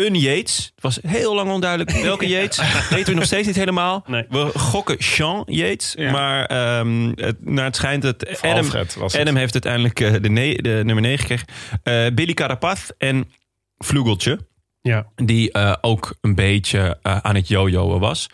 Een 0.05 0.15
Yates. 0.15 0.71
Het 0.75 0.83
was 0.83 0.99
heel 1.07 1.35
lang 1.35 1.51
onduidelijk 1.51 1.91
welke 2.11 2.27
Yates. 2.27 2.89
Weten 2.89 3.05
we 3.13 3.19
nog 3.19 3.25
steeds 3.25 3.47
niet 3.47 3.55
helemaal. 3.55 4.03
Nee. 4.07 4.25
We 4.29 4.51
gokken 4.59 5.03
Sean 5.03 5.43
Yates. 5.45 5.93
Ja. 5.97 6.11
Maar 6.11 6.45
ehm, 6.45 7.11
het, 7.15 7.45
naar 7.45 7.65
het 7.65 7.75
schijnt 7.75 8.01
dat 8.01 8.41
Adam, 8.41 8.57
Alfred 8.57 8.95
was 8.95 9.11
het. 9.11 9.21
Adam 9.21 9.35
heeft 9.35 9.53
uiteindelijk 9.53 9.99
eh, 9.99 10.13
de, 10.21 10.29
ne- 10.29 10.55
de 10.55 10.81
nummer 10.83 11.01
9 11.01 11.19
gekregen. 11.19 11.47
Eh, 11.83 12.13
Billy 12.15 12.33
Carapaz 12.33 12.89
en 12.97 13.31
Vlugeltje. 13.77 14.47
Ja. 14.81 15.07
Die 15.15 15.51
eh, 15.51 15.75
ook 15.81 16.15
een 16.21 16.35
beetje 16.35 16.97
aan 17.01 17.35
het 17.35 17.47
jojoen 17.47 17.99
was. 17.99 18.27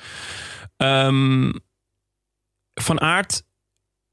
Ehm, 0.78 1.52
van 2.74 3.02
Aert 3.02 3.44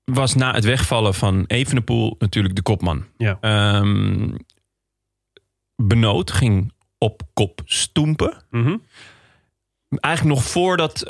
was 0.05 0.34
na 0.34 0.55
het 0.55 0.64
wegvallen 0.64 1.14
van 1.14 1.44
Evenepoel 1.46 2.16
natuurlijk 2.18 2.55
de 2.55 2.62
kopman. 2.62 3.05
Ja. 3.16 3.38
Ehm 3.40 4.28
Benoot 5.76 6.30
ging 6.30 6.72
op 7.05 7.22
kop 7.32 7.61
stoempen. 7.64 8.42
Mhm. 8.50 8.76
Eigenlijk 9.88 10.36
nog 10.36 10.44
voordat 10.44 11.05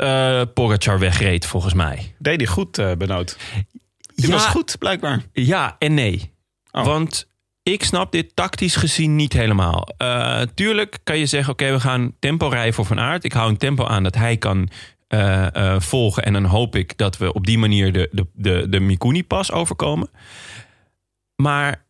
Pogacar 0.54 0.98
wegreed, 0.98 1.46
volgens 1.46 1.74
mij. 1.74 2.14
Deed 2.18 2.36
hij 2.36 2.46
goed, 2.46 2.78
eh 2.78 2.92
Benoot. 2.92 3.36
Die 4.14 4.30
was 4.30 4.46
goed, 4.46 4.78
blijkbaar. 4.78 5.22
Ja 5.32 5.76
en 5.78 5.94
nee. 5.94 6.32
Oh. 6.70 6.84
Want 6.84 7.28
ik 7.62 7.84
snap 7.84 8.12
dit 8.12 8.36
tactisch 8.36 8.76
gezien 8.76 9.16
niet 9.16 9.32
helemaal. 9.32 9.88
Eh, 9.96 10.40
tuurlijk 10.54 10.98
kan 11.04 11.18
je 11.18 11.26
zeggen, 11.26 11.52
oké, 11.52 11.72
we 11.72 11.80
gaan 11.80 12.14
tempo 12.18 12.48
rijden 12.48 12.74
voor 12.74 12.84
Van 12.84 13.00
Aert. 13.00 13.24
Ik 13.24 13.32
hou 13.32 13.48
een 13.48 13.56
tempo 13.56 13.86
aan 13.86 14.02
dat 14.02 14.14
hij 14.14 14.36
kan 14.36 14.68
volgen. 15.78 16.24
En 16.24 16.32
dan 16.32 16.44
hoop 16.44 16.76
ik 16.76 16.96
dat 16.96 17.16
we 17.16 17.32
op 17.32 17.46
die 17.46 17.58
manier 17.58 17.92
de, 17.92 18.08
de, 18.12 18.26
de, 18.32 18.68
de 18.68 18.80
Mikuni-pas 18.80 19.52
overkomen. 19.52 20.10
Maar 21.36 21.83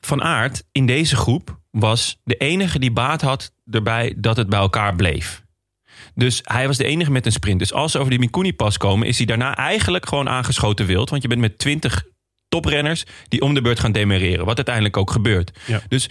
Van 0.00 0.22
Aert 0.22 0.62
in 0.72 0.86
deze 0.86 1.16
groep 1.16 1.60
was 1.70 2.20
de 2.24 2.36
enige 2.36 2.78
die 2.78 2.92
baat 2.92 3.20
had 3.20 3.52
erbij 3.70 4.14
dat 4.16 4.36
het 4.36 4.48
bij 4.48 4.58
elkaar 4.58 4.96
bleef. 4.96 5.42
Dus 6.14 6.40
hij 6.44 6.66
was 6.66 6.76
de 6.76 6.84
enige 6.84 7.10
met 7.10 7.26
een 7.26 7.32
sprint. 7.32 7.58
Dus 7.58 7.72
als 7.72 7.92
ze 7.92 7.98
over 7.98 8.10
die 8.10 8.18
Mikuni-pas 8.18 8.76
komen, 8.76 9.06
is 9.06 9.16
hij 9.16 9.26
daarna 9.26 9.56
eigenlijk 9.56 10.08
gewoon 10.08 10.28
aangeschoten 10.28 10.86
wild. 10.86 11.10
Want 11.10 11.22
je 11.22 11.28
bent 11.28 11.40
met 11.40 11.58
20 11.58 12.04
toprenners 12.48 13.04
die 13.28 13.40
om 13.40 13.54
de 13.54 13.60
beurt 13.60 13.80
gaan 13.80 13.92
demereren. 13.92 14.44
Wat 14.44 14.56
uiteindelijk 14.56 14.96
ook 14.96 15.10
gebeurt. 15.10 15.58
Ja. 15.66 15.82
Dus 15.88 16.10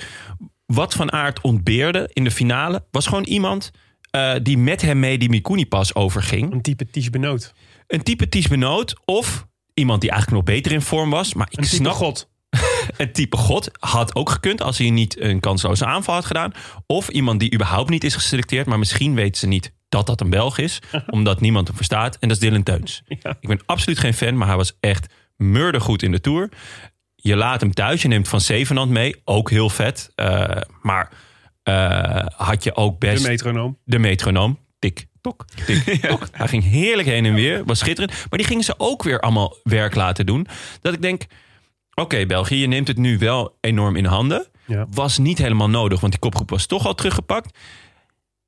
wat 0.65 0.93
Van 0.93 1.11
Aert 1.11 1.41
ontbeerde 1.41 2.09
in 2.13 2.23
de 2.23 2.31
finale... 2.31 2.85
was 2.91 3.07
gewoon 3.07 3.23
iemand 3.23 3.71
eh, 4.11 4.33
die 4.43 4.57
met 4.57 4.81
hem 4.81 4.99
mee 4.99 5.17
die 5.17 5.29
Mikuni-pas 5.29 5.95
overging. 5.95 6.51
Een 6.51 6.61
type 6.61 6.89
Ties 6.89 7.09
Benoot. 7.09 7.53
Een 7.87 8.03
type 8.03 8.29
Ties 8.29 8.47
Benoot 8.47 8.95
of 9.05 9.47
iemand 9.73 10.01
die 10.01 10.09
eigenlijk 10.11 10.45
nog 10.45 10.55
beter 10.55 10.71
in 10.71 10.81
vorm 10.81 11.09
was. 11.09 11.33
Maar 11.33 11.47
ik 11.51 11.57
Een 11.57 11.65
snap 11.65 11.93
God. 11.93 12.29
een 12.97 13.11
type 13.11 13.37
God 13.37 13.69
had 13.79 14.15
ook 14.15 14.29
gekund 14.29 14.61
als 14.61 14.77
hij 14.77 14.89
niet 14.89 15.21
een 15.21 15.39
kansloze 15.39 15.85
aanval 15.85 16.13
had 16.15 16.25
gedaan. 16.25 16.51
Of 16.85 17.09
iemand 17.09 17.39
die 17.39 17.53
überhaupt 17.53 17.89
niet 17.89 18.03
is 18.03 18.15
geselecteerd, 18.15 18.65
maar 18.65 18.79
misschien 18.79 19.15
weten 19.15 19.39
ze 19.39 19.47
niet 19.47 19.73
dat 19.89 20.05
dat 20.05 20.21
een 20.21 20.29
Belg 20.29 20.57
is, 20.57 20.79
omdat 21.07 21.41
niemand 21.41 21.67
hem 21.67 21.75
verstaat. 21.75 22.17
En 22.19 22.27
dat 22.27 22.37
is 22.37 22.43
Dylan 22.43 22.63
Teuns. 22.63 23.01
Ja. 23.23 23.37
Ik 23.39 23.47
ben 23.47 23.61
absoluut 23.65 23.99
geen 23.99 24.13
fan, 24.13 24.37
maar 24.37 24.47
hij 24.47 24.55
was 24.55 24.77
echt 24.79 25.13
murdergoed 25.37 26.03
in 26.03 26.11
de 26.11 26.21
Tour. 26.21 26.49
Je 27.15 27.35
laat 27.35 27.61
hem 27.61 27.73
thuis, 27.73 28.01
je 28.01 28.07
neemt 28.07 28.27
Van 28.27 28.41
Zevenand 28.41 28.91
mee, 28.91 29.15
ook 29.23 29.49
heel 29.49 29.69
vet. 29.69 30.11
Eh, 30.15 30.47
maar 30.81 31.09
eh, 31.63 32.25
had 32.35 32.63
je 32.63 32.75
ook 32.75 32.99
De 32.99 33.07
best 33.07 33.27
metronoom. 33.27 33.77
de 33.83 33.99
metronoom. 33.99 34.59
Tik, 34.79 35.05
tok, 35.21 35.45
tik, 35.65 36.01
tok. 36.07 36.27
Hij 36.31 36.47
ging 36.47 36.63
heerlijk 36.63 37.07
heen 37.07 37.25
en 37.25 37.33
weer. 37.33 37.65
Was 37.65 37.79
schitterend. 37.79 38.11
Maar 38.29 38.39
die 38.39 38.47
gingen 38.47 38.63
ze 38.63 38.73
ook 38.77 39.03
weer 39.03 39.19
allemaal 39.19 39.55
werk 39.63 39.95
laten 39.95 40.25
doen. 40.25 40.47
Dat 40.81 40.93
ik 40.93 41.01
denk, 41.01 41.25
oké 41.99 42.25
België, 42.25 42.55
je 42.55 42.67
neemt 42.67 42.87
het 42.87 42.97
nu 42.97 43.17
wel 43.17 43.57
enorm 43.61 43.95
in 43.95 44.05
handen. 44.05 44.47
Ja. 44.65 44.85
Was 44.91 45.17
niet 45.17 45.37
helemaal 45.37 45.69
nodig, 45.69 45.99
want 45.99 46.11
die 46.11 46.21
kopgroep 46.21 46.49
was 46.49 46.65
toch 46.65 46.85
al 46.85 46.95
teruggepakt. 46.95 47.57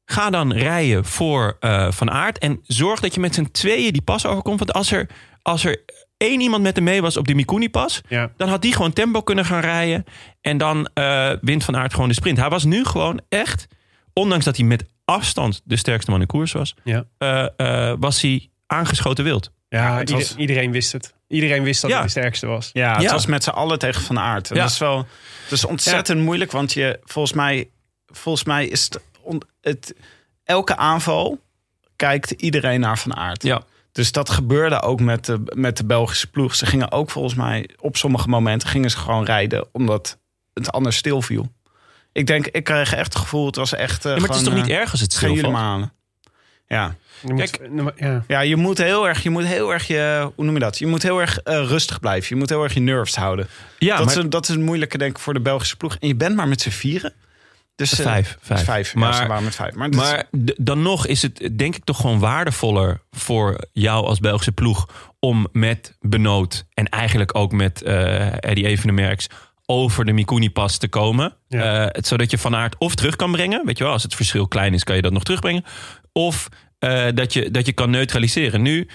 Ga 0.06 0.30
dan 0.30 0.54
rijden 0.54 1.06
voor 1.06 1.58
eh, 1.60 1.92
Van 1.92 2.12
Aert. 2.12 2.38
En 2.38 2.60
zorg 2.64 3.00
dat 3.00 3.14
je 3.14 3.20
met 3.20 3.34
z'n 3.36 3.48
tweeën 3.52 3.92
die 3.94 4.02
pas 4.02 4.26
overkomt. 4.26 4.60
Want 4.60 4.74
als 4.74 4.92
er, 4.92 5.10
als 5.42 5.64
er 5.66 5.84
één 6.18 6.42
iemand 6.42 6.64
met 6.64 6.76
hem 6.76 6.84
mee 6.86 7.02
was 7.02 7.18
op 7.18 7.26
die 7.28 7.36
Mikuni-pas... 7.36 8.02
Ja. 8.08 8.32
dan 8.38 8.50
had 8.50 8.62
die 8.62 8.74
gewoon 8.74 8.94
tempo 8.94 9.22
kunnen 9.22 9.46
gaan 9.46 9.60
rijden. 9.62 10.04
En 10.42 10.58
dan 10.58 10.90
eh, 10.94 11.32
wint 11.42 11.64
Van 11.64 11.78
Aert 11.78 11.94
gewoon 11.94 12.08
de 12.10 12.16
sprint. 12.16 12.38
Hij 12.38 12.50
was 12.50 12.64
nu 12.64 12.86
gewoon 12.86 13.22
echt, 13.30 13.68
ondanks 14.14 14.46
dat 14.46 14.58
hij 14.58 14.66
met 14.66 14.86
afstand 15.06 15.62
de 15.64 15.76
sterkste 15.78 16.12
man 16.12 16.22
in 16.22 16.28
koers 16.28 16.52
was... 16.52 16.76
Ja. 16.84 17.06
eh, 17.18 17.94
was 18.00 18.22
hij 18.22 18.50
aangeschoten 18.68 19.24
wild. 19.24 19.52
Ja, 19.70 19.98
het 19.98 20.10
ieder- 20.10 20.24
was- 20.24 20.36
iedereen 20.38 20.72
wist 20.72 20.92
het. 20.92 21.14
Iedereen 21.32 21.64
wist 21.64 21.82
dat 21.82 21.90
Ja. 21.90 21.96
hij 21.96 22.06
de 22.06 22.12
sterkste 22.12 22.46
was. 22.48 22.70
Ja, 22.74 22.94
het 22.94 23.02
Ja. 23.02 23.12
was 23.12 23.26
met 23.26 23.44
z'n 23.44 23.50
allen 23.50 23.80
tegen 23.80 24.02
Van 24.02 24.20
Aert. 24.20 24.50
En 24.50 24.56
Ja. 24.56 24.62
Dat 24.62 24.72
is 24.72 24.78
wel 24.78 24.96
dat 25.44 25.52
is 25.58 25.66
ontzettend 25.66 26.22
moeilijk, 26.22 26.52
want 26.52 26.74
je, 26.74 27.00
volgens, 27.04 27.34
mij, 27.36 27.70
volgens 28.08 28.44
mij 28.44 28.68
is 28.68 28.84
het, 28.84 29.00
on- 29.22 29.42
het... 29.62 29.94
Elke 30.44 30.76
aanval 30.78 31.40
kijkt 31.96 32.32
iedereen 32.32 32.80
naar 32.80 32.98
Van 33.00 33.16
Aert. 33.16 33.44
Ja. 33.44 33.62
Dus 33.92 34.12
dat 34.12 34.30
gebeurde 34.30 34.82
ook 34.82 35.00
met 35.00 35.26
de, 35.26 35.42
met 35.56 35.78
de 35.78 35.86
Belgische 35.86 36.28
ploeg. 36.30 36.56
Ze 36.56 36.66
gingen 36.66 36.92
ook 36.92 37.10
volgens 37.12 37.34
mij 37.36 37.70
op 37.80 37.98
sommige 37.98 38.28
momenten 38.28 38.70
gingen 38.70 38.90
ze 38.90 38.98
gewoon 38.98 39.26
rijden, 39.26 39.68
omdat 39.72 40.18
het 40.54 40.72
anders 40.72 40.96
stilviel. 40.98 41.52
Ik 42.12 42.28
denk, 42.28 42.48
ik 42.48 42.64
kreeg 42.64 42.94
echt 42.94 43.14
het 43.14 43.22
gevoel, 43.22 43.46
het 43.46 43.56
was 43.56 43.74
echt. 43.74 44.04
Ja, 44.04 44.10
maar 44.10 44.22
het 44.22 44.36
is 44.36 44.44
toch 44.44 44.54
niet 44.54 44.68
erg 44.68 44.92
als 44.92 45.02
het 45.02 45.14
stilvalt? 45.14 45.90
Ja. 46.72 46.96
Je 47.28 47.34
moet- 47.34 47.52
Kijk. 47.58 47.70
ja. 47.96 48.24
ja, 48.28 48.40
je 48.40 48.56
moet 48.56 48.78
heel 48.78 49.08
erg, 49.08 49.24
je 49.24 49.30
moet 49.30 49.46
heel 49.46 49.74
erg 49.74 49.88
je, 49.88 50.32
hoe 50.36 50.46
noem 50.46 50.54
je 50.54 50.60
dat? 50.60 50.78
Je 50.80 50.88
moet 50.88 51.04
heel 51.04 51.20
erg 51.22 51.38
eh, 51.40 51.56
rustig 51.68 52.00
blijven. 52.00 52.28
Je 52.30 52.36
moet 52.36 52.50
heel 52.50 52.64
erg 52.64 52.74
je 52.74 52.80
nerves 52.80 53.16
houden. 53.16 53.48
Ja, 53.80 53.96
dat, 53.98 54.06
maar, 54.06 54.16
is, 54.18 54.24
een- 54.24 54.30
dat 54.30 54.50
is 54.50 54.56
een 54.56 54.64
moeilijke 54.64 54.98
denk 54.98 55.12
ik 55.16 55.22
voor 55.22 55.34
de 55.34 55.42
Belgische 55.42 55.76
ploeg. 55.78 55.96
En 56.00 56.08
je 56.08 56.16
bent 56.16 56.36
maar 56.36 56.48
met 56.48 56.62
z'n 56.62 56.70
vieren. 56.70 57.14
Dus 57.76 58.00
eh, 58.00 58.06
Vijf, 58.06 58.38
vijf. 58.42 58.64
vijf. 58.64 58.96
Maar- 58.96 59.22
ja, 59.22 59.28
waren 59.28 59.44
met 59.44 59.56
vijf. 59.56 59.74
Maar, 59.76 59.90
is- 60.32 60.54
dan 60.58 60.82
nog 60.82 61.08
is 61.08 61.22
het 61.22 61.50
denk 61.58 61.76
ik 61.76 61.84
toch 61.84 61.98
gewoon 62.02 62.20
waardevoller 62.20 63.02
voor 63.12 63.58
jou 63.74 64.06
als 64.06 64.20
Belgische 64.20 64.52
ploeg 64.52 64.88
om 65.20 65.48
met 65.52 65.96
Benoot 66.00 66.66
en 66.74 66.90
eigenlijk 66.90 67.36
ook 67.38 67.52
met 67.52 67.82
eh 67.82 68.44
Eddie 68.44 68.66
Evenemerks 68.68 69.28
over 69.72 70.06
de 70.06 70.12
Mikuni-pas 70.12 70.78
te 70.78 70.88
komen. 70.88 71.34
Ja. 71.48 71.86
Eh, 71.86 71.88
het, 71.92 72.08
zodat 72.08 72.32
je 72.32 72.38
Van 72.38 72.56
Aert 72.56 72.76
of 72.78 72.96
terug 72.96 73.16
kan 73.16 73.32
brengen. 73.32 73.66
Weet 73.66 73.78
je 73.78 73.84
wel, 73.84 73.94
als 73.94 74.04
het 74.04 74.16
verschil 74.16 74.48
klein 74.48 74.74
is, 74.74 74.84
kan 74.84 74.96
je 74.96 75.02
dat 75.02 75.12
nog 75.12 75.24
terugbrengen. 75.24 75.64
Of 76.12 76.50
eh, 76.80 77.08
dat, 77.14 77.34
je, 77.34 77.52
dat 77.52 77.66
je 77.66 77.72
kan 77.72 77.90
neutraliseren. 77.90 78.62
Nu 78.62 78.88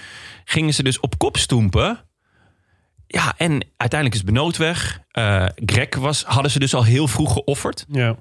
gingen 0.45 0.73
ze 0.73 0.83
dus 0.83 0.99
op 0.99 1.17
kop 1.17 1.37
stoempen. 1.37 1.99
Ja, 3.07 3.33
en 3.37 3.65
uiteindelijk 3.77 4.21
is 4.21 4.25
Benoot 4.25 4.57
weg. 4.57 4.99
Eh 5.11 5.45
Greg 5.65 5.95
was, 5.95 6.23
hadden 6.23 6.51
ze 6.51 6.59
dus 6.59 6.73
al 6.73 6.83
heel 6.83 7.07
vroeg 7.07 7.33
geofferd 7.33 7.85
Ja. 7.89 8.15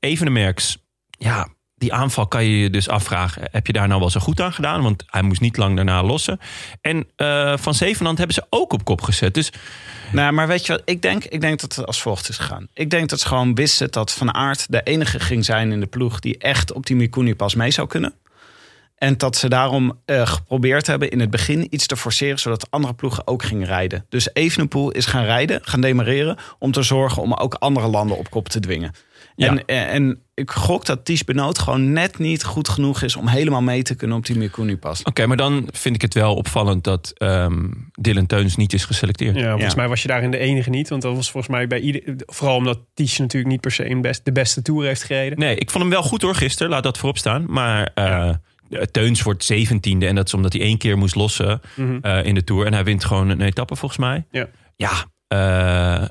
Evenemerks, 0.00 0.78
ja, 1.10 1.48
die 1.78 1.92
aanval 1.92 2.26
kan 2.26 2.44
je 2.44 2.58
je 2.58 2.70
dus 2.70 2.88
afvragen. 2.88 3.48
Heb 3.50 3.66
je 3.66 3.72
daar 3.72 3.88
nou 3.88 4.00
wel 4.00 4.10
zo 4.10 4.20
goed 4.20 4.40
aan 4.40 4.52
gedaan? 4.52 4.82
Want 4.82 5.04
hij 5.06 5.22
moest 5.22 5.40
niet 5.40 5.56
lang 5.56 5.76
daarna 5.76 6.02
lossen. 6.02 6.40
En 6.80 7.06
eh, 7.16 7.56
Van 7.56 7.74
Zevenand 7.74 8.18
hebben 8.18 8.34
ze 8.34 8.46
ook 8.50 8.72
op 8.72 8.84
kop 8.84 9.00
gezet. 9.00 9.34
Dus 9.34 9.52
Nou, 10.12 10.32
maar 10.32 10.46
weet 10.46 10.66
je 10.66 10.72
wat? 10.72 10.82
Ik 10.84 11.02
denk, 11.02 11.24
ik 11.24 11.40
denk 11.40 11.60
dat 11.60 11.74
het 11.74 11.86
als 11.86 12.02
volgt 12.02 12.28
is 12.28 12.36
gegaan. 12.36 12.68
Ik 12.74 12.90
denk 12.90 13.08
dat 13.08 13.20
ze 13.20 13.26
gewoon 13.26 13.54
wisten 13.54 13.90
dat 13.90 14.12
Van 14.12 14.34
Aert 14.34 14.66
de 14.68 14.82
enige 14.82 15.20
ging 15.20 15.44
zijn 15.44 15.72
in 15.72 15.80
de 15.80 15.86
ploeg 15.86 16.20
die 16.20 16.38
echt 16.38 16.72
op 16.72 16.86
die 16.86 16.96
Mikuni 16.96 17.34
pas 17.34 17.54
mee 17.54 17.70
zou 17.70 17.88
kunnen. 17.88 18.14
En 18.98 19.16
dat 19.16 19.36
ze 19.36 19.48
daarom 19.48 20.00
eh, 20.04 20.26
geprobeerd 20.26 20.86
hebben 20.86 21.10
in 21.10 21.20
het 21.20 21.30
begin 21.30 21.66
iets 21.70 21.86
te 21.86 21.96
forceren... 21.96 22.38
zodat 22.38 22.70
andere 22.70 22.94
ploegen 22.94 23.26
ook 23.26 23.42
gingen 23.42 23.66
rijden. 23.66 24.06
Dus 24.08 24.28
Evenepoel 24.32 24.90
is 24.90 25.06
gaan 25.06 25.24
rijden, 25.24 25.60
gaan 25.62 25.80
demareren... 25.80 26.36
om 26.58 26.72
te 26.72 26.82
zorgen 26.82 27.22
om 27.22 27.34
ook 27.34 27.54
andere 27.54 27.86
landen 27.86 28.18
op 28.18 28.30
kop 28.30 28.48
te 28.48 28.60
dwingen. 28.60 28.92
Ja. 29.38 29.48
En, 29.48 29.64
en, 29.64 29.88
en 29.88 30.22
ik 30.34 30.50
gok 30.50 30.86
dat 30.86 31.04
Ties 31.04 31.24
Benoot 31.24 31.58
gewoon 31.58 31.92
net 31.92 32.18
niet 32.18 32.44
goed 32.44 32.68
genoeg 32.68 33.02
is... 33.02 33.16
om 33.16 33.26
helemaal 33.28 33.62
mee 33.62 33.82
te 33.82 33.94
kunnen 33.94 34.16
op 34.16 34.26
die 34.26 34.36
Mikuni 34.36 34.76
pas. 34.76 35.02
Oké, 35.02 35.26
maar 35.26 35.36
dan 35.36 35.68
vind 35.72 35.94
ik 35.94 36.02
het 36.02 36.14
wel 36.14 36.34
opvallend 36.34 36.84
dat 36.84 37.12
ehm, 37.16 37.70
Dylan 37.92 38.26
Teuns 38.26 38.56
niet 38.56 38.72
is 38.72 38.84
geselecteerd. 38.84 39.36
Ja, 39.36 39.50
volgens 39.50 39.70
Ja. 39.74 39.78
mij 39.80 39.88
was 39.88 40.02
je 40.02 40.08
daarin 40.08 40.30
de 40.30 40.38
enige 40.38 40.70
niet. 40.70 40.88
Want 40.88 41.02
dat 41.02 41.14
was 41.14 41.30
volgens 41.30 41.52
mij 41.52 41.66
bij 41.66 41.80
ieder... 41.80 42.02
Vooral 42.26 42.56
omdat 42.56 42.78
Ties 42.94 43.18
natuurlijk 43.18 43.52
niet 43.52 43.60
per 43.60 43.70
se 43.72 43.90
een 43.90 44.00
best, 44.00 44.24
de 44.24 44.32
beste 44.32 44.62
Tour 44.62 44.84
heeft 44.86 45.02
gereden. 45.02 45.38
Nee, 45.38 45.56
ik 45.56 45.70
vond 45.70 45.82
hem 45.84 45.92
wel 45.92 46.02
goed 46.02 46.22
hoor 46.22 46.34
gisteren, 46.34 46.70
laat 46.72 46.82
dat 46.82 46.98
voorop 46.98 47.18
staan. 47.18 47.44
Maar 47.48 47.90
eh, 47.94 48.30
Teuns 48.90 49.22
wordt 49.22 49.44
zeventiende 49.44 50.06
en 50.06 50.14
dat 50.14 50.26
is 50.26 50.34
omdat 50.34 50.52
hij 50.52 50.62
één 50.62 50.78
keer 50.78 50.98
moest 50.98 51.14
lossen 51.14 51.60
Mhm. 51.76 51.98
eh, 52.02 52.24
in 52.24 52.34
de 52.34 52.44
Tour. 52.44 52.66
En 52.66 52.72
hij 52.72 52.84
wint 52.84 53.04
gewoon 53.04 53.28
een 53.28 53.40
etappe 53.40 53.76
volgens 53.76 54.00
mij. 54.00 54.26
Ja. 54.30 54.48
Ja, 54.76 54.90
eh, 55.28 56.08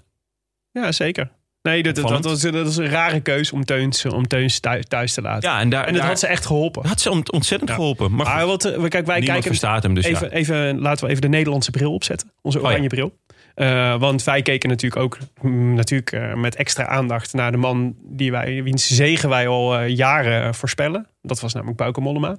Ja, 0.71 0.91
zeker. 0.91 1.31
Nee, 1.67 1.83
dat, 1.83 1.95
dat, 1.95 2.07
dat, 2.07 2.23
was, 2.23 2.41
dat 2.41 2.77
een 2.77 2.89
rare 2.89 3.19
keus 3.19 3.51
om 3.51 3.65
Teuns, 3.65 4.05
om 4.05 4.27
Teuns 4.27 4.59
thuis, 4.87 5.13
te 5.13 5.21
laten. 5.21 5.49
ja 5.49 5.59
en, 5.59 5.69
daar, 5.69 5.85
en 5.85 5.91
dat 5.91 6.01
daar- 6.01 6.09
had 6.09 6.19
ze 6.19 6.27
echt 6.27 6.45
geholpen. 6.45 6.87
had 6.87 7.01
ze 7.01 7.11
ont- 7.11 7.31
ontzettend 7.31 7.69
Ja. 7.69 7.75
geholpen. 7.75 8.15
Maar, 8.15 8.25
Maar 8.25 8.45
wat, 8.45 8.65
eh, 8.65 8.71
kijk, 8.71 8.91
wij 8.91 9.01
niemand 9.01 9.25
kijken 9.25 9.43
verstaat 9.43 9.83
hem 9.83 9.93
dus 9.93 10.05
even, 10.05 10.27
ja. 10.29 10.33
even, 10.35 10.79
laten 10.79 11.03
we 11.05 11.09
even 11.09 11.21
de 11.21 11.27
Nederlandse 11.29 11.71
bril 11.71 11.93
opzetten. 11.93 12.31
Onze 12.41 12.57
Oh 12.57 12.63
ja. 12.63 12.69
oranje 12.69 12.87
bril. 12.89 13.17
Eh, 13.55 13.99
want 13.99 14.23
wij 14.23 14.41
keken 14.41 14.69
natuurlijk 14.69 15.01
ook 15.01 15.17
mm, 15.41 15.73
natuurlijk, 15.73 16.11
eh, 16.11 16.33
met 16.33 16.55
extra 16.55 16.85
aandacht 16.87 17.33
naar 17.33 17.51
de 17.51 17.57
man 17.57 17.95
die 18.03 18.31
wij, 18.31 18.63
wiens 18.63 18.87
zegen 18.87 19.29
wij 19.29 19.47
al 19.47 19.83
jaren 19.83 20.55
voorspellen. 20.55 21.07
Dat 21.21 21.39
was 21.39 21.53
namelijk 21.53 21.77
Bauke 21.77 22.01
Mollema. 22.01 22.35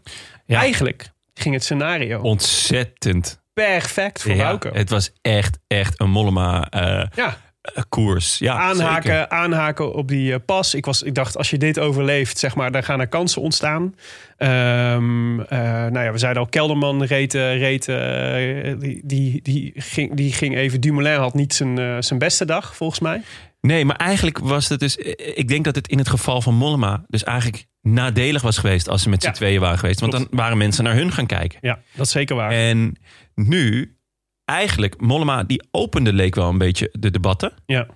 Ja. 0.47 0.59
Eigenlijk 0.61 1.11
ging 1.35 1.55
het 1.55 1.65
scenario 1.65 2.21
Ontzettend. 2.21 3.41
perfect 3.55 4.23
voor 4.23 4.31
Ja, 4.33 4.37
Bauke. 4.37 4.71
het 4.73 4.91
was 4.91 5.13
echt, 5.23 5.59
echt 5.67 6.01
een 6.01 6.11
Mollema 6.11 6.67
ja, 7.15 7.37
koers. 7.89 8.39
Ja, 8.39 8.53
zeker. 8.53 8.87
aanhaken, 8.87 9.31
aanhaken 9.31 9.95
op 9.95 10.09
die 10.09 10.33
eh, 10.33 10.39
pas. 10.47 10.75
Ik, 10.75 10.87
was, 10.87 11.03
ik 11.03 11.15
dacht, 11.15 11.37
als 11.37 11.51
je 11.51 11.59
dit 11.59 11.79
overleeft, 11.79 12.39
zeg 12.39 12.55
maar, 12.55 12.73
dan 12.73 12.85
gaan 12.85 13.01
er 13.01 13.09
kansen 13.09 13.43
ontstaan. 13.43 13.95
Eh, 14.37 14.49
nou 14.49 16.01
ja, 16.01 16.13
we 16.13 16.19
zeiden 16.19 16.43
al, 16.43 16.49
Kelderman 16.49 17.05
reed, 17.05 17.35
eh, 17.35 17.59
reed 17.59 17.85
die, 18.81 19.01
die, 19.05 19.43
die, 19.43 19.73
ging, 19.77 20.15
die 20.15 20.33
ging 20.33 20.57
even... 20.57 20.81
Dumoulin 20.81 21.19
had 21.19 21.35
niet 21.35 21.55
zijn, 21.55 22.03
zijn 22.03 22.19
beste 22.19 22.45
dag, 22.45 22.77
volgens 22.77 23.01
mij. 23.01 23.23
Nee, 23.61 23.85
maar 23.85 23.97
eigenlijk 23.97 24.39
was 24.39 24.69
het 24.69 24.81
dus... 24.81 24.97
Ik 25.35 25.49
denk 25.49 25.65
dat 25.65 25.75
het 25.75 25.89
in 25.89 25.99
het 25.99 26.09
geval 26.09 26.41
van 26.41 26.55
Mollema 26.55 27.05
dus 27.09 27.25
eigenlijk 27.25 27.67
nadelig 27.83 28.43
was 28.43 28.59
geweest... 28.59 28.89
als 28.89 29.03
ze 29.03 29.09
met 29.09 29.23
z'n 29.23 29.29
Ja. 29.29 29.35
tweeën 29.35 29.61
waren 29.61 29.79
geweest. 29.79 30.01
Want 30.01 30.13
dan 30.13 30.27
waren 30.31 30.59
mensen 30.59 30.85
naar 30.85 30.95
hun 30.95 31.13
gaan 31.13 31.27
kijken. 31.27 31.59
Ja, 31.63 31.79
dat 31.95 32.07
is 32.07 32.13
zeker 32.13 32.37
waar. 32.37 32.51
En 32.51 32.97
nu, 33.35 33.97
eigenlijk, 34.49 35.01
Mollema 35.01 35.45
die 35.45 35.63
opende 35.71 36.13
leek 36.13 36.35
wel 36.35 36.49
een 36.49 36.59
beetje 36.59 36.89
de 36.93 37.11
debatten. 37.11 37.53
ja. 37.67 37.87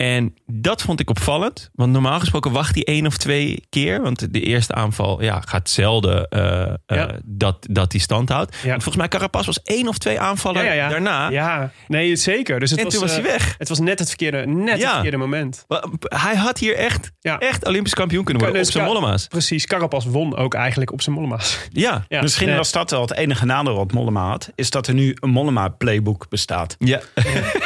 En 0.00 0.34
dat 0.46 0.82
vond 0.82 1.00
ik 1.00 1.10
opvallend. 1.10 1.70
Want 1.74 1.92
normaal 1.92 2.18
gesproken 2.20 2.52
wacht 2.52 2.74
hij 2.74 2.84
één 2.84 3.06
of 3.06 3.16
twee 3.16 3.64
keer. 3.68 4.02
Want 4.02 4.32
de 4.32 4.40
eerste 4.40 4.74
aanval 4.74 5.22
ja, 5.22 5.40
gaat 5.40 5.70
zelden 5.70 6.28
eh, 6.28 6.72
eh, 6.86 7.08
dat, 7.24 7.66
dat 7.70 7.90
die 7.90 8.00
stand 8.00 8.28
houdt. 8.28 8.56
Ja. 8.62 8.72
Volgens 8.72 8.96
mij 8.96 9.08
Carapaz 9.08 9.46
was 9.46 9.62
één 9.62 9.88
of 9.88 9.98
twee 9.98 10.20
aanvallen 10.20 10.64
Ja, 10.64 10.68
ja, 10.72 10.74
ja. 10.82 10.88
daarna. 10.88 11.28
Ja, 11.30 11.70
nee, 11.88 12.16
zeker. 12.16 12.60
Dus 12.60 12.70
het 12.70 12.78
En 12.78 12.84
was, 12.84 12.94
toen 12.94 13.02
was 13.02 13.12
hij 13.12 13.20
eh, 13.24 13.30
weg. 13.30 13.54
Het 13.58 13.68
was 13.68 13.78
net 13.78 13.98
het 13.98 14.08
verkeerde, 14.08 14.46
net 14.46 14.78
Ja. 14.78 14.82
het 14.84 14.92
verkeerde 14.92 15.16
moment. 15.16 15.64
Hij 16.00 16.36
had 16.36 16.58
hier 16.58 16.76
echt, 16.76 17.10
Ja. 17.20 17.38
echt 17.38 17.66
Olympisch 17.66 17.94
kampioen 17.94 18.24
kunnen 18.24 18.42
worden 18.42 18.60
Dus 18.60 18.68
op 18.70 18.74
zijn 18.76 18.86
Ka- 18.86 18.92
Mollema's. 18.92 19.26
Precies, 19.26 19.66
Carapaz 19.66 20.04
won 20.06 20.36
ook 20.36 20.54
eigenlijk 20.54 20.92
op 20.92 21.02
zijn 21.02 21.14
Mollema's. 21.14 21.58
Ja. 21.72 22.04
Ja. 22.08 22.20
Misschien 22.22 22.46
Nee. 22.46 22.56
was 22.56 22.72
dat 22.72 22.90
wel 22.90 23.00
het 23.00 23.14
enige 23.14 23.44
nadeel 23.44 23.74
wat 23.76 23.92
Mollema 23.92 24.28
had. 24.28 24.50
Is 24.54 24.70
dat 24.70 24.86
er 24.86 24.94
nu 24.94 25.16
een 25.20 25.30
Mollema-playbook 25.30 26.28
bestaat. 26.28 26.76
ja. 26.78 27.00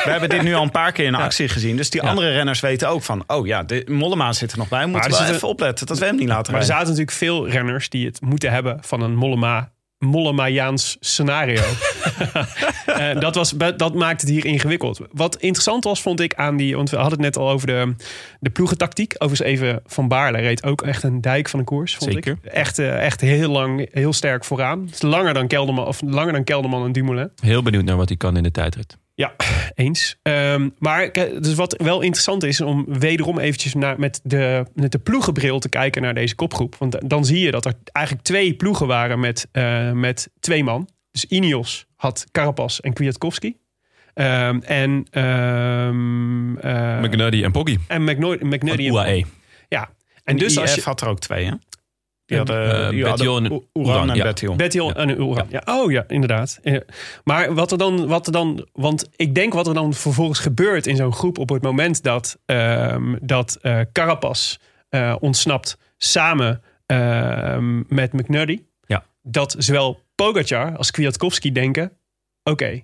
We 0.05 0.11
hebben 0.11 0.29
dit 0.29 0.43
nu 0.43 0.55
al 0.55 0.63
een 0.63 0.71
paar 0.71 0.93
keer 0.93 1.07
in 1.07 1.15
actie 1.15 1.49
gezien. 1.49 1.77
Dus 1.77 1.91
die 1.91 2.03
Ja. 2.03 2.09
andere 2.09 2.31
renners 2.31 2.61
weten 2.61 2.89
ook 2.89 3.03
van... 3.03 3.25
oh 3.27 3.47
ja, 3.47 3.63
de 3.63 3.87
Mollema 3.91 4.33
zit 4.33 4.53
er 4.53 4.59
nog 4.59 4.69
bij. 4.69 4.85
We 4.85 4.89
moeten 4.91 5.13
zitten- 5.13 5.35
even 5.35 5.49
opletten 5.49 5.87
dat 5.87 5.99
we 5.99 6.05
hem 6.05 6.17
niet 6.17 6.29
laten 6.29 6.53
Maar 6.53 6.61
er 6.61 6.67
zaten 6.67 6.85
natuurlijk 6.87 7.17
veel 7.17 7.49
renners 7.49 7.89
die 7.89 8.07
het 8.07 8.21
moeten 8.21 8.51
hebben 8.51 8.79
van 8.81 9.01
een 9.01 9.15
Mollema, 9.17 9.73
Mollemajaans 9.99 10.97
scenario. 11.01 11.63
Eh, 12.87 13.21
dat, 13.21 13.35
was, 13.35 13.51
dat 13.77 13.95
maakt 13.95 14.21
het 14.21 14.31
hier 14.31 14.45
ingewikkeld. 14.45 15.01
Wat 15.13 15.37
interessant 15.37 15.85
was, 15.85 16.03
vond 16.03 16.21
ik 16.21 16.35
aan 16.35 16.57
die... 16.57 16.77
Want 16.77 16.91
we 16.91 16.97
hadden 16.97 17.13
het 17.15 17.35
net 17.35 17.37
al 17.37 17.51
over 17.51 17.67
de, 17.67 17.95
de 18.41 18.51
ploegentactiek. 18.51 19.15
Overigens 19.19 19.49
even 19.49 19.83
Van 19.87 20.09
Baarle 20.09 20.39
reed 20.39 20.65
ook 20.65 20.83
echt 20.83 21.03
een 21.03 21.21
dijk 21.21 21.49
van 21.49 21.59
een 21.59 21.65
koers, 21.65 21.97
vond 21.97 22.13
Zeker. 22.13 22.37
ik. 22.43 22.51
Echt, 22.53 22.79
eh, 22.79 23.05
echt 23.05 23.21
heel 23.21 23.51
lang, 23.51 23.89
heel 23.93 24.13
sterk 24.13 24.45
vooraan. 24.45 24.81
Het 24.85 24.95
is 24.95 25.03
langer 25.03 25.35
dan 25.35 25.47
Kelderman, 25.47 25.87
of 25.87 26.01
langer 26.05 26.33
dan 26.33 26.45
Kelderman 26.45 26.85
en 26.85 26.93
Dumoulin. 26.93 27.31
Heel 27.43 27.63
benieuwd 27.63 27.85
naar 27.85 27.97
wat 27.97 28.09
hij 28.09 28.17
kan 28.17 28.37
in 28.37 28.43
de 28.43 28.51
tijdrit. 28.51 28.97
Ja, 29.17 29.35
eens. 29.75 30.17
Ehm, 30.23 30.69
maar 30.79 31.13
dus 31.13 31.55
wat 31.55 31.75
wel 31.83 32.01
interessant 32.01 32.43
is 32.45 32.61
om 32.61 32.85
wederom 32.89 33.39
eventjes 33.39 33.75
naar, 33.75 33.99
met, 33.99 34.21
de, 34.23 34.65
met 34.75 34.93
de 34.93 34.99
ploegenbril 34.99 35.59
te 35.59 35.69
kijken 35.69 36.03
naar 36.03 36.15
deze 36.15 36.35
kopgroep. 36.35 36.77
Want 36.77 37.11
dan 37.11 37.25
zie 37.25 37.41
je 37.41 37.51
dat 37.51 37.65
er 37.65 37.75
eigenlijk 37.93 38.27
twee 38.27 38.55
ploegen 38.55 38.87
waren 38.87 39.21
met, 39.21 39.49
eh, 39.53 39.91
met 39.93 40.31
twee 40.41 40.65
man. 40.65 40.89
Dus 41.11 41.25
Ineos 41.25 41.87
had 41.97 42.25
Carapaz 42.33 42.79
en 42.79 42.93
Kwiatkowski. 42.93 43.57
Ehm, 44.15 44.59
en 44.61 45.07
ehm 45.11 46.57
eh, 46.57 47.01
McNuddy 47.01 47.43
en 47.45 47.53
Poggi. 47.53 47.79
en 47.89 48.05
McNuddy. 48.05 48.87
en- 48.87 48.93
UAE. 48.93 49.25
Ja. 49.69 49.83
En 49.83 49.89
En 50.25 50.37
dus 50.37 50.53
IF 50.53 50.59
als 50.61 50.75
je... 50.75 50.81
had 50.85 51.01
er 51.01 51.09
ook 51.09 51.19
twee, 51.21 51.45
hè? 51.45 51.53
Die 52.27 52.37
hadden, 52.37 52.85
eh, 52.85 52.91
die 52.91 53.07
hadden 53.07 53.45
en 53.45 53.63
Oeran 53.75 54.11
en 54.11 54.95
en 54.95 55.11
Uran. 55.11 55.47
Ja. 55.49 55.63
Oh 55.65 55.91
ja, 55.91 56.05
inderdaad. 56.09 56.61
Maar 57.25 57.55
wat 57.55 57.73
er, 57.73 57.79
dan, 57.79 58.07
wat 58.07 58.27
er 58.27 58.33
dan... 58.33 58.67
Want 58.73 59.09
ik 59.17 59.35
denk 59.35 59.53
wat 59.53 59.67
er 59.67 59.75
dan 59.75 59.95
vervolgens 59.95 60.39
gebeurt 60.39 60.87
in 60.87 60.97
zo'n 60.97 61.13
groep... 61.13 61.39
op 61.39 61.49
het 61.49 61.63
moment 61.63 62.03
dat, 62.03 62.39
ehm 62.47 63.15
dat 63.21 63.59
eh 63.63 63.81
Carapaz 63.93 64.57
eh, 64.89 65.17
ontsnapt 65.21 65.79
samen 65.97 66.63
ehm, 66.87 67.95
met 67.95 68.13
McNuddy... 68.13 68.63
Ja. 68.87 69.05
dat 69.23 69.55
zowel 69.59 70.01
Pogacar 70.15 70.77
als 70.77 70.91
Kwiatkowski 70.91 71.53
denken... 71.53 71.93
oké, 72.43 72.83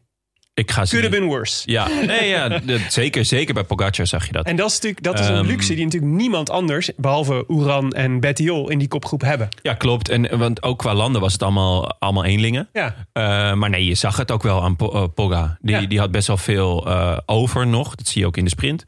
Ik 0.55 0.71
ga 0.71 0.83
could 0.85 1.05
have 1.05 1.09
been 1.21 1.25
worse. 1.29 1.63
Ja, 1.71 1.89
nee, 2.07 2.29
ja 2.29 2.61
zeker, 2.89 3.25
zeker 3.25 3.55
bij 3.55 3.65
Pogacar 3.65 4.07
zag 4.07 4.27
je 4.27 4.33
dat. 4.33 4.47
En 4.47 4.57
dat 4.57 4.67
is 4.69 4.75
natuurlijk 4.75 5.03
dat 5.03 5.19
is 5.19 5.27
een 5.27 5.35
Ehm. 5.35 5.47
luxe 5.47 5.75
die 5.75 5.85
natuurlijk 5.85 6.13
niemand 6.13 6.51
anders... 6.51 6.91
behalve 6.97 7.45
Uran 7.49 7.93
en 7.93 8.21
Bettiol 8.21 8.71
in 8.71 8.79
die 8.79 8.89
kopgroep 8.89 9.21
hebben. 9.21 9.49
Ja, 9.63 9.75
klopt. 9.75 10.09
En, 10.09 10.39
want 10.39 10.63
ook 10.63 10.79
qua 10.79 10.95
landen 10.95 11.21
was 11.21 11.33
het 11.33 11.43
allemaal, 11.43 11.95
allemaal 11.99 12.25
eenlingen. 12.25 12.69
Ja, 12.73 12.95
Eh, 13.13 13.53
maar 13.55 13.71
nee, 13.71 13.85
je 13.87 13.95
zag 13.95 14.17
het 14.17 14.31
ook 14.31 14.43
wel 14.43 14.63
aan 14.63 14.77
eh, 14.79 15.05
Pogga. 15.15 15.57
Die, 15.61 15.81
Ja. 15.81 15.87
die 15.87 15.99
had 15.99 16.11
best 16.11 16.27
wel 16.27 16.37
veel 16.37 16.87
eh, 16.87 17.19
over 17.27 17.67
nog. 17.67 17.95
Dat 17.95 18.07
zie 18.09 18.21
je 18.21 18.27
ook 18.27 18.37
in 18.37 18.45
de 18.45 18.51
sprint. 18.51 18.85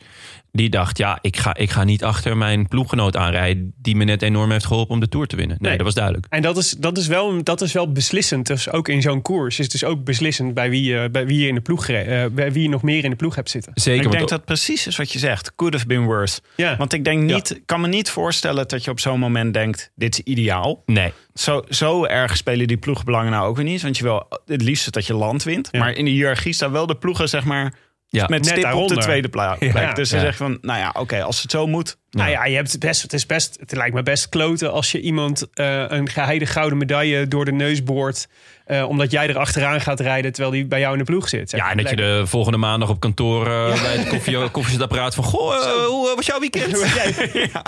Die 0.54 0.68
dacht, 0.70 0.98
ja, 0.98 1.18
ik 1.20 1.36
ga, 1.36 1.54
ik 1.56 1.70
ga 1.70 1.84
niet 1.84 2.04
achter 2.04 2.36
mijn 2.36 2.68
ploeggenoot 2.68 3.16
aanrijden... 3.16 3.72
die 3.76 3.96
me 3.96 4.04
net 4.04 4.22
enorm 4.22 4.50
heeft 4.50 4.64
geholpen 4.66 4.94
om 4.94 5.00
de 5.00 5.08
Tour 5.08 5.26
te 5.26 5.36
winnen. 5.36 5.56
Nee, 5.60 5.68
Nee. 5.68 5.76
dat 5.76 5.86
was 5.86 5.94
duidelijk. 5.94 6.26
En 6.28 6.42
dat 6.42 6.56
is, 6.56 6.70
dat 6.70 6.98
is, 6.98 7.06
wel, 7.06 7.42
dat 7.42 7.60
is 7.60 7.72
wel 7.72 7.92
beslissend. 7.92 8.46
Dus 8.46 8.70
ook 8.70 8.88
in 8.88 9.02
zo'n 9.02 9.22
koers 9.22 9.58
is 9.58 9.64
het 9.64 9.72
dus 9.72 9.84
ook 9.84 10.04
beslissend 10.04 10.54
bij 10.54 10.70
wie 10.70 10.82
je, 10.84 11.08
bij 11.12 11.26
wie 11.26 11.40
je 11.40 11.48
in 11.48 11.54
de 11.54 11.60
ploeg 11.60 11.88
eh, 11.88 12.26
bij 12.32 12.52
wie 12.52 12.62
je 12.62 12.68
nog 12.68 12.82
meer 12.82 13.04
in 13.04 13.10
de 13.10 13.16
ploeg 13.16 13.34
hebt 13.34 13.50
zitten. 13.50 13.72
Zeker. 13.74 14.04
ik 14.04 14.10
denk 14.10 14.28
dat 14.28 14.44
precies 14.44 14.86
is 14.86 14.96
wat 14.96 15.12
je 15.12 15.18
zegt. 15.18 15.54
Could 15.54 15.74
have 15.74 15.86
been 15.86 16.04
worse. 16.04 16.40
Ja. 16.56 16.76
Want 16.76 16.92
ik 16.92 17.04
denk 17.04 17.22
niet, 17.22 17.60
kan 17.66 17.80
me 17.80 17.88
niet 17.88 18.10
voorstellen 18.10 18.68
dat 18.68 18.84
je 18.84 18.90
op 18.90 19.00
zo'n 19.00 19.18
moment 19.18 19.54
denkt... 19.54 19.90
dit 19.94 20.18
is 20.18 20.24
ideaal. 20.24 20.82
Nee, 20.86 21.12
Zo, 21.34 21.62
zo 21.68 22.04
erg 22.04 22.36
spelen 22.36 22.66
die 22.66 22.76
ploegbelangen 22.76 23.30
nou 23.32 23.48
ook 23.48 23.56
weer 23.56 23.64
niet. 23.64 23.82
Want 23.82 23.96
je 23.96 24.02
wil 24.02 24.26
het 24.46 24.62
liefst 24.62 24.92
dat 24.92 25.06
je 25.06 25.14
land 25.14 25.42
wint. 25.42 25.68
Ja. 25.70 25.78
Maar 25.78 25.92
in 25.92 26.04
de 26.04 26.10
hiërarchie 26.10 26.52
staan 26.52 26.72
wel 26.72 26.86
de 26.86 26.96
ploegen, 26.96 27.28
zeg 27.28 27.44
maar... 27.44 27.74
ja. 28.12 28.26
met 28.28 28.44
Net 28.44 28.58
stip 28.58 28.72
op 28.74 28.88
de 28.88 28.96
tweede 28.96 29.28
plek. 29.28 29.56
Ja. 29.60 29.92
Dus 29.92 30.08
ze 30.08 30.14
Ja. 30.16 30.20
zeggen 30.20 30.46
van, 30.46 30.58
nou 30.60 30.78
ja, 30.78 30.90
oké, 30.98 31.22
als 31.22 31.42
het 31.42 31.50
zo 31.50 31.66
moet... 31.66 31.96
Nou 32.10 32.30
ja, 32.30 32.44
je 32.44 32.56
hebt 32.56 32.78
best, 32.78 33.02
het, 33.02 33.12
is 33.12 33.26
best, 33.26 33.56
het 33.60 33.72
lijkt 33.76 33.94
me 33.94 34.02
best 34.02 34.28
kloten 34.28 34.72
als 34.72 34.92
je 34.92 35.00
iemand 35.00 35.46
eh, 35.54 35.84
een 35.88 36.08
geheide 36.08 36.46
gouden 36.46 36.78
medaille 36.78 37.28
door 37.28 37.44
de 37.44 37.52
neus 37.52 37.84
boort. 37.84 38.28
Eh, 38.66 38.88
omdat 38.88 39.10
jij 39.10 39.28
er 39.28 39.38
achteraan 39.38 39.80
gaat 39.80 40.00
rijden 40.00 40.32
terwijl 40.32 40.54
die 40.54 40.66
bij 40.66 40.80
jou 40.80 40.92
in 40.92 40.98
de 40.98 41.04
ploeg 41.04 41.28
zit. 41.28 41.50
Zeg. 41.50 41.60
ja, 41.60 41.70
en 41.70 41.76
dat 41.76 41.90
je 41.90 41.96
de 41.96 42.22
volgende 42.24 42.58
maand 42.58 42.78
nog 42.78 42.88
op 42.88 43.00
kantoor 43.00 43.46
eh, 43.46 43.82
bij 43.82 43.96
het 43.96 44.08
koffie, 44.08 44.50
koffiezetapparaat 44.50 45.14
van... 45.14 45.24
Goh, 45.24 45.54
eh, 45.54 45.86
hoe 45.86 46.12
was 46.16 46.26
jouw 46.26 46.40
weekend? 46.40 46.72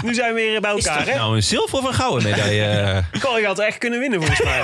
Nu 0.05 0.15
zijn 0.15 0.35
we 0.35 0.41
weer 0.41 0.61
bij 0.61 0.75
Is 0.75 0.87
elkaar, 0.87 1.05
dat 1.05 1.15
hè? 1.15 1.19
nou 1.19 1.37
een 1.37 1.43
zilver 1.43 1.79
of 1.79 1.85
een 1.85 1.95
gouden 1.95 2.31
medaille? 2.31 3.03
Col, 3.21 3.39
je 3.39 3.47
had 3.47 3.59
echt 3.59 3.79
kunnen 3.79 4.01
winnen 4.01 4.19
volgens 4.19 4.43
mij. 4.43 4.63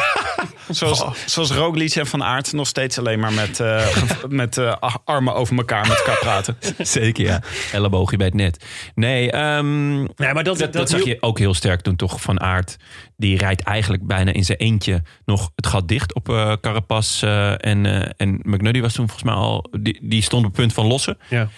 Zoals, 0.71 1.05
zoals 1.27 1.51
Roglic 1.51 1.95
en 1.95 2.07
Van 2.07 2.25
Aert 2.25 2.53
nog 2.53 2.67
steeds 2.67 2.99
alleen 2.99 3.21
maar 3.21 3.33
met, 3.33 3.61
eh, 3.61 3.87
met 4.29 4.59
eh, 4.59 4.75
armen 5.05 5.35
over 5.35 5.57
elkaar 5.57 5.89
met 5.89 5.97
elkaar 5.99 6.19
praten. 6.19 6.57
Zeker, 6.79 7.25
ja. 7.25 7.41
Elleboogje 7.73 8.17
bij 8.17 8.27
het 8.27 8.35
net. 8.35 8.65
Nee, 8.95 9.31
ehm, 9.31 9.99
Nee, 9.99 10.33
maar 10.33 10.45
dat, 10.45 10.59
dat, 10.59 10.73
dat 10.73 10.91
zag 10.91 11.05
je 11.05 11.17
ook 11.21 11.39
heel 11.39 11.55
sterk 11.55 11.81
toen 11.81 11.97
toch 11.97 12.21
Van 12.21 12.41
Aert. 12.41 12.77
Die 13.21 13.37
rijdt 13.39 13.63
eigenlijk 13.63 14.07
bijna 14.07 14.33
in 14.33 14.45
zijn 14.45 14.59
eentje 14.59 15.03
nog 15.25 15.51
het 15.55 15.67
gat 15.67 15.89
dicht 15.89 16.15
op 16.15 16.29
eh 16.29 16.53
Carapaz. 16.61 17.23
eh, 17.23 17.51
en, 17.67 17.87
eh, 17.87 18.11
en 18.17 18.41
McNuddy 18.43 18.81
was 18.81 18.93
toen 18.93 19.07
volgens 19.09 19.27
mij 19.27 19.35
al... 19.35 19.67
Die, 19.81 19.99
die 20.03 20.23
stond 20.23 20.45
op 20.45 20.51
het 20.51 20.61
punt 20.61 20.73
van 20.73 20.87
lossen. 20.87 21.19
Ja. 21.29 21.49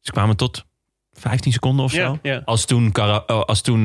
Ze 0.00 0.12
kwamen 0.12 0.36
tot 0.36 0.66
15 1.12 1.52
seconden 1.52 1.84
of 1.84 1.90
zo. 1.92 2.00
Ja, 2.00 2.18
ja. 2.32 2.42
Als 2.44 2.64
toen, 2.64 2.92
Cara- 2.92 3.16
als 3.26 3.60
toen 3.60 3.82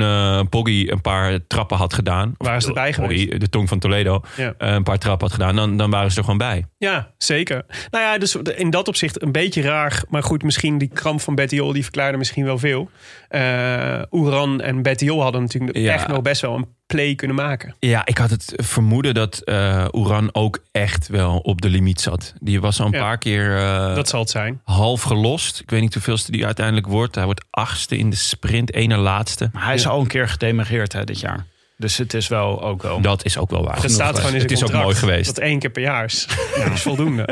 Poggi 0.48 0.90
een 0.90 1.00
paar 1.00 1.46
trappen 1.46 1.76
had 1.76 1.94
gedaan. 1.94 2.34
Waren 2.36 2.60
ze 2.62 2.68
erbij 2.68 2.92
Poggi, 2.92 3.18
geweest? 3.18 3.40
de 3.40 3.48
tong 3.48 3.68
van 3.68 3.78
Toledo. 3.78 4.20
Ja. 4.36 4.54
een 4.58 4.82
paar 4.82 4.98
trappen 4.98 5.26
had 5.26 5.36
gedaan. 5.36 5.56
Dan, 5.56 5.76
dan 5.76 5.90
waren 5.90 6.10
ze 6.10 6.16
er 6.18 6.22
gewoon 6.24 6.38
bij. 6.38 6.64
Ja, 6.78 7.12
zeker. 7.18 7.64
Nou 7.90 8.04
ja, 8.04 8.18
dus 8.18 8.34
in 8.36 8.70
dat 8.70 8.88
opzicht 8.88 9.22
een 9.22 9.32
beetje 9.32 9.62
raar. 9.62 10.04
Maar 10.08 10.22
goed, 10.22 10.42
misschien 10.42 10.78
die 10.78 10.88
kramp 10.88 11.20
van 11.20 11.34
Bettiol, 11.34 11.72
die 11.72 11.82
verklaarde 11.82 12.18
misschien 12.18 12.44
wel 12.44 12.58
veel. 12.58 12.90
Eh 13.28 14.02
Oeran 14.10 14.60
en 14.60 14.82
Bettiol 14.82 15.22
hadden 15.22 15.40
natuurlijk 15.40 15.76
echt 15.76 16.08
nog 16.08 16.22
best 16.22 16.40
wel 16.40 16.54
een 16.54 16.66
play 16.86 17.14
kunnen 17.14 17.36
maken. 17.36 17.74
Ja, 17.78 18.06
ik 18.06 18.18
had 18.18 18.30
het 18.30 18.52
vermoeden 18.56 19.14
dat 19.14 19.38
eh 19.44 19.86
Oeran 19.92 20.28
ook 20.34 20.58
echt 20.72 21.08
wel 21.08 21.38
op 21.38 21.60
de 21.60 21.68
limiet 21.68 22.00
zat. 22.00 22.34
Die 22.40 22.60
was 22.60 22.80
al 22.80 22.86
een 22.86 22.92
Ja. 22.92 22.98
paar 23.00 23.18
keer 23.18 23.56
eh, 23.58 23.94
dat 23.94 24.08
zal 24.08 24.20
het 24.20 24.30
zijn. 24.30 24.60
half 24.64 25.02
gelost. 25.02 25.60
Ik 25.60 25.70
weet 25.70 25.80
niet 25.80 25.94
hoeveelste 25.94 26.30
die 26.30 26.44
uiteindelijk 26.46 26.86
wordt. 26.86 27.14
Hij 27.14 27.24
wordt 27.24 27.44
achtste 27.50 27.96
in 27.96 28.10
de 28.10 28.16
sprint, 28.16 28.72
ene 28.74 28.96
laatste. 28.96 29.50
Maar 29.52 29.64
hij 29.64 29.74
is 29.74 29.86
al 29.86 30.00
een 30.00 30.06
keer 30.06 30.28
gedemereerd 30.28 30.92
hè, 30.92 31.04
dit 31.04 31.20
jaar. 31.20 31.46
Dus 31.76 31.96
het 31.96 32.14
is 32.14 32.28
wel 32.28 32.62
ook 32.62 32.82
wel... 32.82 33.00
Dat 33.00 33.24
is 33.24 33.38
ook 33.38 33.50
wel 33.50 33.64
waar. 33.64 33.80
Dat 33.82 33.90
staat 33.90 34.18
gewoon 34.18 34.34
in 34.34 34.40
het 34.40 34.50
is 34.50 34.64
ook 34.64 34.72
mooi 34.72 34.94
geweest. 34.94 35.26
Dat 35.26 35.38
één 35.38 35.58
keer 35.58 35.70
per 35.70 35.82
jaar 35.82 36.04
is. 36.04 36.26
Dat 36.64 36.72
is 36.72 36.82
voldoende. 36.82 37.28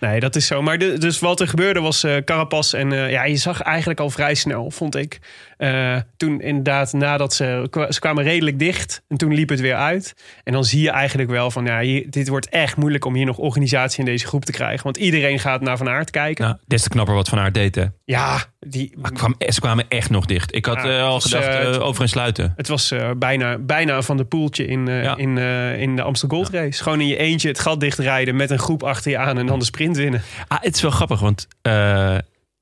Nee, 0.00 0.20
dat 0.20 0.36
is 0.36 0.46
zo. 0.46 0.62
Maar 0.62 0.78
de- 0.78 0.98
dus 0.98 1.18
wat 1.18 1.40
er 1.40 1.48
gebeurde 1.48 1.80
was 1.80 2.04
eh 2.04 2.16
Carapaz. 2.24 2.72
En 2.72 2.92
eh, 2.92 3.10
ja, 3.10 3.24
je 3.24 3.36
zag 3.36 3.60
eigenlijk 3.60 4.00
al 4.00 4.10
vrij 4.10 4.34
snel, 4.34 4.70
vond 4.70 4.96
ik. 4.96 5.18
Eh, 5.64 5.96
toen 6.16 6.40
inderdaad, 6.40 6.92
nadat 6.92 7.34
ze, 7.34 7.66
ze 7.88 8.00
kwamen 8.00 8.24
redelijk 8.24 8.58
dicht. 8.58 9.02
En 9.08 9.16
toen 9.16 9.34
liep 9.34 9.48
het 9.48 9.60
weer 9.60 9.74
uit. 9.74 10.14
En 10.44 10.52
dan 10.52 10.64
zie 10.64 10.82
je 10.82 10.90
eigenlijk 10.90 11.30
wel 11.30 11.50
van, 11.50 11.64
ja, 11.64 11.80
hier- 11.80 12.10
dit 12.10 12.28
wordt 12.28 12.48
echt 12.48 12.76
moeilijk 12.76 13.04
om 13.04 13.14
hier 13.14 13.26
nog 13.26 13.38
organisatie 13.38 13.98
in 13.98 14.04
deze 14.04 14.26
groep 14.26 14.44
te 14.44 14.52
krijgen. 14.52 14.84
Want 14.84 14.96
iedereen 14.96 15.38
gaat 15.38 15.60
naar 15.60 15.76
Van 15.76 15.88
Aert 15.88 16.10
kijken. 16.10 16.44
Nou, 16.44 16.56
des 16.66 16.82
te 16.82 16.88
knapper 16.88 17.14
wat 17.14 17.28
Van 17.28 17.38
Aert 17.38 17.54
deed. 17.54 17.74
Hè. 17.74 17.84
Ja, 18.04 18.44
die, 18.60 18.92
Maar 19.00 19.12
kwam, 19.12 19.34
ze 19.48 19.60
kwamen 19.60 19.84
echt 19.88 20.10
nog 20.10 20.26
dicht. 20.26 20.54
Ik 20.54 20.66
had 20.66 20.82
Ja, 20.82 20.96
eh, 20.98 21.02
al 21.04 21.12
was, 21.12 21.24
gedacht 21.24 21.46
eh, 21.76 21.80
over 21.80 22.02
een 22.02 22.08
sluiten. 22.08 22.52
Het 22.56 22.68
was 22.68 22.92
bijna, 23.16 23.58
bijna 23.58 24.02
van 24.02 24.16
de 24.16 24.24
poeltje 24.24 24.66
in, 24.66 24.86
Ja. 24.86 25.16
in, 25.16 25.38
in 25.78 25.96
de 25.96 26.02
Amstel 26.02 26.28
Gold 26.28 26.48
Race. 26.48 26.82
Gewoon 26.82 27.00
in 27.00 27.06
je 27.06 27.16
eentje 27.16 27.48
het 27.48 27.58
gat 27.58 27.80
dichtrijden 27.80 28.36
met 28.36 28.50
een 28.50 28.58
groep 28.58 28.82
achter 28.82 29.10
je 29.10 29.18
aan 29.18 29.38
en 29.38 29.46
dan 29.46 29.58
de 29.58 29.64
sprint 29.64 29.96
winnen. 29.96 30.22
Ah, 30.48 30.58
het 30.60 30.74
is 30.74 30.82
wel 30.82 30.90
grappig, 30.90 31.20
want 31.20 31.48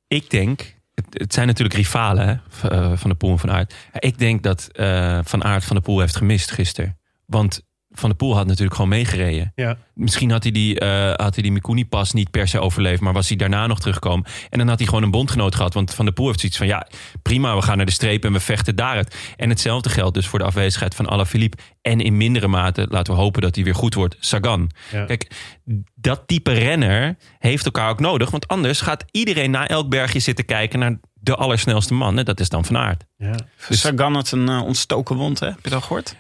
ik 0.09 0.31
denk... 0.31 0.81
Het, 1.11 1.33
zijn 1.33 1.47
natuurlijk 1.47 1.77
rivalen 1.77 2.43
eh, 2.63 2.93
van 2.95 3.11
de 3.11 3.17
Poel 3.17 3.31
en 3.31 3.39
Van 3.39 3.51
Aert. 3.51 3.75
Ik 3.99 4.19
denk 4.19 4.43
dat 4.43 4.69
eh, 4.73 5.19
Van 5.25 5.45
Aert 5.45 5.65
Van 5.65 5.77
de 5.77 5.83
Poel 5.83 6.01
heeft 6.01 6.17
gemist 6.17 6.51
gisteren. 6.51 6.99
Want 7.27 7.63
Van 7.95 8.11
de 8.11 8.17
Poel 8.17 8.37
had 8.37 8.47
natuurlijk 8.47 8.75
gewoon 8.75 8.91
meegereden. 8.91 9.53
Ja. 9.55 9.77
Misschien 9.95 10.31
had 10.31 10.43
hij 10.43 10.53
die, 10.53 10.79
eh 10.79 11.07
had 11.07 11.35
hij 11.35 11.43
die 11.43 11.53
Mikuni-pas 11.53 12.13
niet 12.13 12.31
per 12.31 12.49
se 12.49 12.61
overleefd... 12.61 13.01
maar 13.01 13.13
was 13.13 13.29
hij 13.29 13.37
daarna 13.37 13.67
nog 13.67 13.81
teruggekomen. 13.81 14.27
En 14.51 14.59
dan 14.59 14.69
had 14.69 14.79
hij 14.79 14.87
gewoon 14.87 15.03
een 15.03 15.11
bondgenoot 15.11 15.55
gehad. 15.55 15.75
Want 15.75 15.95
Van 15.95 16.05
der 16.05 16.15
Poel 16.15 16.27
heeft 16.27 16.41
zoiets 16.41 16.59
van... 16.59 16.67
ja, 16.67 16.89
prima, 17.23 17.55
we 17.57 17.63
gaan 17.63 17.77
naar 17.77 17.87
de 17.87 17.93
streep 17.93 18.25
en 18.25 18.33
we 18.33 18.41
vechten 18.41 18.77
daaruit. 18.77 19.17
En 19.37 19.49
hetzelfde 19.49 19.89
geldt 19.89 20.15
dus 20.15 20.27
voor 20.27 20.39
de 20.39 20.45
afwezigheid 20.45 20.95
van 20.95 21.09
Alaphilippe. 21.09 21.57
En 21.83 22.01
in 22.01 22.17
mindere 22.17 22.49
mate, 22.49 22.87
laten 22.89 23.15
we 23.15 23.21
hopen 23.21 23.43
dat 23.43 23.55
hij 23.55 23.65
weer 23.65 23.75
goed 23.75 23.95
wordt, 23.95 24.17
Sagan. 24.21 24.71
Ja. 24.93 25.05
Kijk, 25.05 25.31
dat 25.95 26.23
type 26.27 26.53
renner 26.53 27.17
heeft 27.39 27.65
elkaar 27.65 27.91
ook 27.91 28.01
nodig. 28.01 28.31
Want 28.31 28.49
anders 28.49 28.81
gaat 28.81 29.05
iedereen 29.11 29.51
na 29.51 29.69
elk 29.69 29.89
bergje 29.89 30.19
zitten 30.19 30.45
kijken... 30.45 30.79
naar 30.79 30.99
de 31.15 31.37
allersnelste 31.37 31.95
man. 31.95 32.19
En 32.19 32.25
dat 32.25 32.41
is 32.41 32.49
dan 32.49 32.65
Van 32.65 32.77
Aert. 32.77 33.05
Ja. 33.17 33.35
Dus 33.69 33.81
Sagan 33.81 34.15
had 34.15 34.31
een 34.31 34.49
eh, 34.49 34.63
ontstoken 34.63 35.17
wond, 35.17 35.41
hè? 35.41 35.47
Heb 35.47 35.65
je 35.65 35.71
dat 35.71 35.83
gehoord? 35.83 36.17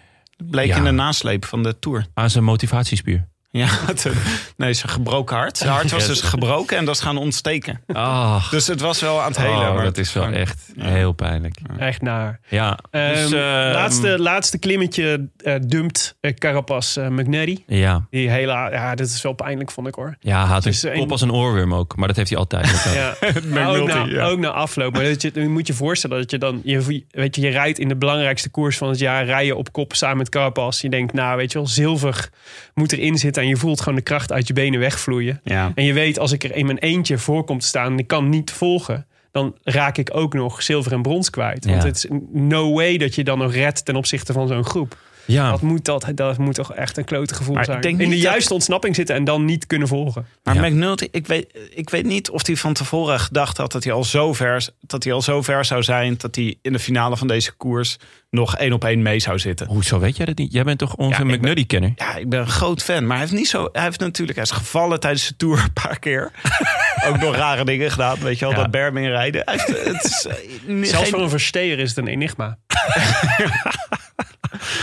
Bleek 0.51 0.67
Ja. 0.67 0.77
in 0.77 0.85
de 0.85 0.91
nasleep 0.91 1.45
van 1.45 1.63
de 1.63 1.79
Tour. 1.79 2.07
Aan 2.15 2.31
zijn 2.31 2.45
motivatiespier. 2.45 3.29
Ja, 3.55 3.67
het, 3.87 4.07
eh, 4.07 4.13
nee, 4.57 4.73
zijn 4.73 4.93
gebroken 4.93 5.37
hart. 5.37 5.59
Zijn 5.59 5.71
hart 5.71 5.91
was 5.91 6.07
dus 6.07 6.21
gebroken 6.21 6.77
en 6.77 6.85
dat 6.85 6.95
is 6.95 7.01
gaan 7.01 7.17
ontsteken. 7.17 7.81
Ah, 7.87 8.51
Dus 8.51 8.67
het 8.67 8.81
was 8.81 9.01
wel 9.01 9.21
aan 9.21 9.29
het 9.29 9.37
hele. 9.37 9.51
oh, 9.69 9.75
maar 9.75 9.85
dat 9.85 9.99
is 9.99 10.13
wel 10.13 10.27
echt 10.27 10.59
heel 10.79 11.13
pijnlijk. 11.13 11.55
Echt 11.79 12.03
naar. 12.03 12.41
Ja, 12.49 12.79
dus... 12.91 13.01
Ehm, 13.01 13.35
ehm, 13.35 13.73
laatste, 13.73 14.19
laatste 14.19 14.59
klimmetje 14.59 15.29
eh, 15.37 15.55
dumpt 15.67 16.17
uh, 16.21 16.33
Carapaz 16.33 16.97
eh, 16.97 17.09
McNary. 17.09 17.63
Ja, 17.67 18.07
Die 18.11 18.31
hele, 18.31 18.53
ja, 18.53 18.95
dit 18.95 19.07
is 19.09 19.23
wel 19.23 19.33
pijnlijk, 19.33 19.71
vond 19.71 19.87
ik 19.87 19.95
hoor. 19.95 20.17
ja 20.21 20.43
hij 20.45 20.53
had 20.53 20.63
Dus, 20.63 20.83
een 20.83 20.91
eh, 20.91 20.99
kop 20.99 21.11
als 21.11 21.21
een 21.21 21.33
oorworm 21.33 21.75
ook. 21.75 21.97
Maar 21.97 22.07
dat 22.09 22.17
heeft 22.17 22.29
hij 22.31 22.39
altijd. 22.39 22.71
Ja. 22.95 23.15
Ook, 23.67 23.87
na, 23.89 24.05
ja. 24.05 24.25
ook 24.25 24.39
na 24.39 24.49
afloop. 24.51 24.93
Maar 24.93 25.05
dat 25.05 25.23
je, 25.23 25.31
je 25.35 25.49
moet 25.49 25.67
je 25.67 25.75
voorstellen 25.75 26.19
dat 26.19 26.31
je 26.31 26.39
dan, 26.39 26.61
je, 26.65 27.05
weet 27.11 27.37
je, 27.37 27.43
je 27.43 27.49
rijdt 27.49 27.79
in 27.79 27.89
de 27.89 27.97
belangrijkste 27.97 28.49
koers 28.51 28.77
van 28.77 28.89
het 28.89 28.99
jaar, 28.99 29.25
rij 29.25 29.47
je 29.47 29.57
op 29.57 29.73
kop 29.73 29.95
samen 29.95 30.17
met 30.17 30.29
Carapaz. 30.29 30.81
Je 30.81 30.89
denkt, 30.89 31.13
nou, 31.13 31.37
weet 31.37 31.53
je 31.53 31.59
wel, 31.59 31.67
zilver 31.67 32.29
moet 32.75 32.93
erin 32.93 33.19
zitten 33.19 33.42
en 33.43 33.49
je 33.49 33.57
voelt 33.57 33.81
gewoon 33.81 33.95
de 33.95 34.03
kracht 34.05 34.33
uit 34.33 34.47
je 34.47 34.53
benen 34.53 34.81
wegvloeien. 34.81 35.41
Ja. 35.45 35.73
En 35.75 35.85
je 35.85 35.93
weet, 35.93 36.19
als 36.19 36.33
ik 36.33 36.45
er 36.45 36.57
in 36.57 36.67
mijn 36.67 36.79
eentje 36.79 37.19
voor 37.19 37.45
kom 37.45 37.59
te 37.59 37.67
staan 37.67 37.93
en 37.93 37.99
ik 37.99 38.07
kan 38.07 38.29
niet 38.29 38.51
volgen, 38.53 39.07
dan 39.31 39.57
raak 39.65 39.99
ik 39.99 40.11
ook 40.13 40.35
nog 40.35 40.63
zilver 40.63 40.93
en 40.93 41.03
brons 41.03 41.31
kwijt. 41.31 41.65
Want 41.65 41.83
Ja. 41.83 41.89
het 41.89 41.97
is 41.97 42.07
no 42.33 42.73
way 42.73 42.97
dat 42.99 43.15
je 43.15 43.25
dan 43.25 43.39
nog 43.39 43.55
redt 43.55 43.85
ten 43.85 43.97
opzichte 43.97 44.33
van 44.33 44.49
zo'n 44.49 44.65
groep. 44.65 44.97
Ja, 45.25 45.51
Dat, 45.51 45.61
moet, 45.61 45.85
dat, 45.85 46.07
dat 46.15 46.39
moet 46.39 46.55
toch 46.55 46.73
echt 46.75 46.97
een 46.97 47.05
klote 47.05 47.35
gevoel 47.35 47.55
Maar 47.55 47.63
ik 47.63 47.69
zijn. 47.71 47.81
denk 47.81 48.01
In 48.01 48.09
de 48.09 48.15
dat- 48.15 48.25
juiste 48.25 48.53
ontsnapping 48.55 48.95
zitten 48.95 49.15
en 49.17 49.25
dan 49.25 49.45
niet 49.45 49.67
kunnen 49.67 49.89
volgen. 49.89 50.27
Maar 50.43 50.55
Ja. 50.55 50.61
McNulty, 50.69 51.09
ik 51.11 51.27
weet, 51.27 51.47
ik 51.75 51.91
weet 51.91 52.05
niet 52.05 52.31
of 52.31 52.47
hij 52.47 52.57
van 52.57 52.73
tevoren 52.73 53.21
gedacht 53.21 53.57
had 53.57 53.73
dat 53.73 53.85
hij, 53.85 53.93
al 53.93 54.05
zo 54.05 54.33
ver, 54.33 54.69
dat 54.81 55.05
hij 55.05 55.13
al 55.13 55.23
zo 55.23 55.43
ver 55.43 55.65
zou 55.65 55.83
zijn 55.83 56.15
dat 56.19 56.35
hij 56.35 56.57
in 56.63 56.73
de 56.73 56.79
finale 56.79 57.17
van 57.17 57.27
deze 57.27 57.53
koers 57.53 57.97
nog 58.31 58.57
één 58.57 58.73
op 58.73 58.85
één 58.85 59.03
mee 59.03 59.19
zou 59.21 59.39
zitten. 59.39 59.67
hoezo 59.67 59.99
weet 59.99 60.17
jij 60.17 60.27
dat 60.27 60.37
niet? 60.39 60.53
Jij 60.53 60.65
bent 60.65 60.79
toch 60.79 60.95
onze 60.97 61.25
Ja, 61.27 61.35
McNuddy-kenner? 61.35 61.93
Ja, 61.97 62.17
ik 62.17 62.29
ben 62.29 62.41
een 62.41 62.47
groot 62.47 62.83
fan, 62.83 63.03
maar 63.07 63.17
hij 63.17 63.27
heeft 63.27 63.37
niet 63.39 63.49
zo. 63.49 63.69
Hij 63.73 63.83
heeft 63.83 64.01
natuurlijk, 64.01 64.39
hij 64.39 64.47
is 64.47 64.51
gevallen 64.55 65.01
tijdens 65.01 65.29
de 65.29 65.37
tour 65.37 65.59
een 65.59 65.73
paar 65.73 65.99
keer. 65.99 66.31
Ook 67.09 67.21
nog 67.21 67.35
rare 67.37 67.65
dingen 67.65 67.91
gedaan, 67.91 68.19
weet 68.19 68.39
je 68.39 68.45
wel, 68.45 68.55
Ja. 68.55 68.61
dat 68.61 68.71
Berming 68.71 69.07
rijden. 69.07 69.43
Hij 69.45 69.55
heeft, 69.55 69.85
het 69.87 70.05
is, 70.05 70.27
eh, 70.27 70.35
Zelfs 70.83 71.03
geen- 71.03 71.11
voor 71.11 71.23
een 71.23 71.29
versteer 71.31 71.79
is 71.79 71.89
het 71.89 71.99
een 71.99 72.07
enigma. 72.07 72.59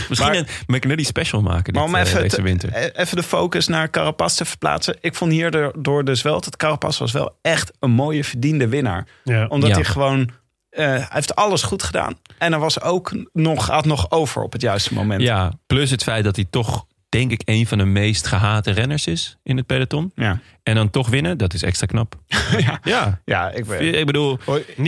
Misschien 0.09 0.29
Maar- 0.31 0.37
een 0.39 0.47
McNuddy 0.67 1.03
special 1.03 1.41
maken 1.41 1.63
dit, 1.63 1.73
Maar 1.73 1.83
om 1.83 1.95
eh, 1.95 2.01
even, 2.01 2.21
deze 2.21 2.35
te- 2.35 2.41
winter. 2.41 2.69
eh, 2.73 3.01
even 3.03 3.17
de 3.17 3.23
focus 3.23 3.67
naar 3.67 3.89
Carapaz 3.89 4.35
te 4.35 4.45
verplaatsen. 4.45 4.97
Ik 5.01 5.15
vond 5.15 5.31
hierdoor 5.31 6.05
dus 6.05 6.21
wel 6.21 6.41
dat 6.41 6.57
Carapaz 6.57 6.97
was 6.97 7.11
wel 7.11 7.37
echt 7.41 7.71
een 7.79 7.91
mooie 7.91 8.23
verdiende 8.23 8.67
winnaar. 8.67 9.07
Ja. 9.23 9.45
Omdat 9.47 9.69
Ja. 9.69 9.75
hij 9.75 9.83
gewoon... 9.85 10.29
eh, 10.69 10.85
hij 10.85 11.05
heeft 11.09 11.35
alles 11.35 11.61
goed 11.63 11.83
gedaan. 11.83 12.17
En 12.37 12.51
hij 12.51 12.61
was 12.61 12.81
ook 12.81 13.11
nog, 13.33 13.67
had 13.67 13.85
nog 13.85 14.11
over 14.11 14.41
op 14.43 14.51
het 14.51 14.61
juiste 14.61 14.93
moment. 14.93 15.21
Ja, 15.21 15.51
plus 15.67 15.91
het 15.91 16.03
feit 16.03 16.23
dat 16.23 16.35
hij 16.35 16.45
toch, 16.49 16.85
denk 17.09 17.31
ik, 17.31 17.41
een 17.45 17.67
van 17.67 17.77
de 17.77 17.85
meest 17.85 18.27
gehate 18.27 18.71
renners 18.71 19.07
is 19.07 19.37
in 19.43 19.57
het 19.57 19.65
peloton. 19.65 20.11
ja. 20.15 20.39
En 20.63 20.75
dan 20.75 20.89
toch 20.89 21.07
winnen, 21.09 21.37
dat 21.37 21.53
is 21.53 21.63
extra 21.63 21.85
knap. 21.87 22.15
ja. 22.57 22.79
Ja, 22.83 23.21
Ja, 23.25 23.51
ik 23.51 23.65
ik 23.67 24.05
bedoel, 24.05 24.37
Hoi, 24.45 24.63
eh, 24.77 24.85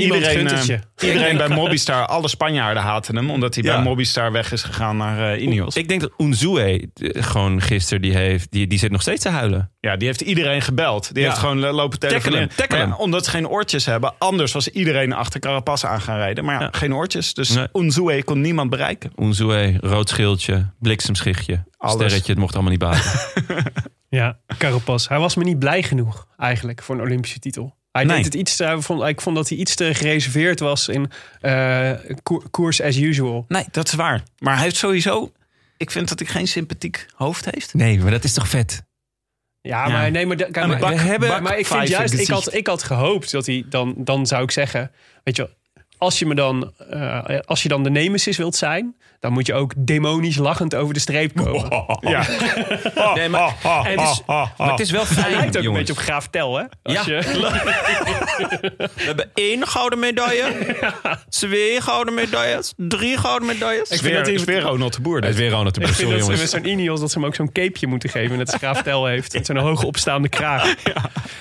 iedereen 1.00 1.38
bij 1.38 1.48
Mobistar, 1.62 2.06
alle 2.06 2.28
Spanjaarden 2.28 2.84
haten 2.84 3.16
hem. 3.16 3.30
Omdat 3.32 3.56
hij 3.56 3.64
Ja. 3.64 3.76
bij 3.76 3.84
Mobistar 3.84 4.32
weg 4.32 4.52
is 4.52 4.64
gegaan 4.64 4.98
naar 4.98 5.34
eh 5.34 5.42
Ineos. 5.42 5.76
ik 5.76 5.88
denk 5.88 6.02
dat 6.02 6.12
Unzue 6.18 6.62
eh, 6.62 7.24
gewoon 7.24 7.62
gisteren, 7.62 8.02
die, 8.02 8.16
heeft, 8.16 8.52
die, 8.52 8.68
die 8.68 8.80
zit 8.80 8.92
nog 8.92 9.02
steeds 9.02 9.22
te 9.22 9.30
huilen. 9.30 9.72
Ja, 9.82 9.96
die 9.96 10.08
heeft 10.08 10.22
iedereen 10.22 10.62
gebeld. 10.62 11.14
Die 11.14 11.24
Ja. 11.24 11.30
heeft 11.30 11.40
gewoon 11.42 11.60
lopen 11.60 12.00
telefoneren. 12.00 12.50
ja, 12.70 12.96
omdat 12.96 13.26
ze 13.26 13.30
geen 13.32 13.48
oortjes 13.48 13.86
hebben. 13.86 14.14
Anders 14.18 14.52
was 14.52 14.68
iedereen 14.68 15.14
achter 15.14 15.40
Carapaz 15.40 15.84
aan 15.84 16.02
gaan 16.02 16.18
rijden. 16.18 16.46
Maar 16.46 16.56
ja, 16.56 16.62
Ja. 16.62 16.70
geen 16.72 16.94
oortjes. 16.96 17.34
Dus 17.34 17.50
Nee. 17.50 17.68
Unzue 17.74 18.24
kon 18.24 18.42
niemand 18.42 18.70
bereiken. 18.70 19.12
Unzue, 19.20 19.78
rood 19.82 20.10
schildje, 20.10 20.70
bliksemschichtje, 20.80 21.64
Alles. 21.78 21.96
sterretje, 21.96 22.32
het 22.32 22.42
mocht 22.42 22.54
allemaal 22.54 22.72
niet 22.72 22.80
baten. 22.80 23.12
Ja, 24.10 24.40
Carapaz. 24.58 25.08
Hij 25.08 25.20
was 25.20 25.36
me 25.36 25.44
niet 25.44 25.60
blij 25.60 25.84
genoeg 25.84 26.28
eigenlijk 26.38 26.84
voor 26.84 26.96
een 26.96 27.02
Olympische 27.02 27.40
titel. 27.40 27.76
Hij 27.92 28.04
Nee. 28.04 28.16
deed 28.16 28.26
het 28.26 28.34
iets 28.34 28.56
te, 28.56 28.76
vond, 28.80 29.04
ik 29.04 29.22
vond 29.22 29.36
dat 29.36 29.50
hij 29.50 29.58
iets 29.58 29.76
te 29.76 29.94
gereserveerd 29.96 30.60
was 30.60 30.88
in 30.88 31.12
eh, 31.42 31.92
koer- 32.24 32.50
koers 32.50 32.82
as 32.82 32.98
usual. 32.98 33.46
Nee, 33.48 33.66
dat 33.72 33.88
is 33.88 33.94
waar. 33.94 34.24
Maar 34.40 34.54
hij 34.54 34.64
heeft 34.64 34.76
sowieso... 34.76 35.32
Ik 35.78 35.92
vind 35.92 36.10
dat 36.10 36.20
hij 36.20 36.28
geen 36.28 36.48
sympathiek 36.48 37.06
hoofd 37.16 37.46
heeft. 37.52 37.74
Nee, 37.74 38.00
maar 38.00 38.12
dat 38.12 38.24
is 38.24 38.34
toch 38.34 38.48
vet? 38.48 38.84
Ja, 39.62 39.88
Ja. 39.88 39.92
maar 39.92 40.12
nee, 40.12 40.26
maar, 40.26 40.36
kijk, 40.36 40.56
maar, 40.68 40.80
bak- 40.80 40.90
we 40.90 40.96
hebben, 41.00 41.44
maar 41.44 41.58
ik 41.58 41.66
vind 41.66 41.88
juist, 41.88 42.14
ik 42.14 42.28
had, 42.28 42.54
ik 42.54 42.68
had 42.68 42.84
gehoopt 42.84 43.32
dat 43.32 43.46
hij 43.46 43.66
dan, 43.70 43.94
dan 43.98 44.26
zou 44.26 44.44
ik 44.44 44.52
zeggen, 44.52 44.92
weet 45.24 45.36
je, 45.36 45.42
wel, 45.42 45.52
als 46.02 46.20
je 46.20 46.26
me 46.26 46.36
dan, 46.36 46.72
eh, 46.90 47.40
als 47.46 47.64
je 47.64 47.70
dan 47.70 47.84
de 47.84 47.90
nemesis 47.90 48.38
wilt 48.38 48.56
zijn, 48.56 48.96
dan 49.20 49.32
moet 49.34 49.46
je 49.48 49.54
ook 49.54 49.74
demonisch 49.78 50.36
lachend 50.38 50.76
over 50.76 50.94
de 50.94 51.00
streep 51.00 51.36
komen. 51.36 51.70
Ja. 52.12 52.26
Nee, 53.16 53.30
maar, 53.30 53.56
En 53.84 53.98
dus, 53.98 54.22
maar 54.28 54.52
het 54.58 54.80
is 54.80 54.92
wel 54.92 55.06
fijn, 55.20 55.32
lijkt 55.32 55.48
ook 55.48 55.56
een 55.56 55.62
jongens. 55.62 55.78
beetje 55.88 56.02
op 56.02 56.08
Graaf 56.08 56.28
Tel, 56.28 56.56
hè? 56.58 56.64
Als 56.84 57.06
Ja. 57.06 57.16
je- 57.18 57.22
We 58.96 59.04
hebben 59.04 59.30
één 59.34 59.68
gouden 59.68 60.00
medaille, 60.00 60.76
twee 61.30 61.82
gouden 61.82 62.14
medailles, 62.14 62.74
drie 62.78 63.18
gouden 63.18 63.48
medailles. 63.48 63.90
Ik 63.90 64.00
vind 64.00 64.14
dat 64.16 64.26
hij- 64.26 64.36
Weer, 64.36 64.46
weer 64.46 64.62
Ronald 64.62 64.94
de 64.96 65.02
Boer. 65.02 65.16
Het 65.16 65.26
is 65.30 65.36
weer 65.36 65.50
Ronald 65.50 65.76
de 65.76 65.80
Ik 65.82 65.86
Boer, 65.88 65.96
vind 65.96 66.08
sorry 66.10 66.18
dat 66.18 66.26
ze 66.26 66.32
met 66.42 66.50
jongens. 66.52 66.68
zo'n 66.70 66.80
Ineos 66.80 67.00
dat 67.00 67.12
ze 67.12 67.18
hem 67.18 67.28
ook 67.28 67.36
zo'n 67.36 67.52
capeje 67.52 67.88
moeten 67.88 68.10
geven. 68.10 68.38
Net 68.38 68.52
als 68.52 68.62
Graaf 68.62 68.82
Tel 68.82 69.06
heeft. 69.06 69.34
Met 69.34 69.46
zo'n 69.46 69.58
hoge 69.58 69.86
opstaande 69.86 70.30
kraag. 70.30 70.74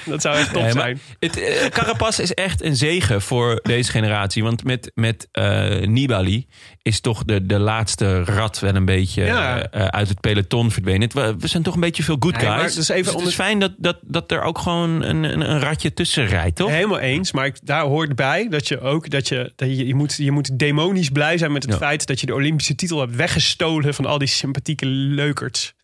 Dat 0.04 0.22
zou 0.22 0.36
echt 0.36 0.52
top 0.52 0.62
Nee, 0.62 0.72
zijn. 0.72 1.00
het, 1.18 1.40
eh, 1.40 1.66
Carapaz 1.68 2.18
is 2.18 2.34
echt 2.34 2.62
een 2.62 2.76
zegen 2.76 3.22
voor 3.22 3.60
deze 3.62 3.90
generatie. 3.90 4.42
Want 4.50 4.64
met, 4.64 4.90
met 4.94 5.28
eh, 5.32 5.86
Nibali 5.86 6.46
is 6.82 7.00
toch 7.00 7.24
de, 7.24 7.46
de 7.46 7.58
laatste 7.58 8.24
rat 8.24 8.58
wel 8.58 8.74
een 8.74 8.84
beetje 8.84 9.24
Ja. 9.24 9.62
eh, 9.70 9.84
uit 9.84 10.08
het 10.08 10.20
peloton 10.20 10.70
verdwenen. 10.70 11.00
Het- 11.02 11.12
We, 11.12 11.34
we 11.38 11.46
zijn 11.46 11.62
toch 11.62 11.74
een 11.74 11.80
beetje 11.80 12.02
veel 12.02 12.16
good 12.18 12.36
Nee, 12.36 12.46
guys. 12.46 12.74
dus 12.74 12.88
even 12.88 13.04
het 13.04 13.14
onder- 13.14 13.28
is 13.28 13.34
fijn 13.34 13.58
dat, 13.58 13.72
dat, 13.78 13.98
dat 14.02 14.30
er 14.32 14.42
ook 14.42 14.58
gewoon 14.58 15.02
een, 15.02 15.22
een, 15.24 15.50
een 15.50 15.60
ratje 15.60 15.94
tussen 15.94 16.26
rijdt, 16.26 16.56
toch? 16.56 16.70
Helemaal 16.70 16.98
eens, 16.98 17.32
maar 17.32 17.46
ik, 17.46 17.56
daar 17.62 17.82
hoort 17.84 18.14
bij 18.16 18.48
dat 18.48 18.68
je 18.68 18.80
ook 18.80 19.10
dat 19.10 19.28
je, 19.28 19.52
dat 19.56 19.68
je, 19.76 19.86
je, 19.86 19.94
moet, 19.94 20.14
je 20.16 20.30
moet 20.30 20.58
demonisch 20.58 21.08
blij 21.10 21.38
zijn 21.38 21.52
met 21.52 21.62
het 21.62 21.72
Ja. 21.72 21.78
feit 21.78 22.06
dat 22.06 22.20
je 22.20 22.26
de 22.26 22.34
Olympische 22.34 22.74
titel 22.74 23.00
hebt 23.00 23.16
weggestolen 23.16 23.94
van 23.94 24.06
al 24.06 24.18
die 24.18 24.28
sympathieke 24.28 24.86
leukerts. 24.86 25.74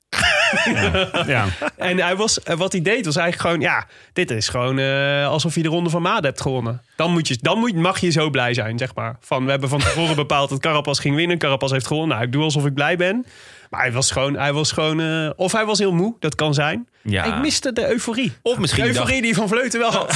Ja. 1.26 1.44
En 1.76 1.98
hij 1.98 2.16
was, 2.16 2.42
eh, 2.42 2.56
wat 2.56 2.72
hij 2.72 2.82
deed 2.82 3.04
was 3.04 3.16
eigenlijk 3.16 3.48
gewoon, 3.48 3.70
ja, 3.72 3.86
dit 4.12 4.30
is 4.30 4.48
gewoon 4.48 4.78
eh, 4.78 5.26
alsof 5.28 5.54
je 5.54 5.62
de 5.62 5.68
Ronde 5.68 5.90
van 5.90 6.02
Maden 6.02 6.24
hebt 6.24 6.40
gewonnen. 6.40 6.82
Dan, 6.96 7.10
moet 7.12 7.28
je, 7.28 7.38
dan 7.40 7.58
moet, 7.58 7.74
mag 7.74 7.98
je 8.00 8.10
zo 8.10 8.30
blij 8.30 8.54
zijn, 8.54 8.78
zeg 8.78 8.94
maar. 8.94 9.16
Van, 9.20 9.44
we 9.44 9.50
hebben 9.50 9.68
van 9.68 9.78
tevoren 9.78 10.16
bepaald 10.16 10.48
dat 10.50 10.60
Carapaz 10.60 11.00
ging 11.00 11.16
winnen. 11.16 11.38
Carapaz 11.38 11.70
heeft 11.72 11.86
gewonnen. 11.86 12.16
Nou, 12.16 12.26
ik 12.26 12.32
doe 12.32 12.42
alsof 12.42 12.66
ik 12.66 12.74
blij 12.74 12.96
ben. 12.96 13.26
Maar 13.70 13.80
hij 13.80 13.92
was 13.92 14.10
gewoon, 14.10 14.36
hij 14.36 14.52
was 14.52 14.72
gewoon 14.72 15.00
eh, 15.00 15.30
of 15.36 15.52
hij 15.52 15.64
was 15.64 15.78
heel 15.78 15.92
moe, 15.92 16.14
dat 16.20 16.34
kan 16.34 16.54
zijn. 16.54 16.88
Ja. 17.02 17.24
Ik 17.24 17.38
miste 17.40 17.72
de 17.72 17.88
euforie. 17.90 18.32
Of 18.42 18.58
misschien 18.58 18.82
de 18.84 18.88
dacht- 18.88 18.98
euforie 19.00 19.22
die 19.22 19.34
Van 19.34 19.48
Vleuten 19.48 19.80
wel 19.80 19.90
had. 19.92 20.14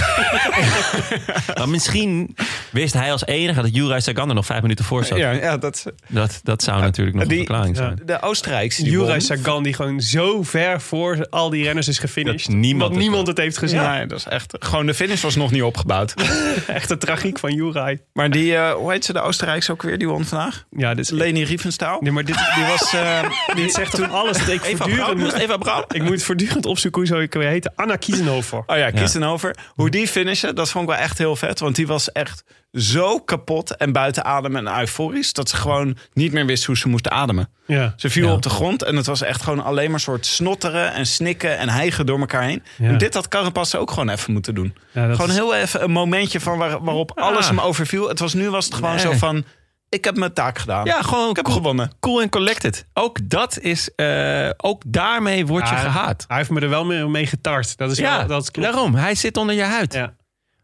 Maar 1.58 1.68
misschien 1.68 2.36
wist 2.72 2.94
hij 2.94 3.12
als 3.12 3.26
enige 3.26 3.62
dat 3.62 3.74
Juraj 3.74 4.00
Sagan 4.00 4.28
er 4.28 4.34
nog 4.34 4.46
vijf 4.46 4.62
minuten 4.62 4.84
voor 4.84 5.04
zat. 5.04 5.18
Ja, 5.18 5.30
ja, 5.30 5.56
dat, 5.56 5.86
Dat, 6.08 6.40
dat 6.42 6.62
zou 6.62 6.80
natuurlijk 6.80 7.16
nog 7.16 7.26
die- 7.26 7.38
een 7.38 7.44
verklaring 7.44 7.76
zijn. 7.76 8.00
de 8.04 8.22
Oostenrijkse 8.22 8.82
Juraj. 8.82 9.20
Sagan 9.20 9.62
die 9.62 9.74
gewoon 9.74 10.00
zo 10.00 10.42
ver 10.42 10.80
voor 10.80 11.26
al 11.30 11.50
die 11.50 11.64
renners 11.64 11.88
is 11.88 11.98
gefinished. 11.98 12.46
Dat 12.46 12.56
niemand 12.56 12.90
dat 12.92 13.00
niemand 13.00 13.26
het 13.26 13.38
heeft 13.38 13.58
gezien. 13.58 13.80
Ja, 13.80 14.06
dat 14.06 14.18
is 14.18 14.24
echt. 14.24 14.56
Gewoon 14.58 14.86
de 14.86 14.94
finish 14.94 15.22
was 15.22 15.34
nog 15.36 15.50
niet 15.50 15.62
opgebouwd. 15.62 16.14
Echt 16.66 16.88
de 16.88 16.98
tragiek 16.98 17.38
van 17.38 17.54
Juraj. 17.54 17.98
Maar 18.12 18.30
die, 18.30 18.56
eh, 18.56 18.72
hoe 18.72 18.92
heet 18.92 19.04
ze, 19.04 19.12
de 19.12 19.20
Oostenrijkse 19.20 19.72
ook 19.72 19.82
weer, 19.82 19.98
die 19.98 20.08
won 20.08 20.24
vandaag? 20.24 20.64
Ja, 20.76 20.94
dit 20.94 21.04
is... 21.04 21.10
Leni 21.10 21.44
Riefenstahl. 21.44 22.00
Nee, 22.00 22.12
maar 22.12 22.24
dit, 22.24 22.36
Die 22.54 22.64
was. 22.64 22.92
eh, 22.94 23.20
dit 23.54 23.72
zegt 23.72 23.94
toch 23.94 24.10
alles 24.12 24.38
dat 24.38 24.48
ik 24.48 24.64
Eva 24.64 24.84
voortdurend... 24.84 25.32
Eva 25.32 25.56
Braun. 25.56 25.84
Ik 25.88 26.02
moet 26.02 26.22
voortdurend 26.22 26.66
opzoeken 26.66 27.00
hoe 27.00 27.10
zou 27.10 27.22
ik 27.22 27.32
weer 27.34 27.48
heten. 27.48 27.72
Anna 27.76 27.96
Kiesenhofer. 27.96 28.62
oh 28.66 28.76
ja, 28.76 28.90
Kiestenhover. 28.90 29.56
Hoe 29.74 29.90
die 29.90 30.08
finishen, 30.08 30.54
dat 30.54 30.70
vond 30.70 30.84
ik 30.88 30.90
wel 30.94 31.00
echt 31.00 31.18
heel 31.18 31.36
vet. 31.36 31.60
Want 31.60 31.76
die 31.76 31.86
was 31.86 32.12
echt 32.12 32.44
zo 32.72 33.18
kapot 33.20 33.76
en 33.76 33.92
buiten 33.92 34.24
adem 34.24 34.56
en 34.56 34.78
euforisch. 34.78 35.32
Dat 35.32 35.48
ze 35.48 35.56
gewoon 35.56 35.96
niet 36.12 36.32
meer 36.32 36.46
wist 36.46 36.64
hoe 36.64 36.76
ze 36.78 36.88
moest 36.88 37.08
ademen. 37.08 37.48
Ja. 37.66 37.94
Ze 37.96 38.10
viel 38.10 38.26
Ja. 38.26 38.32
op 38.32 38.42
de 38.42 38.48
grond 38.50 38.82
en 38.82 38.96
het 38.96 39.06
was 39.06 39.22
echt 39.22 39.42
gewoon 39.42 39.64
alleen 39.64 39.90
maar 39.90 40.00
soort 40.00 40.26
snotteren 40.26 40.92
en 40.92 41.06
snikken 41.06 41.58
en 41.58 41.68
hijgen 41.68 42.06
door 42.06 42.18
elkaar 42.20 42.42
heen. 42.42 42.62
Ja. 42.78 42.88
En 42.88 42.98
dit 42.98 43.14
had 43.14 43.28
Carapaz 43.28 43.74
ook 43.74 43.90
gewoon 43.90 44.08
even 44.08 44.32
moeten 44.32 44.54
doen. 44.54 44.74
Gewoon 44.92 45.28
is- 45.28 45.34
heel 45.34 45.54
even 45.54 45.82
een 45.82 45.90
momentje 45.90 46.40
van 46.40 46.58
waar, 46.58 46.82
waarop 46.84 47.18
alles 47.18 47.44
Ah. 47.44 47.48
hem 47.50 47.60
overviel. 47.60 48.08
Het 48.08 48.18
was 48.18 48.34
nu 48.34 48.50
was 48.50 48.64
het 48.64 48.74
gewoon 48.74 48.90
Nee. 48.94 49.00
zo 49.04 49.12
van, 49.12 49.44
ik 49.88 50.04
heb 50.04 50.16
mijn 50.16 50.32
taak 50.32 50.58
gedaan. 50.58 50.84
Ja, 50.84 51.02
gewoon 51.02 51.30
ik 51.30 51.36
heb 51.36 51.44
cool, 51.44 51.56
gewonnen. 51.56 51.92
cool 52.00 52.20
and 52.20 52.30
collected. 52.30 52.86
Ook 52.92 53.18
dat 53.30 53.58
is, 53.58 53.94
eh, 53.94 54.50
ook 54.56 54.82
daarmee 54.86 55.46
word 55.46 55.68
je 55.68 55.74
gehaat. 55.76 56.24
Hij 56.28 56.36
heeft 56.36 56.50
me 56.50 56.60
er 56.60 56.68
wel 56.68 56.84
mee, 56.84 57.04
mee 57.06 57.26
getart. 57.26 57.76
Dat 57.76 57.90
is 57.90 57.98
Ja, 57.98 58.18
wel, 58.18 58.26
dat 58.26 58.50
klopt. 58.50 58.68
daarom. 58.72 58.94
Hij 58.94 59.14
zit 59.14 59.36
onder 59.36 59.54
je 59.54 59.62
huid. 59.62 59.92
Ja. 59.94 60.14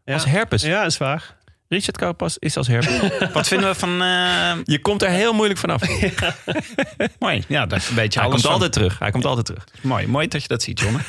Ja. 0.05 0.13
Als 0.13 0.25
herpes. 0.25 0.61
Ja, 0.61 0.83
is 0.83 0.97
waar. 0.97 1.35
Richard 1.69 1.97
Carapaz 1.97 2.35
is 2.39 2.57
als 2.57 2.67
herpes. 2.67 2.99
Wat 3.33 3.47
vinden 3.47 3.69
we 3.69 3.75
van... 3.75 4.01
eh, 4.01 4.51
je 4.63 4.79
komt 4.81 5.01
er 5.01 5.09
heel 5.09 5.33
moeilijk 5.33 5.59
vanaf. 5.59 5.81
mooi, 7.19 7.43
ja, 7.47 7.65
dat 7.65 7.79
is 7.79 7.89
een 7.89 7.95
beetje 7.95 8.19
Hij 8.19 8.29
komt 8.29 8.41
van. 8.41 8.51
altijd 8.51 8.71
terug. 8.73 8.99
Hij 8.99 9.11
komt 9.11 9.25
altijd 9.25 9.45
terug. 9.45 9.63
Mooi, 9.81 10.07
mooi 10.07 10.27
dat 10.27 10.41
je 10.41 10.47
dat 10.47 10.61
ziet, 10.63 10.79
Jonne. 10.79 10.99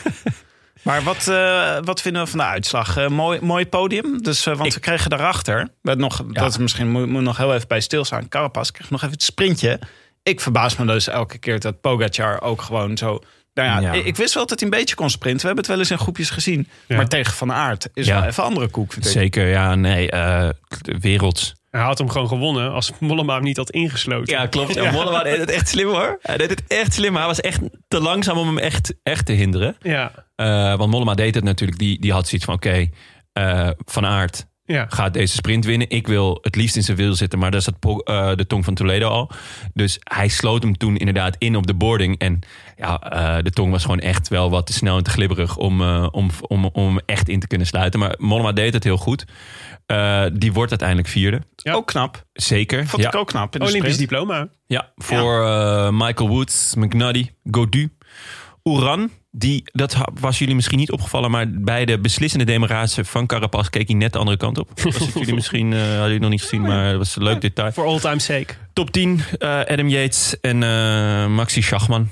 maar 0.83 1.03
wat, 1.03 1.29
eh, 1.29 1.79
wat 1.85 2.01
vinden 2.01 2.23
we 2.23 2.29
van 2.29 2.39
de 2.39 2.45
uitslag? 2.45 2.97
Eh, 2.97 3.09
mooi, 3.09 3.41
mooi 3.41 3.67
podium. 3.67 4.23
Dus, 4.23 4.45
want 4.45 4.67
Ik- 4.67 4.73
we 4.75 4.81
kregen 4.81 5.11
daarachter, 5.11 5.69
nog, 5.83 6.19
Ja. 6.19 6.41
dat 6.41 6.51
is 6.51 6.59
misschien 6.59 6.91
moet, 6.91 7.07
moet 7.09 7.23
nog 7.23 7.37
heel 7.37 7.55
even 7.55 7.69
bij 7.69 7.81
stilstaan. 7.81 8.29
Carapaz 8.29 8.71
kreeg 8.71 8.91
nog 8.91 9.01
even 9.01 9.13
het 9.13 9.23
sprintje. 9.23 9.81
Ik 10.23 10.41
verbaas 10.41 10.77
me 10.77 10.87
dus 10.87 11.09
elke 11.09 11.39
keer 11.39 11.61
dat 11.61 11.81
Pogacar 11.81 12.41
ook 12.43 12.63
gewoon 12.63 12.97
zo... 12.97 13.21
Nou 13.67 13.83
ja, 13.83 13.93
Ja. 13.93 14.03
Ik, 14.05 14.17
wist 14.17 14.35
wel 14.35 14.47
dat 14.47 14.61
hij 14.61 14.69
een 14.71 14.79
beetje 14.79 14.95
kon 14.95 15.11
sprinten. 15.11 15.41
We 15.41 15.47
hebben 15.47 15.65
het 15.65 15.73
wel 15.73 15.83
eens 15.83 15.91
in 15.91 15.99
groepjes 15.99 16.31
gezien. 16.31 16.69
Ja. 16.87 16.97
Maar 16.97 17.09
tegen 17.09 17.33
Van 17.35 17.53
Aert 17.53 17.89
is 17.95 18.07
Ja. 18.07 18.21
wel 18.21 18.29
even 18.29 18.43
andere 18.45 18.69
koek, 18.69 18.93
vind 18.93 19.05
ik. 19.07 19.11
Zeker, 19.13 19.47
ja, 19.49 19.75
nee. 19.75 20.11
eh 20.11 20.49
werelds. 21.01 21.57
Hij 21.71 21.81
had 21.81 21.99
hem 21.99 22.11
gewoon 22.11 22.29
gewonnen 22.29 22.73
als 22.73 22.93
Mollema 22.99 23.35
hem 23.35 23.43
niet 23.43 23.57
had 23.57 23.71
ingesloten. 23.71 24.35
Ja, 24.35 24.47
klopt. 24.47 24.77
En 24.77 24.93
Mollema 24.93 25.23
deed 25.23 25.39
het 25.39 25.51
echt 25.51 25.69
slim 25.69 25.89
hoor. 25.89 26.19
Hij 26.23 26.37
deed 26.37 26.51
het 26.51 26.63
echt 26.67 26.95
slim. 26.95 27.11
maar 27.13 27.21
Hij 27.21 27.29
was 27.31 27.41
echt 27.41 27.61
te 27.89 28.01
langzaam 28.01 28.37
om 28.39 28.47
hem 28.47 28.59
echt, 28.59 28.95
echt 29.03 29.27
te 29.27 29.33
hinderen. 29.33 29.77
Ja. 29.83 30.13
Eh, 30.37 30.75
want 30.77 30.91
Mollema 30.91 31.15
deed 31.15 31.35
het 31.35 31.45
natuurlijk. 31.45 31.79
Die, 31.79 32.01
die 32.01 32.13
had 32.13 32.29
zoiets 32.29 32.47
van, 32.47 32.55
oké, 32.55 32.87
eh, 33.33 33.71
Van 33.85 34.07
Aert 34.07 34.47
Ja. 34.75 34.87
gaat 34.89 35.13
deze 35.15 35.35
sprint 35.35 35.65
winnen. 35.65 35.91
Ik 35.91 36.07
wil 36.07 36.39
het 36.43 36.57
liefst 36.57 36.77
in 36.77 36.83
zijn 36.83 36.97
wiel 36.97 37.15
zitten, 37.15 37.39
maar 37.39 37.51
daar 37.51 37.63
zat 37.63 37.79
Po- 37.79 37.99
eh, 37.99 38.35
de 38.35 38.47
tong 38.47 38.65
van 38.65 38.75
Toledo 38.75 39.09
al. 39.09 39.31
Dus 39.75 39.99
hij 40.05 40.29
sloot 40.29 40.63
hem 40.63 40.77
toen 40.77 40.97
inderdaad 40.97 41.37
in 41.39 41.57
op 41.57 41.67
de 41.67 41.75
boarding. 41.75 42.19
En 42.19 42.41
ja, 42.77 43.01
eh, 43.01 43.43
de 43.45 43.51
tong 43.51 43.71
was 43.71 43.83
gewoon 43.83 43.99
echt 44.01 44.29
wel 44.29 44.51
wat 44.51 44.67
te 44.67 44.73
snel 44.73 44.97
en 44.97 45.03
te 45.03 45.11
glibberig 45.11 45.57
om, 45.57 45.81
eh, 45.83 46.07
om, 46.11 46.31
om, 46.49 46.65
om 46.65 46.87
hem 46.87 46.99
echt 47.07 47.29
in 47.29 47.41
te 47.41 47.47
kunnen 47.47 47.67
sluiten. 47.67 48.01
Maar 48.01 48.15
Mollema 48.19 48.53
deed 48.53 48.73
het 48.75 48.85
heel 48.85 48.97
goed. 48.97 49.25
Eh, 49.87 50.25
die 50.33 50.53
wordt 50.53 50.71
uiteindelijk 50.71 51.09
vierde. 51.09 51.43
Ja. 51.57 51.73
Ook 51.73 51.87
knap. 51.87 52.25
Zeker. 52.33 52.87
Vond 52.87 53.03
ja. 53.03 53.09
ik 53.09 53.15
ook 53.17 53.27
knap 53.29 53.55
in 53.55 53.61
de 53.61 53.67
Olympisch 53.67 53.93
sprint. 53.93 54.11
diploma. 54.11 54.49
Ja, 54.67 54.93
voor 54.97 55.43
Michael 55.95 56.29
Woods, 56.29 56.75
McNuddy, 56.75 57.27
Godu, 57.51 57.93
Oeran. 58.65 59.11
Die, 59.31 59.63
dat 59.73 59.97
was 60.21 60.39
jullie 60.39 60.55
misschien 60.55 60.79
niet 60.79 60.91
opgevallen, 60.91 61.31
maar 61.31 61.51
bij 61.51 61.85
de 61.85 61.99
beslissende 61.99 62.45
demarage 62.45 63.05
van 63.05 63.27
Carapaz 63.27 63.69
keek 63.69 63.89
hij 63.89 63.97
net 63.97 64.13
de 64.13 64.19
andere 64.19 64.37
kant 64.37 64.59
op. 64.59 64.71
Was 64.83 64.99
het 64.99 65.13
jullie 65.15 65.35
misschien, 65.35 65.73
eh 65.73 65.79
hadden 65.81 66.03
jullie 66.03 66.21
nog 66.21 66.31
niet 66.31 66.41
gezien, 66.43 66.63
maar 66.63 66.89
dat 66.89 66.99
was 66.99 67.17
een 67.17 67.23
leuk 67.23 67.41
detail. 67.41 67.73
For 67.73 67.85
all 67.85 67.99
time 68.01 68.19
sake. 68.19 68.55
Top 68.73 68.91
10, 68.91 69.21
eh, 69.39 69.49
Adam 69.61 69.89
Yates 69.89 70.41
en 70.41 70.63
eh, 70.63 71.27
Maxi 71.27 71.63
Schachman. 71.63 72.09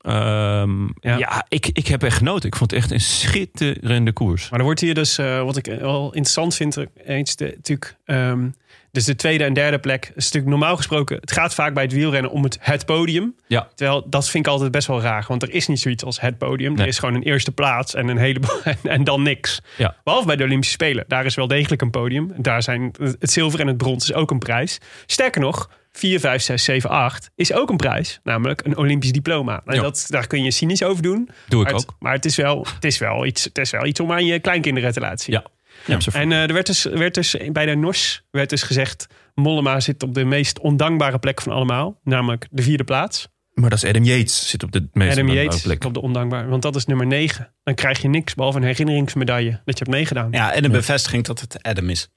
Ehm, 0.00 0.82
ja, 0.84 1.16
Ja. 1.16 1.44
ik, 1.48 1.66
ik 1.72 1.86
heb 1.86 2.02
echt 2.02 2.16
genoten. 2.16 2.48
Ik 2.48 2.56
vond 2.56 2.70
het 2.70 2.80
echt 2.80 2.90
een 2.90 3.00
schitterende 3.00 4.12
koers. 4.12 4.42
Maar 4.42 4.58
dan 4.58 4.66
wordt 4.66 4.80
hier 4.80 4.94
dus, 4.94 5.16
wat 5.16 5.56
ik 5.56 5.66
wel 5.66 6.04
interessant 6.04 6.54
vind, 6.54 6.76
eens 7.04 7.36
de, 7.36 7.52
natuurlijk, 7.56 7.96
ehm, 8.04 8.48
dus 8.92 9.04
de 9.04 9.16
tweede 9.16 9.44
en 9.44 9.52
derde 9.52 9.78
plek. 9.78 10.04
is 10.04 10.24
natuurlijk 10.24 10.50
normaal 10.50 10.76
gesproken, 10.76 11.16
het 11.20 11.32
gaat 11.32 11.54
vaak 11.54 11.74
bij 11.74 11.82
het 11.82 11.92
wielrennen 11.92 12.30
om 12.30 12.42
het, 12.42 12.58
het 12.60 12.86
podium. 12.86 13.34
Ja, 13.46 13.68
Terwijl 13.74 14.06
dat 14.08 14.28
vind 14.28 14.46
ik 14.46 14.52
altijd 14.52 14.70
best 14.70 14.86
wel 14.86 15.00
raar, 15.00 15.24
want 15.28 15.42
er 15.42 15.50
is 15.50 15.66
niet 15.66 15.80
zoiets 15.80 16.04
als 16.04 16.20
het 16.20 16.38
podium. 16.38 16.72
Nee. 16.72 16.82
Er 16.82 16.88
is 16.88 16.98
gewoon 16.98 17.14
een 17.14 17.22
eerste 17.22 17.52
plaats 17.52 17.94
en 17.94 18.08
een 18.08 18.18
heleboel 18.18 18.62
en, 18.64 18.78
en 18.82 19.04
dan 19.04 19.22
niks. 19.22 19.60
ja. 19.76 19.96
Behalve 20.04 20.26
bij 20.26 20.36
de 20.36 20.44
Olympische 20.44 20.74
Spelen. 20.74 21.04
Daar 21.08 21.24
is 21.24 21.34
wel 21.34 21.46
degelijk 21.46 21.82
een 21.82 21.90
podium. 21.90 22.32
Daar 22.36 22.62
zijn 22.62 22.94
het 23.18 23.30
zilver 23.30 23.60
en 23.60 23.66
het 23.66 23.76
brons 23.76 24.04
is 24.04 24.14
ook 24.14 24.30
een 24.30 24.38
prijs. 24.38 24.78
Sterker 25.06 25.40
nog, 25.40 25.70
4, 25.92 26.20
5, 26.20 26.42
6, 26.42 26.64
7, 26.64 26.90
8 26.90 27.30
is 27.34 27.52
ook 27.52 27.70
een 27.70 27.76
prijs. 27.76 28.20
Namelijk 28.22 28.64
een 28.64 28.76
Olympisch 28.76 29.12
diploma. 29.12 29.62
En 29.64 29.80
dat, 29.80 30.06
daar 30.08 30.26
kun 30.26 30.42
je 30.42 30.50
cynisch 30.50 30.82
over 30.82 31.02
doen. 31.02 31.28
Doe 31.48 31.60
ik 31.60 31.66
maar 31.66 31.80
het, 31.80 31.88
ook. 31.88 31.96
maar 31.98 32.12
het 32.12 32.24
is, 32.24 32.36
wel, 32.36 32.66
het, 32.74 32.84
is 32.84 32.98
wel 32.98 33.26
iets, 33.26 33.44
het 33.44 33.58
is 33.58 33.70
wel 33.70 33.86
iets 33.86 34.00
om 34.00 34.12
aan 34.12 34.26
je 34.26 34.38
kleinkinderen 34.38 34.92
te 34.92 35.00
laten 35.00 35.18
zien. 35.18 35.34
Ja, 35.34 35.44
ja. 35.86 35.98
En 36.12 36.32
eh, 36.32 36.42
er 36.42 36.52
werd 36.52 36.66
dus, 36.66 36.82
werd 36.82 37.14
dus 37.14 37.36
bij 37.52 37.66
de 37.66 37.74
NOS 37.74 38.22
werd 38.30 38.50
dus 38.50 38.62
gezegd... 38.62 39.06
Mollema 39.34 39.80
zit 39.80 40.02
op 40.02 40.14
de 40.14 40.24
meest 40.24 40.58
ondankbare 40.58 41.18
plek 41.18 41.40
van 41.40 41.52
allemaal. 41.52 42.00
Namelijk 42.04 42.46
de 42.50 42.62
vierde 42.62 42.84
plaats. 42.84 43.28
Maar 43.54 43.70
dat 43.70 43.82
is 43.82 43.88
Adam 43.88 44.04
Yates, 44.04 44.48
zit 44.48 44.62
op 44.62 44.72
de 44.72 44.88
meest 44.92 44.92
Adam 44.92 45.08
ondankbare 45.08 45.44
Yates 45.44 45.62
plek. 45.62 45.84
op 45.84 45.94
de 45.94 46.00
ondankbare. 46.00 46.48
Want 46.48 46.62
dat 46.62 46.76
is 46.76 46.84
nummer 46.84 47.06
9. 47.06 47.54
Dan 47.62 47.74
krijg 47.74 48.02
je 48.02 48.08
niks 48.08 48.34
behalve 48.34 48.58
een 48.58 48.64
herinneringsmedaille 48.64 49.50
dat 49.50 49.78
je 49.78 49.84
hebt 49.84 49.96
meegedaan. 49.96 50.28
Ja, 50.30 50.52
en 50.52 50.62
de 50.62 50.70
bevestiging 50.70 51.24
dat 51.24 51.40
het 51.40 51.62
Adam 51.62 51.90
is. 51.90 52.08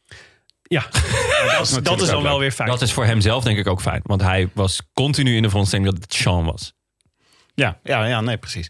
Ja, 0.62 0.86
dat, 1.58 1.62
is, 1.62 1.72
dat 1.84 2.02
is 2.02 2.08
dan 2.08 2.24
wel 2.24 2.40
weer 2.40 2.52
fijn. 2.52 2.70
Dat 2.70 2.82
is 2.82 2.94
voor 2.94 3.06
hem 3.06 3.22
zelf 3.22 3.44
denk 3.44 3.58
ik 3.58 3.68
ook 3.68 3.82
fijn. 3.82 4.02
Want 4.04 4.22
hij 4.22 4.50
was 4.54 4.82
continu 4.94 5.36
in 5.36 5.42
de 5.42 5.48
veronderstelling 5.48 5.92
dat 5.92 6.02
het 6.02 6.14
Sean 6.14 6.46
was. 6.46 6.74
Ja, 7.56 7.80
ja, 7.84 8.06
ja 8.06 8.22
nee, 8.22 8.38
precies. 8.38 8.70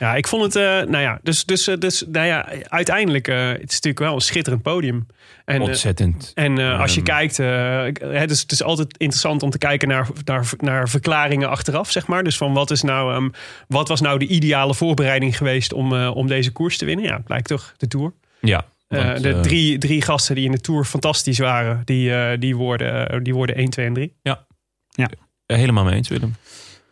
Ja, 0.00 0.14
ik 0.14 0.26
vond 0.28 0.42
het, 0.42 0.56
eh, 0.56 0.62
nou 0.64 0.98
ja, 0.98 1.18
dus, 1.22 1.44
dus, 1.44 1.66
eh, 1.66 1.76
dus 1.78 2.04
nou 2.08 2.26
ja, 2.26 2.48
uiteindelijk, 2.68 3.28
eh 3.28 3.46
het 3.48 3.58
is 3.70 3.74
natuurlijk 3.74 3.98
wel 3.98 4.14
een 4.14 4.20
schitterend 4.20 4.62
podium. 4.62 5.06
En, 5.44 5.60
eh, 5.60 5.62
Ontzettend. 5.68 6.32
en 6.34 6.58
eh, 6.58 6.80
als 6.80 6.90
je 6.94 6.96
Ehm. 7.02 7.06
kijkt, 7.06 7.38
eh, 7.38 8.18
het, 8.20 8.30
is, 8.30 8.40
het 8.40 8.52
is 8.52 8.62
altijd 8.62 8.96
interessant 8.98 9.42
om 9.42 9.50
te 9.50 9.58
kijken 9.58 9.88
naar, 9.88 10.08
naar, 10.24 10.50
naar 10.58 10.88
verklaringen 10.88 11.48
achteraf, 11.48 11.90
zeg 11.90 12.06
maar. 12.06 12.24
Dus 12.24 12.36
van 12.36 12.52
wat, 12.52 12.70
is 12.70 12.82
nou, 12.82 13.14
ehm, 13.14 13.28
wat 13.68 13.88
was 13.88 14.00
nou 14.00 14.18
de 14.18 14.26
ideale 14.26 14.74
voorbereiding 14.74 15.36
geweest 15.36 15.72
om, 15.72 15.94
eh, 15.94 16.16
om 16.16 16.26
deze 16.26 16.52
koers 16.52 16.78
te 16.78 16.84
winnen? 16.84 17.04
Ja, 17.04 17.14
het 17.14 17.24
blijkt 17.24 17.48
toch 17.48 17.74
de 17.76 17.88
Tour. 17.88 18.12
Ja. 18.40 18.64
Eh, 18.88 19.04
want, 19.04 19.22
de 19.22 19.40
drie, 19.40 19.78
drie 19.78 20.02
gasten 20.02 20.34
die 20.34 20.44
in 20.44 20.52
de 20.52 20.60
Tour 20.60 20.84
fantastisch 20.84 21.38
waren, 21.38 21.82
die, 21.84 22.14
eh, 22.14 22.38
die, 22.40 22.56
worden, 22.56 23.24
die 23.24 23.34
worden 23.34 23.56
1, 23.58 23.70
2 23.70 23.86
en 23.86 23.92
3. 23.94 24.12
helemaal 25.46 25.84
mee 25.84 25.94
eens, 25.94 26.08
Willem. 26.08 26.34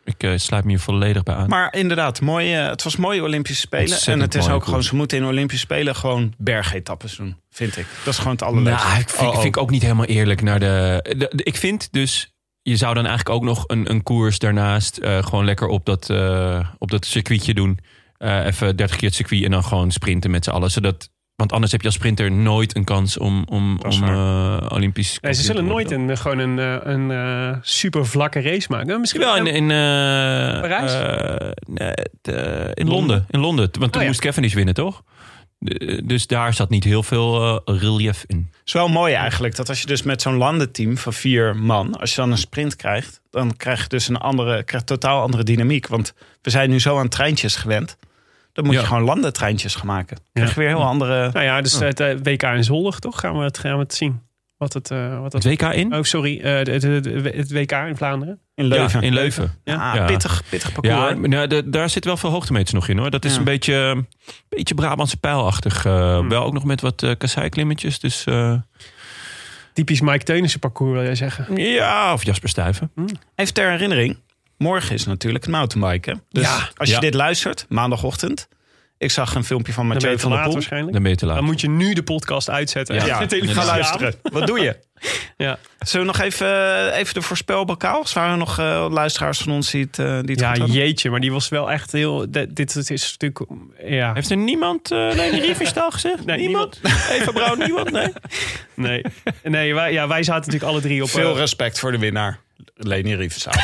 Ik 0.05 0.23
eh, 0.23 0.33
sluit 0.37 0.65
me 0.65 0.71
hier 0.71 0.81
volledig 0.81 1.23
bij 1.23 1.35
aan. 1.35 1.49
Maar 1.49 1.75
inderdaad, 1.75 2.21
mooi, 2.21 2.55
eh, 2.55 2.67
het 2.69 2.83
was 2.83 2.97
mooie 2.97 3.23
Olympische 3.23 3.61
Spelen. 3.61 3.85
Ontzettend 3.87 4.17
en 4.17 4.23
het 4.23 4.35
is 4.35 4.45
ook 4.45 4.51
koers. 4.53 4.65
gewoon, 4.65 4.83
ze 4.83 4.95
moeten 4.97 5.19
in 5.19 5.25
Olympische 5.25 5.65
Spelen 5.65 5.97
gewoon 5.97 6.35
bergetappes 6.39 7.17
doen, 7.17 7.37
vind 7.51 7.77
ik. 7.77 7.87
Dat 8.05 8.13
is 8.13 8.19
gewoon 8.19 8.33
het 8.33 8.43
allerleukste. 8.43 8.87
Nou, 8.89 9.01
ik 9.01 9.09
vind, 9.09 9.21
Oh, 9.29 9.35
oh. 9.35 9.41
vind 9.41 9.57
ik 9.57 9.63
ook 9.63 9.71
niet 9.71 9.83
helemaal 9.83 10.05
eerlijk 10.05 10.43
naar 10.43 10.61
de, 10.61 11.01
de- 11.19 11.31
de- 11.35 11.45
Ik 11.45 11.57
vind 11.57 11.89
dus, 11.93 12.33
je 12.63 12.77
zou 12.77 12.95
dan 12.95 13.07
eigenlijk 13.07 13.37
ook 13.37 13.43
nog 13.45 13.65
een, 13.67 13.91
een 13.91 14.03
koers 14.03 14.39
daarnaast 14.39 14.97
eh, 14.97 15.23
gewoon 15.23 15.45
lekker 15.45 15.67
op 15.69 15.87
dat, 15.87 16.11
eh, 16.11 16.69
op 16.79 16.91
dat 16.91 17.07
circuitje 17.07 17.55
doen. 17.55 17.79
Eh, 18.17 18.47
even 18.47 18.77
30 18.77 18.97
keer 18.97 19.09
het 19.09 19.17
circuit 19.17 19.45
en 19.45 19.51
dan 19.51 19.65
gewoon 19.65 19.91
sprinten 19.91 20.31
met 20.31 20.45
z'n 20.45 20.51
allen. 20.51 20.71
Zodat 20.71 21.09
Want 21.37 21.53
anders 21.53 21.73
heb 21.73 21.81
je 21.81 21.87
als 21.87 21.97
sprinter 21.97 22.33
nooit 22.33 22.77
een 22.77 22.85
kans 22.85 23.19
om, 23.19 23.45
om, 23.49 23.79
om 23.87 24.03
eh, 24.05 24.67
Olympisch 24.69 25.19
Nee, 25.21 25.33
ze 25.33 25.43
zullen 25.43 25.65
te 25.65 25.71
nooit 25.71 25.91
een, 25.91 26.17
gewoon 26.19 26.39
een, 26.39 26.59
eh, 26.59 26.93
een 26.93 27.11
eh, 27.11 27.57
super 27.63 28.07
vlakke 28.07 28.41
race 28.41 28.67
maken. 28.71 29.01
Misschien 29.01 29.21
Wel 29.21 29.37
in, 29.37 29.47
in, 29.47 29.63
eh, 29.71 29.77
Parijs? 30.61 30.93
eh, 30.93 31.51
nee, 31.67 31.93
eh, 32.23 32.71
in 32.75 32.89
Londen. 32.89 33.27
In 33.31 33.41
Londen. 33.41 33.69
Want 33.79 33.81
toen 33.83 33.91
Oh, 33.95 34.01
ja. 34.01 34.07
moest 34.07 34.21
Cavendish 34.21 34.55
winnen, 34.55 34.75
toch? 34.75 35.03
De- 35.59 36.03
Dus 36.05 36.27
daar 36.27 36.55
zat 36.55 36.71
niet 36.71 36.85
heel 36.85 37.03
veel 37.03 37.61
eh, 37.65 37.79
relief 37.81 38.25
in. 38.27 38.49
Het 38.51 38.61
is 38.65 38.73
wel 38.73 38.89
mooi 38.89 39.15
eigenlijk 39.15 39.57
dat 39.57 39.69
als 39.69 39.81
je 39.81 39.87
dus 39.87 40.03
met 40.03 40.23
zo'n 40.23 40.37
landenteam 40.37 40.97
van 40.99 41.13
vier 41.13 41.57
man, 41.57 41.97
als 42.01 42.11
je 42.11 42.17
dan 42.17 42.31
een 42.31 42.39
sprint 42.39 42.77
krijgt, 42.77 43.21
dan 43.31 43.57
krijg 43.57 43.83
je 43.83 43.89
dus 43.89 44.09
een 44.09 44.17
andere, 44.17 44.63
krijg 44.63 44.83
totaal 44.85 45.23
andere 45.23 45.43
dynamiek. 45.43 45.87
Want 45.87 46.15
we 46.43 46.51
zijn 46.51 46.71
nu 46.71 46.81
zo 46.81 46.99
aan 46.99 47.09
treintjes 47.09 47.57
gewend. 47.57 47.97
Dan 48.53 48.65
moet 48.65 48.75
Ja. 48.75 48.81
je 48.81 48.87
gewoon 48.87 49.03
landentreintjes 49.03 49.75
gaan 49.75 49.87
maken. 49.87 50.17
Dan 50.17 50.25
krijg 50.33 50.55
je 50.55 50.61
weer 50.61 50.69
heel 50.69 50.85
andere. 50.85 51.31
Nou 51.33 51.45
ja, 51.45 51.61
dus 51.61 51.79
het 51.79 52.01
eh, 52.01 52.17
WK 52.23 52.43
in 52.43 52.65
Zolder, 52.65 52.99
toch? 52.99 53.21
Gaan 53.21 53.39
we 53.39 53.45
het, 53.45 53.59
gaan 53.59 53.73
we 53.75 53.79
het 53.83 53.95
zien. 53.95 54.21
Wat 54.57 54.73
het, 54.73 54.91
eh, 54.91 55.21
wat 55.21 55.33
Het 55.33 55.45
het 55.45 55.61
WK 55.61 55.73
in? 55.73 55.95
Oh, 55.95 56.03
sorry. 56.03 56.41
eh, 56.41 56.55
het, 57.35 57.53
WK 57.53 57.73
in 57.73 57.97
Vlaanderen. 57.97 58.39
In 58.55 58.65
Leuven. 58.65 59.01
Ja, 59.01 59.07
in 59.07 59.13
Leuven. 59.15 59.55
Ja, 59.65 59.95
Ja. 59.95 60.05
pittig, 60.07 60.43
pittig 60.49 60.73
parcours. 60.73 60.97
Ja, 61.11 61.15
maar 61.15 61.29
nou, 61.29 61.47
de- 61.47 61.69
daar 61.71 61.91
zit 61.91 62.05
wel 62.05 62.17
veel 62.17 62.31
hoogtemeters 62.31 62.73
nog 62.73 62.89
in 62.89 62.99
hoor. 62.99 63.11
Dat 63.11 63.25
is 63.25 63.33
Ja. 63.33 63.39
een 63.39 63.45
beetje, 63.45 64.05
beetje 64.49 64.75
Brabantse 64.75 65.17
pijlachtig. 65.17 65.85
eh, 65.85 66.17
Hmm. 66.19 66.29
Wel 66.29 66.45
ook 66.45 66.53
nog 66.53 66.65
met 66.65 66.81
wat 66.81 67.03
uh, 67.03 67.11
kasseiklimmetjes. 67.19 67.99
Dus 67.99 68.25
eh, 68.25 68.55
Typisch 69.73 70.01
Mike 70.01 70.25
Teunissen 70.25 70.61
parcours, 70.61 70.93
wil 70.93 71.03
jij 71.03 71.15
zeggen. 71.15 71.57
ja, 71.57 72.13
of 72.13 72.25
Jasper 72.25 72.49
Stuyven. 72.49 72.91
Even 73.35 73.55
ter 73.55 73.71
herinnering. 73.71 74.17
Morgen 74.63 74.95
is 74.95 75.05
natuurlijk 75.07 75.45
het 75.45 75.53
mountainbiken. 75.53 76.23
Dus 76.31 76.43
Ja. 76.45 76.69
als 76.77 76.89
je 76.89 76.95
Ja. 76.95 77.01
dit 77.01 77.15
luistert, 77.15 77.67
maandagochtend. 77.69 78.49
Ik 78.99 79.11
zag 79.11 79.35
een 79.35 79.45
filmpje 79.45 79.73
van 79.73 79.87
Mathieu 79.87 80.19
van 80.19 80.29
der 80.29 80.31
laat 80.31 80.45
Poel. 80.45 80.55
waarschijnlijk. 80.55 80.93
Dan 80.93 81.03
ben 81.03 81.11
je 81.11 81.17
te 81.17 81.27
laat. 81.27 81.37
Dan 81.37 81.45
moet 81.45 81.61
je 81.61 81.69
nu 81.69 81.93
de 81.95 82.03
podcast 82.03 82.51
uitzetten. 82.51 82.95
Ja. 82.95 83.01
en 83.01 83.07
Ja, 83.07 83.27
televisie 83.27 83.55
ga 83.57 83.65
luisteren. 83.65 84.15
Wat 84.23 84.47
doe 84.47 84.61
je? 84.61 84.77
Ja. 85.37 85.59
Zullen 85.79 86.07
we 86.07 86.13
nog 86.13 86.23
even, 86.23 86.47
eh, 86.93 86.99
even 86.99 87.15
de 87.15 87.23
voorspelbokaal? 87.23 88.07
Waren 88.15 88.31
er 88.33 88.37
nog 88.39 88.59
eh, 88.59 88.87
luisteraars 88.91 89.39
van 89.39 89.53
ons 89.53 89.71
die 89.71 89.85
het, 89.85 89.99
eh, 89.99 90.07
die 90.21 90.45
het 90.45 90.57
Ja, 90.59 90.65
jeetje, 90.65 91.11
maar 91.11 91.21
die 91.21 91.33
was 91.33 91.49
wel 91.49 91.71
echt 91.71 91.93
heel... 91.93 92.31
Dit, 92.31 92.57
dit 92.57 92.77
is 92.91 93.17
natuurlijk... 93.19 93.51
Ja, 93.85 94.13
Heeft 94.15 94.31
er 94.31 94.37
niemand 94.37 94.93
uh, 94.93 94.99
Leni 95.15 95.41
Riefenstahl 95.47 95.91
gezegd? 95.91 96.25
Nee, 96.25 96.37
niemand? 96.39 96.81
Eva 97.11 97.31
Brouw, 97.33 97.55
niemand? 97.55 97.91
Nee? 97.91 98.13
nee. 98.75 99.05
nee 99.43 99.75
wij, 99.75 99.93
ja, 99.93 100.09
wij 100.09 100.23
zaten 100.23 100.45
natuurlijk 100.45 100.71
alle 100.73 100.81
drie 100.81 101.03
op... 101.03 101.09
Veel 101.09 101.37
respect 101.37 101.79
voor 101.79 101.93
de 101.93 101.99
winnaar. 101.99 102.39
Leni 102.75 103.15
Riefenstahl. 103.15 103.55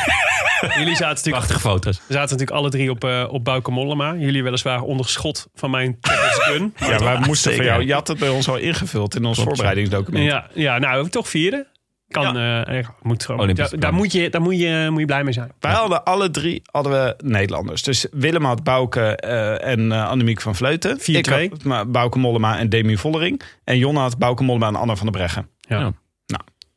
Jullie 0.61 0.95
zaten 0.95 1.07
natuurlijk, 1.07 1.35
Prachtige 1.35 1.59
foto's. 1.59 1.97
we 1.97 2.13
zaten 2.13 2.19
natuurlijk 2.37 2.51
alle 2.51 2.69
drie 2.69 2.89
op, 2.89 3.03
eh 3.03 3.25
op 3.29 3.43
Bauke 3.43 3.71
Mollema. 3.71 4.15
Jullie 4.15 4.43
weliswaar 4.43 4.81
onder 4.81 5.09
schot 5.09 5.47
van 5.55 5.71
mijn 5.71 5.97
Gun. 6.01 6.73
ja, 6.77 6.99
wij 6.99 7.17
moesten 7.27 7.51
zeker. 7.51 7.55
van 7.55 7.65
jou. 7.65 7.87
Je 7.87 7.93
had 7.93 8.07
het 8.07 8.19
bij 8.19 8.29
ons 8.29 8.49
al 8.49 8.57
ingevuld 8.57 9.15
in 9.15 9.25
ons 9.25 9.35
Klopt, 9.35 9.49
voorbereidingsdocument. 9.49 10.25
Ja, 10.25 10.47
ja, 10.53 10.77
nou, 10.77 11.09
toch 11.09 11.29
vierde. 11.29 11.67
Kan, 12.09 12.37
eh, 12.37 12.87
moet 13.01 13.25
gewoon, 13.25 13.41
Olympisch 13.41 13.71
ja, 13.71 13.77
daar, 13.77 13.93
moet 13.93 14.11
je, 14.11 14.29
daar 14.29 14.41
moet 14.41 14.59
je, 14.59 14.87
moet 14.89 14.99
je 14.99 15.05
blij 15.05 15.23
mee 15.23 15.33
zijn. 15.33 15.51
Wij 15.59 15.71
hadden 15.71 16.03
alle 16.03 16.29
drie 16.29 16.61
hadden 16.71 16.91
we 16.91 17.15
Nederlanders. 17.23 17.83
Dus 17.83 18.07
Willem 18.11 18.45
had 18.45 18.63
Bouke 18.63 19.15
eh, 19.15 19.71
en 19.71 19.91
eh 19.91 20.07
Annemiek 20.09 20.41
van 20.41 20.55
Vleuten. 20.55 20.99
4-2. 20.99 21.03
Ik 21.03 21.25
had 21.27 21.63
maar 21.63 21.89
Bouke 21.89 22.19
Mollema 22.19 22.57
en 22.57 22.69
Demi 22.69 22.97
Vollering. 22.97 23.41
En 23.63 23.77
Jonna 23.77 24.01
had 24.01 24.17
Bouke 24.17 24.43
Mollema 24.43 24.67
en 24.67 24.75
Anna 24.75 24.95
van 24.95 25.05
der 25.05 25.15
Breggen. 25.15 25.49
Ja. 25.59 25.79
Ja. 25.79 25.93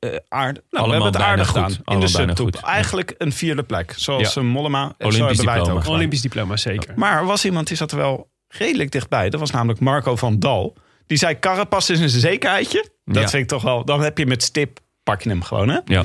Eh 0.03 0.09
aard, 0.29 0.55
nou, 0.55 0.62
we 0.70 0.79
Allemaal 0.79 0.95
hebben 1.03 1.12
het 1.20 1.31
aardig 1.31 1.47
goed. 1.49 1.57
gedaan. 1.62 2.01
In 2.01 2.35
de. 2.35 2.47
Ja. 2.61 2.61
Eigenlijk 2.62 3.15
een 3.19 3.33
vierde 3.33 3.62
plek. 3.62 3.95
Zoals 3.97 4.35
Ja. 4.35 4.41
een 4.41 4.47
Mollema. 4.49 4.83
En 4.85 4.93
zo 4.99 5.07
Olympisch 5.07 5.39
het 5.39 5.47
diploma. 5.47 5.73
ook 5.73 5.79
gedaan. 5.81 5.95
Olympisch 5.97 6.20
diploma, 6.23 6.57
zeker. 6.57 6.93
Maar 6.97 7.19
er 7.19 7.27
was 7.27 7.45
iemand 7.45 7.66
die 7.66 7.77
zat 7.77 7.91
er 7.91 7.97
wel 7.97 8.31
redelijk 8.49 8.91
dichtbij. 8.91 9.31
Dat 9.31 9.41
was 9.41 9.51
namelijk 9.51 9.81
Marco 9.81 10.16
van 10.16 10.39
Dal. 10.39 10.77
Die 11.07 11.19
zei, 11.19 11.39
Carapaz 11.39 11.89
is 11.91 12.01
een 12.01 12.09
zekerheidje. 12.09 12.89
Dat 13.05 13.23
Ja. 13.23 13.29
vind 13.29 13.43
ik 13.43 13.49
toch 13.49 13.62
wel... 13.62 13.85
Dan 13.85 14.01
heb 14.03 14.19
je 14.19 14.27
met 14.27 14.43
stip, 14.43 14.79
pak 15.03 15.23
je 15.23 15.29
hem 15.29 15.43
gewoon, 15.43 15.69
hè? 15.69 15.79
Ja. 15.85 16.03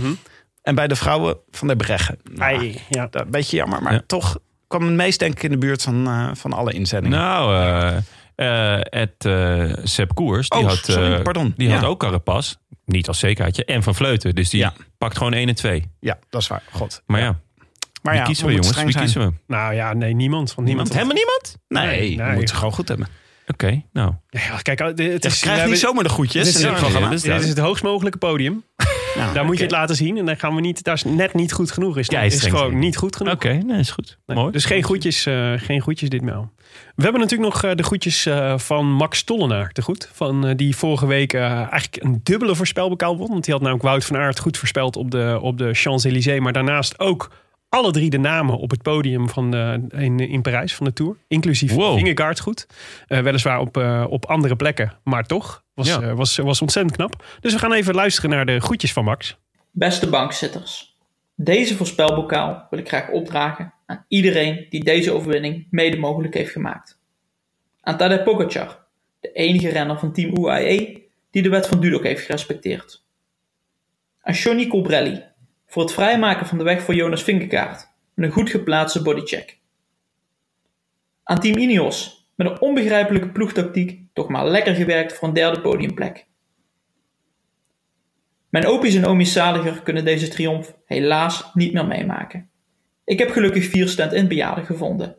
En 0.61 0.75
bij 0.75 0.87
de 0.87 0.95
vrouwen 0.95 1.37
van 1.51 1.67
der 1.67 1.77
Breggen. 1.77 2.17
Nou, 2.31 2.55
Ai, 2.57 2.81
ja. 2.89 3.07
dat- 3.11 3.21
een 3.25 3.31
beetje 3.31 3.57
jammer, 3.57 3.81
maar 3.81 3.93
Ja. 3.93 4.01
toch 4.07 4.37
kwam 4.67 4.81
het 4.81 4.93
meest 4.93 5.19
denk 5.19 5.33
ik 5.33 5.43
in 5.43 5.51
de 5.51 5.57
buurt 5.57 5.81
van, 5.81 6.07
eh, 6.07 6.29
van 6.33 6.53
alle 6.53 6.71
inzendingen. 6.73 7.17
Nou, 7.19 7.55
eh 7.55 7.87
eh 7.97 8.03
Ed 8.89 9.25
eh 9.25 9.71
Sepp 9.83 10.13
Koers, 10.15 10.49
die, 10.49 10.61
Oh, 10.61 10.67
had, 10.67 10.77
sorry, 10.77 11.13
eh, 11.13 11.21
pardon. 11.21 11.53
die 11.57 11.71
had 11.71 11.81
Ja. 11.81 11.87
ook 11.87 11.99
Carapas. 11.99 12.57
Niet 12.85 13.07
als 13.07 13.19
zekerheidje. 13.19 13.65
En 13.65 13.83
Van 13.83 13.95
Vleuten. 13.95 14.35
Dus 14.35 14.49
die 14.49 14.59
Ja. 14.59 14.73
pakt 14.97 15.17
gewoon 15.17 15.33
1 15.33 15.47
en 15.47 15.55
2. 15.55 15.91
Ja, 15.99 16.17
dat 16.29 16.41
is 16.41 16.47
waar. 16.47 16.63
God. 16.71 17.01
Maar 17.05 17.19
ja, 17.21 17.39
Maar 18.01 18.11
wie 18.13 18.21
ja, 18.21 18.27
kiezen 18.27 18.45
we 18.45 18.51
moeten 18.51 18.71
jongens? 18.71 18.83
Wie 18.83 18.91
zijn. 18.91 19.03
kiezen 19.23 19.31
we? 19.47 19.53
Nou 19.53 19.73
ja, 19.73 19.93
nee, 19.93 20.13
niemand. 20.13 20.53
Want 20.55 20.67
niemand. 20.67 20.93
Helemaal 20.93 21.13
niemand? 21.15 21.57
Nee, 21.67 21.85
Nee, 21.85 22.11
je 22.11 22.17
nee. 22.17 22.33
moet 22.35 22.49
ze 22.49 22.55
gewoon 22.55 22.73
goed 22.73 22.87
hebben. 22.87 23.07
Oké, 23.47 23.83
nou. 23.93 24.13
Ja, 24.29 24.57
kijk, 24.61 24.79
het 24.79 24.97
Je 24.97 25.03
is, 25.03 25.13
we 25.13 25.19
krijgt 25.19 25.45
hebben- 25.45 25.69
niet 25.69 25.79
zomaar 25.79 26.03
de 26.03 26.09
goedjes 26.09 26.43
Dit 26.45 26.55
is, 26.55 26.61
in 26.61 26.67
dit 26.67 26.71
ja, 26.71 26.77
programma. 26.79 27.07
ja, 27.15 27.33
dit 27.33 27.43
is 27.43 27.49
het 27.49 27.57
hoogst 27.57 27.83
mogelijke 27.83 28.17
podium. 28.17 28.63
Nou, 29.17 29.33
Daar 29.33 29.45
moet 29.45 29.57
je 29.57 29.63
het 29.63 29.71
laten 29.71 29.95
zien. 29.95 30.17
En 30.17 30.25
dan 30.25 30.37
gaan 30.37 30.55
we 30.55 30.61
niet, 30.61 30.83
daar 30.83 30.93
is 30.93 31.03
net 31.03 31.33
niet 31.33 31.53
goed 31.53 31.71
genoeg. 31.71 31.97
Is, 31.97 32.07
Jij 32.07 32.25
is 32.25 32.33
streng 32.35 32.57
gewoon 32.57 32.79
niet 32.79 32.97
goed 32.97 33.15
genoeg. 33.15 33.33
Oké, 33.33 33.53
nee, 33.53 33.79
is 33.79 33.91
goed. 33.91 34.17
Nee, 34.25 34.37
Mooi. 34.37 34.51
Dus 34.51 34.65
geen 34.65 34.83
groetjes, 34.83 35.25
eh, 35.25 35.53
geen 35.55 35.81
groetjes 35.81 36.09
ditmaal. 36.09 36.51
We 36.95 37.03
hebben 37.03 37.21
natuurlijk 37.21 37.53
nog 37.53 37.63
eh, 37.63 37.75
de 37.75 37.83
groetjes 37.83 38.25
eh, 38.25 38.57
van 38.57 38.91
Max 38.91 39.23
Tollenaar 39.23 39.71
te 39.71 39.81
goed. 39.81 40.09
Van, 40.13 40.45
eh, 40.47 40.55
die 40.55 40.75
vorige 40.75 41.05
week 41.07 41.33
eigenlijk 41.33 42.03
een 42.03 42.19
dubbele 42.23 42.55
voorspelbokaal 42.55 43.17
won. 43.17 43.29
Want 43.29 43.43
die 43.43 43.53
had 43.53 43.61
namelijk 43.63 43.87
Wout 43.87 44.05
van 44.05 44.17
Aert 44.17 44.39
goed 44.39 44.57
voorspeld 44.57 44.95
op 44.95 45.11
de, 45.11 45.39
op 45.41 45.57
de 45.57 45.73
Champs-Élysées. 45.73 46.39
Maar 46.39 46.53
daarnaast 46.53 46.99
ook 46.99 47.31
alle 47.69 47.91
drie 47.91 48.09
de 48.09 48.17
namen 48.17 48.57
op 48.57 48.71
het 48.71 48.81
podium 48.81 49.29
van 49.29 49.51
de, 49.51 49.85
in, 49.89 50.19
in 50.19 50.41
Parijs 50.41 50.75
van 50.75 50.85
de 50.85 50.93
Tour. 50.93 51.15
Inclusief 51.27 51.73
Wow. 51.73 51.97
Vingegaard 51.97 52.39
goed. 52.39 52.67
Eh, 53.07 53.19
weliswaar 53.19 53.59
op, 53.59 53.77
eh, 53.77 54.05
op 54.09 54.25
andere 54.25 54.55
plekken, 54.55 54.93
maar 55.03 55.25
toch. 55.25 55.63
Was, 55.73 55.87
Ja. 55.87 56.01
eh, 56.01 56.13
was, 56.13 56.37
was 56.37 56.61
ontzettend 56.61 56.95
knap. 56.95 57.23
Dus 57.39 57.53
we 57.53 57.59
gaan 57.59 57.73
even 57.73 57.95
luisteren 57.95 58.29
naar 58.29 58.45
de 58.45 58.59
groetjes 58.59 58.93
van 58.93 59.03
Max. 59.03 59.37
Beste 59.71 60.09
bankzitters, 60.09 60.95
deze 61.35 61.75
voorspelbokaal 61.75 62.67
wil 62.69 62.79
ik 62.79 62.87
graag 62.87 63.09
opdragen 63.09 63.73
aan 63.87 64.05
iedereen 64.07 64.65
die 64.69 64.83
deze 64.83 65.11
overwinning 65.11 65.67
mede 65.69 65.97
mogelijk 65.97 66.33
heeft 66.33 66.51
gemaakt. 66.51 67.01
Aan 67.81 67.97
Tadej 67.97 68.23
Pogacar, 68.23 68.85
de 69.19 69.31
enige 69.31 69.69
renner 69.69 69.99
van 69.99 70.13
team 70.13 70.37
UAE 70.37 71.05
die 71.31 71.41
de 71.41 71.49
wet 71.49 71.67
van 71.67 71.79
Dudok 71.79 72.03
heeft 72.03 72.25
gerespecteerd. 72.25 73.05
Aan 74.21 74.33
Johnny 74.33 74.67
Colbrelli 74.67 75.23
voor 75.65 75.83
het 75.83 75.93
vrijmaken 75.93 76.45
van 76.45 76.57
de 76.57 76.63
weg 76.63 76.81
voor 76.81 76.95
Jonas 76.95 77.23
Vingegaard 77.23 77.89
met 78.13 78.25
een 78.25 78.31
goed 78.31 78.49
geplaatste 78.49 79.01
bodycheck. 79.01 79.59
Aan 81.23 81.39
team 81.39 81.57
Ineos 81.57 82.27
met 82.35 82.47
een 82.47 82.61
onbegrijpelijke 82.61 83.29
ploegtactiek 83.29 84.01
toch 84.13 84.27
maar 84.27 84.47
lekker 84.47 84.75
gewerkt 84.75 85.13
voor 85.13 85.27
een 85.27 85.33
derde 85.33 85.61
podiumplek. 85.61 86.25
Mijn 88.49 88.65
opies 88.65 88.95
en 88.95 89.05
omies 89.05 89.33
zaliger 89.33 89.81
kunnen 89.81 90.05
deze 90.05 90.27
triomf 90.27 90.75
helaas 90.85 91.53
niet 91.53 91.73
meer 91.73 91.87
meemaken. 91.87 92.49
Ik 93.07 93.19
heb 93.19 93.31
gelukkig 93.31 93.69
vier 93.69 93.87
stand-in 93.87 94.27
bejaarden 94.27 94.65
gevonden. 94.65 95.15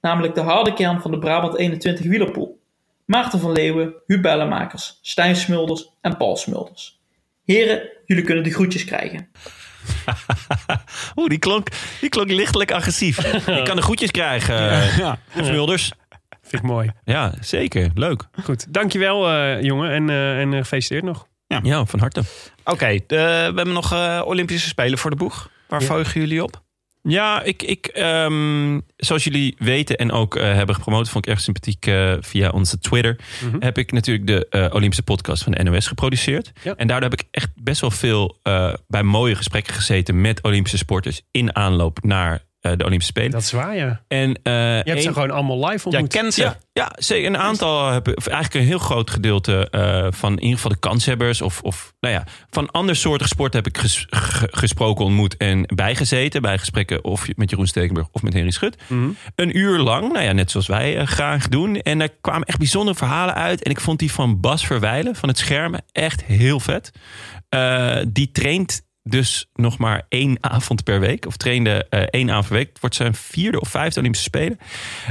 Namelijk 0.00 0.34
de 0.34 0.40
harde 0.40 0.72
kern 0.72 1.00
van 1.00 1.10
de 1.10 1.18
Brabant 1.18 1.56
21 1.56 2.06
wielerpool. 2.06 2.60
Maarten 3.04 3.40
van 3.40 3.52
Leeuwen, 3.52 3.94
Huub 4.06 4.22
Bellemakers, 4.22 4.98
Stijn 5.02 5.36
Smulders 5.36 5.90
en 6.00 6.16
Paul 6.16 6.36
Smulders. 6.36 7.00
Heren, 7.44 7.88
jullie 8.06 8.24
kunnen 8.24 8.44
de 8.44 8.52
groetjes 8.52 8.84
krijgen. 8.84 9.28
Oeh, 11.16 11.28
die 11.28 11.38
klonk, 11.38 11.68
die 12.00 12.08
klonk 12.08 12.30
lichtelijk 12.30 12.72
agressief. 12.72 13.18
Ik 13.58 13.64
kan 13.64 13.76
de 13.76 13.82
groetjes 13.82 14.10
krijgen. 14.10 14.54
Ja. 14.96 15.18
Smulders. 15.36 15.92
Vind 16.42 16.62
ik 16.62 16.68
mooi. 16.68 16.90
Ja, 17.04 17.34
zeker. 17.40 17.90
Leuk. 17.94 18.24
Goed, 18.42 18.72
dankjewel 18.72 19.32
uh, 19.32 19.62
jongen 19.62 19.90
en, 19.90 20.08
uh, 20.08 20.40
en 20.40 20.52
gefeliciteerd 20.52 21.04
nog. 21.04 21.26
Ja, 21.62 21.84
van 21.84 22.00
harte. 22.00 22.20
Oké, 22.64 22.70
okay, 22.70 23.04
we 23.06 23.16
hebben 23.16 23.72
nog 23.72 23.92
uh, 23.92 24.22
Olympische 24.24 24.68
Spelen 24.68 24.98
voor 24.98 25.10
de 25.10 25.16
boeg. 25.16 25.50
Waar 25.68 25.80
ja. 25.80 25.86
veugen 25.86 26.20
jullie 26.20 26.42
op? 26.42 26.63
Ja, 27.08 27.42
ik, 27.42 27.62
ik 27.62 27.90
um, 27.96 28.82
zoals 28.96 29.24
jullie 29.24 29.54
weten 29.58 29.96
en 29.96 30.12
ook 30.12 30.36
uh, 30.36 30.42
hebben 30.42 30.74
gepromoot, 30.74 31.08
vond 31.08 31.26
ik 31.26 31.32
erg 31.32 31.42
sympathiek 31.42 31.86
uh, 31.86 32.14
via 32.20 32.50
onze 32.50 32.78
Twitter. 32.78 33.18
Mm 33.42 33.50
-hmm. 33.50 33.62
Heb 33.62 33.78
ik 33.78 33.92
natuurlijk 33.92 34.26
de 34.26 34.46
uh, 34.50 34.74
Olympische 34.74 35.02
podcast 35.02 35.42
van 35.42 35.52
de 35.52 35.62
NOS 35.62 35.86
geproduceerd. 35.86 36.52
Ja. 36.62 36.74
En 36.76 36.86
daardoor 36.86 37.10
heb 37.10 37.20
ik 37.20 37.28
echt 37.30 37.50
best 37.54 37.80
wel 37.80 37.90
veel 37.90 38.38
bij 38.86 39.02
mooie 39.02 39.34
gesprekken 39.34 39.74
gezeten 39.74 40.20
met 40.20 40.42
Olympische 40.42 40.78
sporters 40.78 41.22
in 41.30 41.56
aanloop 41.56 41.98
naar 42.02 42.42
de 42.76 42.84
Olympische 42.84 43.12
Spelen. 43.12 43.30
Dat 43.30 43.42
is 43.42 43.52
waar, 43.52 43.76
ja. 43.76 44.00
En, 44.08 44.28
Je 44.42 44.50
hebt 44.84 44.88
een, 44.88 45.02
ze 45.02 45.12
gewoon 45.12 45.30
allemaal 45.30 45.68
live 45.68 45.88
ontmoet. 45.88 46.12
Ja, 46.12 46.20
kent 46.20 46.34
ze. 46.34 46.42
Ja, 46.42 46.56
ja, 46.72 46.92
zeker. 46.98 47.26
Een 47.28 47.38
aantal 47.38 47.90
hebben, 47.90 48.16
of 48.16 48.26
eigenlijk 48.26 48.64
een 48.64 48.70
heel 48.70 48.78
groot 48.78 49.10
gedeelte 49.10 49.68
uh, 49.70 50.06
van 50.10 50.32
in 50.32 50.42
ieder 50.42 50.56
geval 50.56 50.70
de 50.70 50.78
kanshebbers 50.78 51.42
of, 51.42 51.60
of 51.62 51.92
nou 52.00 52.14
ja, 52.14 52.24
van 52.50 52.70
ander 52.70 52.96
soorten 52.96 53.28
sport 53.28 53.52
heb 53.52 53.66
ik 53.66 53.78
ges, 53.78 54.06
gesproken, 54.50 55.04
ontmoet 55.04 55.36
en 55.36 55.62
bijgezeten. 55.74 56.42
Bij 56.42 56.58
gesprekken 56.58 57.04
of 57.04 57.26
met 57.36 57.50
Jeroen 57.50 57.66
Stekenburg 57.66 58.06
of 58.12 58.22
met 58.22 58.32
Henry 58.32 58.50
Schut. 58.50 58.76
Mm 58.88 58.98
Mhm. 58.98 59.04
-hmm. 59.04 59.16
Een 59.34 59.58
uur 59.58 59.78
lang, 59.78 60.12
nou 60.12 60.24
ja, 60.24 60.32
net 60.32 60.50
zoals 60.50 60.66
wij 60.66 60.96
uh, 61.00 61.06
graag 61.06 61.48
doen. 61.48 61.76
En 61.76 61.98
daar 61.98 62.08
kwamen 62.20 62.46
echt 62.46 62.58
bijzondere 62.58 62.96
verhalen 62.96 63.34
uit. 63.34 63.62
En 63.62 63.70
ik 63.70 63.80
vond 63.80 63.98
die 63.98 64.12
van 64.12 64.40
Bas 64.40 64.66
Verwijlen 64.66 65.14
van 65.16 65.28
het 65.28 65.38
Schermen 65.38 65.82
echt 65.92 66.24
heel 66.24 66.60
vet. 66.60 66.92
Uh, 67.54 67.96
die 68.08 68.30
traint 68.30 68.82
dus 69.08 69.46
nog 69.54 69.78
maar 69.78 70.02
één 70.08 70.36
avond 70.40 70.84
per 70.84 71.00
week. 71.00 71.26
Of 71.26 71.36
trainde 71.36 71.86
eh, 71.88 72.00
één 72.00 72.30
avond 72.30 72.48
per 72.48 72.56
week. 72.56 72.68
Het 72.68 72.80
wordt 72.80 72.94
zijn 72.94 73.14
vierde 73.14 73.60
of 73.60 73.68
vijfde 73.68 73.98
Olympische 74.00 74.28
Spelen. 74.28 74.58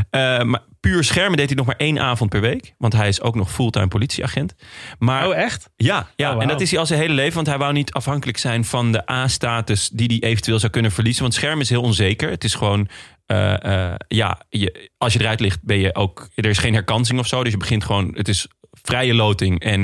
Eh, 0.09 0.41
maar 0.41 0.61
puur 0.79 1.03
schermen 1.03 1.37
deed 1.37 1.47
hij 1.47 1.55
nog 1.55 1.65
maar 1.65 1.75
één 1.75 1.99
avond 1.99 2.29
per 2.29 2.41
week. 2.41 2.73
Want 2.77 2.93
hij 2.93 3.07
is 3.07 3.21
ook 3.21 3.35
nog 3.35 3.51
fulltime 3.51 3.87
politieagent. 3.87 4.55
Maar 4.99 5.27
Oh, 5.27 5.35
echt? 5.35 5.69
ja, 5.75 6.07
ja 6.15 6.35
Oh, 6.35 6.41
en 6.41 6.47
dat 6.47 6.61
is 6.61 6.69
hij 6.71 6.79
al 6.79 6.85
zijn 6.85 6.99
hele 6.99 7.13
leven. 7.13 7.33
Want 7.35 7.47
hij 7.47 7.57
wou 7.57 7.73
niet 7.73 7.93
afhankelijk 7.93 8.37
zijn 8.37 8.65
van 8.65 8.91
de 8.91 9.11
A-status 9.11 9.89
die 9.89 10.07
hij 10.19 10.29
eventueel 10.29 10.59
zou 10.59 10.71
kunnen 10.71 10.91
verliezen. 10.91 11.21
Want 11.21 11.33
scherm 11.33 11.59
is 11.59 11.69
heel 11.69 11.81
onzeker. 11.81 12.29
Het 12.29 12.43
is 12.43 12.55
gewoon, 12.55 12.87
eh, 13.25 13.93
ja, 14.07 14.41
je, 14.49 14.89
als 14.97 15.13
je 15.13 15.19
eruit 15.19 15.39
ligt 15.39 15.59
ben 15.63 15.79
je 15.79 15.95
ook, 15.95 16.29
er 16.35 16.45
is 16.45 16.57
geen 16.57 16.73
herkansing 16.73 17.19
of 17.19 17.27
zo. 17.27 17.43
Dus 17.43 17.51
je 17.51 17.57
begint 17.57 17.83
gewoon, 17.83 18.13
het 18.15 18.27
is 18.27 18.47
vrije 18.71 19.13
loting 19.13 19.59
en 19.59 19.79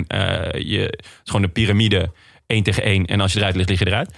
je, 0.57 0.79
het 0.91 1.05
is 1.23 1.31
gewoon 1.31 1.43
een 1.43 1.51
piramide, 1.51 2.11
één 2.49 2.63
tegen 2.63 2.83
één. 2.83 3.05
En 3.05 3.21
als 3.21 3.33
je 3.33 3.39
eruit 3.39 3.55
ligt, 3.55 3.69
lig 3.69 3.79
je 3.79 3.87
eruit. 3.87 4.13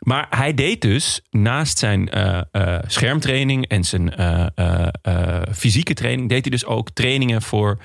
Maar 0.00 0.26
hij 0.30 0.54
deed 0.54 0.80
dus 0.80 1.20
naast 1.30 1.78
zijn 1.78 2.08
eh, 2.08 2.40
eh, 2.50 2.78
schermtraining 2.86 3.66
en 3.66 3.84
zijn 3.84 4.14
eh, 4.14 5.42
fysieke 5.54 5.94
training, 5.94 6.28
deed 6.28 6.40
hij 6.40 6.50
dus 6.50 6.64
ook 6.64 6.90
trainingen 6.90 7.42
voor 7.42 7.78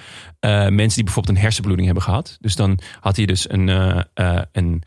mensen 0.69 0.95
die 0.95 1.03
bijvoorbeeld 1.03 1.35
een 1.35 1.43
hersenbloeding 1.43 1.85
hebben 1.85 2.05
gehad. 2.05 2.37
Dus 2.39 2.55
dan 2.55 2.79
had 2.99 3.15
hij 3.15 3.25
dus 3.25 3.49
een, 3.49 3.67
een 4.51 4.83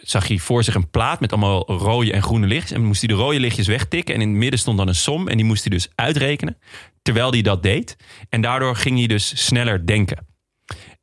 zag 0.00 0.28
hij 0.28 0.38
voor 0.38 0.64
zich 0.64 0.74
een 0.74 0.90
plaat 0.90 1.20
met 1.20 1.32
allemaal 1.32 1.66
rode 1.66 2.12
en 2.12 2.22
groene 2.22 2.46
lichtjes. 2.46 2.78
En 2.78 2.84
moest 2.84 3.00
hij 3.00 3.16
de 3.16 3.22
rode 3.22 3.40
lichtjes 3.40 3.66
wegtikken. 3.66 4.14
En 4.14 4.20
in 4.20 4.28
het 4.28 4.36
midden 4.36 4.58
stond 4.58 4.78
dan 4.78 4.88
een 4.88 4.94
som. 4.94 5.28
En 5.28 5.36
die 5.36 5.46
moest 5.46 5.64
hij 5.64 5.76
dus 5.76 5.88
uitrekenen. 5.94 6.58
Terwijl 7.02 7.30
hij 7.30 7.42
dat 7.42 7.62
deed. 7.62 7.96
En 8.28 8.40
daardoor 8.40 8.76
ging 8.76 8.98
hij 8.98 9.06
dus 9.06 9.44
sneller 9.46 9.86
denken. 9.86 10.26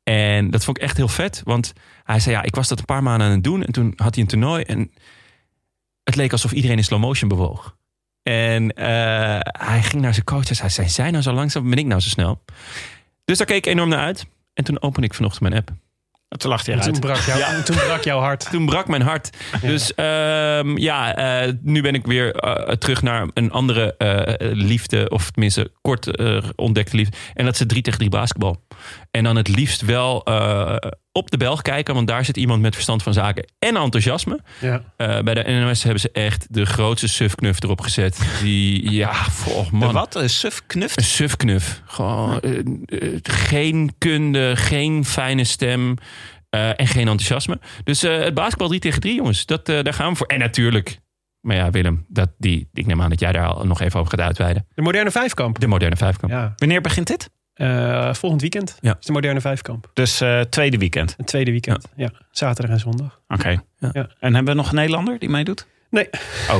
En 0.02 0.50
dat 0.50 0.64
vond 0.64 0.76
ik 0.76 0.82
echt 0.82 0.96
heel 0.96 1.08
vet. 1.08 1.40
Want 1.44 1.72
hij 2.06 2.20
zei, 2.20 2.34
ja, 2.34 2.42
ik 2.42 2.54
was 2.54 2.68
dat 2.68 2.78
een 2.78 2.84
paar 2.84 3.02
maanden 3.02 3.26
aan 3.26 3.32
het 3.32 3.44
doen. 3.44 3.64
En 3.64 3.72
toen 3.72 3.92
had 3.96 4.14
hij 4.14 4.22
een 4.22 4.30
toernooi. 4.30 4.62
En 4.62 4.92
het 6.04 6.16
leek 6.16 6.32
alsof 6.32 6.52
iedereen 6.52 6.76
in 6.76 6.84
slow 6.84 7.00
motion 7.00 7.28
bewoog. 7.28 7.76
En 8.22 8.72
eh, 8.72 8.86
hij 9.42 9.82
ging 9.82 10.02
naar 10.02 10.12
zijn 10.14 10.24
coach 10.24 10.48
en 10.48 10.56
zei, 10.56 10.70
zijn 10.70 10.90
zij 10.90 11.10
nou 11.10 11.22
zo 11.22 11.32
langzaam? 11.32 11.70
Ben 11.70 11.78
ik 11.78 11.86
nou 11.86 12.00
zo 12.00 12.08
snel? 12.08 12.44
Dus 13.24 13.38
daar 13.38 13.46
keek 13.46 13.56
ik 13.56 13.66
enorm 13.66 13.88
naar 13.88 14.04
uit. 14.04 14.26
En 14.54 14.64
toen 14.64 14.82
opende 14.82 15.06
ik 15.06 15.14
vanochtend 15.14 15.42
mijn 15.42 15.54
app. 15.54 15.70
En 16.28 16.38
toen 16.38 16.50
lachte 16.50 16.70
hij 16.70 16.80
En 16.80 16.92
toen 16.92 17.00
brak, 17.00 17.20
jou, 17.20 17.62
toen 17.62 17.76
brak 17.76 18.02
jouw 18.02 18.20
hart. 18.20 18.50
Toen 18.50 18.66
brak 18.66 18.88
mijn 18.88 19.02
hart. 19.02 19.36
Dus 19.60 19.94
ehm, 19.94 20.78
ja, 20.78 21.16
eh, 21.16 21.52
nu 21.62 21.82
ben 21.82 21.94
ik 21.94 22.06
weer 22.06 22.34
eh, 22.34 22.74
terug 22.74 23.02
naar 23.02 23.28
een 23.34 23.50
andere 23.50 23.96
eh, 23.96 24.50
liefde. 24.52 25.08
Of 25.08 25.30
tenminste, 25.30 25.72
kort 25.80 26.22
ontdekte 26.56 26.96
liefde. 26.96 27.16
En 27.34 27.44
dat 27.44 27.54
is 27.54 27.60
het 27.60 27.68
3 27.68 27.82
tegen 27.82 27.98
3 27.98 28.10
basketbal. 28.10 28.64
En 29.10 29.24
dan 29.24 29.36
het 29.36 29.48
liefst 29.48 29.80
wel 29.80 30.24
eh, 30.24 30.76
op 31.16 31.30
de 31.30 31.36
Belg 31.36 31.62
kijken. 31.62 31.94
Want 31.94 32.06
daar 32.06 32.24
zit 32.24 32.36
iemand 32.36 32.62
met 32.62 32.74
verstand 32.74 33.02
van 33.02 33.12
zaken 33.12 33.44
en 33.58 33.76
enthousiasme. 33.76 34.40
Ja. 34.60 34.82
Eh, 34.96 35.20
bij 35.20 35.34
de 35.34 35.50
NOS 35.50 35.82
hebben 35.82 36.00
ze 36.00 36.10
echt 36.12 36.46
de 36.50 36.66
grootste 36.66 37.08
sufknuf 37.08 37.62
erop 37.62 37.80
gezet. 37.80 38.18
Die, 38.42 38.90
ja, 38.90 39.12
oh 39.48 39.70
man. 39.70 39.88
De 39.88 39.94
wat? 39.94 40.14
Een 40.14 40.30
suf 40.30 40.62
knuft? 40.66 40.96
Een 40.96 41.04
sufknuf. 41.04 41.82
Gewoon 41.84 42.40
eh, 42.40 42.58
eh, 42.58 43.18
geen 43.22 43.94
kunde, 43.98 44.56
geen 44.56 45.04
fijne 45.04 45.44
stem 45.44 45.96
eh, 46.50 46.80
en 46.80 46.86
geen 46.86 47.08
enthousiasme. 47.08 47.58
Dus 47.84 48.02
eh, 48.02 48.18
het 48.18 48.34
basketbal 48.34 48.68
3 48.68 48.80
tegen 48.80 49.00
3, 49.00 49.14
jongens. 49.14 49.46
Dat, 49.46 49.68
eh, 49.68 49.82
daar 49.82 49.92
gaan 49.94 50.10
we 50.10 50.16
voor. 50.16 50.26
En 50.26 50.38
natuurlijk, 50.38 51.00
maar 51.40 51.56
ja, 51.56 51.70
Willem, 51.70 52.04
dat, 52.08 52.30
die, 52.38 52.68
ik 52.72 52.86
neem 52.86 53.02
aan 53.02 53.10
dat 53.10 53.20
jij 53.20 53.32
daar 53.32 53.46
al 53.46 53.66
nog 53.66 53.80
even 53.80 54.00
over 54.00 54.10
gaat 54.10 54.26
uitweiden. 54.26 54.66
De 54.74 54.82
moderne 54.82 55.10
vijfkamp. 55.10 55.60
De 55.60 55.66
moderne 55.66 55.96
vijfkamp. 55.96 56.32
Ja. 56.32 56.52
Wanneer 56.56 56.80
begint 56.80 57.06
dit? 57.06 57.30
Eh, 57.56 58.14
volgend 58.14 58.40
weekend 58.40 58.78
Ja. 58.80 58.96
is 59.00 59.06
de 59.06 59.12
moderne 59.12 59.40
vijfkamp. 59.40 59.90
Dus 59.92 60.20
eh, 60.20 60.40
tweede 60.40 60.78
weekend. 60.78 61.14
Het 61.16 61.26
tweede 61.26 61.50
weekend. 61.50 61.88
Ja. 61.96 62.10
Zaterdag 62.30 62.74
en 62.74 62.80
zondag. 62.80 63.20
Oké. 63.28 63.48
Ja. 63.78 63.90
Ja. 63.92 64.08
En 64.20 64.34
hebben 64.34 64.54
we 64.54 64.60
nog 64.60 64.68
een 64.68 64.74
Nederlander 64.76 65.18
die 65.18 65.28
meedoet? 65.28 65.66
Nee, 65.90 66.08
Oh, 66.50 66.56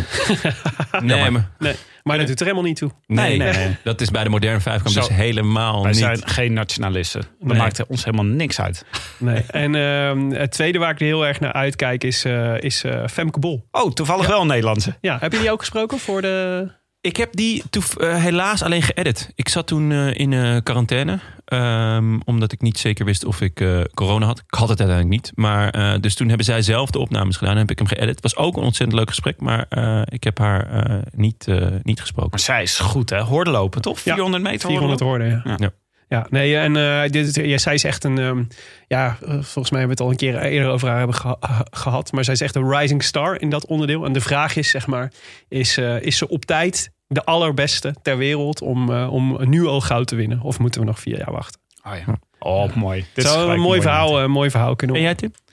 Nee, 1.02 1.30
maar, 1.30 1.50
nee. 1.58 1.74
maar 2.02 2.18
dat 2.18 2.26
doet 2.26 2.38
er 2.40 2.46
helemaal 2.46 2.66
niet 2.68 2.76
toe. 2.76 2.90
nee, 3.06 3.36
Nee, 3.36 3.52
nee. 3.52 3.76
dat 3.84 4.00
is 4.00 4.10
bij 4.10 4.24
de 4.24 4.28
moderne 4.30 4.60
vijfkamp 4.60 4.94
Zo. 4.94 5.00
dus 5.00 5.08
helemaal 5.08 5.82
wij 5.82 5.90
niet. 5.90 6.00
zijn 6.00 6.28
geen 6.28 6.52
nationalisten. 6.52 7.20
Dat 7.20 7.48
Nee. 7.48 7.58
maakt 7.58 7.86
ons 7.86 8.04
helemaal 8.04 8.24
niks 8.26 8.60
uit. 8.60 8.84
Nee. 9.18 9.42
En 9.50 9.74
ehm, 9.74 10.30
het 10.30 10.50
tweede 10.50 10.78
waar 10.78 10.90
ik 10.90 11.00
er 11.00 11.06
heel 11.06 11.26
erg 11.26 11.40
naar 11.40 11.52
uitkijk 11.52 12.04
is, 12.04 12.24
eh, 12.24 12.60
is 12.60 12.84
eh, 12.84 13.06
Femke 13.06 13.38
Bol. 13.38 13.66
Oh, 13.70 13.92
toevallig 13.92 14.26
wel 14.26 14.40
een 14.40 14.46
Nederlandse. 14.46 14.96
Ja, 15.00 15.16
heb 15.20 15.32
je 15.32 15.38
die 15.38 15.50
ook 15.50 15.60
gesproken 15.60 15.98
voor 15.98 16.22
de... 16.22 16.68
Ik 17.06 17.16
heb 17.16 17.28
die 17.36 17.62
toef- 17.70 17.96
eh, 17.96 18.22
helaas 18.22 18.62
alleen 18.62 18.82
geëdit. 18.82 19.30
Ik 19.34 19.48
zat 19.48 19.66
toen 19.66 19.92
eh, 19.92 20.14
in 20.14 20.32
eh, 20.32 20.56
quarantaine. 20.62 21.18
ehm, 21.44 22.18
omdat 22.24 22.52
ik 22.52 22.60
niet 22.60 22.78
zeker 22.78 23.04
wist 23.04 23.24
of 23.24 23.40
ik 23.40 23.60
eh, 23.60 23.80
corona 23.94 24.26
had. 24.26 24.38
Ik 24.38 24.58
had 24.58 24.68
het 24.68 24.80
uiteindelijk 24.80 25.22
niet. 25.22 25.32
Maar, 25.34 25.70
eh, 25.70 26.00
dus 26.00 26.14
toen 26.14 26.28
hebben 26.28 26.46
zij 26.46 26.62
zelf 26.62 26.90
de 26.90 26.98
opnames 26.98 27.36
gedaan. 27.36 27.52
En 27.52 27.58
heb 27.58 27.70
ik 27.70 27.78
hem 27.78 27.86
geëdit. 27.86 28.08
Het 28.08 28.22
was 28.22 28.36
ook 28.36 28.56
een 28.56 28.62
ontzettend 28.62 28.98
leuk 28.98 29.08
gesprek. 29.08 29.40
Maar 29.40 29.66
eh, 29.68 30.02
ik 30.04 30.24
heb 30.24 30.38
haar 30.38 30.84
eh, 30.84 30.96
niet, 31.14 31.46
niet 31.82 32.00
gesproken. 32.00 32.30
Maar 32.30 32.40
zij 32.40 32.62
is 32.62 32.78
goed, 32.78 33.10
hè? 33.10 33.20
Hoordelopen, 33.20 33.80
toch? 33.82 34.00
Ja, 34.00 34.12
400 34.12 34.42
meter 34.42 34.68
400 34.68 35.00
hoordelopen? 35.00 35.28
woorden, 35.40 35.56
ja. 35.56 35.56
Ja. 35.58 35.64
Ja. 35.66 35.84
Ja, 36.08 36.26
nee, 36.30 36.56
en 36.56 36.76
eh, 36.76 37.10
dit, 37.10 37.34
ja, 37.34 37.58
zij 37.58 37.74
is 37.74 37.84
echt 37.84 38.04
een. 38.04 38.18
ehm, 38.18 38.42
ja, 38.86 39.16
volgens 39.20 39.70
mij 39.70 39.80
hebben 39.80 39.82
we 39.82 39.90
het 39.90 40.00
al 40.00 40.10
een 40.10 40.16
keer 40.16 40.38
eerder 40.42 40.70
over 40.70 40.88
haar 40.88 40.98
hebben 40.98 41.16
geha- 41.16 41.36
ha- 41.40 41.66
gehad. 41.70 42.12
Maar 42.12 42.24
zij 42.24 42.34
is 42.34 42.40
echt 42.40 42.54
een 42.54 42.70
rising 42.78 43.02
star 43.02 43.40
in 43.40 43.50
dat 43.50 43.66
onderdeel. 43.66 44.04
En 44.04 44.12
de 44.12 44.20
vraag 44.20 44.56
is, 44.56 44.70
zeg 44.70 44.86
maar, 44.86 45.12
is, 45.48 45.76
eh, 45.76 46.00
is 46.02 46.16
ze 46.16 46.28
op 46.28 46.44
tijd 46.44 46.90
de 47.06 47.24
allerbeste 47.24 47.94
ter 48.02 48.16
wereld 48.16 48.60
om, 48.60 48.92
eh, 48.92 49.12
om 49.12 49.48
nu 49.48 49.66
al 49.66 49.80
goud 49.80 50.06
te 50.06 50.16
winnen? 50.16 50.40
Of 50.40 50.58
moeten 50.58 50.80
we 50.80 50.86
nog 50.86 51.00
vier 51.00 51.18
jaar 51.18 51.32
wachten? 51.32 51.60
Oh 51.86 51.92
ja. 52.06 52.18
Oh, 52.38 52.74
mooi. 52.74 53.04
Dit 53.14 53.24
is 53.24 53.30
zou 53.30 53.34
gelijk 53.40 53.56
een 53.56 53.64
mooi 53.64 53.68
mooi 53.68 53.80
verhaal, 53.80 54.20
een 54.20 54.30
mooi 54.30 54.50
verhaal 54.50 54.76
kunnen 54.76 54.96
En 54.96 55.02
worden. 55.02 55.20
jij, 55.20 55.30
Tim? 55.30 55.44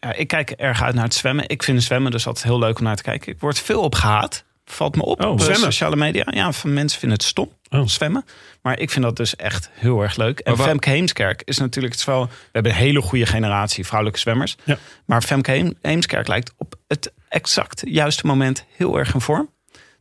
Ja, 0.00 0.12
ik 0.16 0.28
kijk 0.28 0.50
erg 0.50 0.82
uit 0.82 0.94
naar 0.94 1.04
het 1.04 1.14
zwemmen. 1.14 1.48
Ik 1.48 1.62
vind 1.62 1.82
zwemmen 1.82 2.10
dus 2.10 2.26
altijd 2.26 2.44
heel 2.44 2.58
leuk 2.58 2.78
om 2.78 2.84
naar 2.84 2.96
te 2.96 3.02
kijken. 3.02 3.32
Ik 3.32 3.40
word 3.40 3.58
veel 3.60 3.80
op 3.82 3.94
gehaat. 3.94 4.44
Valt 4.64 4.96
me 4.96 5.02
op 5.04 5.24
Oh, 5.24 5.30
op 5.30 5.40
zwemmen? 5.40 5.60
sociale 5.60 5.96
media. 5.96 6.24
Ja, 6.30 6.52
van 6.52 6.72
mensen 6.72 6.98
vinden 6.98 7.18
het 7.18 7.26
stom, 7.26 7.52
Oh. 7.70 7.86
zwemmen. 7.86 8.24
Maar 8.62 8.78
ik 8.78 8.90
vind 8.90 9.04
dat 9.04 9.16
dus 9.16 9.36
echt 9.36 9.70
heel 9.72 10.02
erg 10.02 10.16
leuk. 10.16 10.38
En 10.38 10.58
Femke 10.58 10.90
Heemskerk 10.90 11.42
is 11.44 11.58
natuurlijk 11.58 11.92
het 11.92 12.00
is 12.02 12.06
wel... 12.06 12.26
We 12.26 12.30
hebben 12.52 12.72
een 12.72 12.78
hele 12.78 13.00
goede 13.02 13.26
generatie 13.26 13.84
vrouwelijke 13.84 14.20
zwemmers. 14.20 14.56
Ja. 14.64 14.78
Maar 15.06 15.22
Femke 15.22 15.50
Heem- 15.50 15.74
Heemskerk 15.82 16.28
lijkt 16.28 16.52
op 16.56 16.74
het 16.88 17.12
exact 17.28 17.82
juiste 17.86 18.26
moment 18.26 18.64
heel 18.76 18.98
erg 18.98 19.14
in 19.14 19.20
vorm. 19.20 19.50